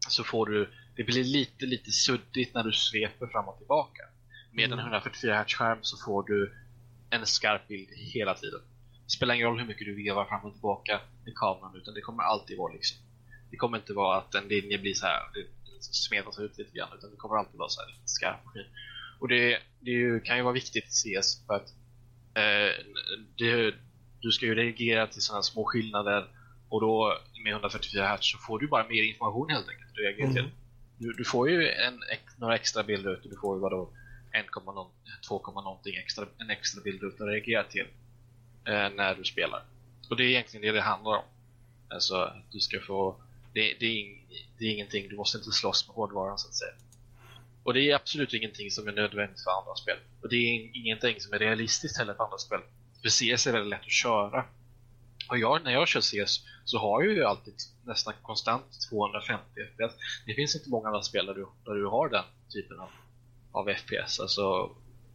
så 0.10 0.24
får 0.24 0.46
du, 0.46 0.70
det 0.96 1.04
blir 1.04 1.24
lite, 1.24 1.66
lite 1.66 1.92
suddigt 1.92 2.54
när 2.54 2.64
du 2.64 2.72
sveper 2.72 3.28
fram 3.28 3.48
och 3.48 3.58
tillbaka. 3.58 4.02
Med 4.52 4.66
mm. 4.66 4.80
en 4.80 4.86
144 4.86 5.44
Hz 5.44 5.54
skärm 5.54 5.80
så 5.82 5.98
får 6.06 6.24
du 6.24 6.54
en 7.10 7.26
skarp 7.26 7.68
bild 7.68 7.90
hela 8.14 8.34
tiden. 8.34 8.62
Det 9.06 9.12
spelar 9.12 9.36
ingen 9.36 9.48
roll 9.48 9.60
hur 9.60 9.68
mycket 9.68 9.88
du 9.88 10.04
vevar 10.04 10.26
fram 10.26 10.46
och 10.46 10.54
tillbaka 10.54 11.02
med 11.26 11.36
kameran, 11.36 11.76
utan 11.76 11.94
det 11.94 12.02
kommer 12.02 12.24
alltid 12.24 12.58
vara 12.58 12.74
liksom. 12.74 12.98
Det 13.52 13.58
kommer 13.58 13.78
inte 13.78 13.94
vara 13.94 14.18
att 14.18 14.36
en 14.36 14.48
linje 14.48 14.78
blir 14.78 14.94
så 14.94 15.06
här, 15.06 15.20
smetas 15.80 16.40
ut 16.40 16.58
lite 16.58 16.78
grann 16.78 16.90
utan 16.98 17.12
det 17.12 17.18
kommer 17.18 17.36
alltid 17.36 17.60
vara 17.60 17.70
så 17.70 17.82
här 17.82 17.88
lite 17.88 18.08
skarp 18.08 18.40
Och 19.20 19.28
det, 19.28 19.60
det 19.80 20.26
kan 20.26 20.38
ju 20.38 20.44
vara 20.44 20.54
viktigt 20.54 20.84
att 20.84 20.90
ses 20.90 21.46
för 21.46 21.54
att 21.54 21.70
eh, 22.36 22.86
det, 23.38 23.76
du 24.22 24.32
ska 24.32 24.46
ju 24.46 24.56
reagera 24.56 25.08
till 25.08 25.22
sådana 25.22 25.44
små 25.44 25.66
skillnader 25.66 26.28
Och 26.70 26.82
då 26.82 27.18
med 27.44 27.52
144 27.52 28.16
Hz 28.16 28.20
så 28.22 28.38
får 28.38 28.60
du 28.60 28.68
bara 28.68 28.88
mer 28.88 29.04
information 29.04 29.50
helt 29.50 29.70
enkelt 29.70 29.92
att 29.92 29.98
reagera 29.98 30.34
till. 30.34 30.50
Du, 30.98 31.14
du 31.14 31.24
får 31.24 31.50
ju 31.50 31.70
en, 31.70 32.00
några 32.38 32.56
extra 32.56 32.84
bildrutor, 32.84 33.30
du 33.30 33.38
får 33.38 33.56
ju 33.58 33.62
vadå 33.62 33.90
1,2, 34.34 35.64
någonting 35.64 35.96
extra, 35.96 36.26
en 36.38 36.50
extra 36.50 36.82
bildruta 36.82 37.24
att 37.24 37.30
reagera 37.30 37.64
till 37.64 37.88
eh, 38.66 38.90
när 38.90 39.16
du 39.16 39.24
spelar. 39.24 39.64
Och 40.10 40.18
det 40.18 40.24
är 40.24 40.28
egentligen 40.28 40.66
det 40.66 40.72
det 40.72 40.82
handlar 40.82 41.12
om. 41.12 41.24
Alltså, 41.90 42.34
du 42.52 42.60
ska 42.60 42.80
få... 42.80 43.16
Det, 43.54 43.76
det, 43.80 43.86
är, 43.86 44.18
det 44.58 44.66
är 44.66 44.74
ingenting, 44.74 45.10
du 45.10 45.16
måste 45.16 45.38
inte 45.38 45.52
slåss 45.52 45.88
med 45.88 45.96
hårdvaran 45.96 46.38
så 46.38 46.48
att 46.48 46.54
säga. 46.54 46.74
Och 47.64 47.74
det 47.74 47.92
är 47.92 47.96
absolut 47.96 48.34
ingenting 48.34 48.72
som 48.72 48.88
är 48.88 48.92
nödvändigt 48.92 49.44
för 49.44 49.52
andra 49.52 49.76
spel. 49.76 49.98
Och 50.22 50.30
det 50.30 50.36
är 50.36 50.78
ingenting 50.78 51.22
som 51.22 51.34
är 51.34 51.40
realistiskt 51.40 51.98
heller 51.98 52.14
för 52.14 52.24
andra 52.24 52.38
spel. 52.38 52.60
För 53.02 53.10
CS 53.10 53.48
är 53.48 53.52
väldigt 53.52 53.70
lätt 53.70 53.82
att 53.82 53.92
köra. 53.92 54.46
Och 55.32 55.38
jag, 55.38 55.64
när 55.64 55.72
jag 55.72 55.88
kör 55.88 56.02
CS 56.02 56.46
så 56.66 56.78
har 56.78 57.04
jag 57.04 57.14
ju 57.14 57.24
alltid 57.24 57.54
nästan 57.86 58.14
konstant 58.22 58.66
250 58.90 59.44
FPS. 59.54 59.96
Det 60.26 60.34
finns 60.34 60.56
inte 60.56 60.70
många 60.70 60.88
andra 60.88 61.02
spel 61.02 61.26
där 61.26 61.34
du, 61.34 61.48
där 61.66 61.74
du 61.74 61.86
har 61.86 62.10
den 62.10 62.24
typen 62.54 62.80
av, 62.80 62.90
av 63.52 63.74
FPS. 63.74 64.20
Alltså, 64.20 64.42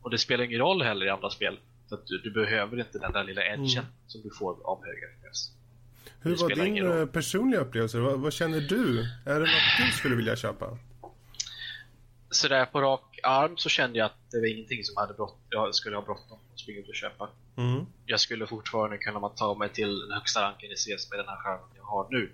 och 0.02 0.10
det 0.10 0.18
spelar 0.18 0.44
ingen 0.44 0.58
roll 0.58 0.82
heller 0.82 1.06
i 1.06 1.10
andra 1.10 1.30
spel. 1.30 1.58
För 1.88 1.98
du, 2.06 2.18
du 2.18 2.30
behöver 2.30 2.78
inte 2.78 2.98
den 2.98 3.12
där 3.12 3.24
lilla 3.24 3.42
edgen 3.46 3.78
mm. 3.78 3.84
som 4.06 4.22
du 4.22 4.30
får 4.30 4.66
av 4.66 4.84
höga 4.84 5.06
FPS. 5.18 5.50
Hur 6.20 6.36
var 6.36 6.64
din 6.64 6.86
eh, 6.86 7.06
personliga 7.06 7.60
upplevelse? 7.60 7.98
Vad, 7.98 8.20
vad, 8.20 8.32
känner 8.32 8.60
du? 8.60 9.00
Är 9.26 9.34
det 9.34 9.40
något 9.40 9.86
du 9.86 9.92
skulle 9.92 10.16
vilja 10.16 10.36
köpa? 10.36 10.78
Sådär 12.30 12.66
på 12.66 12.80
rak 12.80 13.18
arm 13.22 13.56
så 13.56 13.68
kände 13.68 13.98
jag 13.98 14.06
att 14.06 14.30
det 14.30 14.40
var 14.40 14.46
ingenting 14.46 14.84
som 14.84 14.96
hade 14.96 15.14
brott, 15.14 15.38
jag 15.50 15.74
skulle 15.74 15.96
ha 15.96 16.02
bråttom 16.02 16.38
att 16.52 16.60
springa 16.60 16.80
ut 16.80 16.88
och 16.88 16.94
köpa. 16.94 17.28
Mm. 17.56 17.86
Jag 18.06 18.20
skulle 18.20 18.46
fortfarande 18.46 18.98
kunna 18.98 19.28
ta 19.28 19.54
mig 19.54 19.72
till 19.72 20.00
den 20.00 20.12
högsta 20.12 20.42
ranken 20.42 20.70
i 20.70 20.74
CS 20.74 21.10
med 21.10 21.18
den 21.18 21.28
här 21.28 21.36
skärmen 21.36 21.68
jag 21.76 21.84
har 21.84 22.08
nu. 22.10 22.32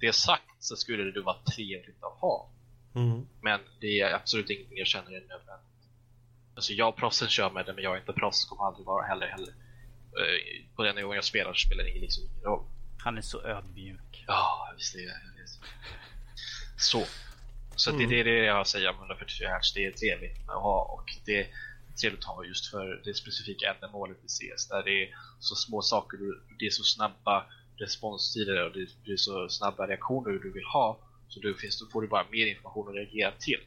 Det 0.00 0.12
sagt 0.12 0.44
så 0.58 0.76
skulle 0.76 1.10
det 1.10 1.20
vara 1.20 1.36
trevligt 1.36 2.02
att 2.02 2.18
ha. 2.20 2.50
Mm. 2.94 3.26
Men 3.40 3.60
det 3.80 4.00
är 4.00 4.14
absolut 4.14 4.50
ingenting 4.50 4.78
jag 4.78 4.86
känner 4.86 5.10
är 5.10 5.20
nödvändigt. 5.20 5.66
Alltså 6.54 6.72
jag 6.72 6.96
proffsen 6.96 7.28
kör 7.28 7.50
med 7.50 7.66
det 7.66 7.72
men 7.72 7.84
jag 7.84 7.94
är 7.94 8.00
inte 8.00 8.12
proffs 8.12 8.44
kommer 8.44 8.64
aldrig 8.64 8.86
vara 8.86 9.06
heller 9.06 9.26
heller. 9.26 9.48
Uh, 9.48 10.66
på 10.76 10.82
den 10.82 10.94
nivån 10.96 11.14
jag 11.14 11.24
spelar 11.24 11.52
så 11.52 11.66
spelar 11.66 11.84
det 11.84 12.00
liksom 12.00 12.24
ingen 12.24 12.42
roll. 12.42 12.64
Han 12.98 13.18
är 13.18 13.22
så 13.22 13.42
ödmjuk. 13.42 14.24
Ja, 14.26 14.72
visst 14.76 14.94
är 14.94 15.00
det. 15.00 15.12
Så. 16.76 17.04
Så 17.76 17.90
mm. 17.90 18.02
det, 18.02 18.14
det 18.14 18.20
är 18.20 18.24
det 18.24 18.44
jag 18.44 18.54
har 18.54 18.60
att 18.60 18.68
säga 18.68 18.90
om 18.90 18.96
144 18.96 19.58
Hz. 19.58 19.72
Det 19.74 19.86
är 19.86 19.92
trevligt 19.92 20.48
att 20.48 20.62
ha 20.62 20.82
och 20.82 21.04
det 21.24 21.40
är 21.40 21.46
trevligt 22.00 22.20
att 22.20 22.36
ha 22.36 22.44
just 22.44 22.70
för 22.70 23.00
det 23.04 23.14
specifika 23.14 23.74
ändamålet 23.74 24.18
i 24.24 24.28
CS 24.28 24.68
där 24.68 24.82
det 24.82 25.02
är 25.04 25.08
så 25.38 25.54
små 25.54 25.82
saker, 25.82 26.18
det 26.58 26.66
är 26.66 26.70
så 26.70 26.82
snabba 26.82 27.46
responstider 27.76 28.66
och 28.66 28.72
det 29.04 29.12
är 29.12 29.16
så 29.16 29.48
snabba 29.48 29.86
reaktioner 29.86 30.30
du 30.30 30.52
vill 30.52 30.64
ha 30.64 30.98
så 31.28 31.40
då, 31.40 31.54
finns, 31.54 31.80
då 31.80 31.86
får 31.86 32.02
du 32.02 32.08
bara 32.08 32.26
mer 32.30 32.46
information 32.46 32.88
att 32.88 32.94
reagera 32.94 33.32
till. 33.38 33.60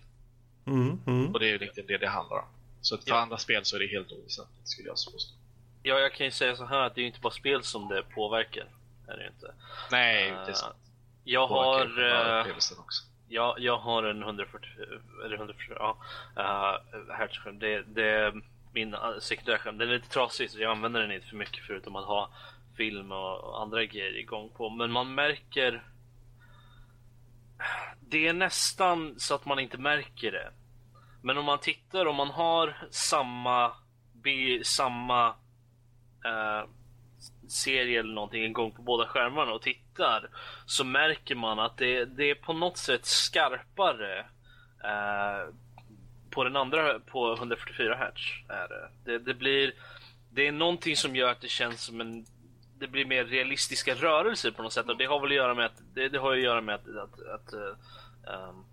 Mm, 0.65 0.99
mm. 1.07 1.33
Och 1.33 1.39
det 1.39 1.45
är 1.45 1.51
ju 1.51 1.57
det 1.57 1.97
det 1.97 2.07
handlar 2.07 2.37
om. 2.37 2.47
Så 2.81 2.97
för 2.97 3.09
ja. 3.09 3.15
andra 3.15 3.37
spel 3.37 3.65
så 3.65 3.75
är 3.75 3.79
det 3.79 3.87
helt 3.87 4.11
oväsentligt 4.11 4.67
skulle 4.67 4.87
jag 4.87 4.95
påstå. 4.95 5.35
Ja, 5.83 5.99
jag 5.99 6.13
kan 6.13 6.25
ju 6.25 6.31
säga 6.31 6.55
så 6.55 6.65
här 6.65 6.79
att 6.79 6.95
det 6.95 6.99
är 6.99 7.03
ju 7.03 7.07
inte 7.07 7.19
bara 7.19 7.33
spel 7.33 7.63
som 7.63 7.87
det 7.87 8.03
påverkar. 8.03 8.67
Är 9.07 9.17
det 9.17 9.27
inte. 9.27 9.53
Nej, 9.91 10.31
uh, 10.31 10.37
det 10.37 10.51
är 10.51 10.53
sant. 10.53 10.75
Jag 11.23 11.47
har... 11.47 11.99
Uh, 11.99 12.57
också 12.57 13.03
jag, 13.33 13.59
jag 13.59 13.77
har 13.77 14.03
en 14.03 14.23
140, 14.23 14.69
eller 15.25 15.35
140, 15.35 15.75
ja, 15.79 15.97
eh, 16.37 16.99
uh, 16.99 17.13
hertzskärm. 17.13 17.59
Det, 17.59 17.83
det 17.87 18.09
är 18.09 18.41
min 18.73 18.93
eh, 18.93 19.17
sekundärskärm. 19.19 19.77
Den 19.77 19.89
är 19.89 19.93
lite 19.93 20.09
trasig 20.09 20.49
så 20.49 20.59
jag 20.59 20.71
använder 20.71 21.01
den 21.01 21.11
inte 21.11 21.27
för 21.27 21.35
mycket 21.35 21.65
förutom 21.65 21.95
att 21.95 22.05
ha 22.05 22.29
film 22.77 23.11
och 23.11 23.61
andra 23.61 23.85
grejer 23.85 24.17
igång 24.17 24.49
på. 24.49 24.69
Men 24.69 24.91
man 24.91 25.15
märker... 25.15 25.83
Det 27.99 28.27
är 28.27 28.33
nästan 28.33 29.15
så 29.17 29.35
att 29.35 29.45
man 29.45 29.59
inte 29.59 29.77
märker 29.77 30.31
det. 30.31 30.51
Men 31.21 31.37
om 31.37 31.45
man 31.45 31.59
tittar, 31.59 32.05
om 32.05 32.15
man 32.15 32.29
har 32.29 32.87
samma, 32.89 33.71
samma 34.63 35.29
uh, 36.25 36.69
serie 37.47 37.99
eller 37.99 38.13
någonting 38.13 38.43
en 38.43 38.53
gång 38.53 38.71
på 38.71 38.81
båda 38.81 39.07
skärmarna 39.07 39.53
och 39.53 39.61
tittar 39.61 40.29
så 40.65 40.83
märker 40.83 41.35
man 41.35 41.59
att 41.59 41.77
det, 41.77 42.05
det 42.05 42.29
är 42.29 42.35
på 42.35 42.53
något 42.53 42.77
sätt 42.77 43.05
skarpare 43.05 44.19
eh, 44.83 45.53
på 46.29 46.43
den 46.43 46.55
andra 46.55 46.99
på 46.99 47.33
144 47.33 47.95
Hz. 47.95 48.21
Är 48.49 48.67
det. 48.67 48.89
Det, 49.11 49.19
det, 49.19 49.33
blir, 49.33 49.73
det 50.29 50.47
är 50.47 50.51
någonting 50.51 50.95
som 50.95 51.15
gör 51.15 51.31
att 51.31 51.41
det 51.41 51.49
känns 51.49 51.81
som 51.81 52.01
en 52.01 52.25
det 52.79 52.87
blir 52.87 53.05
mer 53.05 53.25
realistiska 53.25 53.95
rörelser 53.95 54.51
på 54.51 54.63
något 54.63 54.73
sätt 54.73 54.89
och 54.89 54.97
det 54.97 55.05
har 55.05 55.19
väl 55.19 55.29
att 55.29 55.35
göra 55.35 55.53
med 55.53 55.65
att 55.65 55.81
det, 55.93 56.09
det 56.09 56.19
har 56.19 56.33
att 56.33 56.41
göra 56.41 56.61
med 56.61 56.75
att, 56.75 56.87
att, 56.87 57.19
att 57.19 57.53
um, 57.53 58.65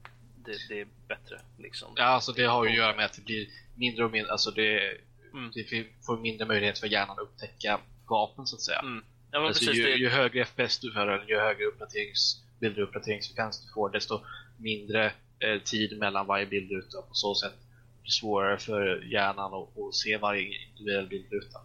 det, 0.44 0.56
det, 0.68 0.80
är 0.80 0.86
bättre 1.09 1.40
liksom. 1.59 1.92
Ja, 1.97 2.05
alltså 2.05 2.32
det 2.32 2.44
har 2.44 2.64
ju 2.64 2.70
att 2.70 2.76
göra 2.76 2.97
med 2.97 3.05
att 3.05 3.12
det 3.12 3.24
blir 3.24 3.47
mindre 3.74 4.05
och 4.05 4.10
mindre, 4.10 4.32
alltså 4.32 4.51
det, 4.51 4.98
mm. 5.32 5.51
det 5.55 5.86
får 6.06 6.20
mindre 6.20 6.47
möjlighet 6.47 6.78
för 6.78 6.86
hjärnan 6.86 7.10
att 7.10 7.18
upptäcka 7.18 7.80
vapen 8.10 8.46
så 8.46 8.56
att 8.56 8.62
säga. 8.62 8.78
Mm. 8.78 9.04
Ja, 9.30 9.46
alltså, 9.46 9.66
precis, 9.66 9.78
ju, 9.78 9.82
det... 9.82 9.96
ju, 9.96 10.08
högre 10.08 10.44
FPS 10.44 10.78
du 10.78 10.92
får, 10.92 11.24
ju 11.28 11.38
högre 11.38 11.64
uppdaterings, 11.64 12.42
bilduppdateringsfrekvens 12.60 13.66
du 13.66 13.72
får, 13.72 13.90
desto 13.90 14.20
mindre 14.56 15.12
eh, 15.38 15.58
tid 15.64 15.98
mellan 15.98 16.26
varje 16.26 16.46
bildruta. 16.46 17.02
På 17.02 17.14
så 17.14 17.34
sätt 17.34 17.54
blir 18.02 18.04
det 18.04 18.12
svårare 18.12 18.58
för 18.58 19.04
hjärnan 19.12 19.54
att, 19.54 19.78
att 19.78 19.94
se 19.94 20.16
varje 20.16 20.42
individuell 20.42 21.06
bildruta. 21.06 21.58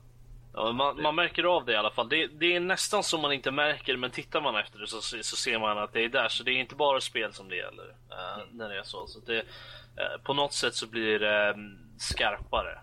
Ja, 0.53 0.71
man, 0.71 1.01
man, 1.01 1.15
märker 1.15 1.43
av 1.43 1.65
det 1.65 1.71
i 1.71 1.75
alla 1.75 1.91
fall. 1.91 2.09
Det, 2.09 2.27
det, 2.27 2.55
är 2.55 2.59
nästan 2.59 3.03
som 3.03 3.21
man 3.21 3.33
inte 3.33 3.51
märker, 3.51 3.97
men 3.97 4.11
tittar 4.11 4.41
man 4.41 4.55
efter 4.55 4.79
det 4.79 4.87
så, 4.87 5.01
så 5.01 5.35
ser 5.35 5.59
man 5.59 5.77
att 5.77 5.93
det 5.93 6.03
är 6.03 6.09
där. 6.09 6.27
Så 6.27 6.43
det 6.43 6.51
är 6.51 6.57
inte 6.57 6.75
bara 6.75 7.01
spel 7.01 7.33
som 7.33 7.49
det 7.49 7.55
gäller. 7.55 7.83
Uh, 7.85 8.43
mm. 8.43 8.57
När 8.57 8.69
det 8.69 8.79
är 8.79 8.83
så. 8.83 9.07
så 9.07 9.19
det, 9.19 9.39
uh, 9.39 10.23
på 10.23 10.33
något 10.33 10.53
sätt 10.53 10.75
så 10.75 10.87
blir 10.87 11.19
det 11.19 11.53
um, 11.53 11.77
skarpare 11.97 12.79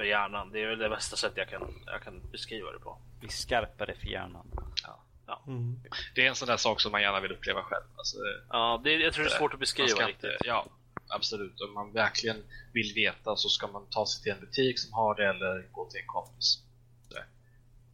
för 0.00 0.04
hjärnan. 0.04 0.50
Det 0.52 0.62
är 0.62 0.66
väl 0.66 0.78
det 0.78 0.88
bästa 0.88 1.16
sätt 1.16 1.32
jag 1.36 1.48
kan, 1.48 1.82
jag 1.86 2.02
kan 2.02 2.20
beskriva 2.32 2.72
det 2.72 2.78
på. 2.78 2.98
Bli 3.20 3.28
skarpare 3.28 3.94
för 3.94 4.06
hjärnan. 4.06 4.46
Ja. 4.82 5.02
ja. 5.26 5.42
Mm. 5.46 5.80
Det 6.14 6.24
är 6.24 6.28
en 6.28 6.34
sån 6.34 6.48
där 6.48 6.56
sak 6.56 6.80
som 6.80 6.92
man 6.92 7.02
gärna 7.02 7.20
vill 7.20 7.32
uppleva 7.32 7.62
själv. 7.62 7.84
Alltså, 7.96 8.16
ja, 8.48 8.80
det, 8.84 8.92
jag 8.92 9.12
tror 9.12 9.24
det 9.24 9.30
är 9.30 9.38
svårt 9.38 9.54
att 9.54 9.60
beskriva 9.60 10.06
riktigt. 10.06 10.30
ja, 10.44 10.66
absolut. 11.08 11.60
Om 11.60 11.74
man 11.74 11.92
verkligen 11.92 12.36
vill 12.72 12.92
veta 12.94 13.36
så 13.36 13.48
ska 13.48 13.66
man 13.66 13.86
ta 13.90 14.06
sig 14.06 14.22
till 14.22 14.32
en 14.32 14.40
butik 14.40 14.78
som 14.78 14.92
har 14.92 15.14
det 15.14 15.28
eller 15.28 15.68
gå 15.72 15.90
till 15.90 16.00
en 16.00 16.06
kompis. 16.06 16.58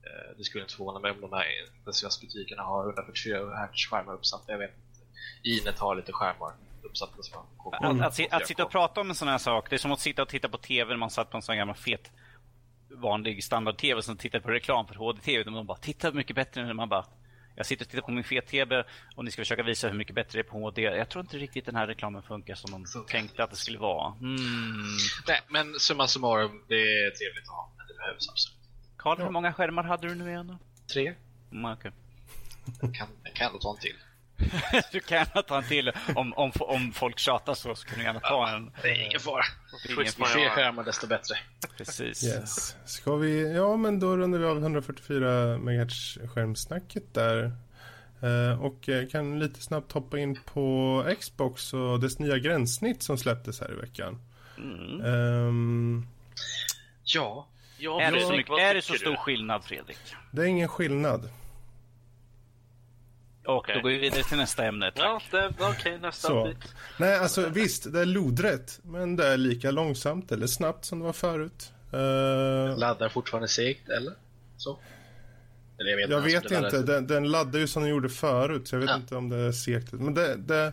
Eh, 0.07 0.37
det 0.37 0.45
skulle 0.45 0.65
inte 0.65 0.75
förvåna 0.75 0.99
mig 0.99 1.11
om 1.11 1.21
de 1.21 1.33
här 1.33 1.47
butikerna 2.21 2.63
har 2.63 2.85
144 2.85 3.67
Hz 3.67 3.87
skärmar 3.91 4.15
uppsatta. 4.15 4.53
Jag 4.53 4.59
vet 4.59 4.71
inte. 4.71 5.01
Inet 5.43 5.79
har 5.79 5.97
lite 5.97 6.13
skärmar 6.13 6.55
uppsatta 6.87 7.23
som 7.23 7.39
att, 7.73 8.01
att, 8.01 8.33
att, 8.33 8.47
sitta 8.47 8.65
och 8.65 8.71
prata 8.71 9.01
om 9.01 9.09
en 9.11 9.15
sån 9.15 9.29
här 9.29 9.39
sak, 9.39 9.71
det 9.71 9.77
är 9.77 9.79
som 9.79 9.93
att 9.93 10.01
sitta 10.01 10.23
och 10.23 10.29
titta 10.29 10.49
på 10.49 10.59
TV 10.59 10.91
när 10.91 10.97
man 10.97 11.11
satt 11.11 11.31
på 11.31 11.37
en 11.37 11.43
sån 11.43 11.57
gammal 11.57 11.77
fet 11.77 12.11
vanlig 12.91 13.45
standard-TV 13.45 14.03
som 14.03 14.17
tittar 14.17 14.41
på 14.41 14.49
reklam 14.49 14.87
för 14.87 14.95
HD-TV. 14.95 15.51
Man 15.51 15.67
bara, 15.67 15.79
titta 15.79 16.13
mycket 16.13 16.37
bättre 16.37 16.61
än 16.61 16.77
man 16.77 16.89
bara 16.89 17.05
jag 17.57 17.67
sitter 17.67 17.85
och 17.85 17.91
tittar 17.91 18.03
på 18.03 18.11
min 18.11 18.25
fet-TV 18.25 18.85
och 19.17 19.25
ni 19.25 19.31
ska 19.31 19.41
försöka 19.41 19.63
visa 19.63 19.89
hur 19.89 19.95
mycket 19.95 20.15
bättre 20.15 20.39
det 20.39 20.49
är 20.49 20.51
på 20.51 20.59
HD. 20.59 20.83
Jag 20.83 21.09
tror 21.09 21.25
inte 21.25 21.39
riktigt 21.39 21.67
den 21.67 21.77
här 21.77 21.87
reklamen 21.87 22.23
funkar 22.23 22.55
som 22.55 22.71
de 22.71 22.87
så 22.87 23.01
tänkte 23.01 23.45
att 23.45 23.51
det 23.51 23.57
skulle 23.57 23.79
vara. 23.79 24.15
Mm. 24.21 24.37
Nej, 25.29 25.41
men 25.49 25.75
summa 25.79 26.07
summarum, 26.07 26.65
det 26.69 26.75
är 26.75 27.11
trevligt 27.11 27.45
att 27.45 27.55
ha, 27.55 27.71
men 27.77 27.87
det 27.87 27.95
behövs 27.95 28.29
absolut. 28.29 28.59
Karl, 28.97 29.19
hur 29.19 29.31
många 29.31 29.53
skärmar 29.53 29.83
hade 29.83 30.09
du 30.09 30.15
nu 30.15 30.29
igen? 30.29 30.59
Tre. 30.93 31.15
Mm, 31.53 31.73
okay. 31.73 31.91
jag, 32.81 32.95
kan, 32.95 33.09
jag 33.23 33.35
kan 33.35 33.47
ändå 33.47 33.59
ta 33.59 33.71
en 33.71 33.81
till. 33.81 33.97
du 34.93 35.01
kan 35.01 35.19
gärna 35.19 35.43
ta 35.43 35.59
en 35.59 35.65
till. 35.65 35.93
Om, 36.15 36.33
om, 36.33 36.53
om 36.59 36.93
folk 36.93 37.19
tjatar 37.19 37.55
så, 37.55 37.75
så 37.75 37.87
kan 37.87 37.99
du 37.99 38.05
gärna 38.05 38.21
ta 38.21 38.49
en. 38.49 38.71
Det 38.83 38.89
är 38.89 39.07
ingen 39.07 39.21
fara. 39.21 39.45
Ju 39.89 39.95
fler 40.05 40.49
skärmar 40.49 40.85
desto 40.85 41.07
bättre. 41.07 41.35
Precis. 41.77 42.25
Yes. 42.25 42.77
Ska 42.85 43.17
vi, 43.17 43.55
ja 43.55 43.77
men 43.77 44.01
då 44.01 44.17
rundar 44.17 44.39
vi 44.39 44.45
av 44.45 44.59
144 44.59 45.59
MHz 45.59 46.19
skärmsnacket 46.35 47.15
där. 47.15 47.53
Uh, 48.23 48.63
och 48.65 48.89
kan 49.11 49.39
lite 49.39 49.61
snabbt 49.63 49.93
hoppa 49.93 50.19
in 50.19 50.39
på 50.45 51.05
Xbox 51.21 51.73
och 51.73 52.01
dess 52.01 52.19
nya 52.19 52.39
gränssnitt 52.39 53.03
som 53.03 53.19
släpptes 53.19 53.61
här 53.61 53.73
i 53.73 53.75
veckan. 53.75 54.21
Mm. 54.59 55.05
Um, 55.05 56.07
ja. 57.05 57.49
ja 57.79 58.01
är, 58.01 58.13
det 58.13 58.21
så, 58.21 58.33
mycket, 58.33 58.59
är 58.59 58.75
det 58.75 58.83
så 58.83 58.95
stor 58.95 59.17
skillnad 59.17 59.65
Fredrik? 59.65 59.99
Det 60.31 60.43
är 60.43 60.47
ingen 60.47 60.69
skillnad. 60.69 61.31
Och 63.47 63.67
då 63.75 63.81
går 63.81 63.91
vi 63.91 63.99
vidare 63.99 64.23
till 64.23 64.37
nästa 64.37 64.65
ämne. 64.65 64.93
Tack. 64.95 65.23
Ja, 65.33 65.51
okej, 65.59 65.71
okay, 65.71 65.99
nästa. 65.99 66.29
Så. 66.29 66.53
Nej, 66.99 67.19
alltså 67.19 67.49
visst, 67.49 67.93
det 67.93 68.01
är 68.01 68.07
lodrätt. 68.07 68.81
Men 68.83 69.17
det 69.17 69.27
är 69.27 69.37
lika 69.37 69.71
långsamt 69.71 70.33
eller 70.33 70.47
snabbt 70.47 70.85
som 70.85 70.99
det 70.99 71.05
var 71.05 71.13
förut. 71.13 71.73
Uh... 71.95 72.79
Laddar 72.79 73.09
fortfarande 73.09 73.49
segt, 73.49 73.89
eller? 73.89 74.13
Så? 74.57 74.79
Eller 75.79 75.91
jag 75.91 75.97
vet, 75.97 76.11
jag 76.11 76.21
vet 76.21 76.65
inte. 76.65 76.83
Den, 76.83 77.07
den, 77.07 77.31
laddar 77.31 77.59
ju 77.59 77.67
som 77.67 77.83
den 77.83 77.91
gjorde 77.91 78.09
förut. 78.09 78.69
Så 78.69 78.75
jag 78.75 78.81
vet 78.81 78.91
ja. 78.91 78.97
inte 78.97 79.17
om 79.17 79.29
det 79.29 79.37
är 79.37 79.53
segt. 79.53 79.93
Men 79.93 80.15
det, 80.15 80.37
det... 80.37 80.73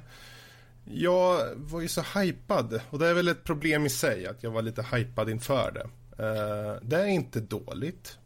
Jag 0.86 1.56
var 1.56 1.82
ju 1.82 1.88
så 1.88 2.02
hypad. 2.02 2.82
Och 2.90 3.00
det 3.00 3.08
är 3.08 3.14
väl 3.14 3.28
ett 3.28 3.44
problem 3.44 3.86
i 3.86 3.90
sig 3.90 4.28
att 4.28 4.44
jag 4.44 4.52
var 4.52 4.62
lite 4.62 4.86
hypad 4.92 5.30
inför 5.30 5.72
det. 5.72 5.90
Uh, 6.24 6.80
det 6.82 6.96
är 6.96 7.06
inte 7.06 7.40
dåligt. 7.40 8.18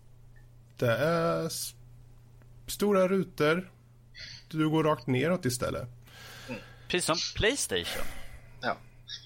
Det 0.78 0.92
är 0.98 1.50
stora 2.68 3.08
rutor. 3.08 3.72
Du 4.50 4.70
går 4.70 4.84
rakt 4.84 5.08
neråt 5.08 5.46
istället. 5.46 5.88
Mm. 6.50 6.62
Precis 6.88 7.06
som 7.06 7.18
Playstation. 7.36 8.06
Ja. 8.62 8.78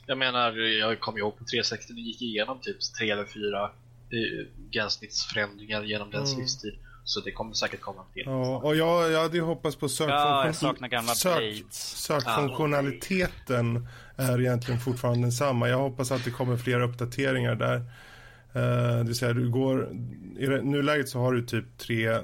Jag 0.05 0.17
menar, 0.17 0.57
jag 0.57 0.99
kommer 0.99 1.19
ihåg 1.19 1.37
på 1.37 1.43
360 1.43 1.93
det 1.93 2.01
gick 2.01 2.21
igenom 2.21 2.59
typ 2.61 2.77
tre 2.99 3.11
eller 3.11 3.25
fyra 3.25 3.63
eh, 3.63 4.47
gränssnittsförändringar 4.71 5.83
genom 5.83 6.11
dess 6.11 6.29
mm. 6.29 6.41
livstid. 6.41 6.73
Så 7.03 7.19
det 7.19 7.31
kommer 7.31 7.53
säkert 7.53 7.81
komma 7.81 8.03
till. 8.13 8.23
Ja, 8.25 8.57
och 8.57 8.75
jag, 8.75 9.11
jag 9.11 9.21
hade 9.21 9.37
ju 9.37 9.43
hoppats 9.43 9.75
på 9.75 9.89
sökfunktion... 9.89 10.75
ja, 10.91 11.01
sök, 11.01 11.63
sökfunktionaliteten 11.69 13.87
är 14.15 14.41
egentligen 14.41 14.79
fortfarande 14.79 15.21
densamma. 15.21 15.69
Jag 15.69 15.77
hoppas 15.77 16.11
att 16.11 16.25
det 16.25 16.31
kommer 16.31 16.57
fler 16.57 16.81
uppdateringar 16.81 17.55
där. 17.55 17.75
Uh, 17.75 17.83
det 18.97 19.03
vill 19.03 19.15
säga, 19.15 19.33
du 19.33 19.49
går... 19.49 19.91
I 20.39 20.47
nuläget 20.47 21.09
så 21.09 21.19
har 21.19 21.33
du 21.33 21.45
typ 21.45 21.77
tre... 21.77 22.17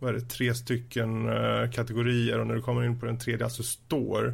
Vad 0.00 0.10
är 0.10 0.14
det? 0.14 0.28
Tre 0.28 0.54
stycken 0.54 1.28
uh, 1.28 1.70
kategorier 1.70 2.38
och 2.38 2.46
när 2.46 2.54
du 2.54 2.62
kommer 2.62 2.84
in 2.84 3.00
på 3.00 3.06
den 3.06 3.18
tredje, 3.18 3.44
alltså 3.44 3.62
store, 3.62 4.26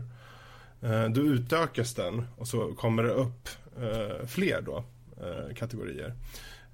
uh, 0.84 1.08
då 1.08 1.20
utökas 1.20 1.94
den 1.94 2.26
och 2.36 2.48
så 2.48 2.74
kommer 2.74 3.02
det 3.02 3.10
upp 3.10 3.48
fler 4.26 4.62
då 4.62 4.84
kategorier. 5.54 6.14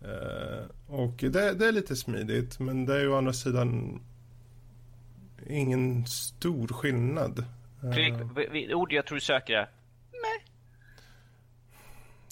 Uh, 0.04 0.64
och 0.86 1.16
det, 1.16 1.52
det, 1.52 1.66
är 1.66 1.72
lite 1.72 1.96
smidigt 1.96 2.58
men 2.58 2.86
det 2.86 2.94
är 2.94 3.00
ju 3.00 3.08
å 3.08 3.16
andra 3.16 3.32
sidan 3.32 4.00
ingen 5.46 6.06
stor 6.06 6.68
skillnad. 6.68 7.44
Fredrik, 7.80 8.12
uh, 8.70 8.76
ord 8.76 8.92
jag 8.92 9.06
tror 9.06 9.16
du 9.16 9.20
söker 9.20 9.52
är 9.52 9.70
Nej. 10.12 10.44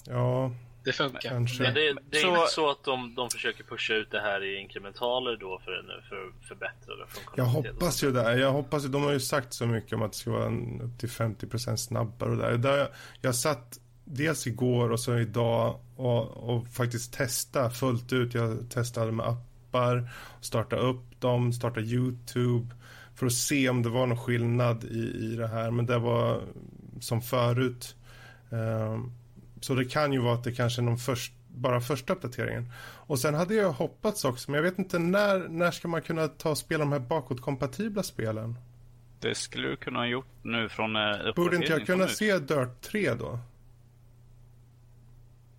Ja, 0.05 0.51
det 0.83 0.91
funkar. 0.91 1.29
Kanske. 1.29 1.63
Men 1.63 1.73
det, 1.73 1.95
det 2.09 2.17
är 2.17 2.21
så... 2.21 2.27
inte 2.27 2.51
så 2.51 2.69
att 2.69 2.83
de, 2.83 3.15
de 3.15 3.29
försöker 3.29 3.63
pusha 3.63 3.93
ut 3.93 4.11
det 4.11 4.19
här 4.19 4.43
i 4.43 4.59
inkrementaler 4.59 5.37
då 5.37 5.59
för, 5.65 6.03
för 6.09 6.27
att 6.27 6.47
förbättra 6.47 6.95
det? 6.95 7.05
Jag 7.35 7.45
hoppas 7.45 8.03
ju 8.03 8.11
det. 8.11 8.39
Jag 8.39 8.51
hoppas, 8.51 8.85
de 8.85 9.03
har 9.03 9.11
ju 9.11 9.19
sagt 9.19 9.53
så 9.53 9.65
mycket 9.65 9.93
om 9.93 10.01
att 10.01 10.11
det 10.11 10.17
ska 10.17 10.31
vara 10.31 10.45
en, 10.45 10.81
upp 10.81 10.99
till 10.99 11.09
50% 11.09 11.75
snabbare 11.75 12.29
och 12.29 12.37
där. 12.37 12.57
där 12.57 12.77
jag, 12.77 12.87
jag 13.21 13.35
satt 13.35 13.79
dels 14.05 14.47
igår 14.47 14.91
och 14.91 14.99
så 14.99 15.17
idag 15.17 15.79
och, 15.95 16.49
och 16.49 16.67
faktiskt 16.67 17.13
testa 17.13 17.69
fullt 17.69 18.13
ut. 18.13 18.33
Jag 18.33 18.69
testade 18.69 19.11
med 19.11 19.25
appar, 19.25 20.09
starta 20.41 20.75
upp 20.75 21.21
dem, 21.21 21.53
starta 21.53 21.79
Youtube 21.79 22.75
för 23.15 23.25
att 23.25 23.33
se 23.33 23.69
om 23.69 23.83
det 23.83 23.89
var 23.89 24.07
någon 24.07 24.17
skillnad 24.17 24.83
i, 24.83 25.31
i 25.31 25.35
det 25.35 25.47
här. 25.47 25.71
Men 25.71 25.85
det 25.85 25.99
var 25.99 26.41
som 26.99 27.21
förut. 27.21 27.95
Um, 28.49 29.13
så 29.61 29.75
det 29.75 29.85
kan 29.85 30.13
ju 30.13 30.19
vara 30.19 30.33
att 30.33 30.43
det 30.43 30.51
kanske 30.51 30.81
är 30.81 30.83
någon 30.83 30.97
först, 30.97 31.33
bara 31.47 31.81
första 31.81 32.13
uppdateringen. 32.13 32.71
Och 33.07 33.19
sen 33.19 33.33
hade 33.33 33.53
jag 33.53 33.71
hoppats 33.71 34.25
också, 34.25 34.51
men 34.51 34.57
jag 34.57 34.63
vet 34.63 34.79
inte 34.79 34.99
när, 34.99 35.39
när 35.49 35.71
ska 35.71 35.87
man 35.87 36.01
kunna 36.01 36.27
ta 36.27 36.49
och 36.49 36.57
spela 36.57 36.79
de 36.79 36.91
här 36.91 36.99
bakåtkompatibla 36.99 38.03
spelen? 38.03 38.55
Det 39.19 39.35
skulle 39.35 39.67
du 39.67 39.75
kunna 39.75 39.99
ha 39.99 40.05
gjort 40.05 40.33
nu 40.41 40.69
från 40.69 40.95
uh, 40.95 41.33
Borde 41.35 41.55
inte 41.55 41.71
jag 41.71 41.85
kunna 41.85 42.07
se 42.07 42.39
Dirt 42.39 42.81
3 42.81 43.13
då? 43.13 43.39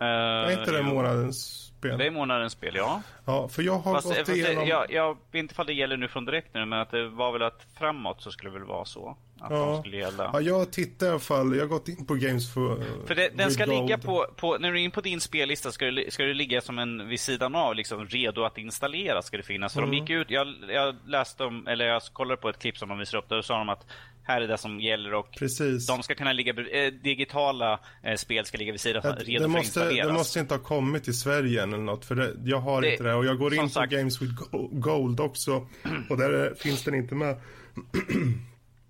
Uh, 0.01 0.07
är 0.07 0.59
inte 0.59 0.71
det 0.71 0.83
månadens 0.83 1.63
spel? 1.77 1.97
Det 1.97 2.05
är 2.05 2.11
månadens 2.11 2.53
spel, 2.53 2.75
ja. 2.75 3.01
Ja, 3.25 3.47
för 3.47 3.63
jag 3.63 3.79
har 3.79 3.93
fast, 3.93 4.07
gått 4.07 4.17
fast 4.17 4.29
igenom... 4.29 4.63
Det, 4.63 4.69
jag, 4.69 4.91
jag 4.91 5.17
vet 5.31 5.39
inte 5.39 5.51
ifall 5.51 5.65
det 5.65 5.73
gäller 5.73 5.97
nu 5.97 6.07
från 6.07 6.25
direkt 6.25 6.53
nu, 6.53 6.65
men 6.65 6.79
att 6.79 6.91
det 6.91 7.09
var 7.09 7.31
väl 7.31 7.41
att 7.41 7.67
framåt 7.77 8.21
så 8.21 8.31
skulle 8.31 8.51
det 8.51 8.59
väl 8.59 8.67
vara 8.67 8.85
så. 8.85 9.17
Att 9.43 9.51
ja. 9.51 9.57
de 9.57 9.79
skulle 9.79 9.97
gälla. 9.97 10.29
Ja, 10.33 10.41
jag 10.41 10.71
tittar 10.71 11.07
i 11.07 11.09
alla 11.09 11.19
fall. 11.19 11.55
Jag 11.55 11.61
har 11.61 11.67
gått 11.67 11.87
in 11.87 12.05
på 12.05 12.13
Games 12.13 12.53
for 12.53 12.83
För 13.07 13.15
det, 13.15 13.29
den 13.35 13.51
ska 13.51 13.65
ligga 13.65 13.97
på, 13.97 14.27
på, 14.35 14.57
när 14.57 14.71
du 14.71 14.79
är 14.79 14.83
in 14.83 14.91
på 14.91 15.01
din 15.01 15.21
spellista 15.21 15.71
ska 15.71 15.85
det, 15.85 16.13
ska 16.13 16.23
det 16.23 16.33
ligga 16.33 16.61
som 16.61 16.79
en 16.79 17.09
vid 17.09 17.19
sidan 17.19 17.55
av, 17.55 17.75
liksom 17.75 18.07
redo 18.07 18.43
att 18.43 18.57
installera 18.57 19.21
ska 19.21 19.37
det 19.37 19.43
finnas. 19.43 19.73
För 19.73 19.81
mm. 19.81 19.91
de 19.91 19.97
gick 19.97 20.09
ut, 20.09 20.29
jag, 20.29 20.47
jag 20.69 20.95
läste 21.05 21.43
om, 21.43 21.67
eller 21.67 21.85
jag 21.85 22.01
kollade 22.13 22.41
på 22.41 22.49
ett 22.49 22.59
klipp 22.59 22.77
som 22.77 22.89
de 22.89 22.99
visade 22.99 23.23
upp, 23.23 23.29
där 23.29 23.41
sa 23.41 23.57
de 23.57 23.69
att 23.69 23.85
här 24.23 24.41
är 24.41 24.47
det 24.47 24.57
som 24.57 24.79
gäller 24.79 25.13
och 25.13 25.31
Precis. 25.31 25.87
de 25.87 26.03
ska 26.03 26.15
kunna 26.15 26.33
ligga, 26.33 26.53
eh, 26.53 26.93
digitala 26.93 27.79
eh, 28.03 28.15
spel 28.15 28.45
ska 28.45 28.57
ligga 28.57 28.71
vid 28.71 28.81
sidan, 28.81 29.01
det, 29.01 29.23
redo 29.23 29.41
det 29.41 29.47
måste, 29.47 29.49
för 29.49 29.59
att 29.59 29.65
installeras. 29.65 30.07
Det 30.07 30.13
måste 30.13 30.39
inte 30.39 30.53
ha 30.53 30.61
kommit 30.61 31.03
till 31.03 31.19
Sverige 31.19 31.63
eller 31.63 31.77
något, 31.77 32.05
för 32.05 32.15
det, 32.15 32.33
jag 32.43 32.59
har 32.59 32.81
det, 32.81 32.91
inte 32.91 33.03
det. 33.03 33.13
Och 33.13 33.25
jag 33.25 33.37
går 33.37 33.53
in 33.53 33.61
på 33.61 33.69
sagt, 33.69 33.91
Games 33.91 34.21
with 34.21 34.33
Gold 34.71 35.19
också, 35.19 35.67
och 36.09 36.17
där 36.17 36.55
finns 36.59 36.83
den 36.83 36.95
inte 36.95 37.15
med. 37.15 37.35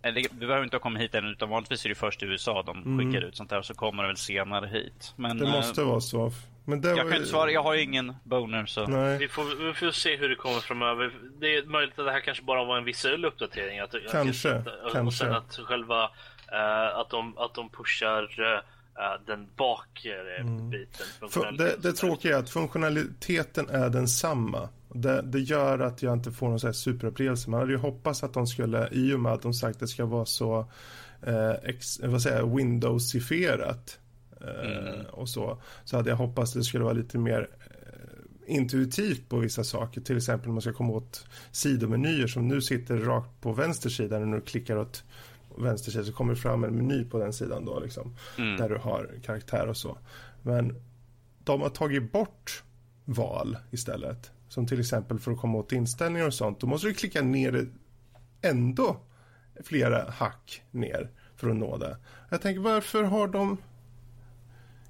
Det, 0.04 0.12
du 0.12 0.48
behöver 0.48 0.64
inte 0.64 0.76
ha 0.76 0.82
kommit 0.82 1.02
hit 1.02 1.16
än, 1.16 1.26
utan 1.26 1.50
vanligtvis 1.50 1.86
är 1.86 1.90
det 1.90 1.96
först 1.96 2.24
i 2.24 2.26
USA 2.26 2.64
de 2.64 2.84
mm. 2.84 3.00
skickar 3.00 3.28
ut 3.28 3.36
sånt 3.36 3.50
där, 3.50 3.62
så 3.62 3.74
kommer 3.74 4.04
det 4.04 4.10
väl 4.10 4.18
senare 4.18 4.68
hit. 4.68 5.14
Men, 5.16 5.38
det 5.38 5.46
måste 5.46 5.82
äh, 5.82 5.88
vara 5.88 6.02
så. 6.02 6.32
Men 6.66 6.82
det 6.82 6.90
jag 6.90 6.98
kan 6.98 7.14
inte 7.18 7.30
svara, 7.30 7.52
jag 7.52 7.64
har 7.64 7.76
ingen 7.76 8.14
boner 8.24 8.66
så. 8.66 8.88
Nej. 8.88 9.18
Vi, 9.18 9.28
får, 9.28 9.68
vi 9.68 9.74
får 9.74 9.92
se 9.92 10.18
hur 10.18 10.30
det 10.30 10.36
kommer 10.36 10.60
framöver. 10.60 11.12
Det 11.40 11.56
är 11.56 11.66
möjligt 11.66 12.00
att 12.00 12.06
det 12.06 12.12
här 12.12 12.20
kanske 12.20 12.44
bara 12.44 12.64
var 12.64 12.78
en 12.78 12.84
visuell 12.84 13.26
uppdatering. 13.26 13.80
Att, 13.80 13.96
kanske. 14.12 14.56
Att, 14.56 14.94
kanske. 14.94 15.00
Och 15.00 15.14
sen 15.14 15.34
att 15.34 15.60
själva, 15.64 16.04
uh, 16.04 17.00
att, 17.00 17.10
de, 17.10 17.38
att 17.38 17.54
de 17.54 17.70
pushar 17.70 18.24
uh, 18.24 18.60
den 19.26 19.48
bakre 19.56 20.38
mm. 20.40 20.70
biten. 20.70 21.06
Det, 21.58 21.76
det 21.82 21.94
tråkiga 21.94 22.36
är 22.36 22.40
att 22.40 22.50
funktionaliteten 22.50 23.70
är 23.70 23.90
densamma. 23.90 24.70
Det, 24.94 25.22
det 25.22 25.40
gör 25.40 25.80
att 25.80 26.04
jag 26.04 26.14
inte 26.14 26.32
får 26.32 26.50
någon 26.50 26.60
så 26.60 26.68
här 26.68 26.74
superupplevelse. 26.74 27.50
Man 27.50 27.60
hade 27.60 27.72
ju 27.72 27.78
hoppats 27.78 28.24
att 28.24 28.34
de 28.34 28.48
skulle, 28.48 28.90
i 28.92 29.14
och 29.14 29.20
med 29.20 29.32
att 29.32 29.42
de 29.42 29.54
sagt 29.54 29.76
att 29.76 29.80
det 29.80 29.88
ska 29.88 30.06
vara 30.06 30.26
så 30.26 30.66
eh, 31.22 31.52
ex, 31.64 32.00
vad 32.04 32.22
säger, 32.22 32.56
Windowsifierat 32.56 34.00
Mm. 34.44 35.06
och 35.06 35.30
så. 35.30 35.62
Så 35.84 35.98
hade 35.98 36.10
jag 36.10 36.18
hoppats 36.18 36.52
att 36.52 36.60
det 36.60 36.64
skulle 36.64 36.84
vara 36.84 36.94
lite 36.94 37.18
mer 37.18 37.48
eh, 37.60 38.56
intuitivt 38.56 39.30
på 39.30 39.38
vissa 39.38 39.64
saker. 39.64 40.02
Till 40.02 40.18
exempel 40.18 40.48
om 40.48 40.56
man 40.56 40.62
ska 40.62 40.74
komma 40.74 40.94
åt 40.94 41.26
sidomenyer 41.52 42.28
som 42.28 42.48
nu 42.48 42.62
sitter 42.62 42.98
rakt 42.98 43.42
på 43.42 43.54
vänster 43.54 43.90
sida. 43.90 44.20
När 44.20 44.36
du 44.38 44.42
klickar 44.42 44.78
åt 44.78 45.04
vänster 45.58 45.92
sida 45.92 46.04
så 46.04 46.14
kommer 46.14 46.34
det 46.34 46.40
fram 46.40 46.64
en 46.64 46.76
meny 46.76 47.06
på 47.06 47.20
den 47.20 47.34
sidan 47.34 47.66
då 47.66 47.80
liksom. 47.80 48.16
Mm. 48.38 48.58
Där 48.58 48.70
du 48.70 48.78
har 48.78 49.10
karaktär 49.24 49.68
och 49.68 49.78
så. 49.78 49.98
Men 50.42 50.76
de 51.44 51.62
har 51.62 51.70
tagit 51.70 52.12
bort 52.12 52.64
val 53.06 53.58
istället. 53.72 54.32
Som 54.48 54.68
till 54.68 54.80
exempel 54.80 55.20
för 55.20 55.32
att 55.32 55.40
komma 55.40 55.58
åt 55.58 55.72
inställningar 55.72 56.28
och 56.28 56.34
sånt. 56.34 56.60
Då 56.60 56.68
måste 56.68 56.88
du 56.88 56.94
klicka 56.94 57.22
ner 57.22 57.68
ändå 58.42 58.98
flera 59.64 60.12
hack 60.12 60.64
ner 60.72 61.10
för 61.36 61.50
att 61.50 61.56
nå 61.56 61.78
det. 61.78 61.98
Jag 62.30 62.42
tänker 62.42 62.62
varför 62.62 63.04
har 63.04 63.28
de 63.28 63.58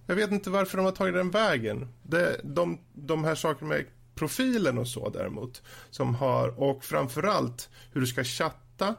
jag 0.06 0.16
vet 0.16 0.32
inte 0.32 0.50
varför 0.50 0.78
de 0.78 0.86
har 0.86 0.92
tagit 0.92 1.14
den 1.14 1.32
vägen. 1.32 1.88
Det, 2.04 2.42
de, 2.44 2.80
de 2.94 3.24
här 3.24 3.36
sakerna 3.36 3.70
med 3.70 3.86
profilen 4.16 4.78
och 4.78 4.88
så 4.88 5.10
däremot. 5.10 5.62
Som 5.90 6.16
har, 6.16 6.60
och 6.60 6.84
framförallt 6.84 7.70
hur 7.92 8.02
du 8.02 8.08
ska 8.08 8.24
chatta 8.24 8.96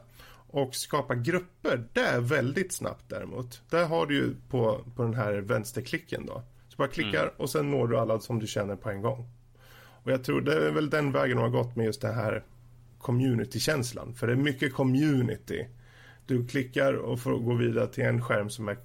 och 0.55 0.75
skapa 0.75 1.15
grupper. 1.15 1.83
Det 1.93 1.99
är 1.99 2.19
väldigt 2.19 2.73
snabbt 2.73 3.05
däremot. 3.07 3.61
Där 3.69 3.85
har 3.85 4.05
du 4.05 4.15
ju 4.15 4.35
på, 4.49 4.81
på 4.95 5.03
den 5.03 5.13
här 5.13 5.33
vänsterklicken 5.33 6.25
då. 6.25 6.43
Så 6.67 6.75
bara 6.77 6.87
klickar 6.87 7.23
mm. 7.23 7.33
och 7.37 7.49
sen 7.49 7.71
når 7.71 7.87
du 7.87 7.97
alla 7.97 8.19
som 8.19 8.39
du 8.39 8.47
känner 8.47 8.75
på 8.75 8.89
en 8.89 9.01
gång. 9.01 9.29
Och 9.77 10.11
jag 10.11 10.23
tror 10.23 10.41
det 10.41 10.67
är 10.67 10.71
väl 10.71 10.89
den 10.89 11.11
vägen 11.11 11.37
de 11.37 11.43
har 11.43 11.49
gått 11.49 11.75
med 11.75 11.85
just 11.85 12.01
det 12.01 12.11
här 12.11 12.43
community-känslan. 12.99 14.13
För 14.13 14.27
det 14.27 14.33
är 14.33 14.37
mycket 14.37 14.73
community. 14.73 15.67
Du 16.25 16.47
klickar 16.47 16.93
och 16.93 17.19
får 17.19 17.39
gå 17.39 17.53
vidare 17.53 17.87
till 17.87 18.03
en 18.03 18.21
skärm 18.21 18.49
som 18.49 18.67
är 18.67 18.77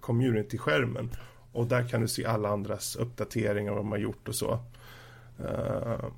community-skärmen. 0.00 1.10
Och 1.52 1.66
där 1.66 1.88
kan 1.88 2.00
du 2.00 2.08
se 2.08 2.26
alla 2.26 2.48
andras 2.48 2.96
uppdateringar 2.96 3.72
vad 3.72 3.80
de 3.80 3.90
har 3.90 3.98
gjort 3.98 4.28
och 4.28 4.34
så. 4.34 4.52
Uh, 5.40 6.10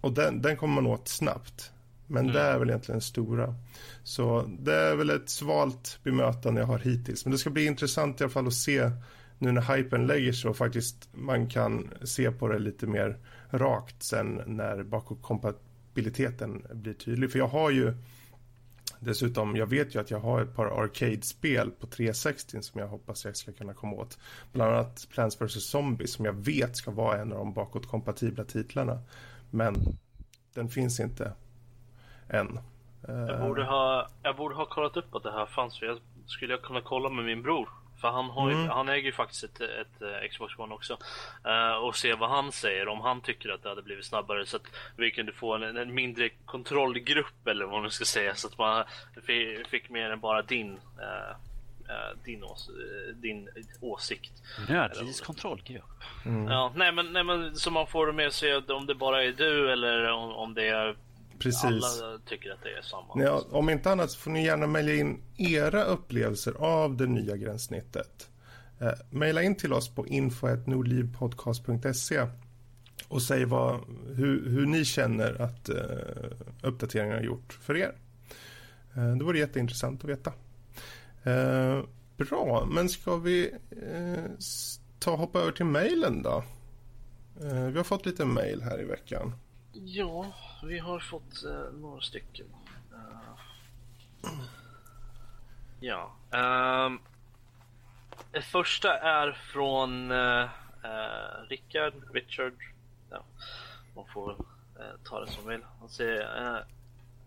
och 0.00 0.12
den, 0.12 0.42
den 0.42 0.56
kommer 0.56 0.74
man 0.74 0.86
åt 0.86 1.08
snabbt. 1.08 1.72
Men 2.08 2.22
mm. 2.22 2.34
det 2.34 2.40
är 2.40 2.58
väl 2.58 2.68
egentligen 2.68 3.00
stora. 3.00 3.54
Så 4.02 4.50
det 4.58 4.74
är 4.74 4.96
väl 4.96 5.10
ett 5.10 5.30
svalt 5.30 5.98
bemötande 6.02 6.60
jag 6.60 6.66
har 6.66 6.78
hittills. 6.78 7.24
Men 7.24 7.32
det 7.32 7.38
ska 7.38 7.50
bli 7.50 7.66
intressant 7.66 8.20
i 8.20 8.24
alla 8.24 8.30
fall 8.30 8.46
att 8.46 8.54
se 8.54 8.90
nu 9.38 9.52
när 9.52 9.76
hypen 9.76 10.06
lägger 10.06 10.32
sig 10.32 10.50
och 10.50 10.56
faktiskt 10.56 11.08
man 11.12 11.48
kan 11.48 11.90
se 12.04 12.30
på 12.30 12.48
det 12.48 12.58
lite 12.58 12.86
mer 12.86 13.18
rakt 13.50 14.02
sen 14.02 14.42
när 14.46 14.82
bakåtkompatibiliteten 14.82 16.66
blir 16.72 16.94
tydlig. 16.94 17.32
För 17.32 17.38
jag 17.38 17.48
har 17.48 17.70
ju 17.70 17.94
Dessutom, 19.00 19.56
jag 19.56 19.66
vet 19.66 19.94
ju 19.94 20.00
att 20.00 20.10
jag 20.10 20.20
har 20.20 20.42
ett 20.42 20.54
par 20.54 20.66
arcade-spel 20.66 21.70
på 21.70 21.86
360 21.86 22.62
som 22.62 22.80
jag 22.80 22.88
hoppas 22.88 23.24
jag 23.24 23.36
ska 23.36 23.52
kunna 23.52 23.74
komma 23.74 23.96
åt. 23.96 24.18
Bland 24.52 24.74
annat 24.74 25.08
Plants 25.10 25.40
vs 25.40 25.70
Zombies 25.70 26.12
som 26.12 26.24
jag 26.24 26.32
vet 26.32 26.76
ska 26.76 26.90
vara 26.90 27.20
en 27.20 27.32
av 27.32 27.38
de 27.38 27.52
bakåtkompatibla 27.52 28.44
titlarna. 28.44 29.02
Men 29.50 29.98
den 30.54 30.68
finns 30.68 31.00
inte 31.00 31.32
än. 32.30 32.60
Jag 33.06 33.40
borde, 33.40 33.64
ha, 33.64 34.08
jag 34.22 34.36
borde 34.36 34.54
ha 34.54 34.66
kollat 34.66 34.96
upp 34.96 35.14
att 35.14 35.22
det 35.22 35.32
här 35.32 35.46
fanns. 35.46 35.78
För 35.78 35.86
jag 35.86 35.98
skulle 36.26 36.52
jag 36.52 36.62
kunna 36.62 36.80
kolla 36.80 37.08
med 37.08 37.24
min 37.24 37.42
bror. 37.42 37.68
För 38.00 38.08
han, 38.08 38.30
har 38.30 38.50
ju, 38.50 38.56
mm. 38.56 38.68
han 38.68 38.88
äger 38.88 39.04
ju 39.04 39.12
faktiskt 39.12 39.44
ett, 39.44 39.60
ett, 39.60 40.02
ett 40.02 40.30
Xbox 40.30 40.58
One 40.58 40.74
också. 40.74 40.98
Uh, 41.46 41.84
och 41.84 41.96
se 41.96 42.14
vad 42.14 42.30
han 42.30 42.52
säger, 42.52 42.88
om 42.88 43.00
han 43.00 43.20
tycker 43.20 43.48
att 43.48 43.62
det 43.62 43.68
hade 43.68 43.82
blivit 43.82 44.04
snabbare 44.04 44.46
så 44.46 44.56
att 44.56 44.62
vi 44.96 45.10
kunde 45.10 45.32
få 45.32 45.54
en, 45.54 45.76
en 45.76 45.94
mindre 45.94 46.28
kontrollgrupp 46.28 47.46
eller 47.46 47.64
vad 47.64 47.82
man 47.82 47.90
ska 47.90 48.04
säga. 48.04 48.34
Så 48.34 48.48
att 48.48 48.58
man 48.58 48.84
fick 49.68 49.90
mer 49.90 50.10
än 50.10 50.20
bara 50.20 50.42
din, 50.42 50.70
uh, 50.72 51.36
uh, 51.88 52.22
din, 52.24 52.44
ås 52.44 52.70
din 53.14 53.48
åsikt. 53.80 54.32
Nödvis 54.68 55.20
kontrollgrupp. 55.20 56.04
Mm. 56.26 56.48
Ja, 56.48 56.72
nej 56.76 56.92
men, 56.92 57.12
nej 57.12 57.24
men 57.24 57.56
så 57.56 57.70
man 57.70 57.86
får 57.86 58.12
med 58.12 58.32
sig 58.32 58.56
om 58.56 58.86
det 58.86 58.94
bara 58.94 59.24
är 59.24 59.32
du 59.32 59.72
eller 59.72 60.10
om, 60.10 60.32
om 60.32 60.54
det 60.54 60.68
är 60.68 60.96
Precis. 61.38 61.64
alla 61.64 62.18
tycker 62.26 62.50
att 62.50 62.62
det 62.62 62.78
är 62.78 62.82
samma. 62.82 63.24
Ja, 63.24 63.44
om 63.50 63.70
inte 63.70 63.90
annat 63.90 64.10
så 64.10 64.18
får 64.18 64.30
ni 64.30 64.44
gärna 64.44 64.66
mejla 64.66 64.92
in 64.92 65.22
era 65.36 65.84
upplevelser 65.84 66.54
av 66.58 66.96
det 66.96 67.06
nya 67.06 67.36
gränssnittet. 67.36 68.30
Eh, 68.80 68.92
maila 69.10 69.42
in 69.42 69.54
till 69.54 69.72
oss 69.72 69.94
på 69.94 70.06
info.nordlivpodcast.se 70.06 72.26
och 73.08 73.22
säg 73.22 73.44
vad, 73.44 73.80
hur, 74.14 74.50
hur 74.50 74.66
ni 74.66 74.84
känner 74.84 75.42
att 75.42 75.68
eh, 75.68 75.76
uppdateringarna 76.62 77.18
har 77.18 77.24
gjort 77.24 77.52
för 77.52 77.76
er. 77.76 77.92
Eh, 78.94 79.16
det 79.16 79.24
vore 79.24 79.38
jätteintressant 79.38 80.04
att 80.04 80.10
veta. 80.10 80.32
Eh, 81.22 81.82
bra, 82.16 82.68
men 82.70 82.88
ska 82.88 83.16
vi 83.16 83.54
eh, 83.70 84.24
ta 84.98 85.16
hoppa 85.16 85.40
över 85.40 85.52
till 85.52 85.66
mejlen 85.66 86.22
då? 86.22 86.44
Eh, 87.42 87.64
vi 87.64 87.76
har 87.76 87.84
fått 87.84 88.06
lite 88.06 88.24
mejl 88.24 88.62
här 88.62 88.80
i 88.80 88.84
veckan. 88.84 89.32
Ja, 89.72 90.32
vi 90.62 90.78
har 90.78 90.98
fått 90.98 91.44
eh, 91.44 91.72
några 91.72 92.00
stycken. 92.00 92.46
Uh, 92.92 94.30
ja. 95.80 96.16
Um, 96.30 97.00
det 98.32 98.42
första 98.42 98.98
är 98.98 99.32
från 99.32 100.10
uh, 100.10 100.44
uh, 100.84 101.48
Rickard, 101.48 101.94
Richard. 102.14 102.54
Ja, 103.10 103.24
man 103.94 104.06
får 104.06 104.36
ta 105.04 105.20
det 105.20 105.30
som 105.30 105.48
vill. 105.48 105.60
Han 105.80 105.88
säger, 105.88 106.64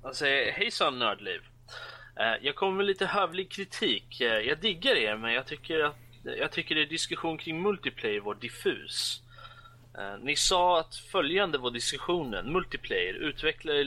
han 0.03 0.13
säger 0.13 0.51
Hejsan 0.51 0.99
Nördliv. 0.99 1.41
jag 2.41 2.55
kommer 2.55 2.77
med 2.77 2.85
lite 2.85 3.05
hövlig 3.05 3.51
kritik. 3.51 4.21
jag 4.21 4.59
diggar 4.59 4.95
er, 4.95 5.15
men 5.15 5.33
jag 5.33 5.45
tycker 5.45 5.79
att 5.79 5.95
jag 6.23 6.51
tycker 6.51 6.77
er 6.77 6.85
diskussion 6.85 7.37
kring 7.37 7.61
multiplayer 7.61 8.19
var 8.19 8.35
diffus. 8.35 9.21
Eh, 9.97 10.17
ni 10.21 10.35
sa 10.35 10.79
att 10.79 10.95
följande 10.95 11.57
var 11.57 11.71
diskussionen. 11.71 12.51
Multiplayer. 12.51 13.13
Utvecklare 13.13 13.83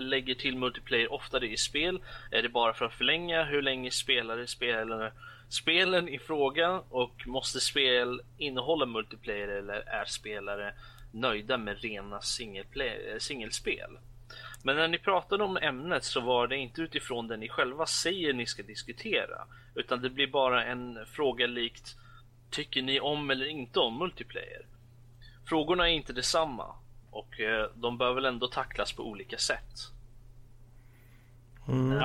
lägger 0.00 0.34
till 0.34 0.56
multiplayer 0.56 1.12
oftare 1.12 1.48
i 1.48 1.56
spel. 1.56 2.00
Är 2.30 2.42
det 2.42 2.48
bara 2.48 2.74
för 2.74 2.84
att 2.84 2.94
förlänga 2.94 3.44
hur 3.44 3.62
länge 3.62 3.90
spelare 3.90 4.46
spelar 4.46 5.12
spelen 5.48 6.08
i 6.08 6.18
fråga? 6.18 6.82
Och 6.90 7.26
måste 7.26 7.60
spel 7.60 8.20
innehålla 8.38 8.86
multiplayer 8.86 9.48
eller 9.48 9.74
är 9.74 10.04
spelare 10.04 10.74
nöjda 11.12 11.58
med 11.58 11.80
rena 11.80 12.16
eh, 12.16 13.18
singelspel? 13.18 13.98
Men 14.62 14.76
när 14.76 14.88
ni 14.88 14.98
pratade 14.98 15.44
om 15.44 15.56
ämnet 15.56 16.04
så 16.04 16.20
var 16.20 16.46
det 16.46 16.56
inte 16.56 16.82
utifrån 16.82 17.28
det 17.28 17.36
ni 17.36 17.48
själva 17.48 17.86
säger 17.86 18.32
ni 18.32 18.46
ska 18.46 18.62
diskutera. 18.62 19.46
Utan 19.74 20.02
det 20.02 20.10
blir 20.10 20.26
bara 20.26 20.64
en 20.64 21.06
fråga 21.06 21.46
likt 21.46 21.96
Tycker 22.50 22.82
ni 22.82 23.00
om 23.00 23.30
eller 23.30 23.46
inte 23.46 23.80
om 23.80 23.98
multiplayer? 23.98 24.66
Frågorna 25.44 25.90
är 25.90 25.92
inte 25.92 26.12
detsamma 26.12 26.74
och 27.10 27.40
eh, 27.40 27.70
de 27.74 27.98
bör 27.98 28.14
väl 28.14 28.24
ändå 28.24 28.48
tacklas 28.48 28.92
på 28.92 29.02
olika 29.02 29.38
sätt. 29.38 29.90
Mm. 31.68 31.92
Uh, 31.92 32.02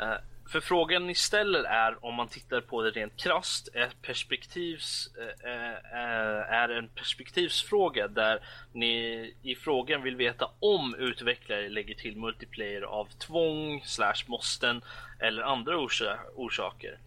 uh, 0.00 0.14
för 0.48 0.60
frågan 0.60 1.06
ni 1.06 1.14
ställer 1.14 1.64
är 1.64 2.04
om 2.04 2.14
man 2.14 2.28
tittar 2.28 2.60
på 2.60 2.82
det 2.82 2.90
rent 2.90 3.16
krast 3.16 3.68
är, 3.74 3.90
perspektivs, 4.02 5.10
uh, 5.44 6.52
är 6.52 6.68
en 6.68 6.88
perspektivsfråga 6.88 8.08
där 8.08 8.40
ni 8.72 9.34
i 9.42 9.54
frågan 9.54 10.02
vill 10.02 10.16
veta 10.16 10.50
om 10.60 10.94
utvecklare 10.94 11.68
lägger 11.68 11.94
till 11.94 12.16
multiplayer 12.16 12.82
av 12.82 13.08
tvång, 13.18 13.82
slash 13.84 14.24
måsten 14.26 14.82
eller 15.20 15.42
andra 15.42 15.78
orsa 15.78 16.18
orsaker. 16.34 16.98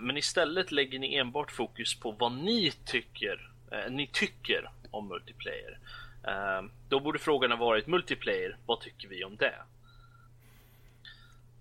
Men 0.00 0.16
istället 0.16 0.72
lägger 0.72 0.98
ni 0.98 1.16
enbart 1.16 1.50
fokus 1.50 1.94
på 1.94 2.10
vad 2.10 2.32
ni 2.32 2.72
tycker 2.84 3.34
eh, 3.34 3.51
ni 3.90 4.10
tycker 4.12 4.70
om 4.90 5.08
multiplayer. 5.08 5.78
Eh, 6.24 6.68
då 6.88 7.00
borde 7.00 7.18
frågan 7.18 7.50
ha 7.50 7.58
varit 7.58 7.86
multiplayer, 7.86 8.56
vad 8.66 8.80
tycker 8.80 9.08
vi 9.08 9.24
om 9.24 9.36
det? 9.36 9.54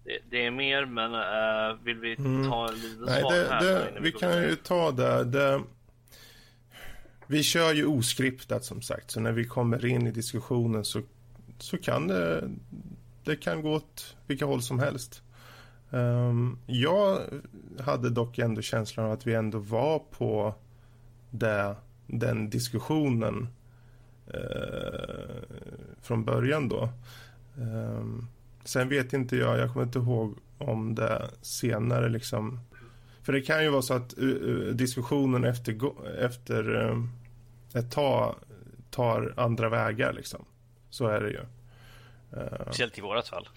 Det, 0.03 0.19
det 0.29 0.45
är 0.45 0.51
mer, 0.51 0.85
men 0.85 1.13
eh, 1.13 1.77
vill 1.83 1.99
vi 1.99 2.15
mm. 2.15 2.49
ta 2.49 2.69
en 2.69 2.75
liten 2.75 3.05
Nej, 3.05 3.21
svar 3.21 3.33
det, 3.33 3.47
här? 3.49 3.91
Det, 3.93 3.99
vi 3.99 4.11
kan 4.11 4.41
ju 4.41 4.55
ta 4.55 4.91
det, 4.91 5.23
det. 5.23 5.61
Vi 7.27 7.43
kör 7.43 7.73
ju 7.73 7.85
oskriptat 7.85 8.65
som 8.65 8.81
sagt, 8.81 9.11
så 9.11 9.19
när 9.19 9.31
vi 9.31 9.45
kommer 9.45 9.85
in 9.85 10.07
i 10.07 10.11
diskussionen 10.11 10.85
så, 10.85 11.01
så 11.57 11.77
kan 11.77 12.07
det, 12.07 12.49
det 13.23 13.35
kan 13.35 13.61
gå 13.61 13.73
åt 13.73 14.15
vilka 14.27 14.45
håll 14.45 14.61
som 14.61 14.79
helst. 14.79 15.23
Um, 15.89 16.59
jag 16.67 17.21
hade 17.79 18.09
dock 18.09 18.37
ändå 18.37 18.61
känslan 18.61 19.05
av 19.05 19.11
att 19.11 19.27
vi 19.27 19.33
ändå 19.33 19.57
var 19.57 19.99
på 19.99 20.55
det 21.29 21.75
den 22.11 22.49
diskussionen 22.49 23.47
eh, 24.27 25.43
från 26.01 26.25
början 26.25 26.69
då. 26.69 26.83
Eh, 27.57 28.05
sen 28.63 28.89
vet 28.89 29.13
inte 29.13 29.35
jag, 29.35 29.59
jag 29.59 29.73
kommer 29.73 29.85
inte 29.85 29.99
ihåg 29.99 30.37
om 30.57 30.95
det 30.95 31.29
senare 31.41 32.09
liksom. 32.09 32.59
För 33.23 33.33
det 33.33 33.41
kan 33.41 33.63
ju 33.63 33.69
vara 33.69 33.81
så 33.81 33.93
att 33.93 34.17
uh, 34.19 34.73
diskussionen 34.73 35.43
efter, 35.43 35.77
efter 36.19 36.69
uh, 36.75 37.05
ett 37.73 37.91
tag 37.91 38.35
tar 38.89 39.33
andra 39.37 39.69
vägar 39.69 40.13
liksom. 40.13 40.45
Så 40.89 41.07
är 41.07 41.21
det 41.21 41.29
ju. 41.29 41.39
Uh, 42.37 42.61
Speciellt 42.61 42.97
i 42.97 43.01
vårat 43.01 43.27
fall. 43.27 43.47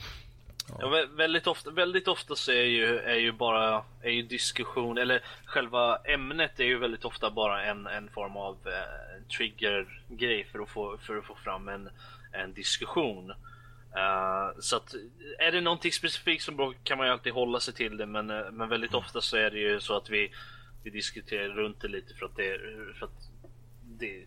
Ja. 0.69 1.07
väldigt, 1.16 1.47
ofta, 1.47 1.70
väldigt 1.70 2.09
ofta 2.09 2.36
så 2.36 2.53
är 2.53 2.65
ju, 2.65 2.99
är 2.99 3.15
ju 3.15 3.32
bara 3.32 3.85
är 4.03 4.11
ju 4.11 4.23
diskussion, 4.23 4.99
eller 4.99 5.23
själva 5.45 5.97
ämnet 5.97 6.61
är 6.61 6.65
ju 6.65 6.78
väldigt 6.78 7.05
ofta 7.05 7.31
bara 7.31 7.65
en, 7.65 7.86
en 7.86 8.09
form 8.09 8.36
av 8.36 8.57
eh, 8.66 9.23
trigger-grej 9.36 10.45
för, 10.53 10.59
att 10.59 10.69
få, 10.69 10.99
för 10.99 11.16
att 11.16 11.24
få 11.24 11.35
fram 11.35 11.69
en, 11.69 11.91
en 12.32 12.55
diskussion. 12.55 13.31
Uh, 13.97 14.61
så 14.61 14.77
att 14.77 14.95
är 15.39 15.53
det 15.53 15.61
någonting 15.61 15.93
specifikt 15.93 16.45
så 16.45 16.74
kan 16.85 16.99
man 16.99 17.07
ju 17.07 17.12
alltid 17.12 17.32
hålla 17.32 17.61
sig 17.61 17.74
till 17.74 17.97
det 17.97 18.07
men, 18.07 18.31
eh, 18.31 18.51
men 18.51 18.69
väldigt 18.69 18.95
ofta 18.95 19.20
så 19.20 19.36
är 19.36 19.51
det 19.51 19.59
ju 19.59 19.81
så 19.81 19.97
att 19.97 20.11
vi, 20.11 20.32
vi 20.82 20.91
diskuterar 20.91 21.49
runt 21.49 21.81
det 21.81 21.89
lite 21.89 22.15
för 22.15 22.27
att 22.27 22.36
det, 22.36 22.61
för 22.99 23.07
att 23.07 23.31
det 23.82 24.27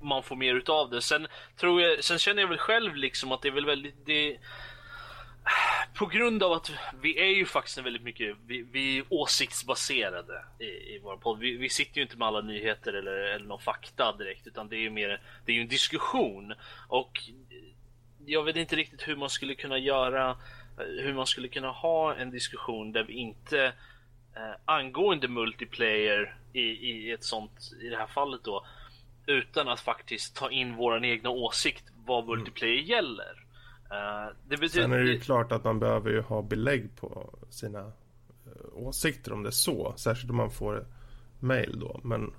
man 0.00 0.22
får 0.22 0.36
mer 0.36 0.54
utav 0.54 0.90
det. 0.90 1.02
Sen 1.02 1.26
tror 1.56 1.82
jag, 1.82 2.04
sen 2.04 2.18
känner 2.18 2.42
jag 2.42 2.48
väl 2.48 2.58
själv 2.58 2.96
liksom 2.96 3.32
att 3.32 3.42
det 3.42 3.48
är 3.48 3.52
väl 3.52 3.66
väldigt, 3.66 4.06
det, 4.06 4.38
på 5.94 6.06
grund 6.06 6.42
av 6.42 6.52
att 6.52 6.72
vi 7.02 7.18
är 7.18 7.36
ju 7.36 7.46
faktiskt 7.46 7.78
väldigt 7.78 8.02
mycket 8.02 8.36
vi, 8.46 8.62
vi 8.62 8.98
är 8.98 9.04
åsiktsbaserade 9.08 10.44
i, 10.58 10.64
i 10.64 11.00
vår 11.02 11.16
podd. 11.16 11.38
Vi, 11.38 11.56
vi, 11.56 11.68
sitter 11.68 11.96
ju 11.96 12.02
inte 12.02 12.16
med 12.16 12.28
alla 12.28 12.40
nyheter 12.40 12.92
eller, 12.92 13.12
eller 13.12 13.46
någon 13.46 13.60
fakta 13.60 14.16
direkt 14.16 14.46
utan 14.46 14.68
det 14.68 14.76
är 14.76 14.80
ju 14.80 14.90
mer 14.90 15.20
det 15.44 15.52
är 15.52 15.56
ju 15.56 15.62
en 15.62 15.68
diskussion 15.68 16.54
och 16.88 17.20
jag 18.26 18.42
vet 18.42 18.56
inte 18.56 18.76
riktigt 18.76 19.08
hur 19.08 19.16
man 19.16 19.30
skulle 19.30 19.54
kunna 19.54 19.78
göra 19.78 20.36
hur 20.76 21.14
man 21.14 21.26
skulle 21.26 21.48
kunna 21.48 21.70
ha 21.70 22.14
en 22.14 22.30
diskussion 22.30 22.92
där 22.92 23.04
vi 23.04 23.12
inte 23.12 23.64
eh, 24.36 24.54
angående 24.64 25.28
multiplayer 25.28 26.36
i, 26.52 26.60
i 26.60 27.10
ett 27.10 27.24
sånt 27.24 27.72
i 27.82 27.88
det 27.88 27.96
här 27.96 28.06
fallet 28.06 28.44
då 28.44 28.66
utan 29.26 29.68
att 29.68 29.80
faktiskt 29.80 30.36
ta 30.36 30.50
in 30.50 30.76
våran 30.76 31.04
egna 31.04 31.30
åsikt 31.30 31.84
vad 32.04 32.24
mm. 32.24 32.38
multiplayer 32.38 32.74
mm. 32.74 32.86
gäller. 32.86 33.45
Uh, 33.92 34.34
det 34.48 34.56
betyder... 34.56 34.82
Sen 34.82 34.92
är 34.92 34.98
det 34.98 35.10
ju 35.10 35.20
klart 35.20 35.52
att 35.52 35.64
man 35.64 35.78
behöver 35.78 36.10
ju 36.10 36.20
ha 36.20 36.42
belägg 36.42 36.96
på 36.96 37.38
sina 37.50 37.80
uh, 37.80 37.92
åsikter 38.74 39.32
om 39.32 39.42
det 39.42 39.48
är 39.48 39.50
så. 39.50 39.94
Särskilt 39.96 40.30
om 40.30 40.36
man 40.36 40.50
får 40.50 40.86
mail 41.40 41.78
då. 41.80 42.00
Men 42.04 42.34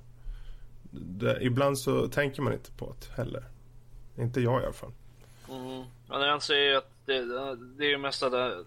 det, 0.91 1.38
ibland 1.41 1.80
så 1.80 2.07
tänker 2.07 2.41
man 2.41 2.53
inte 2.53 2.72
på 2.72 2.95
det 2.99 3.22
heller. 3.22 3.44
Inte 4.18 4.41
jag 4.41 4.61
i 4.61 4.64
alla 4.64 4.74
fall. 4.74 4.91
Mm. 5.49 5.84
Ja, 6.10 6.30
han 6.30 6.41
säger 6.41 6.72
ju 6.72 6.78
att 6.78 6.91
det, 7.06 7.26
det 7.78 7.86
är 7.86 7.90
ju 7.90 7.98
mest 7.98 8.22
det, 8.22 8.65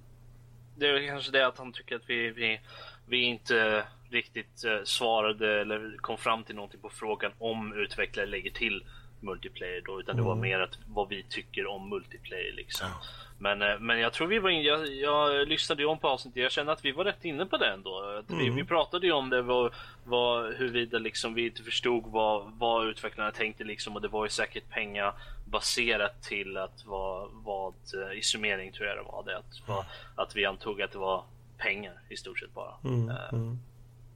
det 0.76 0.86
är 0.86 1.06
kanske 1.06 1.32
det 1.32 1.46
att 1.46 1.58
han 1.58 1.72
tycker 1.72 1.96
att 1.96 2.10
vi, 2.10 2.30
vi, 2.30 2.60
vi 3.06 3.22
inte 3.22 3.84
riktigt 4.10 4.64
uh, 4.64 4.84
svarade 4.84 5.60
eller 5.60 5.96
kom 5.96 6.18
fram 6.18 6.44
till 6.44 6.54
någonting 6.54 6.80
på 6.80 6.88
frågan 6.88 7.32
om 7.38 7.72
utvecklare 7.72 8.26
lägger 8.26 8.50
till 8.50 8.84
multiplayer 9.20 9.82
då, 9.86 10.00
utan 10.00 10.16
det 10.16 10.22
var 10.22 10.32
mm. 10.32 10.42
mer 10.42 10.60
att 10.60 10.78
vad 10.86 11.08
vi 11.08 11.22
tycker 11.22 11.66
om 11.66 11.88
multiplayer 11.88 12.52
liksom. 12.52 12.88
Ja. 12.88 13.06
Men, 13.42 13.62
eh, 13.62 13.78
men 13.78 13.98
jag 13.98 14.12
tror 14.12 14.26
vi 14.26 14.38
var 14.38 14.50
in, 14.50 14.62
jag, 14.62 14.94
jag 14.94 15.48
lyssnade 15.48 15.82
ju 15.82 15.88
om 15.88 15.98
på 15.98 16.08
avsnittet, 16.08 16.42
jag 16.42 16.52
känner 16.52 16.72
att 16.72 16.84
vi 16.84 16.92
var 16.92 17.04
rätt 17.04 17.24
inne 17.24 17.46
på 17.46 17.56
det 17.56 17.66
ändå. 17.66 18.18
Att 18.18 18.30
mm. 18.30 18.44
vi, 18.44 18.50
vi 18.50 18.64
pratade 18.64 19.06
ju 19.06 19.12
om 19.12 19.30
det, 19.30 19.42
vad, 19.42 19.74
vad, 20.04 20.54
huruvida 20.54 20.98
liksom 20.98 21.34
vi 21.34 21.46
inte 21.46 21.62
förstod 21.62 22.06
vad, 22.06 22.52
vad 22.52 22.86
utvecklarna 22.86 23.30
tänkte 23.30 23.64
liksom 23.64 23.96
och 23.96 24.02
det 24.02 24.08
var 24.08 24.24
ju 24.24 24.30
säkert 24.30 24.70
pengar 24.70 25.14
baserat 25.44 26.22
till 26.22 26.56
att 26.56 26.84
vad, 26.86 27.30
vad 27.32 27.74
eh, 27.94 28.18
i 28.18 28.22
summering 28.22 28.72
tror 28.72 28.88
jag 28.88 28.96
det 28.96 29.02
var 29.02 29.24
det. 29.24 29.38
Att, 29.38 29.62
vad, 29.66 29.84
att 30.14 30.36
vi 30.36 30.44
antog 30.44 30.82
att 30.82 30.92
det 30.92 30.98
var 30.98 31.24
pengar 31.58 32.00
i 32.08 32.16
stort 32.16 32.38
sett 32.38 32.54
bara. 32.54 32.74
Mm. 32.84 33.08
Uh, 33.08 33.54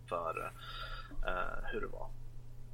för 0.08 0.52
uh, 1.26 1.72
hur 1.72 1.80
det 1.80 1.86
var. 1.86 2.08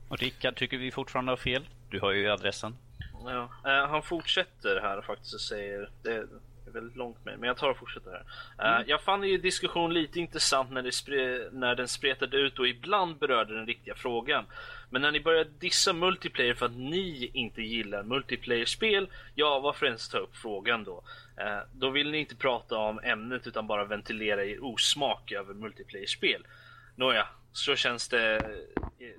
Och 0.08 0.18
Rickard 0.18 0.56
tycker 0.56 0.78
vi 0.78 0.90
fortfarande 0.90 1.32
har 1.32 1.36
fel. 1.36 1.68
Du 1.90 2.00
har 2.00 2.12
ju 2.12 2.28
adressen. 2.28 2.76
Ja, 3.24 3.50
uh, 3.66 3.90
han 3.90 4.02
fortsätter 4.02 4.80
här 4.80 5.02
faktiskt 5.02 5.34
och 5.34 5.40
säger, 5.40 5.90
det, 6.02 6.12
är 6.12 6.26
väldigt 6.72 6.96
långt 6.96 7.24
med, 7.24 7.38
men 7.38 7.46
jag 7.46 7.56
tar 7.56 7.70
och 7.70 7.76
fortsätter 7.76 8.10
här. 8.10 8.24
Eh, 8.66 8.76
mm. 8.76 8.88
Jag 8.88 9.02
fann 9.02 9.22
ju 9.22 9.38
diskussion 9.38 9.94
lite 9.94 10.20
intressant 10.20 10.70
när, 10.70 10.90
spre, 10.90 11.48
när 11.52 11.74
den 11.74 11.88
spretade 11.88 12.36
ut 12.36 12.58
och 12.58 12.68
ibland 12.68 13.18
berörde 13.18 13.54
den 13.54 13.66
riktiga 13.66 13.94
frågan. 13.94 14.44
Men 14.90 15.02
när 15.02 15.10
ni 15.10 15.20
började 15.20 15.50
dissa 15.58 15.92
multiplayer 15.92 16.54
för 16.54 16.66
att 16.66 16.76
ni 16.76 17.30
inte 17.34 17.62
gillar 17.62 18.02
multiplayer-spel, 18.02 19.08
ja 19.34 19.60
varför 19.60 19.86
ens 19.86 20.08
ta 20.08 20.18
upp 20.18 20.36
frågan 20.36 20.84
då? 20.84 21.04
Uh, 21.40 21.60
då 21.72 21.90
vill 21.90 22.10
ni 22.10 22.18
inte 22.18 22.36
prata 22.36 22.76
om 22.76 23.00
ämnet 23.02 23.46
utan 23.46 23.66
bara 23.66 23.84
ventilera 23.84 24.44
er 24.44 24.64
osmak 24.64 25.32
över 25.32 25.54
multiplayer-spel. 25.54 26.46
Nåja, 26.94 27.28
så 27.52 27.76
känns 27.76 28.08
det 28.08 28.50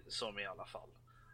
som 0.08 0.40
i 0.40 0.46
alla 0.46 0.66
fall. 0.66 0.90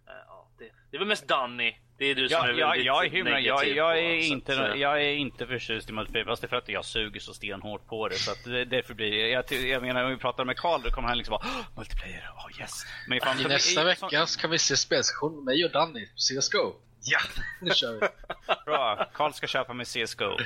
Ja, 0.08 0.48
det, 0.58 0.72
det 0.92 0.98
är 0.98 1.00
väl 1.00 1.08
mest 1.08 1.28
Danny 1.28 1.76
det 1.98 2.06
är 2.06 2.16
du 2.16 2.30
som 2.30 2.38
ja, 2.38 2.44
är 2.44 2.54
väldigt 2.54 2.86
jag 2.86 3.06
är 3.06 3.10
himla, 3.10 3.40
jag, 3.40 3.68
jag, 3.68 4.00
är 4.00 4.32
inte, 4.32 4.54
jag 4.76 5.04
är 5.04 5.14
inte 5.14 5.48
förtjust 5.48 5.90
i 5.90 5.94
multiplayer, 5.94 6.26
fast 6.26 6.42
det 6.42 6.46
är 6.46 6.50
för 6.50 6.56
att 6.56 6.70
jag 6.70 6.86
suger 6.86 7.20
så 7.20 7.34
stenhårt 7.34 7.88
på 7.88 8.08
det. 8.08 8.16
Så 8.16 8.32
att 8.32 8.44
det, 8.44 8.66
därför 8.66 8.94
blir 8.94 9.28
jag, 9.28 9.52
jag 9.52 9.82
menar, 9.82 10.04
om 10.04 10.10
vi 10.10 10.18
pratar 10.18 10.46
med 10.46 10.58
Karl, 10.58 10.82
då 10.84 10.90
kommer 10.90 11.08
han 11.08 11.18
liksom 11.18 11.32
bara 11.32 11.66
multiplayer, 11.76 12.30
oh 12.38 12.62
yes. 12.62 12.72
Men 13.08 13.18
I 13.18 13.44
nästa 13.48 13.84
vecka 13.84 14.26
så 14.26 14.40
kan 14.40 14.50
vi 14.50 14.60
se 14.60 14.78
spelsession 14.78 15.36
med 15.36 15.44
mig 15.44 15.66
och 15.66 15.72
Danny 15.72 16.06
på 16.06 16.16
CSGO. 16.16 16.76
Ja! 17.02 17.20
Nu 17.62 17.72
kör 17.72 17.94
vi. 17.94 18.08
Bra. 18.66 19.08
Karl 19.14 19.32
ska 19.32 19.48
köpa 19.48 19.74
med 19.74 19.88
CSGO. 19.88 20.26
Uh, 20.26 20.40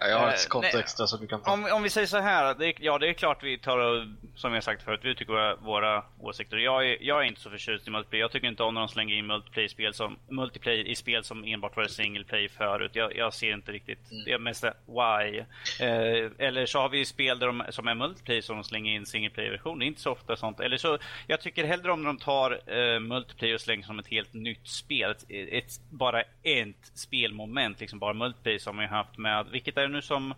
ja, 0.00 0.08
jag 0.08 0.18
har 0.18 0.28
ett 0.28 0.48
konto 0.48 0.76
uh, 0.76 0.80
extra 0.80 1.06
som 1.06 1.20
du 1.20 1.26
kan 1.26 1.42
ta. 1.42 1.52
Om, 1.52 1.64
om 1.72 1.82
vi 1.82 1.90
säger 1.90 2.06
så 2.06 2.18
här. 2.18 2.54
Det 2.54 2.66
är, 2.66 2.74
ja, 2.78 2.98
det 2.98 3.08
är 3.08 3.12
klart 3.12 3.42
vi 3.42 3.58
tar 3.58 3.78
och, 3.78 4.06
som 4.34 4.54
jag 4.54 4.64
sagt 4.64 4.82
förut, 4.82 5.00
vi 5.02 5.14
tycker 5.14 5.32
våra, 5.32 5.56
våra 5.56 6.04
åsikter. 6.20 6.56
Jag 6.56 6.90
är, 6.90 6.96
jag 7.00 7.20
är 7.20 7.24
inte 7.24 7.40
så 7.40 7.50
förtjust 7.50 7.88
i 7.88 7.90
multiplayer. 7.90 8.24
Jag 8.24 8.32
tycker 8.32 8.48
inte 8.48 8.62
om 8.62 8.74
när 8.74 8.80
de 8.80 8.88
slänger 8.88 9.16
in 9.16 9.26
multiplayer-spel 9.26 9.94
som, 9.94 10.18
multiplayer 10.28 10.84
i 10.84 10.94
spel 10.94 11.24
som 11.24 11.44
enbart 11.44 11.76
var 11.76 11.84
single 11.84 12.24
player 12.24 12.48
förut. 12.48 12.90
Jag, 12.94 13.16
jag 13.16 13.34
ser 13.34 13.52
inte 13.52 13.72
riktigt. 13.72 14.10
Mm. 14.10 14.24
Det 14.24 14.32
är 14.32 14.38
mest 14.38 14.64
why. 14.64 15.38
Uh, 15.40 16.30
eller 16.38 16.66
så 16.66 16.78
har 16.78 16.88
vi 16.88 17.04
spel 17.04 17.38
där 17.38 17.46
de, 17.46 17.62
som 17.68 17.88
är 17.88 17.94
multiplayer 17.94 18.42
som 18.42 18.56
de 18.56 18.64
slänger 18.64 18.94
in 18.94 19.06
single 19.06 19.30
player-version. 19.30 19.78
Det 19.78 19.84
är 19.84 19.86
inte 19.86 20.00
så 20.00 20.12
ofta 20.12 20.36
sånt. 20.36 20.60
Eller 20.60 20.76
så, 20.76 20.98
jag 21.26 21.40
tycker 21.40 21.64
hellre 21.64 21.92
om 21.92 22.04
de 22.04 22.18
tar 22.18 22.52
uh, 22.52 23.00
multiplayer 23.00 23.54
och 23.54 23.60
slänger 23.60 23.86
som 23.86 23.98
ett 23.98 24.08
helt 24.08 24.32
nytt 24.32 24.68
spel. 24.68 25.14
Ett, 25.48 25.80
bara 25.90 26.22
ett 26.42 26.90
spelmoment, 26.94 27.80
liksom 27.80 27.98
bara 27.98 28.14
multiplayer 28.14 28.58
som 28.58 28.78
vi 28.78 28.86
har 28.86 28.96
haft 28.96 29.18
med, 29.18 29.46
vilket 29.52 29.76
är 29.76 29.82
det 29.82 29.88
nu 29.88 30.02
som 30.02 30.34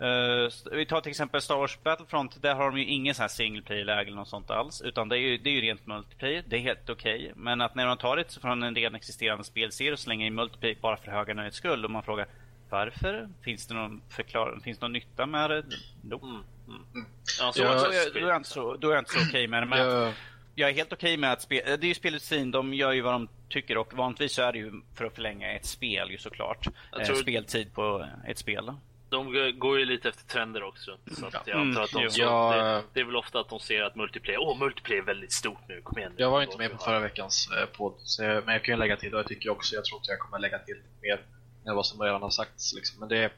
Uh, 0.00 0.50
vi 0.72 0.86
tar 0.86 1.00
till 1.00 1.10
exempel 1.10 1.40
Star 1.40 1.56
Wars 1.56 1.78
Battlefront, 1.82 2.42
där 2.42 2.54
har 2.54 2.70
de 2.70 2.78
ju 2.78 2.84
ingen 2.84 3.14
sån 3.14 3.22
här 3.22 3.28
single 3.28 3.62
player-läge 3.62 4.06
eller 4.06 4.16
något 4.16 4.28
sånt 4.28 4.50
alls. 4.50 4.82
Utan 4.82 5.08
det 5.08 5.16
är 5.16 5.20
ju, 5.20 5.38
det 5.38 5.50
är 5.50 5.54
ju 5.54 5.60
rent 5.60 5.86
multiplayer, 5.86 6.44
det 6.46 6.56
är 6.56 6.60
helt 6.60 6.90
okej. 6.90 7.18
Okay. 7.18 7.32
Men 7.36 7.60
att 7.60 7.74
när 7.74 7.86
de 7.86 7.96
tar 7.96 8.16
det 8.16 8.38
från 8.40 8.62
en 8.62 8.74
redan 8.74 8.94
existerande 8.94 9.44
spelserie 9.44 9.92
och 9.92 9.98
slänger 9.98 10.26
in 10.26 10.34
multiplayer 10.34 10.76
bara 10.80 10.96
för 10.96 11.10
höga 11.10 11.34
nöjets 11.34 11.56
skull 11.56 11.84
och 11.84 11.90
man 11.90 12.02
frågar 12.02 12.26
varför? 12.70 13.28
Finns 13.42 13.66
det 13.66 13.74
någon 13.74 14.02
förklaring? 14.08 14.60
Finns 14.60 14.78
det 14.78 14.84
någon 14.84 14.92
nytta 14.92 15.26
med 15.26 15.50
det? 15.50 15.64
Nope. 16.02 16.26
Mm. 16.26 16.42
Mm. 16.68 17.06
Ja, 17.40 17.52
så 17.52 17.62
ja, 17.62 17.74
då, 18.14 18.18
är 18.18 18.28
jag 18.28 18.36
inte 18.36 18.48
så, 18.48 18.78
så 18.80 18.88
okej 18.88 19.28
okay 19.28 19.48
med 19.48 19.62
det. 19.62 19.66
Men 19.66 19.78
ja 19.78 20.12
jag 20.54 20.70
är 20.70 20.74
helt 20.74 20.92
okej 20.92 21.08
okay 21.08 21.20
med 21.20 21.32
att 21.32 21.42
spela. 21.42 21.76
Det 21.76 21.86
är 21.86 21.88
ju 21.88 21.94
spelutsin, 21.94 22.50
de 22.50 22.74
gör 22.74 22.92
ju 22.92 23.00
vad 23.00 23.12
de 23.12 23.28
tycker 23.48 23.76
och 23.76 23.94
vanligtvis 23.94 24.32
så 24.32 24.42
är 24.42 24.52
det 24.52 24.58
ju 24.58 24.72
för 24.94 25.04
att 25.04 25.14
förlänga 25.14 25.52
ett 25.52 25.66
spel 25.66 26.10
ju 26.10 26.18
såklart. 26.18 26.66
Jag 26.92 27.04
tror... 27.04 27.16
Speltid 27.16 27.74
på 27.74 28.06
ett 28.26 28.38
spel. 28.38 28.72
De 29.08 29.52
går 29.58 29.78
ju 29.78 29.84
lite 29.84 30.08
efter 30.08 30.24
trender 30.24 30.62
också. 30.62 30.96
Så 31.12 31.26
att 31.26 31.46
jag 31.46 31.60
antar 31.60 31.82
att 31.82 31.90
de 31.90 31.98
mm, 31.98 32.10
så, 32.10 32.20
ja. 32.20 32.54
det, 32.56 32.82
det, 32.92 33.00
är 33.00 33.04
väl 33.04 33.16
ofta 33.16 33.40
att 33.40 33.48
de 33.48 33.60
ser 33.60 33.82
att 33.82 33.94
multiplayer, 33.94 34.38
åh 34.40 34.52
oh, 34.52 34.58
multiplayer 34.58 35.02
är 35.02 35.06
väldigt 35.06 35.32
stort 35.32 35.68
nu, 35.68 35.80
kom 35.82 35.98
igen. 35.98 36.12
Jag 36.16 36.30
var 36.30 36.42
inte 36.42 36.58
med 36.58 36.70
på 36.70 36.78
förra 36.78 37.00
veckans 37.00 37.48
eh, 37.50 37.66
podd, 37.66 37.94
men 38.18 38.48
jag 38.48 38.64
kan 38.64 38.74
ju 38.74 38.78
lägga 38.78 38.96
till 38.96 39.14
och 39.14 39.20
jag 39.20 39.26
tycker 39.28 39.50
också, 39.50 39.74
jag 39.74 39.84
tror 39.84 39.98
inte 39.98 40.10
jag 40.10 40.18
kommer 40.18 40.38
lägga 40.38 40.58
till 40.58 40.76
mer 41.02 41.20
än 41.66 41.76
vad 41.76 41.86
som 41.86 42.02
redan 42.02 42.22
har 42.22 42.30
sagts. 42.30 42.74
Liksom. 42.74 43.00
Men 43.00 43.08
det, 43.08 43.32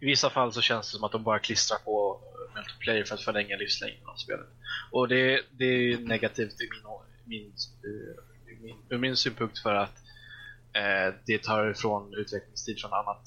i 0.00 0.06
vissa 0.06 0.30
fall 0.30 0.52
så 0.52 0.60
känns 0.60 0.86
det 0.86 0.96
som 0.96 1.04
att 1.04 1.12
de 1.12 1.22
bara 1.22 1.38
klistrar 1.38 1.78
på 1.78 2.20
multiplayer 2.54 3.04
för 3.04 3.14
att 3.14 3.20
förlänga 3.20 3.56
livslängden 3.56 4.06
av 4.06 4.16
spelet. 4.16 4.46
Och 4.90 5.08
det, 5.08 5.42
det 5.50 5.64
är 5.64 5.98
negativt 5.98 6.60
i 6.60 6.68
min, 7.24 7.52
min, 8.46 8.60
min, 8.62 8.76
ur 8.88 8.98
min 8.98 9.16
synpunkt 9.16 9.58
för 9.58 9.74
att 9.74 9.96
eh, 10.72 11.14
det 11.26 11.42
tar 11.42 11.70
ifrån 11.70 12.14
utvecklingstid 12.14 12.80
från 12.80 12.92
annat 12.92 13.22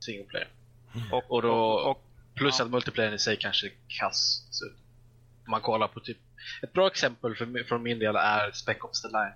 single 0.00 0.24
player. 0.24 0.48
Mm. 0.94 1.12
Och, 1.12 1.30
och, 1.30 1.42
då, 1.42 1.54
och, 1.72 2.04
plus 2.34 2.58
ja. 2.58 2.64
att 2.64 2.70
multiplayer 2.70 3.14
i 3.14 3.18
sig 3.18 3.36
kanske 3.36 3.66
är 3.66 3.72
kass. 3.88 4.46
Så 4.50 4.64
man 5.44 5.60
kollar 5.60 5.88
på 5.88 6.00
typ 6.00 6.18
ett 6.62 6.72
bra 6.72 6.86
exempel 6.86 7.36
för, 7.36 7.64
från 7.64 7.82
min 7.82 7.98
del 7.98 8.16
är 8.16 8.50
Spec 8.52 8.76
Ops 8.80 9.02
The 9.02 9.08
Line. 9.08 9.32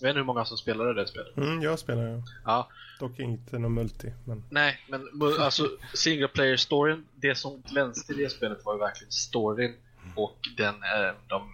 Jag 0.00 0.08
vet 0.08 0.10
inte 0.10 0.18
hur 0.18 0.24
många 0.24 0.44
som 0.44 0.56
spelade 0.56 0.94
det 0.94 1.06
spelet. 1.06 1.36
Mm, 1.36 1.62
jag 1.62 1.78
spelar 1.78 2.02
ja. 2.02 2.22
ja. 2.44 2.68
Dock 3.00 3.18
inte 3.18 3.58
någon 3.58 3.74
multi. 3.74 4.12
Men... 4.24 4.44
Nej, 4.50 4.80
men 4.88 5.08
alltså 5.38 5.68
single 5.94 6.28
player 6.28 6.56
storyn, 6.56 7.06
det 7.14 7.34
som 7.34 7.62
glänste 7.70 8.12
i 8.12 8.16
det 8.16 8.30
spelet 8.30 8.64
var 8.64 8.74
ju 8.74 8.78
verkligen 8.78 9.12
storyn 9.12 9.74
och 10.14 10.38
den, 10.56 10.74
eh, 10.74 11.14
de, 11.28 11.52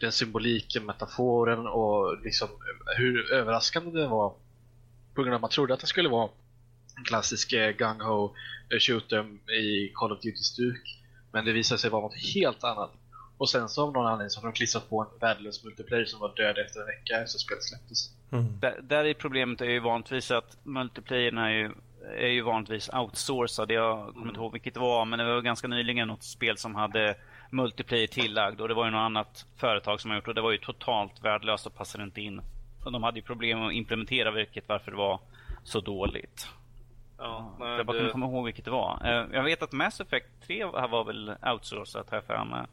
den 0.00 0.12
symboliken, 0.12 0.86
metaforen 0.86 1.66
och 1.66 2.22
liksom 2.22 2.48
hur 2.96 3.32
överraskande 3.32 4.00
det 4.00 4.08
var 4.08 4.34
på 5.14 5.22
grund 5.22 5.34
av 5.34 5.34
att 5.34 5.40
man 5.40 5.50
trodde 5.50 5.74
att 5.74 5.80
det 5.80 5.86
skulle 5.86 6.08
vara 6.08 6.28
en 6.96 7.04
klassisk 7.04 7.52
eh, 7.52 7.76
gung-ho 7.76 8.34
eh, 8.70 8.78
shooter 8.78 9.50
i 9.52 9.92
Call 9.94 10.12
of 10.12 10.20
Duty-stuk. 10.20 11.02
Men 11.32 11.44
det 11.44 11.52
visade 11.52 11.78
sig 11.78 11.90
vara 11.90 12.02
något 12.02 12.34
helt 12.34 12.64
annat. 12.64 12.92
Och 13.38 13.50
sen 13.50 13.68
så 13.68 13.82
av 13.82 13.92
någon 13.92 14.06
anledning 14.06 14.30
så 14.30 14.40
har 14.40 14.48
de 14.48 14.52
klistrat 14.52 14.90
på 14.90 15.00
en 15.00 15.18
värdelös 15.20 15.64
multiplayer 15.64 16.04
som 16.04 16.20
var 16.20 16.32
död 16.36 16.58
efter 16.58 16.80
en 16.80 16.86
vecka 16.86 17.22
efter 17.22 17.38
spelet 17.38 17.62
släpptes. 17.62 18.10
Mm. 18.30 18.60
Där, 18.60 18.80
där 18.82 19.04
är 19.04 19.14
problemet 19.14 19.60
är 19.60 19.70
ju 19.70 19.80
vanligtvis 19.80 20.30
att 20.30 20.56
multiplayerna 20.62 21.50
är 21.50 21.54
ju, 21.54 21.72
är 22.16 22.28
ju 22.28 22.42
vanligtvis 22.42 22.90
outsourcade. 22.92 23.74
Jag 23.74 24.14
kommer 24.14 24.28
inte 24.28 24.40
ihåg 24.40 24.52
vilket 24.52 24.74
det 24.74 24.80
var, 24.80 25.04
men 25.04 25.18
det 25.18 25.24
var 25.24 25.40
ganska 25.40 25.68
nyligen 25.68 26.08
något 26.08 26.22
spel 26.22 26.58
som 26.58 26.74
hade 26.74 27.14
multiplayer 27.50 28.06
tillagd 28.06 28.60
och 28.60 28.68
det 28.68 28.74
var 28.74 28.84
ju 28.84 28.90
något 28.90 28.98
annat 28.98 29.46
företag 29.56 30.00
som 30.00 30.10
har 30.10 30.18
gjort 30.18 30.28
och 30.28 30.34
det 30.34 30.40
var 30.40 30.52
ju 30.52 30.58
totalt 30.58 31.24
värdelöst 31.24 31.66
och 31.66 31.74
passade 31.74 32.04
inte 32.04 32.20
in. 32.20 32.40
Och 32.84 32.92
de 32.92 33.02
hade 33.02 33.18
ju 33.18 33.22
problem 33.22 33.62
att 33.62 33.72
implementera 33.72 34.30
vilket 34.30 34.68
varför 34.68 34.90
det 34.90 34.96
var 34.96 35.20
så 35.64 35.80
dåligt. 35.80 36.48
Ja, 37.18 37.56
jag 37.58 37.86
bara 37.86 38.02
det... 38.02 38.10
komma 38.10 38.26
ihåg 38.26 38.44
vilket 38.44 38.64
det 38.64 38.70
var. 38.70 39.00
Eh, 39.04 39.26
jag 39.32 39.42
vet 39.42 39.62
att 39.62 39.72
Mass 39.72 40.00
Effect 40.00 40.26
3 40.46 40.64
var 40.64 41.04
väl 41.04 41.34
outsourcat 41.42 42.10
här 42.10 42.20
för 42.20 42.44
mig. 42.44 42.66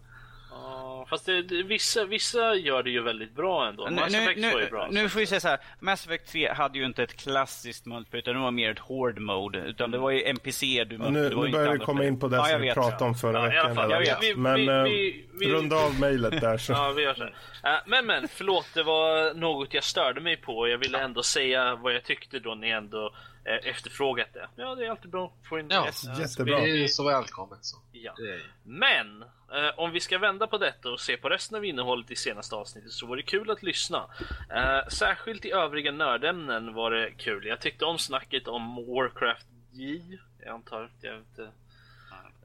Ja, 0.64 1.06
fast 1.10 1.26
det, 1.26 1.42
det, 1.42 1.64
vissa, 1.64 2.06
vissa 2.06 2.56
gör 2.56 2.84
det 2.84 2.90
ju 2.90 3.02
väldigt 3.02 3.36
bra 3.36 3.68
ändå. 3.68 3.86
Nu, 3.86 3.96
Mass 3.96 4.14
Effect 4.14 4.40
nu, 4.40 4.52
var 4.52 4.62
ju 4.62 4.70
bra. 4.70 4.88
Nu 4.92 5.10
får 5.10 5.20
vi 5.20 5.26
säga 5.26 5.40
så 5.40 5.48
här. 5.48 5.60
Mass 5.80 6.06
Effect 6.06 6.32
3 6.32 6.54
hade 6.54 6.78
ju 6.78 6.86
inte 6.86 7.04
ett 7.04 7.16
klassiskt 7.16 7.86
multiplayer 7.86 8.22
utan 8.22 8.36
det 8.36 8.42
var 8.42 8.52
mer 8.52 8.72
ett 8.72 8.80
hård 8.80 9.20
mode. 9.20 9.60
Utan 9.60 9.92
det 9.92 9.98
var 9.98 10.12
ju 10.12 10.24
NPC 10.24 10.84
du 10.84 10.98
mötte. 10.98 11.12
Nu, 11.12 11.30
nu 11.30 11.52
börjar 11.52 11.74
vi 11.74 11.80
komma 11.80 12.06
in 12.06 12.20
på 12.20 12.28
det 12.28 12.38
ja, 12.38 12.46
som 12.46 12.62
vi 12.62 12.74
pratade 12.74 13.04
om 13.04 13.16
förra 13.16 13.40
ja, 13.40 13.48
veckan. 13.48 13.76
Fall, 13.76 14.20
vi, 14.22 14.36
men 14.36 14.56
vi, 14.56 14.68
eh, 14.68 14.84
vi, 14.84 15.26
vi, 15.40 15.54
runda 15.54 15.76
av 15.76 16.00
mejlet 16.00 16.42
där 16.42 16.58
så. 16.58 16.74
ja, 16.74 16.92
vi 16.92 17.04
gör 17.04 17.14
så. 17.14 17.24
Uh, 17.24 17.30
men 17.86 18.06
men, 18.06 18.28
förlåt 18.28 18.68
det 18.74 18.84
var 18.84 19.34
något 19.34 19.74
jag 19.74 19.84
störde 19.84 20.22
mig 20.22 20.38
på. 20.38 20.68
Jag 20.68 20.78
ville 20.78 21.00
ändå 21.00 21.24
säga 21.24 21.76
vad 21.76 21.94
jag 21.94 22.04
tyckte 22.04 22.40
då 22.40 22.56
ni 22.56 22.70
ändå 22.70 23.14
Eh, 23.33 23.33
efterfrågat 23.46 24.34
det. 24.34 24.50
Ja, 24.56 24.76
det 24.76 24.86
är 24.86 24.90
alltid 24.90 25.12
bra. 25.12 25.34
Få 25.50 25.60
in 25.60 25.68
ja, 25.70 25.86
yes. 25.86 26.04
jättebra. 26.20 26.60
Det 26.60 26.84
är 26.84 26.88
så 26.88 27.04
välkommet. 27.04 27.66
Så. 27.66 27.78
Ja. 27.92 28.16
Men, 28.64 29.22
eh, 29.22 29.80
om 29.80 29.92
vi 29.92 30.00
ska 30.00 30.18
vända 30.18 30.48
på 30.48 30.58
detta 30.58 30.90
och 30.90 31.00
se 31.00 31.18
på 31.18 31.30
resten 31.30 31.58
av 31.58 31.66
innehållet 31.66 32.12
i 32.12 32.16
senaste 32.16 32.56
avsnittet 32.56 32.92
så 32.92 33.06
var 33.06 33.16
det 33.16 33.24
kul 33.24 33.52
att 33.52 33.64
lyssna. 33.64 34.10
Eh, 34.50 34.88
särskilt 34.88 35.46
i 35.46 35.52
övriga 35.52 35.92
nördämnen 35.92 36.74
var 36.74 36.92
det 36.92 37.12
kul. 37.12 37.46
Jag 37.46 37.62
tyckte 37.62 37.86
om 37.86 37.98
snacket 37.98 38.48
om 38.48 38.76
Warcraft 38.76 39.48
J. 39.72 40.02
Jag 40.40 40.54
antar, 40.54 40.92
jag 41.02 41.12
vet 41.12 41.28
inte. 41.28 41.52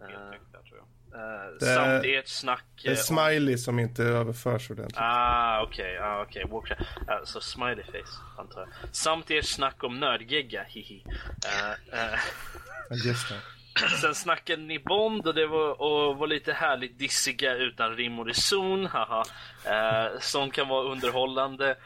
Nej, 0.00 0.38
jag 0.52 0.64
tror 0.64 0.78
jag. 0.78 0.86
Uh, 1.14 1.58
det, 1.60 1.66
samt 1.66 2.04
ert 2.04 2.28
snack... 2.28 2.64
Det 2.84 2.90
är 2.90 2.94
smiley 2.94 3.54
om... 3.54 3.58
som 3.58 3.78
inte 3.78 4.02
överförs 4.02 4.70
ordentligt. 4.70 5.00
Ah, 5.00 5.62
okej. 5.62 5.98
Okay, 5.98 6.08
ah, 6.08 6.22
okay. 6.22 6.76
Uh, 6.76 7.24
så 7.24 7.40
smiley 7.40 7.84
face, 7.84 8.20
antar 8.38 8.60
jag. 8.60 8.94
Samt 8.94 9.30
ert 9.30 9.44
snack 9.44 9.84
om 9.84 10.00
nördgegga, 10.00 10.62
hihi. 10.62 11.04
Uh, 11.06 11.94
uh. 11.94 13.06
Just 13.06 13.28
det. 13.28 13.40
Sen 14.00 14.14
snackade 14.14 14.62
ni 14.62 14.78
Bond 14.78 15.26
och 15.26 15.34
det 15.34 15.46
var, 15.46 15.82
och 15.82 16.16
var 16.16 16.26
lite 16.26 16.52
härligt 16.52 16.98
dissiga 16.98 17.54
utan 17.54 17.96
rim 17.96 18.18
och 18.18 18.26
reson, 18.26 18.86
haha. 18.86 19.24
Uh, 19.66 20.20
som 20.20 20.50
kan 20.50 20.68
vara 20.68 20.92
underhållande. 20.92 21.76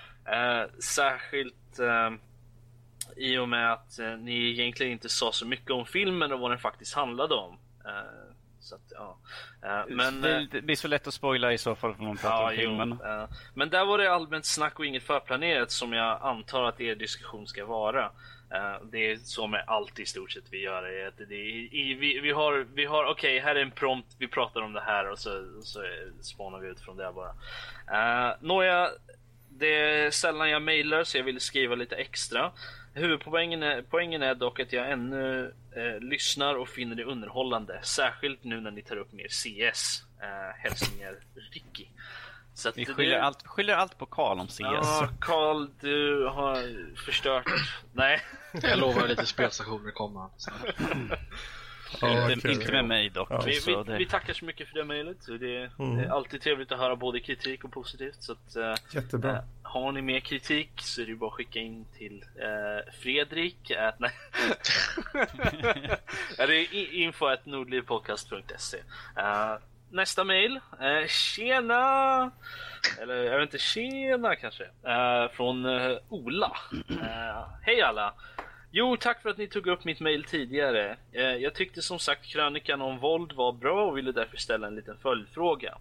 Särskilt 0.78 1.80
i 3.16 3.38
och 3.38 3.48
med 3.48 3.72
att 3.72 3.98
ni 4.20 4.50
egentligen 4.50 4.92
inte 4.92 5.08
sa 5.08 5.32
så 5.32 5.46
mycket 5.46 5.70
om 5.70 5.86
filmen 5.86 6.32
och 6.32 6.40
vad 6.40 6.50
den 6.50 6.58
faktiskt 6.58 6.94
handlade 6.94 7.34
om. 7.34 7.58
Så 8.62 8.74
att, 8.74 8.80
ja. 8.90 9.18
Uh, 9.64 9.96
men, 9.96 10.20
det 10.50 10.62
blir 10.62 10.76
så 10.76 10.88
lätt 10.88 11.06
att 11.06 11.14
spoila 11.14 11.52
i 11.52 11.58
så 11.58 11.74
fall 11.74 11.94
om 11.98 12.04
man 12.04 12.16
pratar 12.16 12.36
ja, 12.36 12.50
om 12.50 12.56
filmen. 12.56 12.98
Jo, 13.02 13.08
uh, 13.08 13.24
men 13.54 13.70
där 13.70 13.84
var 13.84 13.98
det 13.98 14.12
allmänt 14.12 14.44
snack 14.44 14.78
och 14.78 14.86
inget 14.86 15.02
förplanerat 15.02 15.70
som 15.70 15.92
jag 15.92 16.18
antar 16.22 16.62
att 16.62 16.80
er 16.80 16.94
diskussion 16.94 17.46
ska 17.46 17.66
vara. 17.66 18.04
Uh, 18.54 18.86
det 18.92 19.10
är 19.10 19.16
så 19.16 19.46
med 19.46 19.64
allt 19.66 19.98
i 19.98 20.06
stort 20.06 20.32
sett 20.32 20.44
vi 20.50 20.62
gör. 20.62 20.82
Det, 20.82 21.12
det, 21.16 21.26
det, 21.26 21.34
i, 21.34 21.96
vi, 22.00 22.20
vi 22.20 22.30
har, 22.30 22.66
vi 22.74 22.84
har 22.84 23.04
okej, 23.04 23.36
okay, 23.36 23.40
här 23.40 23.54
är 23.54 23.62
en 23.62 23.70
prompt, 23.70 24.16
vi 24.18 24.28
pratar 24.28 24.60
om 24.60 24.72
det 24.72 24.80
här 24.80 25.10
och 25.10 25.18
så, 25.18 25.44
så 25.62 25.84
spånar 26.20 26.58
vi 26.58 26.68
ut 26.68 26.80
från 26.80 26.96
det 26.96 27.12
bara. 27.12 27.32
Uh, 28.30 28.36
nåja, 28.40 28.88
det 29.48 29.74
är 29.74 30.10
sällan 30.10 30.50
jag 30.50 30.62
mailar 30.62 31.04
så 31.04 31.18
jag 31.18 31.24
vill 31.24 31.40
skriva 31.40 31.74
lite 31.74 31.96
extra. 31.96 32.52
Huvudpoängen 32.94 33.62
är, 33.62 33.82
poängen 33.90 34.22
är 34.22 34.34
dock 34.34 34.60
att 34.60 34.72
jag 34.72 34.90
ännu 34.90 35.54
eh, 35.76 36.00
lyssnar 36.00 36.54
och 36.54 36.68
finner 36.68 36.94
det 36.94 37.04
underhållande. 37.04 37.80
Särskilt 37.82 38.44
nu 38.44 38.60
när 38.60 38.70
ni 38.70 38.82
tar 38.82 38.96
upp 38.96 39.12
mer 39.12 39.28
CS. 39.28 40.02
Eh, 40.22 40.62
hälsningar 40.62 41.16
Ricky. 41.52 41.86
Så 42.54 42.70
vi 42.74 42.86
skyller, 42.86 43.16
det... 43.16 43.22
allt, 43.22 43.46
skyller 43.46 43.74
allt 43.74 43.98
på 43.98 44.06
Karl 44.06 44.40
om 44.40 44.48
CS. 44.48 44.60
Ja, 44.60 45.08
Karl, 45.20 45.68
du 45.80 46.26
har 46.26 46.56
förstört. 47.04 47.46
Nej. 47.92 48.20
Jag 48.62 48.78
lovar 48.78 49.08
lite 49.08 49.26
spelstationer 49.36 49.90
kommer. 49.90 50.28
inte, 51.94 52.34
okay. 52.38 52.52
inte 52.52 52.72
med 52.72 52.84
mig 52.84 53.10
dock. 53.10 53.28
Ja. 53.30 53.42
Vi, 53.46 53.60
vi, 53.66 53.74
det... 53.74 53.98
vi, 53.98 54.06
tackar 54.06 54.32
så 54.32 54.44
mycket 54.44 54.68
för 54.68 54.74
det 54.74 54.84
mejlet. 54.84 55.26
Det, 55.40 55.70
mm. 55.78 55.98
är 55.98 56.08
alltid 56.08 56.40
trevligt 56.40 56.72
att 56.72 56.78
höra 56.78 56.96
både 56.96 57.20
kritik 57.20 57.64
och 57.64 57.72
positivt. 57.72 58.22
Så 58.22 58.32
att, 58.32 58.56
uh, 58.56 58.74
Jättebra. 58.94 59.32
Uh, 59.32 59.38
har 59.62 59.92
ni 59.92 60.02
mer 60.02 60.20
kritik 60.20 60.70
så 60.76 61.02
är 61.02 61.06
det 61.06 61.14
bara 61.14 61.28
att 61.28 61.34
skicka 61.34 61.58
in 61.58 61.84
till 61.98 62.24
uh, 62.38 62.92
Fredrik. 63.02 63.70
Äh, 63.70 63.92
nej. 63.98 64.10
det 66.36 66.56
är 66.56 66.94
info 66.94 67.26
at 67.26 67.46
nordlivpodcast.se. 67.46 68.78
nästa 69.90 70.24
mejl. 70.24 70.60
tjena! 71.08 72.30
Eller 73.00 73.14
jag 73.14 73.38
vet 73.38 73.42
inte, 73.42 73.58
tjena 73.58 74.36
kanske. 74.36 74.64
från 75.32 75.66
Ola. 76.08 76.56
Hej 77.62 77.82
alla! 77.82 78.14
Jo, 78.74 78.96
tack 78.96 79.22
för 79.22 79.30
att 79.30 79.38
ni 79.38 79.46
tog 79.46 79.66
upp 79.66 79.84
mitt 79.84 80.00
mail 80.00 80.24
tidigare. 80.24 80.96
Eh, 81.12 81.22
jag 81.22 81.54
tyckte 81.54 81.82
som 81.82 81.98
sagt 81.98 82.26
krönikan 82.26 82.82
om 82.82 82.98
våld 82.98 83.32
var 83.32 83.52
bra 83.52 83.84
och 83.84 83.96
ville 83.96 84.12
därför 84.12 84.36
ställa 84.36 84.66
en 84.66 84.74
liten 84.74 84.96
följdfråga. 85.02 85.78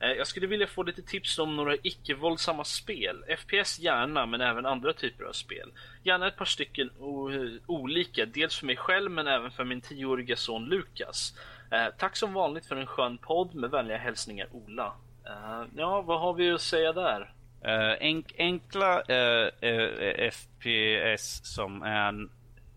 Eh, 0.00 0.12
jag 0.12 0.26
skulle 0.26 0.46
vilja 0.46 0.66
få 0.66 0.82
lite 0.82 1.02
tips 1.02 1.38
om 1.38 1.56
några 1.56 1.74
icke-våldsamma 1.82 2.64
spel. 2.64 3.24
FPS 3.38 3.78
gärna, 3.78 4.26
men 4.26 4.40
även 4.40 4.66
andra 4.66 4.92
typer 4.92 5.24
av 5.24 5.32
spel. 5.32 5.70
Gärna 6.02 6.28
ett 6.28 6.36
par 6.36 6.44
stycken 6.44 6.90
eh, 7.00 7.62
olika, 7.66 8.26
dels 8.26 8.58
för 8.58 8.66
mig 8.66 8.76
själv 8.76 9.10
men 9.10 9.26
även 9.26 9.50
för 9.50 9.64
min 9.64 9.80
tioåriga 9.80 10.36
son 10.36 10.64
Lukas. 10.64 11.38
Eh, 11.70 11.86
tack 11.98 12.16
som 12.16 12.32
vanligt 12.32 12.66
för 12.66 12.76
en 12.76 12.86
skön 12.86 13.18
podd 13.18 13.54
med 13.54 13.70
vänliga 13.70 13.98
hälsningar 13.98 14.48
Ola. 14.52 14.92
Eh, 15.26 15.64
ja, 15.76 16.02
vad 16.02 16.20
har 16.20 16.34
vi 16.34 16.50
att 16.50 16.60
säga 16.60 16.92
där? 16.92 17.32
Uh, 17.64 17.94
enk 18.00 18.34
enkla 18.38 19.02
uh, 19.10 19.48
uh, 19.62 20.30
FPS 20.30 21.40
som 21.54 21.82
är 21.82 22.28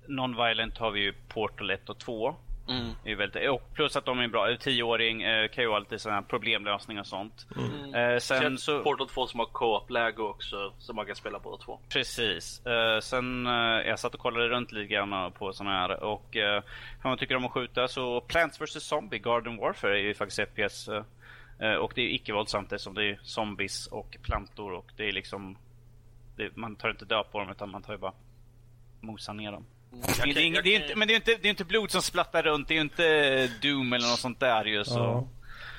non-violent 0.07 0.77
har 0.77 0.91
vi 0.91 0.99
ju 0.99 1.13
Portal 1.27 1.71
1 1.71 1.89
och 1.89 1.97
2. 1.97 2.35
Mm. 2.69 2.91
Är 3.05 3.15
väldigt, 3.15 3.49
och 3.49 3.73
plus 3.73 3.95
att 3.95 4.05
de 4.05 4.19
är 4.19 4.27
bra. 4.27 4.57
Tioåring 4.59 5.25
uh, 5.25 5.47
kan 5.47 5.63
ju 5.63 5.73
alltid 5.73 6.01
sådana 6.01 6.21
problemlösning 6.21 6.99
och 6.99 7.07
sånt. 7.07 7.47
Mm. 7.55 8.13
Uh, 8.13 8.19
sen 8.19 8.57
så... 8.57 8.83
Portal 8.83 9.09
2 9.09 9.27
som 9.27 9.39
har 9.39 9.47
co-op-läge 9.47 10.21
också, 10.21 10.73
så 10.77 10.93
man 10.93 11.05
kan 11.05 11.15
spela 11.15 11.39
båda 11.39 11.57
två. 11.57 11.79
Precis. 11.89 12.61
Uh, 12.67 12.99
sen 12.99 13.45
jag 13.85 13.99
satt 13.99 14.13
och 14.13 14.19
kollade 14.19 14.47
runt 14.47 14.71
lite 14.71 14.93
grann 14.93 15.31
på 15.31 15.53
sådana 15.53 15.79
här 15.79 16.03
och 16.03 16.35
uh, 16.35 16.55
om 17.03 17.09
man 17.09 17.17
tycker 17.17 17.35
om 17.35 17.45
att 17.45 17.51
skjuta 17.51 17.87
så 17.87 18.21
Plants 18.21 18.61
vs 18.61 18.83
Zombie 18.83 19.19
Garden 19.19 19.57
Warfare 19.57 19.99
är 19.99 20.03
ju 20.03 20.13
faktiskt 20.13 20.49
FPS 20.49 20.89
Eh, 20.91 21.03
och 21.79 21.91
det 21.95 22.01
är 22.01 22.15
icke-våldsamt 22.15 22.71
eftersom 22.71 22.93
det 22.93 23.05
är 23.09 23.19
zombies 23.23 23.87
och 23.87 24.17
plantor 24.21 24.73
och 24.73 24.91
det 24.97 25.07
är 25.07 25.11
liksom... 25.11 25.57
Det, 26.35 26.57
man 26.57 26.75
tar 26.75 26.89
inte 26.89 27.05
död 27.05 27.25
på 27.31 27.39
dem 27.39 27.49
utan 27.49 27.71
man 27.71 27.83
tar 27.83 27.93
ju 27.93 27.99
bara 27.99 28.13
mosar 28.99 29.33
ner 29.33 29.51
dem. 29.51 29.65
Mm. 29.91 30.33
Det, 30.33 30.41
är, 30.41 30.61
det 30.61 30.75
är 30.75 30.81
inte, 30.81 30.95
men 30.95 31.07
det 31.07 31.13
är 31.13 31.15
inte, 31.15 31.37
det 31.41 31.47
är 31.47 31.49
inte 31.49 31.65
blod 31.65 31.91
som 31.91 32.01
splattar 32.01 32.43
runt, 32.43 32.67
det 32.67 32.77
är 32.77 32.81
inte 32.81 33.47
Doom 33.61 33.93
eller 33.93 34.07
något 34.07 34.19
sånt 34.19 34.39
där 34.39 34.65
ju 34.65 34.83
så... 34.83 34.99
Ja. 34.99 35.27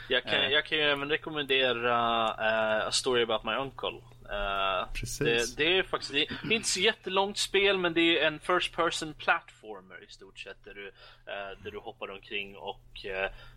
Jag 0.08 0.22
kan, 0.22 0.50
jag 0.50 0.64
kan 0.64 0.78
ju 0.78 0.84
även 0.84 1.08
rekommendera 1.08 2.24
uh, 2.24 2.86
A 2.86 2.90
Story 2.90 3.22
About 3.22 3.44
My 3.44 3.52
Uncle. 3.52 3.88
Uh, 3.88 4.92
Precis. 4.94 5.54
Det, 5.54 5.64
det, 5.64 5.78
är 5.78 5.82
faktiskt 5.82 6.12
det 6.12 6.22
är 6.22 6.52
inte 6.52 6.68
så 6.68 6.80
jättelångt 6.80 7.38
spel 7.38 7.78
men 7.78 7.94
det 7.94 8.18
är 8.18 8.26
en 8.26 8.38
First 8.38 8.76
Person 8.76 9.14
Platformer 9.14 10.04
i 10.08 10.12
stort 10.12 10.38
sett 10.38 10.64
där 10.64 10.74
du, 10.74 10.86
uh, 10.86 11.62
där 11.62 11.70
du 11.70 11.78
hoppar 11.78 12.10
omkring 12.10 12.56
och 12.56 13.06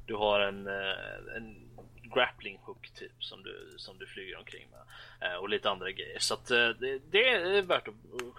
du 0.06 0.16
har 0.16 0.40
en, 0.40 0.68
en 1.38 1.56
grappling 2.14 2.60
hook 2.62 2.90
typ 2.96 3.24
som 3.24 3.44
du, 3.44 3.74
som 3.78 3.98
du 3.98 4.08
flyger 4.08 4.38
omkring 4.38 4.68
med. 4.72 4.82
Eh, 5.22 5.36
och 5.36 5.50
lite 5.50 5.70
andra 5.70 5.92
grejer. 5.92 6.20
Så 6.20 6.34
att, 6.34 6.52
eh, 6.52 6.58
det, 6.58 7.00
det, 7.12 7.30
är 7.30 7.62
värt 7.62 7.88
att 7.88 7.94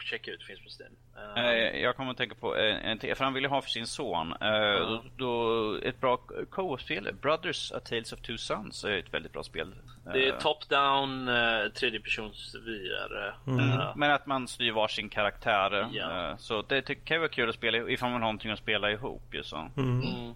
checka 0.05 0.30
ut, 0.30 0.43
finns 0.43 0.60
på 0.60 0.68
Steam. 0.78 0.93
Eh, 1.36 1.80
jag 1.80 1.97
kommer 1.97 2.10
att 2.10 2.16
tänka 2.16 2.34
på 2.34 2.56
en 2.56 2.98
till, 2.98 3.14
för 3.14 3.24
han 3.24 3.34
ville 3.34 3.48
ha 3.48 3.62
för 3.62 3.70
sin 3.70 3.86
son. 3.86 4.34
Då, 4.40 5.05
då, 5.16 5.74
ett 5.82 6.01
bra 6.01 6.16
co-op-spel, 6.51 7.14
Brothers 7.22 7.72
A 7.72 7.80
Tales 7.80 8.12
of 8.12 8.20
Two 8.20 8.36
Sons, 8.36 8.84
är 8.84 8.98
ett 8.98 9.14
väldigt 9.14 9.32
bra 9.32 9.43
spel. 9.43 9.74
Det 10.12 10.28
är 10.28 10.32
top-down, 10.32 11.30
tredjepersonsvyare. 11.70 13.34
Mm. 13.47 13.80
Men 13.97 14.10
att 14.10 14.26
man 14.26 14.48
styr 14.48 14.72
varsin 14.72 15.09
karaktär. 15.09 15.88
Ja. 15.93 16.36
Så 16.38 16.62
det 16.62 17.05
kan 17.05 17.18
vara 17.18 17.28
kul 17.28 17.48
att 17.48 17.55
spela 17.55 17.78
ifall 17.90 18.10
man 18.10 18.12
har 18.12 18.20
någonting 18.20 18.51
att 18.51 18.59
spela 18.59 18.90
ihop. 18.90 19.34
Ju, 19.34 19.43
så. 19.43 19.56
Mm. 19.76 20.01
Mm. 20.01 20.34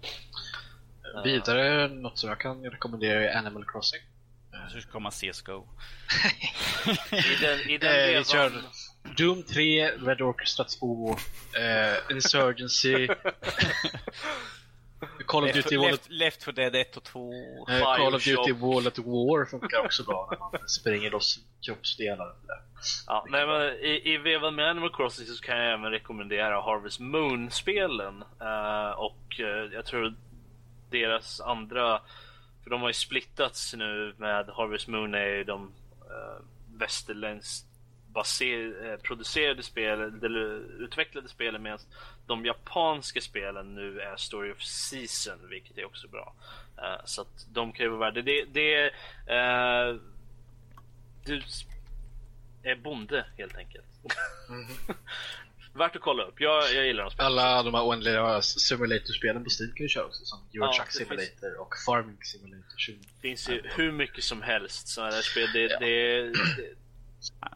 Vidare, 1.25 1.89
något 1.89 2.19
som 2.19 2.29
jag 2.29 2.41
kan 2.41 2.65
rekommendera 2.65 3.31
är 3.31 3.39
Animal 3.39 3.65
Crossing. 3.65 4.01
Så 4.73 4.81
ska 4.81 4.91
komma 4.91 5.11
CSGO. 5.11 5.69
I 7.13 7.37
den, 7.41 7.71
i 7.71 7.79
den 7.79 8.11
eh, 8.11 8.19
vi 8.19 8.25
kör 8.25 8.53
Doom 9.17 9.43
3, 9.43 9.91
Red 9.91 10.23
Orchestra 10.23 10.65
2, 10.65 11.11
eh, 11.11 11.17
Insurgency, 12.11 13.07
Call 15.27 15.45
of 15.45 15.53
Duty 15.53 15.77
Left, 15.77 16.11
Left 16.11 16.45
4 16.45 16.53
Dead 16.53 16.77
1 16.77 16.97
och 16.97 17.05
2. 17.05 17.33
Eh, 17.69 17.97
Call 17.97 18.15
of 18.15 18.25
Duty 18.25 18.53
Wall 18.53 18.87
at 18.87 18.99
War 18.99 19.45
funkar 19.45 19.85
också 19.85 20.05
bra 20.05 20.29
när 20.31 20.39
man 20.39 20.69
springer 20.69 21.11
loss 21.11 21.39
kroppsdelar. 21.67 22.35
Ja, 23.07 23.27
nej, 23.31 23.47
men 23.47 23.63
i, 23.63 24.03
I 24.05 24.19
vevan 24.19 24.55
med 24.55 24.71
Animal 24.71 24.95
Crossing 24.95 25.27
så 25.27 25.43
kan 25.43 25.59
jag 25.59 25.73
även 25.73 25.91
rekommendera 25.91 26.63
Harvest 26.63 27.01
Moon-spelen. 27.01 28.25
Uh, 28.43 28.91
och 28.91 29.41
uh, 29.41 29.75
jag 29.75 29.87
tror 29.87 30.15
deras 30.91 31.41
andra, 31.41 32.01
för 32.63 32.71
de 32.71 32.81
har 32.81 32.89
ju 32.89 32.95
splittats 32.95 33.75
nu 33.75 34.15
med 34.17 34.49
Harvest 34.49 34.89
Moon 34.89 35.15
är 35.15 35.45
de 35.45 35.63
uh, 36.11 36.45
västerländskt 36.79 37.67
baser, 38.13 38.91
eh, 38.91 38.97
producerade 38.97 39.63
spel, 39.63 40.01
eller 40.01 40.83
utvecklade 40.83 41.29
spelen 41.29 41.63
medan 41.63 41.79
de 42.27 42.45
japanska 42.45 43.21
spelen 43.21 43.75
nu 43.75 44.01
är 44.01 44.17
Story 44.17 44.53
of 44.53 44.63
Season, 44.63 45.49
vilket 45.49 45.79
är 45.79 45.85
också 45.85 46.09
bra. 46.09 46.35
Uh, 46.79 47.05
så 47.05 47.23
att 47.23 47.47
de 47.53 47.73
kan 47.73 47.87
ju 47.87 47.91
vara 47.91 48.11
värda. 48.11 48.23
Det, 48.23 48.45
det 48.45 48.87
uh, 48.87 50.01
du 51.25 51.43
är 52.63 52.77
bonde 52.77 53.27
helt 53.39 53.57
enkelt. 53.57 53.87
Mm. 54.49 54.67
Värt 55.73 55.97
att 55.97 56.03
kolla 56.03 56.23
upp. 56.25 56.41
Jag, 56.41 56.75
jag 56.75 56.87
gillar 56.87 57.05
de 57.05 57.11
spelen. 57.11 57.27
Alla 57.27 57.63
de 57.63 57.75
här 57.75 57.85
oändliga 57.85 58.43
simulatorspelen 58.43 59.45
på 59.45 59.51
Steam 59.51 59.73
kan 59.75 59.85
ju 59.85 59.89
köra 59.89 60.05
också. 60.05 60.25
Som 60.25 60.39
Euro 60.55 60.65
ja, 60.65 60.73
Truck 60.77 60.93
Simulator 60.93 61.25
finns... 61.25 61.59
och 61.59 61.75
Farming 61.87 62.19
Simulator. 62.23 62.65
Det 62.87 63.29
finns 63.29 63.49
ju 63.49 63.63
hur 63.65 63.93
mycket 63.93 64.25
som 64.25 64.43
helst 64.43 64.89
sådana 64.89 65.11
där 65.11 65.23
spel. 65.23 65.49
Det, 65.53 65.61
ja. 65.61 65.79
det, 65.79 66.23
det, 66.23 66.75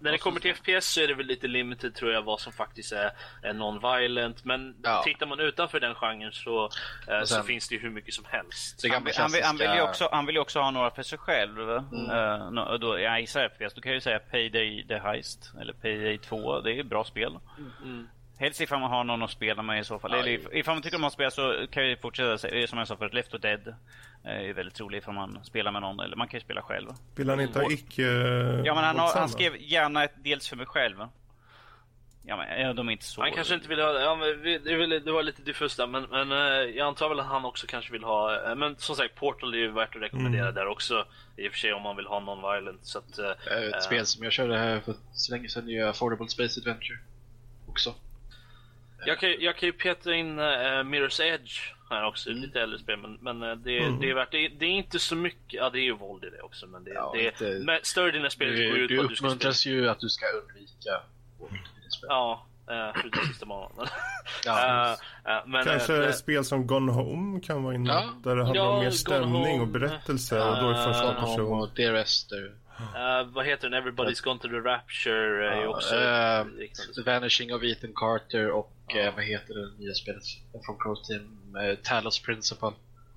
när 0.00 0.12
det 0.12 0.18
kommer 0.18 0.40
till 0.40 0.54
FPS 0.54 0.86
så 0.86 1.00
är 1.00 1.08
det 1.08 1.14
väl 1.14 1.26
lite 1.26 1.46
limited 1.46 1.94
tror 1.94 2.12
jag 2.12 2.22
vad 2.22 2.40
som 2.40 2.52
faktiskt 2.52 2.92
är, 2.92 3.10
är 3.42 3.52
non-violent. 3.52 4.36
Men 4.42 4.76
ja. 4.82 5.02
tittar 5.04 5.26
man 5.26 5.40
utanför 5.40 5.80
den 5.80 5.94
genren 5.94 6.32
så, 6.32 6.64
eh, 6.64 6.70
sen, 7.06 7.26
så 7.26 7.42
finns 7.42 7.68
det 7.68 7.74
ju 7.74 7.80
hur 7.80 7.90
mycket 7.90 8.14
som 8.14 8.24
helst. 8.28 8.82
Han, 8.82 8.92
han, 8.92 9.04
vill, 9.32 9.42
han, 9.44 9.56
vill 9.56 9.74
ju 9.74 9.82
också, 9.82 10.08
han 10.12 10.26
vill 10.26 10.34
ju 10.34 10.40
också 10.40 10.60
ha 10.60 10.70
några 10.70 10.90
för 10.90 11.02
sig 11.02 11.18
själv. 11.18 11.70
Mm. 11.70 12.58
Uh, 12.58 12.74
då, 12.74 12.98
jag 12.98 13.20
gissar 13.20 13.48
FPS, 13.48 13.74
då 13.74 13.80
kan 13.80 13.90
jag 13.90 13.96
ju 13.96 14.00
säga 14.00 14.18
Payday 14.18 14.86
the 14.88 14.98
Heist 14.98 15.52
eller 15.60 15.72
Payday 15.72 16.18
2. 16.18 16.60
Det 16.60 16.78
är 16.78 16.82
bra 16.82 17.04
spel. 17.04 17.38
Mm. 17.82 18.08
Helst 18.38 18.60
ifall 18.60 18.80
man 18.80 18.90
har 18.90 19.04
någon 19.04 19.22
att 19.22 19.30
spela 19.30 19.62
med 19.62 19.80
i 19.80 19.84
så 19.84 19.98
fall. 19.98 20.10
Ja, 20.12 20.18
Eller 20.18 20.56
ifall 20.56 20.74
man 20.74 20.82
tycker 20.82 20.96
om 20.96 21.04
att 21.04 21.12
spela 21.12 21.30
så 21.30 21.66
kan 21.70 21.88
jag 21.88 22.00
fortsätta 22.00 22.38
säga, 22.38 22.66
som 22.66 22.78
jag 22.78 22.88
sa 22.88 22.96
förut, 22.96 23.14
Left 23.14 23.30
4 23.30 23.38
Dead 23.38 23.74
är 24.24 24.52
väldigt 24.52 24.80
rolig 24.80 24.98
ifall 24.98 25.14
man 25.14 25.44
spelar 25.44 25.72
med 25.72 25.82
någon, 25.82 26.00
eller 26.00 26.16
man 26.16 26.28
kan 26.28 26.38
ju 26.38 26.44
spela 26.44 26.62
själv. 26.62 26.88
Vill 27.16 27.30
han 27.30 27.40
inte 27.40 27.58
ha 27.58 27.70
icke 27.70 28.02
Ja 28.64 28.74
men 28.74 28.84
han, 28.84 28.98
har, 28.98 29.14
han 29.14 29.28
skrev 29.28 29.56
gärna 29.58 30.04
ett 30.04 30.14
dels 30.24 30.48
för 30.48 30.56
mig 30.56 30.66
själv. 30.66 30.96
Ja 32.26 32.36
men 32.36 32.60
ja, 32.60 32.72
de 32.72 32.88
är 32.88 32.92
inte 32.92 33.04
så... 33.04 33.20
Han 33.20 33.32
kanske 33.32 33.54
inte 33.54 33.68
vill 33.68 33.80
ha, 33.80 34.00
ja 34.00 34.16
men 34.16 34.42
det, 35.04 35.12
var 35.12 35.22
lite 35.22 35.42
diffust 35.42 35.76
där 35.76 35.86
men, 35.86 36.02
men 36.02 36.32
eh, 36.32 36.76
jag 36.76 36.86
antar 36.86 37.08
väl 37.08 37.20
att 37.20 37.26
han 37.26 37.44
också 37.44 37.66
kanske 37.66 37.92
vill 37.92 38.04
ha, 38.04 38.50
eh, 38.50 38.54
men 38.54 38.76
som 38.78 38.96
sagt 38.96 39.14
Portal 39.14 39.54
är 39.54 39.58
ju 39.58 39.70
värt 39.70 39.96
att 39.96 40.02
rekommendera 40.02 40.42
mm. 40.42 40.54
där 40.54 40.66
också. 40.66 41.06
I 41.36 41.48
och 41.48 41.52
för 41.52 41.58
sig 41.58 41.72
om 41.72 41.82
man 41.82 41.96
vill 41.96 42.06
ha 42.06 42.20
non-violent 42.20 42.78
så 42.82 42.98
att... 42.98 43.18
Ett 43.18 43.74
äh, 43.74 43.80
spel 43.80 44.06
som 44.06 44.24
jag 44.24 44.32
körde 44.32 44.58
här 44.58 44.80
för 44.80 44.94
så 45.12 45.32
länge 45.32 45.48
sedan 45.48 45.68
är 45.68 45.72
ju 45.72 45.82
Affordable 45.82 46.28
Space 46.28 46.60
Adventure. 46.60 46.98
Också. 47.68 47.94
Jag 49.06 49.18
kan, 49.18 49.34
jag 49.40 49.56
kan 49.56 49.66
ju 49.66 49.72
peta 49.72 50.14
in 50.14 50.38
uh, 50.38 50.44
Mirror's 50.44 51.22
Edge 51.22 51.72
här 51.90 52.06
också, 52.06 52.30
mm. 52.30 52.42
lite 52.42 52.60
äldre 52.60 52.78
spel 52.78 52.98
men, 52.98 53.18
men 53.20 53.42
uh, 53.42 53.56
det, 53.56 53.78
mm. 53.78 54.00
det, 54.00 54.10
är 54.10 54.14
värt, 54.14 54.30
det, 54.30 54.48
det, 54.48 54.64
är 54.64 54.70
inte 54.70 54.98
så 54.98 55.16
mycket, 55.16 55.52
ja 55.52 55.70
det 55.70 55.78
är 55.78 55.84
ju 55.84 55.96
våld 55.96 56.24
i 56.24 56.30
det 56.30 56.42
också 56.42 56.66
men 56.66 56.84
det, 56.84 56.90
ja, 56.90 57.12
det 57.14 57.24
inte, 57.24 57.62
men 57.64 57.78
större 57.82 58.10
delen 58.10 58.26
av 58.26 58.30
spelet 58.30 58.56
går 58.56 58.78
ut 58.78 58.96
på 58.96 59.02
att 59.02 59.08
du 59.08 59.16
ska 59.16 59.26
uppmuntras 59.26 59.66
ju 59.66 59.88
att 59.88 60.00
du 60.00 60.08
ska 60.08 60.26
undvika 60.26 61.00
våld 61.38 61.52
i 61.54 61.80
det 62.00 62.06
Ja, 62.08 62.46
uh, 62.70 63.00
förutom 63.00 63.26
sista 63.26 63.46
månaden. 63.46 63.86
ja. 64.44 64.96
uh, 65.28 65.46
men, 65.46 65.64
Kanske 65.64 66.12
spel 66.12 66.44
som 66.44 66.66
Gone 66.66 66.92
Home 66.92 67.40
kan 67.40 67.62
vara 67.62 67.74
inne 67.74 67.90
ja. 67.90 68.08
där 68.24 68.36
det 68.36 68.44
handlar 68.44 68.64
ja, 68.64 68.70
om 68.70 68.84
mer 68.84 68.90
stämning 68.90 69.60
och 69.60 69.68
berättelse 69.68 70.40
och 70.40 70.56
då 70.56 70.70
är 70.70 70.74
första 70.74 71.14
person. 71.14 71.60
Och 71.60 71.68
Dear 71.74 71.94
Esther. 71.94 72.63
Uh, 72.80 73.32
vad 73.32 73.46
heter 73.46 73.70
den? 73.70 73.82
Everybody's 73.82 74.24
Gone 74.24 74.40
to 74.40 74.48
the 74.48 74.54
Rapture 74.60 75.48
är 75.48 75.62
Ja, 75.62 75.68
också. 75.68 75.94
The 76.94 77.02
Vanishing 77.02 77.54
of 77.54 77.62
Ethan 77.62 77.92
Carter 77.94 78.50
och 78.50 78.72
eh, 78.96 79.14
vad 79.14 79.24
heter 79.24 79.54
det 79.54 79.78
nya 79.84 79.94
spelet 79.94 80.22
från 80.66 80.78
Crow 80.78 80.94
Team? 80.94 81.56
Uh, 81.56 81.74
Talos 81.74 82.22
Principle. 82.22 82.72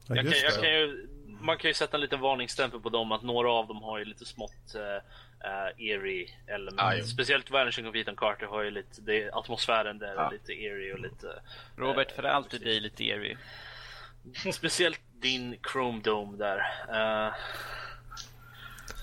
Ja, 0.08 0.16
Jag 0.16 0.26
kan, 0.26 0.34
jag 0.44 0.54
kan 0.54 0.70
ju, 0.70 1.08
man 1.42 1.58
kan 1.58 1.70
ju 1.70 1.74
sätta 1.74 1.98
en 1.98 2.02
liten 2.02 2.20
varningsstämpel 2.20 2.80
på 2.80 2.90
dem 2.90 3.12
att 3.12 3.24
några 3.24 3.52
av 3.52 3.68
dem 3.68 3.82
har 3.82 4.00
ju 4.00 4.06
lite 4.06 4.26
smått 4.26 4.76
uh, 4.76 4.82
eerie 5.78 6.30
element. 6.48 6.82
Ah. 6.82 7.04
Speciellt 7.04 7.52
Vanishing 7.52 7.88
of 7.88 7.96
Ethan 7.96 8.16
Carter 8.16 8.46
har 8.46 8.64
ju 8.64 8.72
lite, 8.72 9.02
det, 9.02 9.32
atmosfären 9.34 9.98
där 10.00 10.14
Ja. 10.16 10.28
är 10.28 10.32
lite 10.32 10.54
eerie 10.54 10.94
och 10.94 11.00
lite... 11.00 11.42
Robert, 11.76 12.12
för 12.12 12.24
alltid 12.24 12.62
dig 12.62 12.80
lite 12.80 13.04
eerie. 13.04 13.38
Speciellt 14.54 15.00
din 15.22 15.58
Chrome 15.72 16.02
Dome 16.02 16.38
där. 16.38 16.62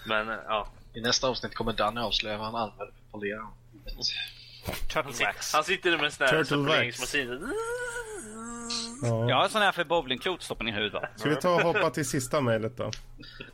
Men 0.06 0.28
eh, 0.28 0.38
ja. 0.46 0.68
I 0.94 1.00
nästa 1.00 1.28
avsnitt 1.28 1.54
kommer 1.54 1.72
Danny 1.72 2.00
avslöja 2.00 2.38
vad 2.38 2.46
han 2.46 2.56
använder 2.56 2.86
för 2.86 3.10
polera. 3.12 3.48
Han 4.94 5.12
sitter, 5.12 5.54
han 5.54 5.64
sitter 5.64 5.90
med 5.90 6.04
en 6.04 6.10
sån 6.10 6.26
här 6.26 6.44
poleringsmaskin. 6.44 7.52
Ja. 9.02 9.28
Jag 9.28 9.36
har 9.36 9.44
en 9.44 9.50
sån 9.50 9.62
här 9.62 9.72
för 9.72 9.84
bowlingklot 9.84 10.42
stoppar 10.42 10.68
i 10.68 10.70
huvudet? 10.70 11.10
Ska 11.16 11.28
vi 11.28 11.36
ta 11.36 11.54
och 11.54 11.60
hoppa 11.60 11.90
till 11.90 12.08
sista 12.08 12.40
mejlet 12.40 12.76
då? 12.76 12.90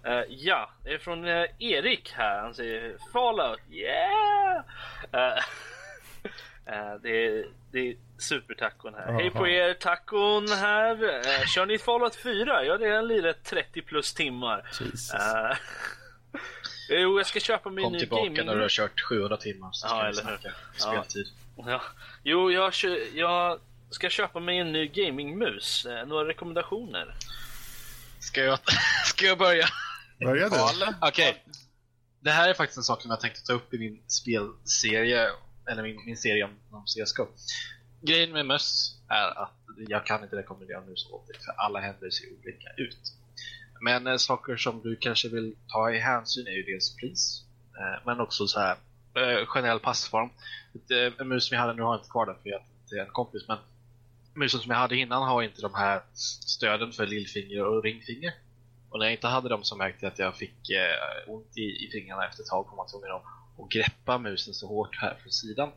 Eh, 0.05 0.22
ja, 0.28 0.70
det 0.85 0.90
är 0.90 0.98
från 0.98 1.24
eh, 1.24 1.44
Erik 1.59 2.12
här. 2.12 2.43
Han 2.43 2.55
säger 2.55 2.97
Fallout, 3.12 3.60
yeah! 3.70 4.56
Eh, 5.12 5.43
det, 7.02 7.27
är, 7.27 7.47
det 7.72 7.78
är 7.78 7.97
supertacon 8.18 8.94
här. 8.94 9.12
Hej 9.12 9.31
på 9.31 9.48
er, 9.48 9.74
tacon 9.74 10.48
här. 10.48 11.05
Uh, 11.05 11.47
kör 11.47 11.66
ni 11.66 11.78
Fallout 11.78 12.16
4? 12.16 12.64
Jag 12.64 12.72
har 12.72 12.78
redan 12.78 13.09
lirat 13.09 13.44
30 13.44 13.82
plus 13.82 14.14
timmar. 14.14 14.70
Jo, 16.89 17.19
jag 17.19 17.27
ska 17.27 17.40
köpa 17.40 17.70
mig 17.70 17.85
en 17.85 17.90
Kom 17.90 17.98
tillbaka 17.98 18.24
gaming... 18.24 18.47
när 18.47 18.55
du 18.57 18.61
har 18.62 18.69
kört 18.69 19.01
700 19.01 19.36
timmar 19.36 19.73
så 19.73 19.89
ska 19.89 19.97
Ja, 19.97 20.02
vi 20.02 20.09
eller 20.09 20.31
hur? 20.31 20.39
snacka 20.39 20.55
speltid. 21.02 21.27
Ja. 21.57 21.82
Jo, 22.23 22.51
jag, 22.51 22.73
kö- 22.73 23.05
jag 23.15 23.61
ska 23.90 24.11
köpa 24.11 24.40
mig 24.40 24.59
en 24.59 24.73
ny 24.73 24.86
gamingmus. 24.89 25.86
Eh, 25.86 26.07
några 26.07 26.28
rekommendationer? 26.28 27.15
Ska 28.20 28.40
jag, 28.44 28.59
ska 29.07 29.27
jag 29.27 29.39
börja? 29.39 29.66
Börja 30.20 30.48
du. 30.48 30.57
Okej. 31.01 31.44
Det 32.20 32.31
här 32.31 32.48
är 32.48 32.55
faktiskt 32.55 32.77
en 32.77 32.82
sak 32.85 33.02
som 33.02 33.11
jag 33.11 33.20
tänkte 33.20 33.40
ta 33.43 33.52
upp 33.52 33.74
i 33.74 33.78
min 33.78 34.02
spelserie, 34.07 35.28
eller 35.70 35.82
min, 35.82 36.05
min 36.07 36.16
serie 36.16 36.44
om, 36.44 36.59
om 36.70 36.85
CSGO. 36.85 37.27
Grejen 38.02 38.32
med 38.32 38.47
möss 38.47 38.97
är 39.09 39.43
att 39.43 39.55
jag 39.89 40.07
kan 40.07 40.23
inte 40.23 40.36
rekommendera 40.36 40.81
mus 40.81 41.07
åt 41.11 41.27
dig, 41.27 41.36
för 41.44 41.52
alla 41.52 41.81
händer 41.81 42.11
ser 42.11 42.27
olika 42.32 42.69
ut. 42.77 42.98
Men 43.81 44.07
eh, 44.07 44.16
saker 44.16 44.57
som 44.57 44.82
du 44.82 44.97
kanske 44.97 45.28
vill 45.28 45.57
ta 45.69 45.90
i 45.90 45.98
hänsyn 45.98 46.47
är 46.47 46.51
ju 46.52 46.62
dels 46.62 46.97
pris, 46.97 47.44
eh, 47.78 48.07
men 48.07 48.20
också 48.20 48.47
så 48.47 48.61
här 48.61 48.77
eh, 49.15 49.47
generell 49.47 49.81
passform. 49.81 50.31
Det, 50.73 51.20
en 51.20 51.28
mus 51.28 51.44
som 51.44 51.55
jag 51.55 51.62
hade, 51.62 51.74
nu 51.74 51.82
har 51.82 51.93
jag 51.93 52.01
inte 52.01 52.11
kvar 52.11 52.27
den 52.27 52.36
för 52.43 52.48
jag 52.48 52.61
det 52.90 52.98
är 52.98 53.05
en 53.05 53.11
kompis, 53.11 53.48
men 53.48 53.59
musen 54.35 54.61
som 54.61 54.70
jag 54.70 54.78
hade 54.78 54.97
innan 54.97 55.23
har 55.23 55.43
inte 55.43 55.62
de 55.62 55.74
här 55.74 56.02
stöden 56.47 56.93
för 56.93 57.07
lillfinger 57.07 57.65
och 57.65 57.82
ringfinger. 57.82 58.32
Och 58.90 58.98
när 58.98 59.07
jag 59.07 59.12
inte 59.12 59.27
hade 59.27 59.48
dem 59.48 59.65
så 59.65 59.77
märkte 59.77 60.07
jag 60.07 60.12
att 60.12 60.19
jag 60.19 60.36
fick 60.36 60.70
eh, 60.70 61.32
ont 61.32 61.59
i, 61.59 61.62
i 61.62 61.90
fingrarna 61.93 62.27
efter 62.27 62.43
ett 62.43 62.48
tag 62.48 62.66
och 62.70 62.77
man 62.77 62.86
tvungen 62.86 63.11
att, 63.11 63.23
greppa 63.70 64.19
musen 64.19 64.55
så 64.55 64.66
hårt 64.66 64.97
här 65.01 65.15
från 65.23 65.32
sidan. 65.32 65.70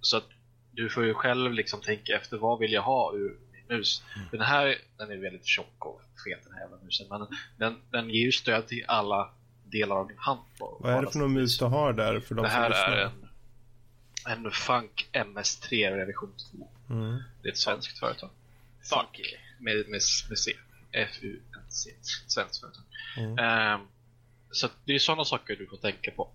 Så 0.00 0.16
att 0.16 0.28
du 0.72 0.90
får 0.90 1.04
ju 1.04 1.14
själv 1.14 1.52
liksom 1.52 1.80
tänka 1.80 2.16
efter 2.16 2.36
vad 2.36 2.58
vill 2.58 2.72
jag 2.72 2.82
ha 2.82 3.12
ur 3.14 3.38
mus. 3.70 4.02
Den 4.30 4.40
här 4.40 4.78
den 4.98 5.10
är 5.10 5.16
väldigt 5.16 5.46
tjock 5.46 5.86
och 5.86 6.00
fet 6.24 6.44
den 6.44 6.52
här 6.54 6.60
jävla 6.60 6.76
musen 6.84 7.06
men 7.10 7.26
den, 7.56 7.76
den 7.90 8.10
ger 8.10 8.24
ju 8.24 8.32
stöd 8.32 8.66
till 8.66 8.84
alla 8.88 9.30
delar 9.64 9.96
av 9.96 10.08
din 10.08 10.18
hand. 10.18 10.40
på- 10.58 10.76
Vad 10.80 10.92
är 10.94 11.02
det 11.02 11.10
för 11.10 11.18
någon 11.18 11.32
mus 11.32 11.58
du 11.58 11.64
har 11.64 11.92
där 11.92 12.20
för 12.20 12.34
de 12.34 12.42
Det 12.42 12.48
här 12.48 12.70
är 12.70 13.04
en, 13.04 13.28
en 14.44 14.50
Funk 14.50 15.08
MS3 15.12 15.96
revision 15.96 16.32
2. 16.58 16.68
Mm. 16.94 17.22
Det 17.42 17.48
är 17.48 17.52
ett 17.52 17.58
svenskt 17.58 17.98
företag. 17.98 18.30
Funky. 18.82 19.24
Med, 19.58 19.76
med, 19.76 20.00
med 20.28 20.38
C. 20.38 20.52
F-U-N-C. 20.92 21.90
Svenskt 22.26 22.60
företag. 22.60 22.82
Mm. 23.16 23.38
Ehm, 23.38 23.80
så 24.50 24.68
det 24.84 24.94
är 24.94 24.98
sådana 24.98 25.24
saker 25.24 25.56
du 25.56 25.66
får 25.66 25.76
tänka 25.76 26.10
på. 26.10 26.30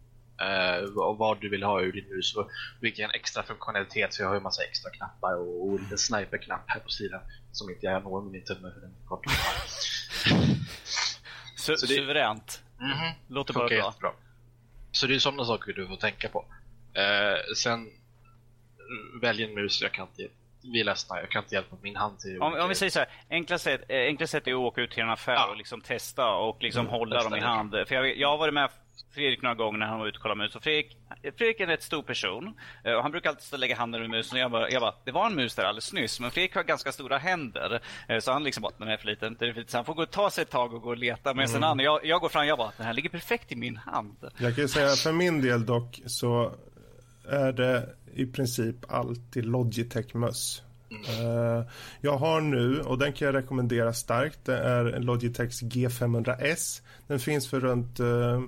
Och 0.98 1.18
vad 1.18 1.42
du 1.42 1.50
vill 1.50 1.64
ha 1.64 1.82
ur 1.82 1.92
din 1.92 2.10
mus 2.16 2.36
och 2.36 2.50
vilken 2.82 3.12
extra 3.12 3.44
funktionalitet. 3.44 4.14
Så 4.14 4.22
jag 4.22 4.28
har 4.28 4.36
ju 4.36 4.42
massa 4.42 4.64
extra 4.64 4.92
knappar 4.92 5.36
och, 5.36 5.68
och 5.70 5.80
en 5.92 5.98
sniperknapp 5.98 6.64
här 6.68 6.80
på 6.80 6.90
sidan 6.90 7.22
som 7.52 7.70
inte 7.70 7.86
jag 7.86 8.04
når 8.04 8.22
med 8.22 8.32
min 8.32 8.44
tumme 8.44 8.72
för 8.74 8.82
den 8.82 8.94
kort. 9.08 9.26
Su- 10.26 11.56
Så 11.56 11.72
det- 11.72 11.78
Suveränt. 11.94 12.62
Mhm. 12.80 13.12
Låter 13.28 13.54
bara 13.54 13.68
bra. 13.68 13.78
jättebra. 13.78 14.12
Så 14.92 15.08
det 15.08 15.16
är 15.16 15.20
sådana 15.20 15.46
saker 15.46 15.74
du 15.74 15.88
får 15.88 15.96
tänka 15.96 16.30
på. 16.30 16.46
Eh, 16.94 17.54
sen 17.56 17.88
välj 19.22 19.44
en 19.44 19.54
mus. 19.54 19.82
Jag 19.82 19.92
kan 19.92 20.08
inte, 20.08 20.34
vi 20.74 20.80
är 20.80 20.84
ledsna, 20.84 21.20
jag 21.20 21.30
kan 21.30 21.44
inte 21.44 21.56
hjälpa 21.56 21.76
min 21.82 21.96
hand 21.96 22.20
till 22.20 22.42
Om, 22.42 22.54
om 22.54 22.70
vi 22.70 22.76
säger 22.76 22.90
så 22.90 23.00
här, 23.00 23.10
enkla 23.30 23.58
sätt, 23.58 23.82
eh, 23.90 24.00
enkla 24.00 24.28
sätt 24.28 24.48
är 24.48 24.52
att 24.52 24.58
åka 24.58 24.82
ut 24.82 24.92
till 24.92 25.04
en 25.04 25.10
affär 25.10 25.34
Ja. 25.34 25.48
och 25.50 25.58
liksom 25.58 25.82
testa 25.82 26.30
och 26.32 26.58
liksom 26.64 26.80
Mm, 26.86 26.92
hålla 26.92 27.24
dem 27.24 27.36
i 27.36 27.40
hand. 27.40 27.72
För 27.72 27.96
jag, 27.96 28.18
jag 28.18 28.30
har 28.30 28.38
varit 28.38 28.54
med 28.54 28.70
Fredrik 29.14 29.42
några 29.42 29.56
gånger 29.56 29.80
när 29.80 29.86
han 29.86 30.00
var 30.00 30.08
ute 30.08 30.16
och 30.18 30.22
kollade 30.22 30.42
mus. 30.42 30.56
Och 30.56 30.64
Fredrik, 30.64 30.98
Fredrik 31.38 31.60
är 31.60 31.64
en 31.64 31.70
rätt 31.70 31.84
stor 31.84 32.02
person. 32.04 32.54
eh, 32.84 32.94
Och 32.94 33.02
han 33.02 33.12
brukar 33.12 33.30
alltid 33.30 33.54
och 33.54 33.60
lägga 33.60 33.76
handen 33.76 34.02
över 34.02 34.10
musen. 34.10 34.36
Och 34.38 34.42
jag 34.42 34.52
bara, 34.52 34.70
jag 34.70 34.82
bara, 34.82 34.94
det 35.06 35.12
var 35.12 35.26
en 35.28 35.36
mus 35.36 35.56
där 35.56 35.64
alldeles 35.64 35.94
nyss. 35.94 36.20
Men 36.20 36.32
Fredrik 36.32 36.56
har 36.56 36.64
ganska 36.64 36.92
stora 36.92 37.18
händer. 37.18 37.82
eh, 38.08 38.20
Så 38.20 38.32
han 38.32 38.44
liksom 38.44 38.62
bara, 38.62 38.72
den 38.78 38.88
är 38.88 38.98
för 38.98 39.06
liten. 39.08 39.36
Den 39.40 39.50
är 39.50 39.54
för 39.54 39.60
liten. 39.60 39.72
Så 39.72 39.78
han 39.78 39.86
får 39.86 39.94
gå 39.94 40.02
och 40.04 40.12
ta 40.12 40.30
sig 40.30 40.42
ett 40.42 40.50
tag 40.50 40.74
och 40.74 40.82
gå 40.82 40.90
och 40.90 40.98
leta. 40.98 41.34
Men 41.34 41.46
Mm. 41.46 41.48
sen 41.54 41.64
han, 41.64 41.80
jag, 41.80 42.06
jag 42.06 42.22
går 42.22 42.30
fram 42.30 42.48
jag 42.48 42.58
bara, 42.58 42.72
den 42.78 42.86
här 42.86 42.94
ligger 42.94 43.10
perfekt 43.10 43.52
i 43.52 43.56
min 43.56 43.78
hand. 43.78 44.16
Jag 44.38 44.56
kan 44.56 44.62
ju 44.64 44.68
säga 44.68 44.90
för 44.90 45.12
min 45.12 45.42
del 45.42 45.66
dock 45.66 46.02
så 46.06 46.56
är 47.30 47.52
det 47.54 47.90
i 48.14 48.26
princip 48.26 48.76
alltid 48.92 49.46
Logitech-möss. 49.46 50.62
Eh, 51.10 51.64
jag 52.02 52.18
har 52.18 52.42
nu, 52.42 52.82
och 52.82 52.98
den 52.98 53.14
kan 53.14 53.26
jag 53.26 53.36
rekommendera 53.36 53.94
starkt, 53.94 54.46
det 54.46 54.58
är 54.58 55.00
Logitechs 55.00 55.64
G500S. 55.64 56.82
Den 57.08 57.20
finns 57.20 57.50
för 57.50 57.60
runt 57.60 58.00
uh, 58.00 58.42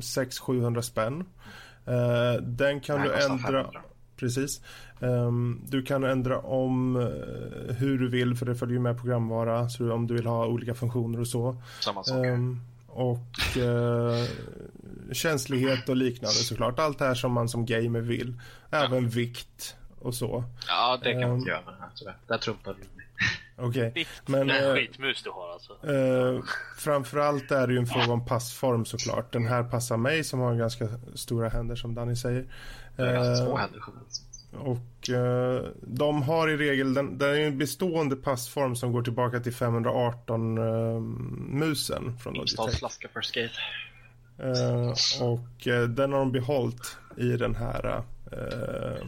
600-700 0.00 0.80
spänn. 0.80 1.24
Eh, 1.86 2.42
den 2.42 2.80
kan 2.80 3.00
Den 3.00 3.08
du 3.08 3.14
kostar 3.14 3.30
ändra... 3.30 3.62
500. 3.62 3.80
Precis. 4.16 4.60
Ehm, 5.00 5.60
du 5.68 5.82
kan 5.82 6.04
ändra 6.04 6.38
om 6.38 6.96
eh, 6.96 7.74
hur 7.74 7.98
du 7.98 8.08
vill 8.08 8.36
för 8.36 8.46
det 8.46 8.54
följer 8.54 8.78
med 8.78 9.00
programvara. 9.00 9.68
Så 9.68 9.92
om 9.92 10.06
du 10.06 10.14
vill 10.14 10.26
ha 10.26 10.46
olika 10.46 10.74
funktioner 10.74 11.20
och 11.20 11.28
så. 11.28 11.62
Samma 11.80 12.04
sak. 12.04 12.26
Ehm, 12.26 12.60
och 12.86 13.56
eh, 13.56 14.26
känslighet 15.12 15.88
och 15.88 15.96
liknande 15.96 16.34
såklart. 16.34 16.78
Allt 16.78 16.98
det 16.98 17.04
här 17.04 17.14
som 17.14 17.32
man 17.32 17.48
som 17.48 17.66
gamer 17.66 18.00
vill. 18.00 18.40
Även 18.70 19.08
vikt 19.08 19.76
och 20.00 20.14
så. 20.14 20.44
ja, 20.68 20.98
det 21.02 21.12
kan 21.12 21.20
man 21.20 21.30
ehm, 21.30 21.36
inte 21.36 21.50
göra 21.50 21.60
med 21.64 21.74
den 21.74 21.80
här 21.82 21.90
tyvärr. 21.94 22.16
Där 22.26 22.38
trumpar 22.38 22.72
du 22.74 22.78
mig. 22.96 23.06
Okej. 23.56 24.06
Men 24.26 24.46
Det 24.46 24.54
är 24.54 24.62
en 24.62 24.68
eh, 24.70 24.74
skitmus 24.74 25.22
du 25.22 25.30
har 25.30 25.52
alltså. 25.52 25.72
eh, 25.92 26.40
framförallt 26.78 27.50
är 27.50 27.66
det 27.66 27.72
ju 27.72 27.78
en 27.78 27.86
fråga 27.86 28.12
om 28.12 28.24
passform 28.26 28.84
såklart. 28.84 29.32
Den 29.32 29.46
här 29.46 29.62
passar 29.64 29.96
mig 29.96 30.24
som 30.24 30.40
har 30.40 30.54
ganska 30.54 30.88
stora 31.14 31.48
händer 31.48 31.76
som 31.76 31.94
Danny 31.94 32.16
säger. 32.16 32.44
Det 32.96 33.02
är 33.02 33.12
ganska 33.12 33.44
små 33.44 33.52
Eh, 33.52 33.58
händer 33.60 33.80
generellt 33.86 34.22
och 34.52 35.10
eh, 35.10 35.62
de 35.82 36.22
har 36.22 36.48
i 36.48 36.56
regel, 36.56 36.94
den, 36.94 37.18
den 37.18 37.30
är 37.30 37.34
ju 37.34 37.46
en 37.46 37.58
bestående 37.58 38.16
passform 38.16 38.76
som 38.76 38.92
går 38.92 39.02
tillbaka 39.02 39.40
till 39.40 39.52
518-musen 39.52 42.18
från 42.18 42.34
Logitech. 42.34 42.50
Installsflaska 42.58 43.08
för 43.12 43.20
skate. 43.20 43.50
Eh, 44.38 44.88
och 45.22 45.66
eh, 45.68 45.82
den 45.88 46.12
har 46.12 46.18
de 46.18 46.32
behållit 46.32 46.96
i 47.16 47.36
den 47.36 47.54
här 47.54 48.02
eh, 48.32 49.06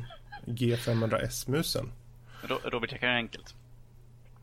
G500S-musen. 0.51 1.93
Ro- 2.43 2.61
Robert, 2.65 2.91
jag 2.93 3.01
kan 3.01 3.09
göra 3.09 3.19
enkelt. 3.19 3.55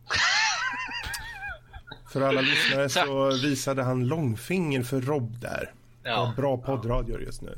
För 2.13 2.21
alla 2.21 2.41
lyssnare 2.41 2.89
så 2.89 3.31
visade 3.47 3.83
han 3.83 4.07
långfinger 4.07 4.83
för 4.83 5.01
Rob 5.01 5.39
där. 5.39 5.73
Ja. 6.03 6.33
Bra 6.37 6.57
poddradio 6.57 7.19
just 7.19 7.41
nu. 7.41 7.57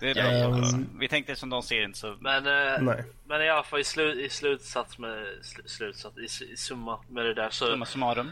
Det 0.00 0.10
är 0.10 0.14
bra. 0.14 0.22
Ehm, 0.24 0.86
Vi 0.98 1.08
tänkte 1.08 1.36
som 1.36 1.50
de 1.50 1.62
ser 1.62 1.84
inte 1.84 1.98
så... 1.98 2.16
Men, 2.20 2.46
eh, 2.46 2.82
Nej. 2.82 3.04
men 3.26 3.42
i 3.42 3.48
alla 3.50 3.62
fall 3.62 3.80
i, 3.80 3.84
slu, 3.84 4.24
i 4.24 4.28
slutsats 4.28 4.98
med 4.98 5.24
sl, 5.42 5.60
slutsats, 5.66 6.18
i, 6.42 6.52
i 6.52 6.56
summa 6.56 6.98
med 7.08 7.24
det 7.24 7.34
där 7.34 7.50
så, 7.50 7.66
Summa 7.66 7.86
summarum. 7.86 8.30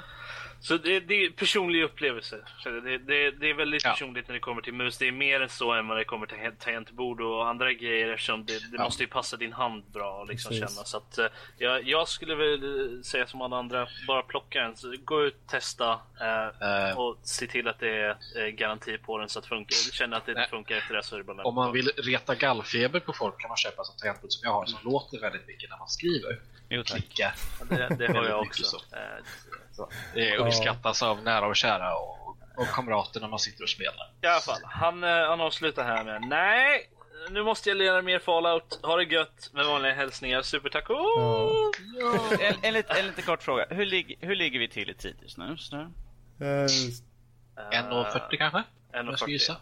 Så 0.60 0.76
det, 0.76 1.00
det 1.00 1.14
är 1.24 1.30
personlig 1.30 1.82
upplevelse. 1.82 2.36
Det, 2.64 2.98
det, 2.98 3.30
det 3.30 3.50
är 3.50 3.54
väldigt 3.54 3.84
Ja. 3.84 3.90
personligt 3.90 4.28
när 4.28 4.34
det 4.34 4.40
kommer 4.40 4.62
till 4.62 4.72
mus. 4.74 4.98
Det 4.98 5.08
är 5.08 5.12
mer 5.12 5.40
än 5.40 5.48
så 5.48 5.72
än 5.72 5.88
vad 5.88 5.96
det 5.98 6.04
kommer 6.04 6.26
till 6.26 6.36
tangentbord 6.58 7.20
och 7.20 7.48
andra 7.48 7.72
grejer 7.72 8.08
eftersom 8.08 8.44
det, 8.44 8.52
det 8.52 8.76
Ja. 8.76 8.82
måste 8.84 9.02
ju 9.02 9.08
passa 9.08 9.36
din 9.36 9.52
hand 9.52 9.82
bra 9.92 10.12
och 10.20 10.28
liksom 10.28 10.48
Precis. 10.50 10.74
känna. 10.76 10.84
Så 10.84 10.96
att, 10.96 11.18
eh, 11.18 11.26
jag, 11.58 11.82
jag 11.88 12.08
skulle 12.08 12.34
väl 12.34 12.94
eh, 12.96 13.02
säga 13.02 13.26
som 13.26 13.42
alla 13.42 13.56
andra, 13.56 13.86
bara 14.06 14.22
plocka 14.22 14.62
en. 14.62 14.76
Så 14.76 14.94
gå 15.04 15.24
ut, 15.24 15.46
testa 15.46 16.00
eh, 16.20 16.68
Eh, 16.88 16.98
och 16.98 17.18
se 17.22 17.46
till 17.46 17.68
att 17.68 17.78
det 17.78 17.88
är 17.90 18.16
eh, 18.36 18.46
garanti 18.46 18.98
på 18.98 19.18
den 19.18 19.28
så 19.28 19.38
att 19.38 19.42
det 19.42 19.48
funkar. 19.48 19.74
Känner 19.92 20.16
att 20.16 20.26
det 20.26 20.32
inte 20.32 20.40
Nej. 20.40 20.50
funkar 20.50 20.76
efter 20.76 20.94
det 20.94 21.02
så 21.02 21.14
är 21.14 21.18
det 21.18 21.24
bara 21.24 21.42
om 21.42 21.54
man 21.54 21.72
vill 21.72 21.88
reta 21.96 22.34
gallfeber 22.34 23.00
på 23.00 23.12
folk 23.12 23.40
kan 23.40 23.48
man 23.48 23.56
köpa 23.56 23.84
sånt 23.84 23.98
tangentbord 23.98 24.30
som 24.32 24.40
jag 24.44 24.52
har 24.52 24.66
som 24.66 24.78
låter 24.84 25.20
väldigt 25.20 25.46
mycket 25.46 25.70
när 25.70 25.78
man 25.78 25.88
skriver. 25.88 26.38
Jo, 26.70 26.82
tack. 26.82 26.98
Klicka. 27.00 27.32
det, 27.68 27.96
det 27.98 28.12
har 28.12 28.24
jag 28.24 28.40
också. 28.40 28.78
Eh, 29.82 29.88
det 30.14 30.28
Ja. 30.28 30.46
uppskattas 30.46 31.02
av 31.02 31.22
nära 31.22 31.46
och 31.46 31.56
kära 31.56 31.94
och, 31.96 32.28
och 32.56 32.66
kamrater 32.72 33.20
när 33.20 33.28
man 33.28 33.38
sitter 33.38 33.62
och 33.62 33.68
spelar. 33.68 34.12
I 34.22 34.26
alla 34.26 34.40
fall, 34.40 34.60
han, 34.64 35.04
eh, 35.04 35.10
han 35.10 35.40
avslutar 35.40 35.84
här 35.84 36.04
med 36.04 36.22
Nej, 36.22 36.90
nu 37.30 37.42
måste 37.42 37.68
jag 37.70 37.76
lira 37.78 38.02
mer 38.02 38.18
Fallout. 38.18 38.80
Ha 38.82 38.96
det 38.96 39.04
gött. 39.04 39.50
Med 39.52 39.66
vanliga 39.66 39.92
hälsningar. 39.92 40.42
Supertaco! 40.42 40.94
Ja. 42.00 42.36
En, 42.40 42.54
en, 42.62 42.74
lite, 42.74 42.92
en 43.00 43.06
lite 43.06 43.22
kort 43.22 43.42
fråga. 43.42 43.66
Hur, 43.70 43.86
lig, 43.86 44.18
hur 44.20 44.36
ligger 44.36 44.58
vi 44.58 44.68
till 44.68 44.90
i 44.90 44.94
tid 44.94 45.16
just 45.22 45.38
nu? 45.38 45.56
Så, 45.56 45.76
Eh, 46.40 46.44
1,40 47.72 48.36
kanske? 48.38 48.58
Om 48.58 48.64
jag 49.06 49.18
ska 49.18 49.26
1,40. 49.26 49.30
gissa. 49.30 49.56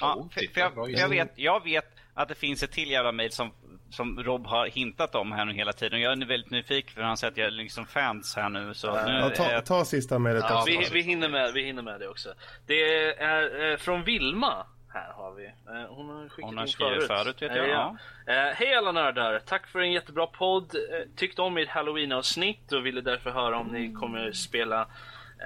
ja, 0.00 0.28
för, 0.32 0.40
för 0.54 0.60
jag, 0.60 0.74
för 0.74 0.88
jag, 0.88 1.08
vet, 1.08 1.32
jag 1.34 1.62
vet 1.64 1.88
att 2.22 2.28
det 2.28 2.34
finns 2.34 2.62
ett 2.62 2.72
till 2.72 2.90
jävla 2.90 3.12
mejl 3.12 3.32
som, 3.32 3.52
som 3.90 4.22
Rob 4.22 4.46
har 4.46 4.66
hintat 4.66 5.14
om 5.14 5.32
här 5.32 5.44
nu 5.44 5.52
hela 5.52 5.72
tiden. 5.72 6.00
Jag 6.00 6.12
är 6.12 6.16
nu 6.16 6.26
väldigt 6.26 6.50
nyfiken 6.50 6.94
för 6.94 7.02
han 7.02 7.16
säger 7.16 7.30
att 7.32 7.36
jag 7.38 7.46
är 7.46 7.50
liksom 7.50 7.86
fans 7.86 8.36
här 8.36 8.48
nu. 8.48 8.74
Så 8.74 8.86
nu 8.92 8.96
ja, 9.12 9.30
är 9.30 9.30
ta, 9.30 9.50
jag- 9.52 9.66
ta 9.66 9.84
sista 9.84 10.18
mejlet 10.18 10.44
Ja, 10.48 10.58
också. 10.62 10.70
Vi, 10.70 10.88
vi, 10.92 11.00
hinner 11.00 11.28
med, 11.28 11.52
vi 11.54 11.64
hinner 11.64 11.82
med 11.82 12.00
det 12.00 12.08
också. 12.08 12.34
Det 12.66 12.82
är 13.18 13.70
eh, 13.70 13.76
från 13.76 14.02
Vilma. 14.04 14.66
Här 14.94 15.12
har 15.12 15.32
vi. 15.34 15.46
Eh, 15.46 15.88
hon 15.88 16.08
har 16.08 16.28
skickat 16.28 16.48
Hon 16.48 16.58
har 16.58 16.64
in 16.66 16.72
förut. 16.72 17.06
förut, 17.06 17.42
vet 17.42 17.56
jag, 17.56 17.98
Eh, 18.26 18.54
Hej 18.54 18.74
alla 18.74 18.92
nördar! 18.92 19.38
Tack 19.46 19.66
för 19.66 19.80
en 19.80 19.92
jättebra 19.92 20.26
podd. 20.26 20.74
Eh, 20.74 20.80
tyckte 21.16 21.42
om 21.42 21.56
ert 21.56 21.68
halloween-avsnitt 21.68 22.72
och 22.72 22.86
ville 22.86 23.00
därför 23.00 23.30
höra 23.30 23.58
om 23.58 23.66
ni 23.66 23.92
kommer 23.92 24.32
spela 24.32 24.80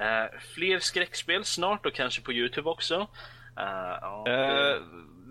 eh, 0.01 0.39
fler 0.55 0.78
skräckspel 0.78 1.44
snart 1.44 1.86
och 1.86 1.94
kanske 1.94 2.23
på 2.23 2.32
Youtube 2.32 2.70
också. 2.70 2.94
Eh, 3.59 3.99
ja, 4.01 4.23
det- 4.27 4.70
Eh, 4.70 4.77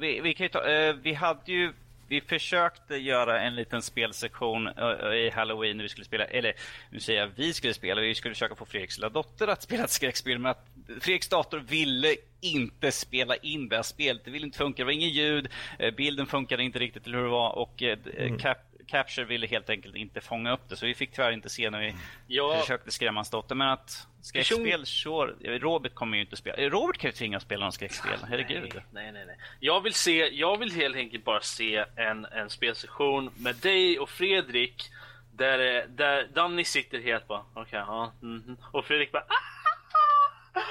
vi, 0.01 0.21
vi 0.21 0.33
kan 0.33 0.45
ju 0.45 0.49
ta, 0.49 0.69
eh, 0.69 0.93
vi 0.93 1.13
hade 1.13 1.51
ju 1.51 1.73
vi 2.07 2.21
försökte 2.21 2.95
göra 2.95 3.41
en 3.41 3.55
liten 3.55 3.81
spelsektion 3.81 4.67
eh, 4.67 5.13
i 5.13 5.31
Halloween 5.33 5.77
när 5.77 5.83
vi 5.83 5.89
skulle 5.89 6.05
spela, 6.05 6.25
eller 6.25 6.53
nu 6.89 6.99
säger 6.99 7.19
jag 7.19 7.31
vi 7.35 7.53
skulle 7.53 7.73
spela, 7.73 8.01
vi 8.01 8.15
skulle 8.15 8.33
försöka 8.33 8.55
få 8.55 8.65
Fredriks 8.65 8.97
lilla 8.97 9.09
dotter 9.09 9.47
att 9.47 9.61
spela 9.61 9.83
ett 9.83 9.89
skräckspel 9.89 10.39
men 10.39 10.51
att 10.51 10.65
Fredriks 11.01 11.29
dator 11.29 11.59
ville 11.59 12.15
inte 12.41 12.91
spela 12.91 13.35
in 13.35 13.69
det 13.69 13.75
här 13.75 13.83
spelet. 13.83 14.25
Det 14.25 14.31
ville 14.31 14.45
inte 14.45 14.57
funka, 14.57 14.77
det 14.77 14.85
var 14.85 14.91
ingen 14.91 15.09
ljud, 15.09 15.47
eh, 15.79 15.93
bilden 15.93 16.25
funkade 16.25 16.63
inte 16.63 16.79
riktigt 16.79 17.07
eller 17.07 17.17
hur 17.17 17.25
det 17.25 17.31
var 17.31 17.57
och 17.57 17.83
eh, 17.83 17.97
Mm. 18.17 18.37
Cap, 18.37 18.57
Capture 18.87 19.25
ville 19.25 19.47
helt 19.47 19.69
enkelt 19.69 19.95
inte 19.95 20.21
fånga 20.21 20.51
upp 20.53 20.69
det 20.69 20.75
så 20.75 20.85
vi 20.85 20.93
fick 20.95 21.11
tyvärr 21.11 21.31
inte 21.31 21.49
se 21.49 21.69
när 21.69 21.79
vi 21.79 21.95
Ja. 22.27 22.59
försökte 22.61 22.91
skrämma 22.91 23.17
hans 23.17 23.29
dotter. 23.29 23.55
Men 23.55 23.69
att 23.69 24.07
skräckspel, 24.21 24.85
sure. 24.85 25.57
Robert 25.59 25.93
kommer 25.95 26.17
ju 26.17 26.23
inte 26.23 26.35
spela. 26.35 26.55
Eh, 26.57 26.69
Robert 26.69 26.97
kan 26.97 27.07
ju 27.09 27.11
tvingas 27.11 27.43
spela 27.43 27.65
någon 27.65 27.71
skräckspel, 27.71 28.19
herregud. 28.29 28.73
Nej, 28.73 28.83
nej, 28.91 29.11
nej, 29.11 29.25
nej. 29.25 29.37
Jag 29.59 29.81
vill 29.81 29.93
se, 29.93 30.27
jag 30.27 30.57
vill 30.57 30.71
helt 30.71 30.95
enkelt 30.95 31.23
bara 31.25 31.41
se 31.41 31.85
en, 31.95 32.25
en 32.25 32.49
spelsession 32.49 33.29
med 33.37 33.55
dig 33.55 33.99
och 33.99 34.09
Fredrik 34.09 34.89
där, 35.33 35.59
eh, 35.77 35.83
där 35.89 36.27
Danny 36.33 36.63
sitter 36.63 36.99
helt 36.99 37.27
bara, 37.27 37.43
okej, 37.53 37.79
ja, 37.87 38.13
mhm. 38.21 38.57
och 38.71 38.85
Fredrik 38.85 39.11
bara 39.11 39.23
"Ah!" 39.27 40.61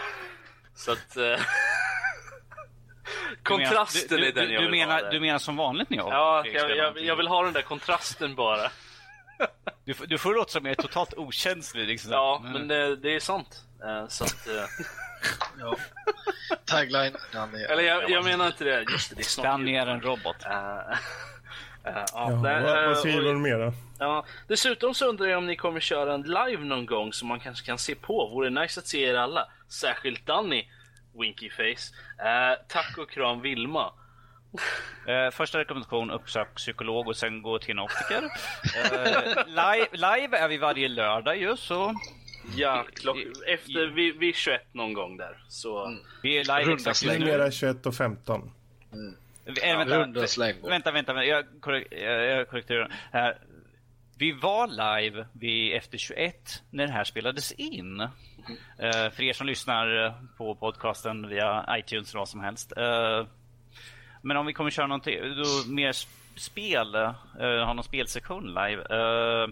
Så 0.75 0.93
att... 0.93 1.17
Eh, 3.31 3.37
kontrasten 3.43 4.19
du, 4.21 4.27
är 4.29 4.33
den 4.33 4.49
du, 4.49 4.55
jag 4.55 4.63
du, 4.63 4.71
vill 4.71 4.79
menar, 4.81 4.95
ha 4.95 5.03
där. 5.03 5.11
du 5.11 5.21
menar 5.21 5.39
som 5.39 5.57
vanligt 5.57 5.91
när 5.91 5.97
jag 5.99 6.09
Ja, 6.13 6.43
jag, 6.47 6.77
jag, 6.77 7.01
jag 7.01 7.17
vill 7.17 7.29
ha 7.29 7.45
den 7.45 7.53
där 7.53 7.63
kontrasten 7.63 8.35
bara. 8.35 8.71
Du, 9.85 9.95
får- 9.95 10.07
du 10.07 10.19
får 10.19 10.35
låta 10.35 10.51
som 10.51 10.65
jag 10.67 10.71
är 10.79 10.83
totalt 10.83 11.15
okänslig. 11.15 11.87
Liksom. 11.89 12.13
Ja, 12.13 12.39
Mm. 12.41 12.53
men 12.53 12.69
det, 12.69 12.97
det 12.97 13.15
är 13.15 13.21
sant. 13.21 13.65
Eh, 13.85 14.09
Så 14.09 14.25
att, 14.25 14.47
eh, 14.49 14.65
Ja. 15.61 15.77
Tagline. 16.65 17.17
Danny. 17.33 17.63
eller 17.63 17.83
jag, 17.83 18.11
jag 18.11 18.25
menar 18.25 18.47
inte 18.47 18.65
det. 18.65 18.83
Just 18.93 19.11
det, 19.11 19.17
det 19.17 19.39
är 19.39 19.43
Danny 19.43 19.77
är 19.77 19.87
en 19.87 20.01
robot. 20.01 20.37
Eh, 20.45 20.53
eh, 20.59 20.85
ja, 21.85 22.05
Ja, 22.13 22.29
nej, 22.43 22.63
vad, 22.63 22.83
eh, 22.83 22.89
vad 22.89 22.99
skriver 22.99 23.21
och- 23.21 23.25
hon 23.33 23.43
mer 23.43 23.59
då? 23.59 23.73
Ja, 23.99 24.25
dessutom 24.49 24.95
så 24.95 25.07
undrar 25.09 25.27
jag 25.27 25.39
om 25.39 25.47
ni 25.47 25.57
kommer 25.57 25.81
köra 25.81 26.15
en 26.15 26.23
live 26.23 26.65
någon 26.65 26.87
gång 26.87 27.13
som 27.13 27.29
man 27.29 27.41
kanske 27.41 27.67
kan 27.67 27.79
se 27.79 27.95
på. 27.95 28.27
Vore 28.27 28.51
nice 28.51 28.81
att 28.81 28.87
se 28.87 29.03
er 29.05 29.15
alla. 29.15 29.49
Särskilt 29.69 30.27
Danny, 30.27 30.69
Winky 31.19 31.51
Face. 31.51 31.95
Eh, 32.29 32.59
tack 32.69 32.99
och 32.99 33.11
kram 33.11 33.41
Vilma. 33.41 33.93
Eh, 35.09 35.31
första 35.31 35.59
rekommendation, 35.59 36.11
uppsök 36.11 36.55
psykolog 36.55 37.09
och 37.09 37.17
sen 37.17 37.43
gå 37.43 37.59
till 37.59 37.71
en 37.71 37.79
optiker. 37.79 38.23
Eh, 38.77 39.47
live, 39.47 39.89
live 39.93 40.37
är 40.39 40.49
vi 40.49 40.57
varje 40.59 40.89
lördag 40.89 41.37
ju, 41.37 41.57
så 41.57 41.95
Ja, 42.57 42.87
klock, 42.95 43.17
efter 43.47 43.87
vid, 43.87 44.17
vid 44.19 44.35
21 44.35 44.67
någon 44.73 44.93
gång 44.93 45.17
där. 45.17 45.45
Så 45.49 45.99
vi 46.23 46.37
är 46.39 46.45
live 46.45 46.61
Runda 46.73 46.91
exakt. 46.91 47.19
Numera 47.19 47.51
21 47.51 47.87
och 47.87 47.95
15. 47.95 48.51
Eh, 49.63 49.77
vänta, 49.79 49.99
Runda 49.99 50.27
slängor. 50.27 50.69
vänta, 50.69 50.93
vänta, 50.93 51.13
vänta, 51.13 51.25
jag, 51.27 51.45
korrek- 51.61 51.95
jag, 52.05 52.25
jag 52.25 52.49
korrekterar. 52.49 52.93
Här. 53.13 53.39
Vi 54.19 54.33
var 54.33 54.67
live 55.01 55.27
vid 55.33 55.75
efter 55.77 55.99
21 55.99 56.63
när 56.71 56.87
det 56.87 56.93
här 56.93 57.05
spelades 57.05 57.53
in. 57.53 58.09
Eh, 58.79 59.11
för 59.11 59.23
er 59.23 59.33
som 59.33 59.47
lyssnar 59.47 60.05
eh, 60.05 60.13
på 60.37 60.55
podcasten 60.55 61.29
via 61.29 61.65
iTunes 61.79 62.11
eller 62.11 62.19
vad 62.19 62.29
som 62.29 62.41
helst. 62.41 62.73
Eh, 62.77 63.27
men 64.23 64.37
om 64.37 64.47
vi 64.47 64.53
kommer 64.53 64.71
köra 64.71 64.87
någonting, 64.87 65.21
då 65.21 65.73
mer 65.73 65.93
spel, 66.37 66.95
uh, 66.95 67.65
ha 67.65 67.73
någon 67.73 67.85
spelsektion 67.85 68.47
live. 68.47 68.83
eh, 68.91 69.49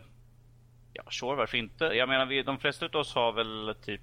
ja, 0.92 1.02
sure, 1.10 1.36
varför 1.36 1.58
inte? 1.58 1.84
Jag 1.84 2.08
menar, 2.08 2.26
vi, 2.26 2.42
de 2.42 2.58
flesta 2.58 2.86
av 2.86 2.96
oss 2.96 3.14
har 3.14 3.32
väl 3.32 3.74
typ, 3.84 4.00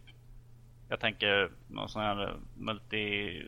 jag 0.89 0.99
tänker 0.99 1.51
någon 1.67 1.89
sån 1.89 2.01
här 2.01 2.35
multi 2.55 3.43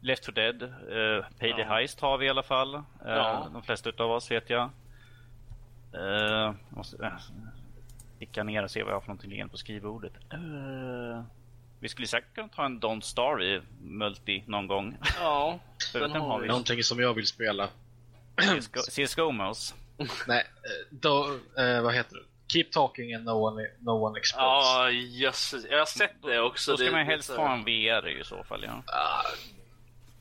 Left 0.00 0.26
4 0.26 0.34
Dead, 0.34 0.62
uh, 0.62 1.24
Payday 1.38 1.60
Ja. 1.60 1.66
Heist 1.66 2.00
har 2.00 2.18
vi 2.18 2.26
i 2.26 2.28
alla 2.28 2.42
fall. 2.42 2.74
Eh, 2.74 2.82
Ja. 3.04 3.48
De 3.52 3.62
flesta 3.62 3.90
av 3.98 4.10
oss 4.10 4.30
vet 4.30 4.50
jag. 4.50 4.70
Uh, 5.94 6.54
måste 6.70 6.96
uh, 6.96 7.12
klicka 8.18 8.44
ner 8.44 8.62
och 8.62 8.70
se 8.70 8.82
vad 8.82 8.90
jag 8.90 8.96
har 8.96 9.00
för 9.00 9.08
någonting 9.08 9.30
liggande 9.30 9.50
på 9.50 9.56
skrivbordet. 9.56 10.12
Eh, 10.32 11.24
vi 11.80 11.88
skulle 11.88 12.06
säkert 12.06 12.34
kunna 12.34 12.48
ta 12.48 12.64
en 12.64 12.80
Don't 12.80 13.00
Starve 13.00 13.62
multi 13.80 14.44
någon 14.46 14.66
gång. 14.66 14.98
ja, 15.20 15.58
den 15.92 16.02
den 16.02 16.20
har 16.20 16.40
vi. 16.40 16.48
Någonting 16.48 16.82
som 16.82 17.00
jag 17.00 17.14
vill 17.14 17.26
spela. 17.26 17.68
CSGO, 18.36 18.80
CSGO 18.80 19.30
Mouse. 19.32 19.74
Nej, 20.26 20.38
eh, 20.38 20.96
då, 20.96 21.38
eh, 21.58 21.82
vad 21.82 21.94
heter 21.94 22.16
det? 22.16 22.22
Keep 22.48 22.64
talking 22.72 23.14
and 23.14 23.24
no 23.24 23.30
one, 23.30 23.62
no 23.78 23.90
one 23.90 24.18
explodes. 24.18 24.64
Ja, 24.64 24.90
jösses. 24.90 25.66
Jag 25.70 25.78
har 25.78 25.86
sett 25.86 26.22
det 26.22 26.40
också. 26.40 26.70
Då 26.70 26.76
ska 26.76 26.86
det, 26.86 26.92
man 26.92 27.06
helst 27.06 27.30
ha 27.30 27.54
en 27.54 27.64
VR 27.64 28.08
i 28.20 28.24
så 28.24 28.44
fall. 28.44 28.64
Ja. 28.64 28.82
Ah, 28.86 29.22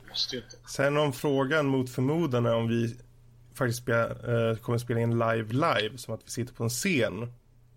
måste 0.09 0.35
ju 0.35 0.41
inte. 0.41 0.57
Sen 0.67 0.97
om 0.97 1.13
frågan 1.13 1.65
mot 1.65 1.89
förmodan 1.89 2.45
är 2.45 2.55
om 2.55 2.67
vi 2.67 2.95
faktiskt 3.55 3.81
spela, 3.81 4.03
eh, 4.05 4.57
kommer 4.57 4.77
spela 4.77 4.99
in 4.99 5.11
live 5.11 5.53
live, 5.53 5.97
som 5.97 6.13
att 6.13 6.21
vi 6.25 6.29
sitter 6.29 6.53
på 6.53 6.63
en 6.63 6.69
scen 6.69 7.33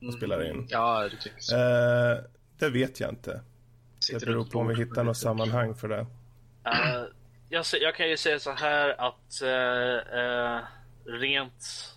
och 0.07 0.15
spelar 0.15 0.51
in. 0.51 0.67
Ja, 0.71 1.09
du 1.11 1.17
tycker 1.17 1.41
så. 1.41 1.57
Eh, 1.57 2.19
det 2.59 2.71
vet 2.71 3.01
jag 3.01 3.11
inte. 3.11 3.31
Det 3.33 3.43
Sitter 4.05 4.27
beror 4.27 4.37
runt 4.39 4.51
på 4.51 4.59
om 4.59 4.67
vi 4.69 4.75
hittar 4.75 5.05
något 5.05 5.17
sammanhang 5.17 5.75
för 5.75 5.89
det. 5.89 6.07
Eh, 6.65 7.03
jag, 7.49 7.65
jag 7.81 7.95
kan 7.95 8.09
ju 8.09 8.17
säga 8.17 8.39
så 8.39 8.53
här 8.53 8.89
att 9.01 9.43
eh, 9.43 10.21
eh, 10.21 10.61
rent... 11.21 11.95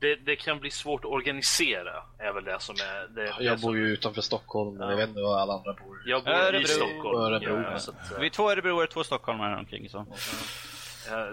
Det, 0.00 0.14
det 0.16 0.36
kan 0.36 0.58
bli 0.60 0.70
svårt 0.70 1.04
att 1.04 1.10
organisera, 1.10 2.02
är 2.18 2.32
väl 2.32 2.44
det 2.44 2.56
som 2.60 2.74
är... 2.74 3.08
Det, 3.14 3.22
det 3.24 3.44
Jag 3.44 3.60
som, 3.60 3.68
bor 3.70 3.76
ju 3.78 3.86
utanför 3.86 4.20
Stockholm 4.22 4.76
och 4.76 4.84
Ja. 4.86 4.90
jag 4.90 4.96
vet 4.96 5.08
inte 5.08 5.20
var 5.20 5.38
alla 5.38 5.52
andra 5.54 5.72
bor. 5.72 6.02
jag 6.06 6.24
bor 6.24 6.30
Örebro. 6.32 6.60
i 6.60 6.64
Stockholm. 6.64 7.18
Örebro. 7.20 7.62
Ja, 7.72 7.78
så 7.78 7.90
att, 7.90 8.20
Vi 8.20 8.26
är 8.26 8.30
två 8.30 8.50
örebroare, 8.50 8.86
två 8.86 9.04
stockholmare 9.04 9.50
här 9.50 9.58
omkring. 9.58 9.88
Så. 9.88 10.06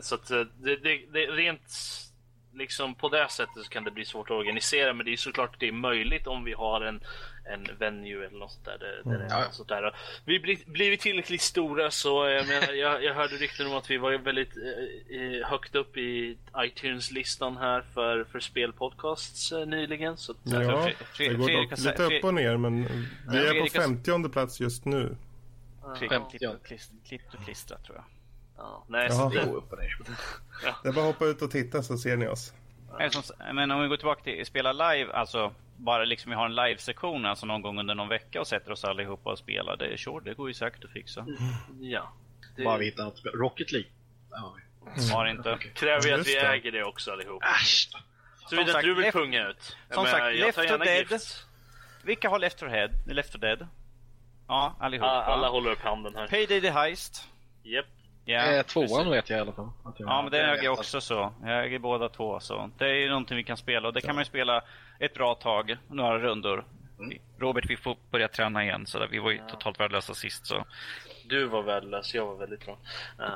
så 0.01 0.15
att 0.15 0.27
det, 0.27 0.43
det, 0.75 0.99
det 1.13 1.19
rent 1.19 1.61
liksom 2.55 2.95
på 2.95 3.09
det 3.09 3.27
sättet 3.29 3.63
så 3.63 3.69
kan 3.69 3.83
det 3.83 3.91
bli 3.91 4.05
svårt 4.05 4.29
att 4.29 4.35
organisera 4.37 4.93
men 4.93 5.05
det 5.05 5.13
är 5.13 5.17
såklart 5.17 5.53
att 5.53 5.59
det 5.59 5.67
är 5.67 5.71
möjligt 5.71 6.27
om 6.27 6.43
vi 6.43 6.53
har 6.53 6.81
en, 6.81 7.01
en 7.45 7.67
venue 7.79 8.25
eller 8.27 8.37
något 8.39 8.51
sånt 8.51 8.65
där. 8.65 8.77
Där, 8.77 9.17
det 9.17 9.23
är 9.25 9.29
Ja, 9.29 9.51
sånt 9.51 9.69
där. 9.69 9.95
Vi 10.25 10.39
blir, 10.39 10.57
blir 10.65 10.89
vi 10.89 10.97
tillräckligt 10.97 11.41
stora 11.41 11.91
så 11.91 12.25
jag 12.29 12.47
menar, 12.47 12.73
jag, 12.73 13.03
jag 13.03 13.13
hörde 13.13 13.35
rykten 13.35 13.67
om 13.67 13.73
att 13.73 13.89
vi 13.89 13.97
var 13.97 14.11
väldigt 14.17 14.57
eh, 14.57 15.17
eh, 15.21 15.47
högt 15.47 15.75
upp 15.75 15.97
i 15.97 16.37
iTunes-listan 16.57 17.57
här 17.57 17.81
för, 17.93 18.23
för 18.23 18.39
spelpodcasts 18.39 19.51
eh, 19.51 19.65
nyligen. 19.65 20.17
Så 20.17 20.35
Ja, 20.43 20.59
Fre- 20.59 20.85
det 21.17 21.23
Fre- 21.23 21.33
går 21.37 21.45
Fredrik 21.47 21.69
dock 21.69 21.79
lite 21.79 22.03
upp 22.03 22.23
och 22.23 22.33
ner, 22.33 22.57
men 22.57 22.83
vi 22.83 22.83
är 22.87 22.87
på 23.25 23.31
Fredrik 23.31 23.75
har- 23.75 23.81
50 23.81 24.29
plats 24.29 24.59
just 24.59 24.85
nu. 24.85 25.15
Klipp, 25.97 26.11
Femtio. 26.11 26.37
klipp, 26.37 26.49
och 26.51 26.65
klist- 26.67 26.91
klippt 27.07 27.33
och 27.33 27.45
klistrat 27.45 27.83
tror 27.85 27.95
jag. 27.95 28.05
Ja, 28.57 28.85
nej, 28.87 29.07
Jaha. 29.09 29.17
så 29.17 29.29
Det 29.29 29.39
det, 29.39 29.45
går 29.45 29.55
upp 29.57 29.71
och 29.71 29.79
ner. 29.79 29.97
Det 30.83 30.89
är 30.89 30.93
bara 30.93 31.05
att 31.09 31.13
hoppa 31.13 31.25
ut 31.25 31.41
och 31.41 31.51
titta 31.51 31.83
så 31.83 31.97
ser 31.97 32.17
ni 32.17 32.27
oss. 32.27 32.53
Men, 32.97 33.55
men 33.55 33.71
om 33.71 33.81
vi 33.81 33.87
går 33.87 33.97
tillbaka 33.97 34.23
till 34.23 34.45
spela 34.45 34.71
live, 34.73 35.13
alltså 35.13 35.53
bara 35.77 36.03
liksom 36.05 36.29
vi 36.29 36.35
har 36.35 36.45
en 36.45 36.55
live-sektion 36.55 37.25
alltså 37.25 37.45
någon 37.45 37.61
gång 37.61 37.79
under 37.79 37.95
någon 37.95 38.09
vecka 38.09 38.39
och 38.41 38.47
sätter 38.47 38.71
oss 38.71 38.83
allihopa 38.83 39.31
och 39.31 39.37
spelar. 39.39 39.77
Det 39.77 39.85
är 39.85 39.97
sure, 39.97 40.21
det 40.23 40.33
går 40.33 40.47
ju 40.47 40.53
säkert 40.53 40.83
att 40.85 40.91
fixa. 40.91 41.25
ja. 41.79 42.13
Det 42.55 42.63
Bara 42.63 42.77
vi 42.77 42.85
hittar 42.85 43.03
något 43.03 43.17
spel. 43.17 43.31
Rocket 43.31 43.71
League. 43.71 43.89
Det 44.29 45.13
har 45.13 45.25
inte. 45.25 45.51
Okej. 45.53 45.71
kräver 45.75 46.07
ju 46.07 46.13
att 46.13 46.27
vi 46.27 46.33
det. 46.33 46.39
äger 46.47 46.71
det 46.71 46.83
också 46.83 47.11
allihop. 47.11 47.43
Äsch. 47.43 47.89
Såvida 48.49 48.69
inte 48.69 48.81
du 48.81 48.93
vill 48.95 49.03
Left- 49.05 49.11
punga 49.13 49.47
ut. 49.47 49.77
Jag 49.87 49.95
som 49.95 50.03
menar, 50.03 50.19
sagt, 50.19 50.35
Left 50.39 50.55
tar 50.55 50.63
4 50.63 50.71
gärna 50.71 50.85
Dead. 50.85 51.11
gift. 51.11 51.45
Vilka 52.03 52.29
har 52.29 52.39
Left 52.39 52.59
4 52.59 52.69
Dead? 52.69 52.91
Left 53.07 53.31
4 53.31 53.39
Dead? 53.39 53.67
Ja, 54.47 54.75
allihopa. 54.79 55.07
Alla, 55.09 55.25
alla 55.25 55.49
håller 55.49 55.71
upp 55.71 55.79
handen 55.79 56.15
här. 56.15 56.27
Payday 56.27 56.61
the 56.61 56.69
Heist. 56.69 57.27
Japp. 57.63 57.85
Ja, 58.25 58.41
Eh, 58.41 58.63
tvåan 58.63 58.87
precis. 58.87 59.07
vet 59.07 59.29
jag 59.29 59.37
i 59.37 59.41
alla 59.41 59.51
fall. 59.53 59.69
Att 59.83 59.99
jag- 59.99 60.09
Ja, 60.09 60.21
men 60.21 60.31
den 60.31 60.49
äger 60.49 60.63
jag 60.63 60.73
också 60.73 61.01
så. 61.01 61.33
Jag 61.43 61.65
äger 61.65 61.79
båda 61.79 62.09
två. 62.09 62.39
Så. 62.39 62.69
Det 62.77 62.85
är 62.85 62.93
ju 62.93 63.09
någonting 63.09 63.37
vi 63.37 63.43
kan 63.43 63.57
spela 63.57 63.87
och 63.87 63.93
det 63.93 64.01
kan 64.01 64.15
man 64.15 64.21
ju 64.21 64.25
spela 64.25 64.61
ett 64.99 65.13
bra 65.13 65.35
tag, 65.35 65.77
några 65.87 66.19
rundor. 66.19 66.65
Mm. 66.99 67.17
Robert, 67.39 67.65
vi 67.69 67.77
får 67.77 67.97
börja 68.11 68.27
träna 68.27 68.63
igen. 68.63 68.85
Så 68.85 68.99
där. 68.99 69.07
Vi 69.07 69.19
var 69.19 69.31
ju 69.31 69.37
ja. 69.37 69.43
totalt 69.49 69.79
värdelösa 69.79 70.13
sist. 70.13 70.47
Så. 70.47 70.65
Du 71.29 71.45
var 71.45 71.63
värdelös, 71.63 72.13
jag 72.13 72.25
var 72.25 72.35
väldigt 72.35 72.65
bra. 72.65 72.77
Uh. 73.19 73.27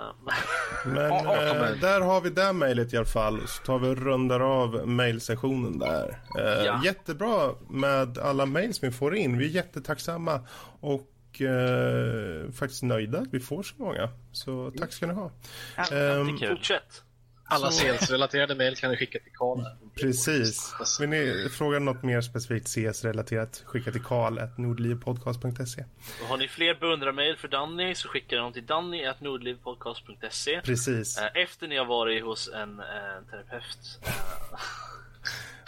Men 0.85 1.11
äh, 1.11 1.79
där 1.81 2.01
har 2.01 2.21
vi 2.21 2.29
det 2.29 2.53
mejlet 2.53 2.93
i 2.93 2.97
alla 2.97 3.05
fall. 3.05 3.47
Så 3.47 3.63
tar 3.63 3.79
vi 3.79 3.87
och 3.89 3.97
rundar 3.97 4.39
av 4.39 4.87
mejlsessionen 4.87 5.79
där. 5.79 6.19
Äh, 6.39 6.65
ja. 6.65 6.81
Jättebra 6.85 7.49
med 7.69 8.17
alla 8.17 8.45
mejl 8.45 8.73
som 8.73 8.87
vi 8.89 8.95
får 8.95 9.15
in. 9.15 9.37
Vi 9.37 9.45
är 9.45 9.49
jättetacksamma. 9.49 10.39
Och 10.81 11.01
äh, 11.41 12.51
faktiskt 12.51 12.83
nöjda 12.83 13.19
att 13.19 13.27
vi 13.31 13.39
får 13.39 13.63
så 13.63 13.75
många. 13.77 14.09
Så 14.31 14.71
tack 14.77 14.91
ska 14.93 15.07
ni 15.07 15.13
ha. 15.13 15.31
Ja, 15.77 16.17
um, 16.17 16.39
Fortsätt. 16.39 17.03
Alla 17.51 17.71
CS-relaterade 17.71 18.55
mejl 18.55 18.75
kan 18.75 18.91
ni 18.91 18.97
skicka 18.97 19.19
till 19.19 19.31
Karl. 19.33 19.63
Precis. 19.95 20.73
Vill 20.99 21.09
ni 21.09 21.49
fråga 21.51 21.79
något 21.79 22.03
mer 22.03 22.21
specifikt 22.21 22.67
CS-relaterat, 22.67 23.63
skicka 23.65 23.91
till 23.91 24.03
karl.nordlivpodcast.se. 24.03 25.85
Har 26.27 26.37
ni 26.37 26.47
fler 26.47 26.75
beundrarmejl 26.79 27.37
för 27.37 27.47
Danny 27.47 27.95
så 27.95 28.07
skicka 28.07 28.35
dem 28.35 28.53
till 28.53 28.65
danny.nordlivpodcast.se. 28.65 30.61
Precis. 30.61 31.17
Eh, 31.17 31.41
efter 31.41 31.67
ni 31.67 31.77
har 31.77 31.85
varit 31.85 32.23
hos 32.23 32.47
en, 32.47 32.79
en 32.79 33.25
terapeut. 33.25 33.99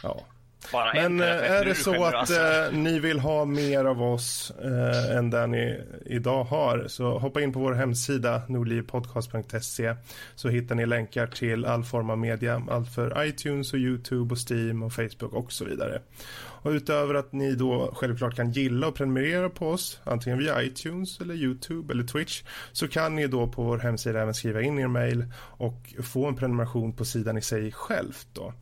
ja. 0.03 0.25
Bara 0.71 0.93
Men 0.93 1.19
eh, 1.19 1.51
är 1.51 1.65
det 1.65 1.75
så 1.75 2.03
att 2.05 2.29
äh, 2.29 2.37
ni 2.71 2.99
vill 2.99 3.19
ha 3.19 3.45
mer 3.45 3.85
av 3.85 4.03
oss 4.03 4.51
äh, 4.63 5.17
än 5.17 5.29
det 5.29 5.47
ni 5.47 5.81
idag 6.05 6.43
har 6.43 6.85
så 6.87 7.19
hoppa 7.19 7.41
in 7.41 7.53
på 7.53 7.59
vår 7.59 7.73
hemsida 7.73 8.41
nordlivpodcast.se 8.47 9.95
så 10.35 10.49
hittar 10.49 10.75
ni 10.75 10.85
länkar 10.85 11.27
till 11.27 11.65
all 11.65 11.83
form 11.83 12.09
av 12.09 12.17
media, 12.17 12.63
allt 12.69 12.95
för 12.95 13.25
iTunes 13.25 13.73
och 13.73 13.79
Youtube 13.79 14.33
och 14.33 14.51
Steam 14.51 14.83
och 14.83 14.93
Facebook 14.93 15.33
och 15.33 15.51
så 15.51 15.65
vidare. 15.65 16.01
Och 16.63 16.71
utöver 16.71 17.13
att 17.13 17.31
ni 17.31 17.55
då 17.55 17.91
självklart 17.93 18.35
kan 18.35 18.51
gilla 18.51 18.87
och 18.87 18.95
prenumerera 18.95 19.49
på 19.49 19.69
oss 19.69 19.99
antingen 20.03 20.39
via 20.39 20.63
iTunes 20.63 21.21
eller 21.21 21.35
Youtube 21.35 21.93
eller 21.93 22.03
Twitch 22.03 22.43
så 22.71 22.87
kan 22.87 23.15
ni 23.15 23.27
då 23.27 23.47
på 23.47 23.63
vår 23.63 23.77
hemsida 23.77 24.21
även 24.21 24.33
skriva 24.33 24.61
in 24.61 24.79
er 24.79 24.87
mail 24.87 25.25
och 25.37 25.93
få 26.03 26.27
en 26.27 26.35
prenumeration 26.35 26.93
på 26.93 27.05
sidan 27.05 27.37
i 27.37 27.41
sig 27.41 27.71
självt 27.71 28.27
då. 28.33 28.53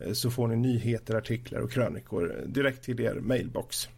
Eh, 0.00 0.12
så 0.12 0.30
får 0.30 0.48
ni 0.48 0.56
nyheter, 0.56 1.14
artiklar 1.14 1.60
och 1.60 1.70
krönikor 1.70 2.42
direkt 2.46 2.84
till 2.84 3.00
er 3.00 3.14
mailbox. 3.14 3.88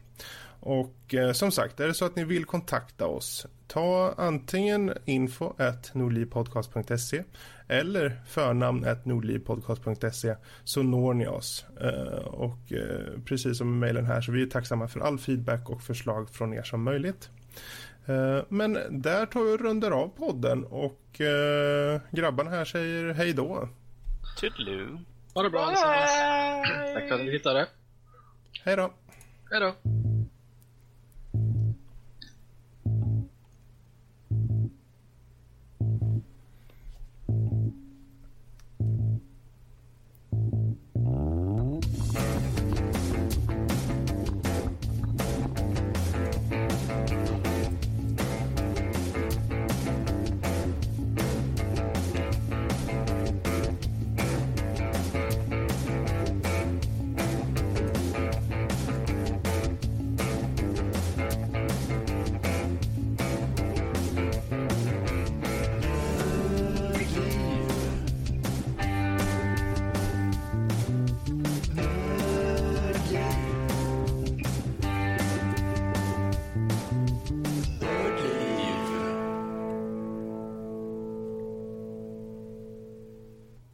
Och 0.60 1.14
eh, 1.14 1.32
som 1.32 1.50
sagt, 1.50 1.80
är 1.80 1.86
det 1.86 1.94
så 1.94 2.04
att 2.04 2.16
ni 2.16 2.24
vill 2.24 2.44
kontakta 2.44 3.06
oss, 3.06 3.46
ta 3.66 4.14
antingen 4.16 4.92
info 5.04 5.52
nordlivpodcast.se 5.92 7.22
eller 7.68 8.20
förnamn 8.26 8.86
nordlivpodcast.se 9.04 10.36
så 10.64 10.82
når 10.82 11.14
ni 11.14 11.26
oss. 11.26 11.64
Eh, 11.80 12.24
och 12.24 12.72
eh, 12.72 13.20
precis 13.24 13.58
som 13.58 13.70
med 13.70 13.78
mejlen 13.78 14.06
här 14.06 14.20
så 14.20 14.32
vi 14.32 14.42
är 14.42 14.46
tacksamma 14.46 14.88
för 14.88 15.00
all 15.00 15.18
feedback 15.18 15.70
och 15.70 15.82
förslag 15.82 16.30
från 16.30 16.54
er 16.54 16.62
som 16.62 16.82
möjligt. 16.82 17.30
Eh, 18.06 18.38
men 18.48 18.78
där 18.90 19.26
tar 19.26 19.42
vi 19.42 19.54
och 19.54 19.60
rundar 19.60 19.90
av 19.90 20.08
podden 20.08 20.64
och 20.64 21.20
eh, 21.20 22.00
grabbarna 22.10 22.50
här 22.50 22.64
säger 22.64 23.12
hej 23.12 23.32
då. 23.32 23.68
Toodaloo. 24.40 24.98
Ha 25.34 25.42
det 25.42 25.50
bra 25.50 25.60
allesammans. 25.60 26.10
Tack 26.94 27.08
för 27.08 27.14
att 27.14 27.20
ni 27.20 27.30
hittade. 27.30 27.66
Hej 28.64 28.76
då. 28.76 28.92
Hej 29.50 29.60
då. 29.60 29.99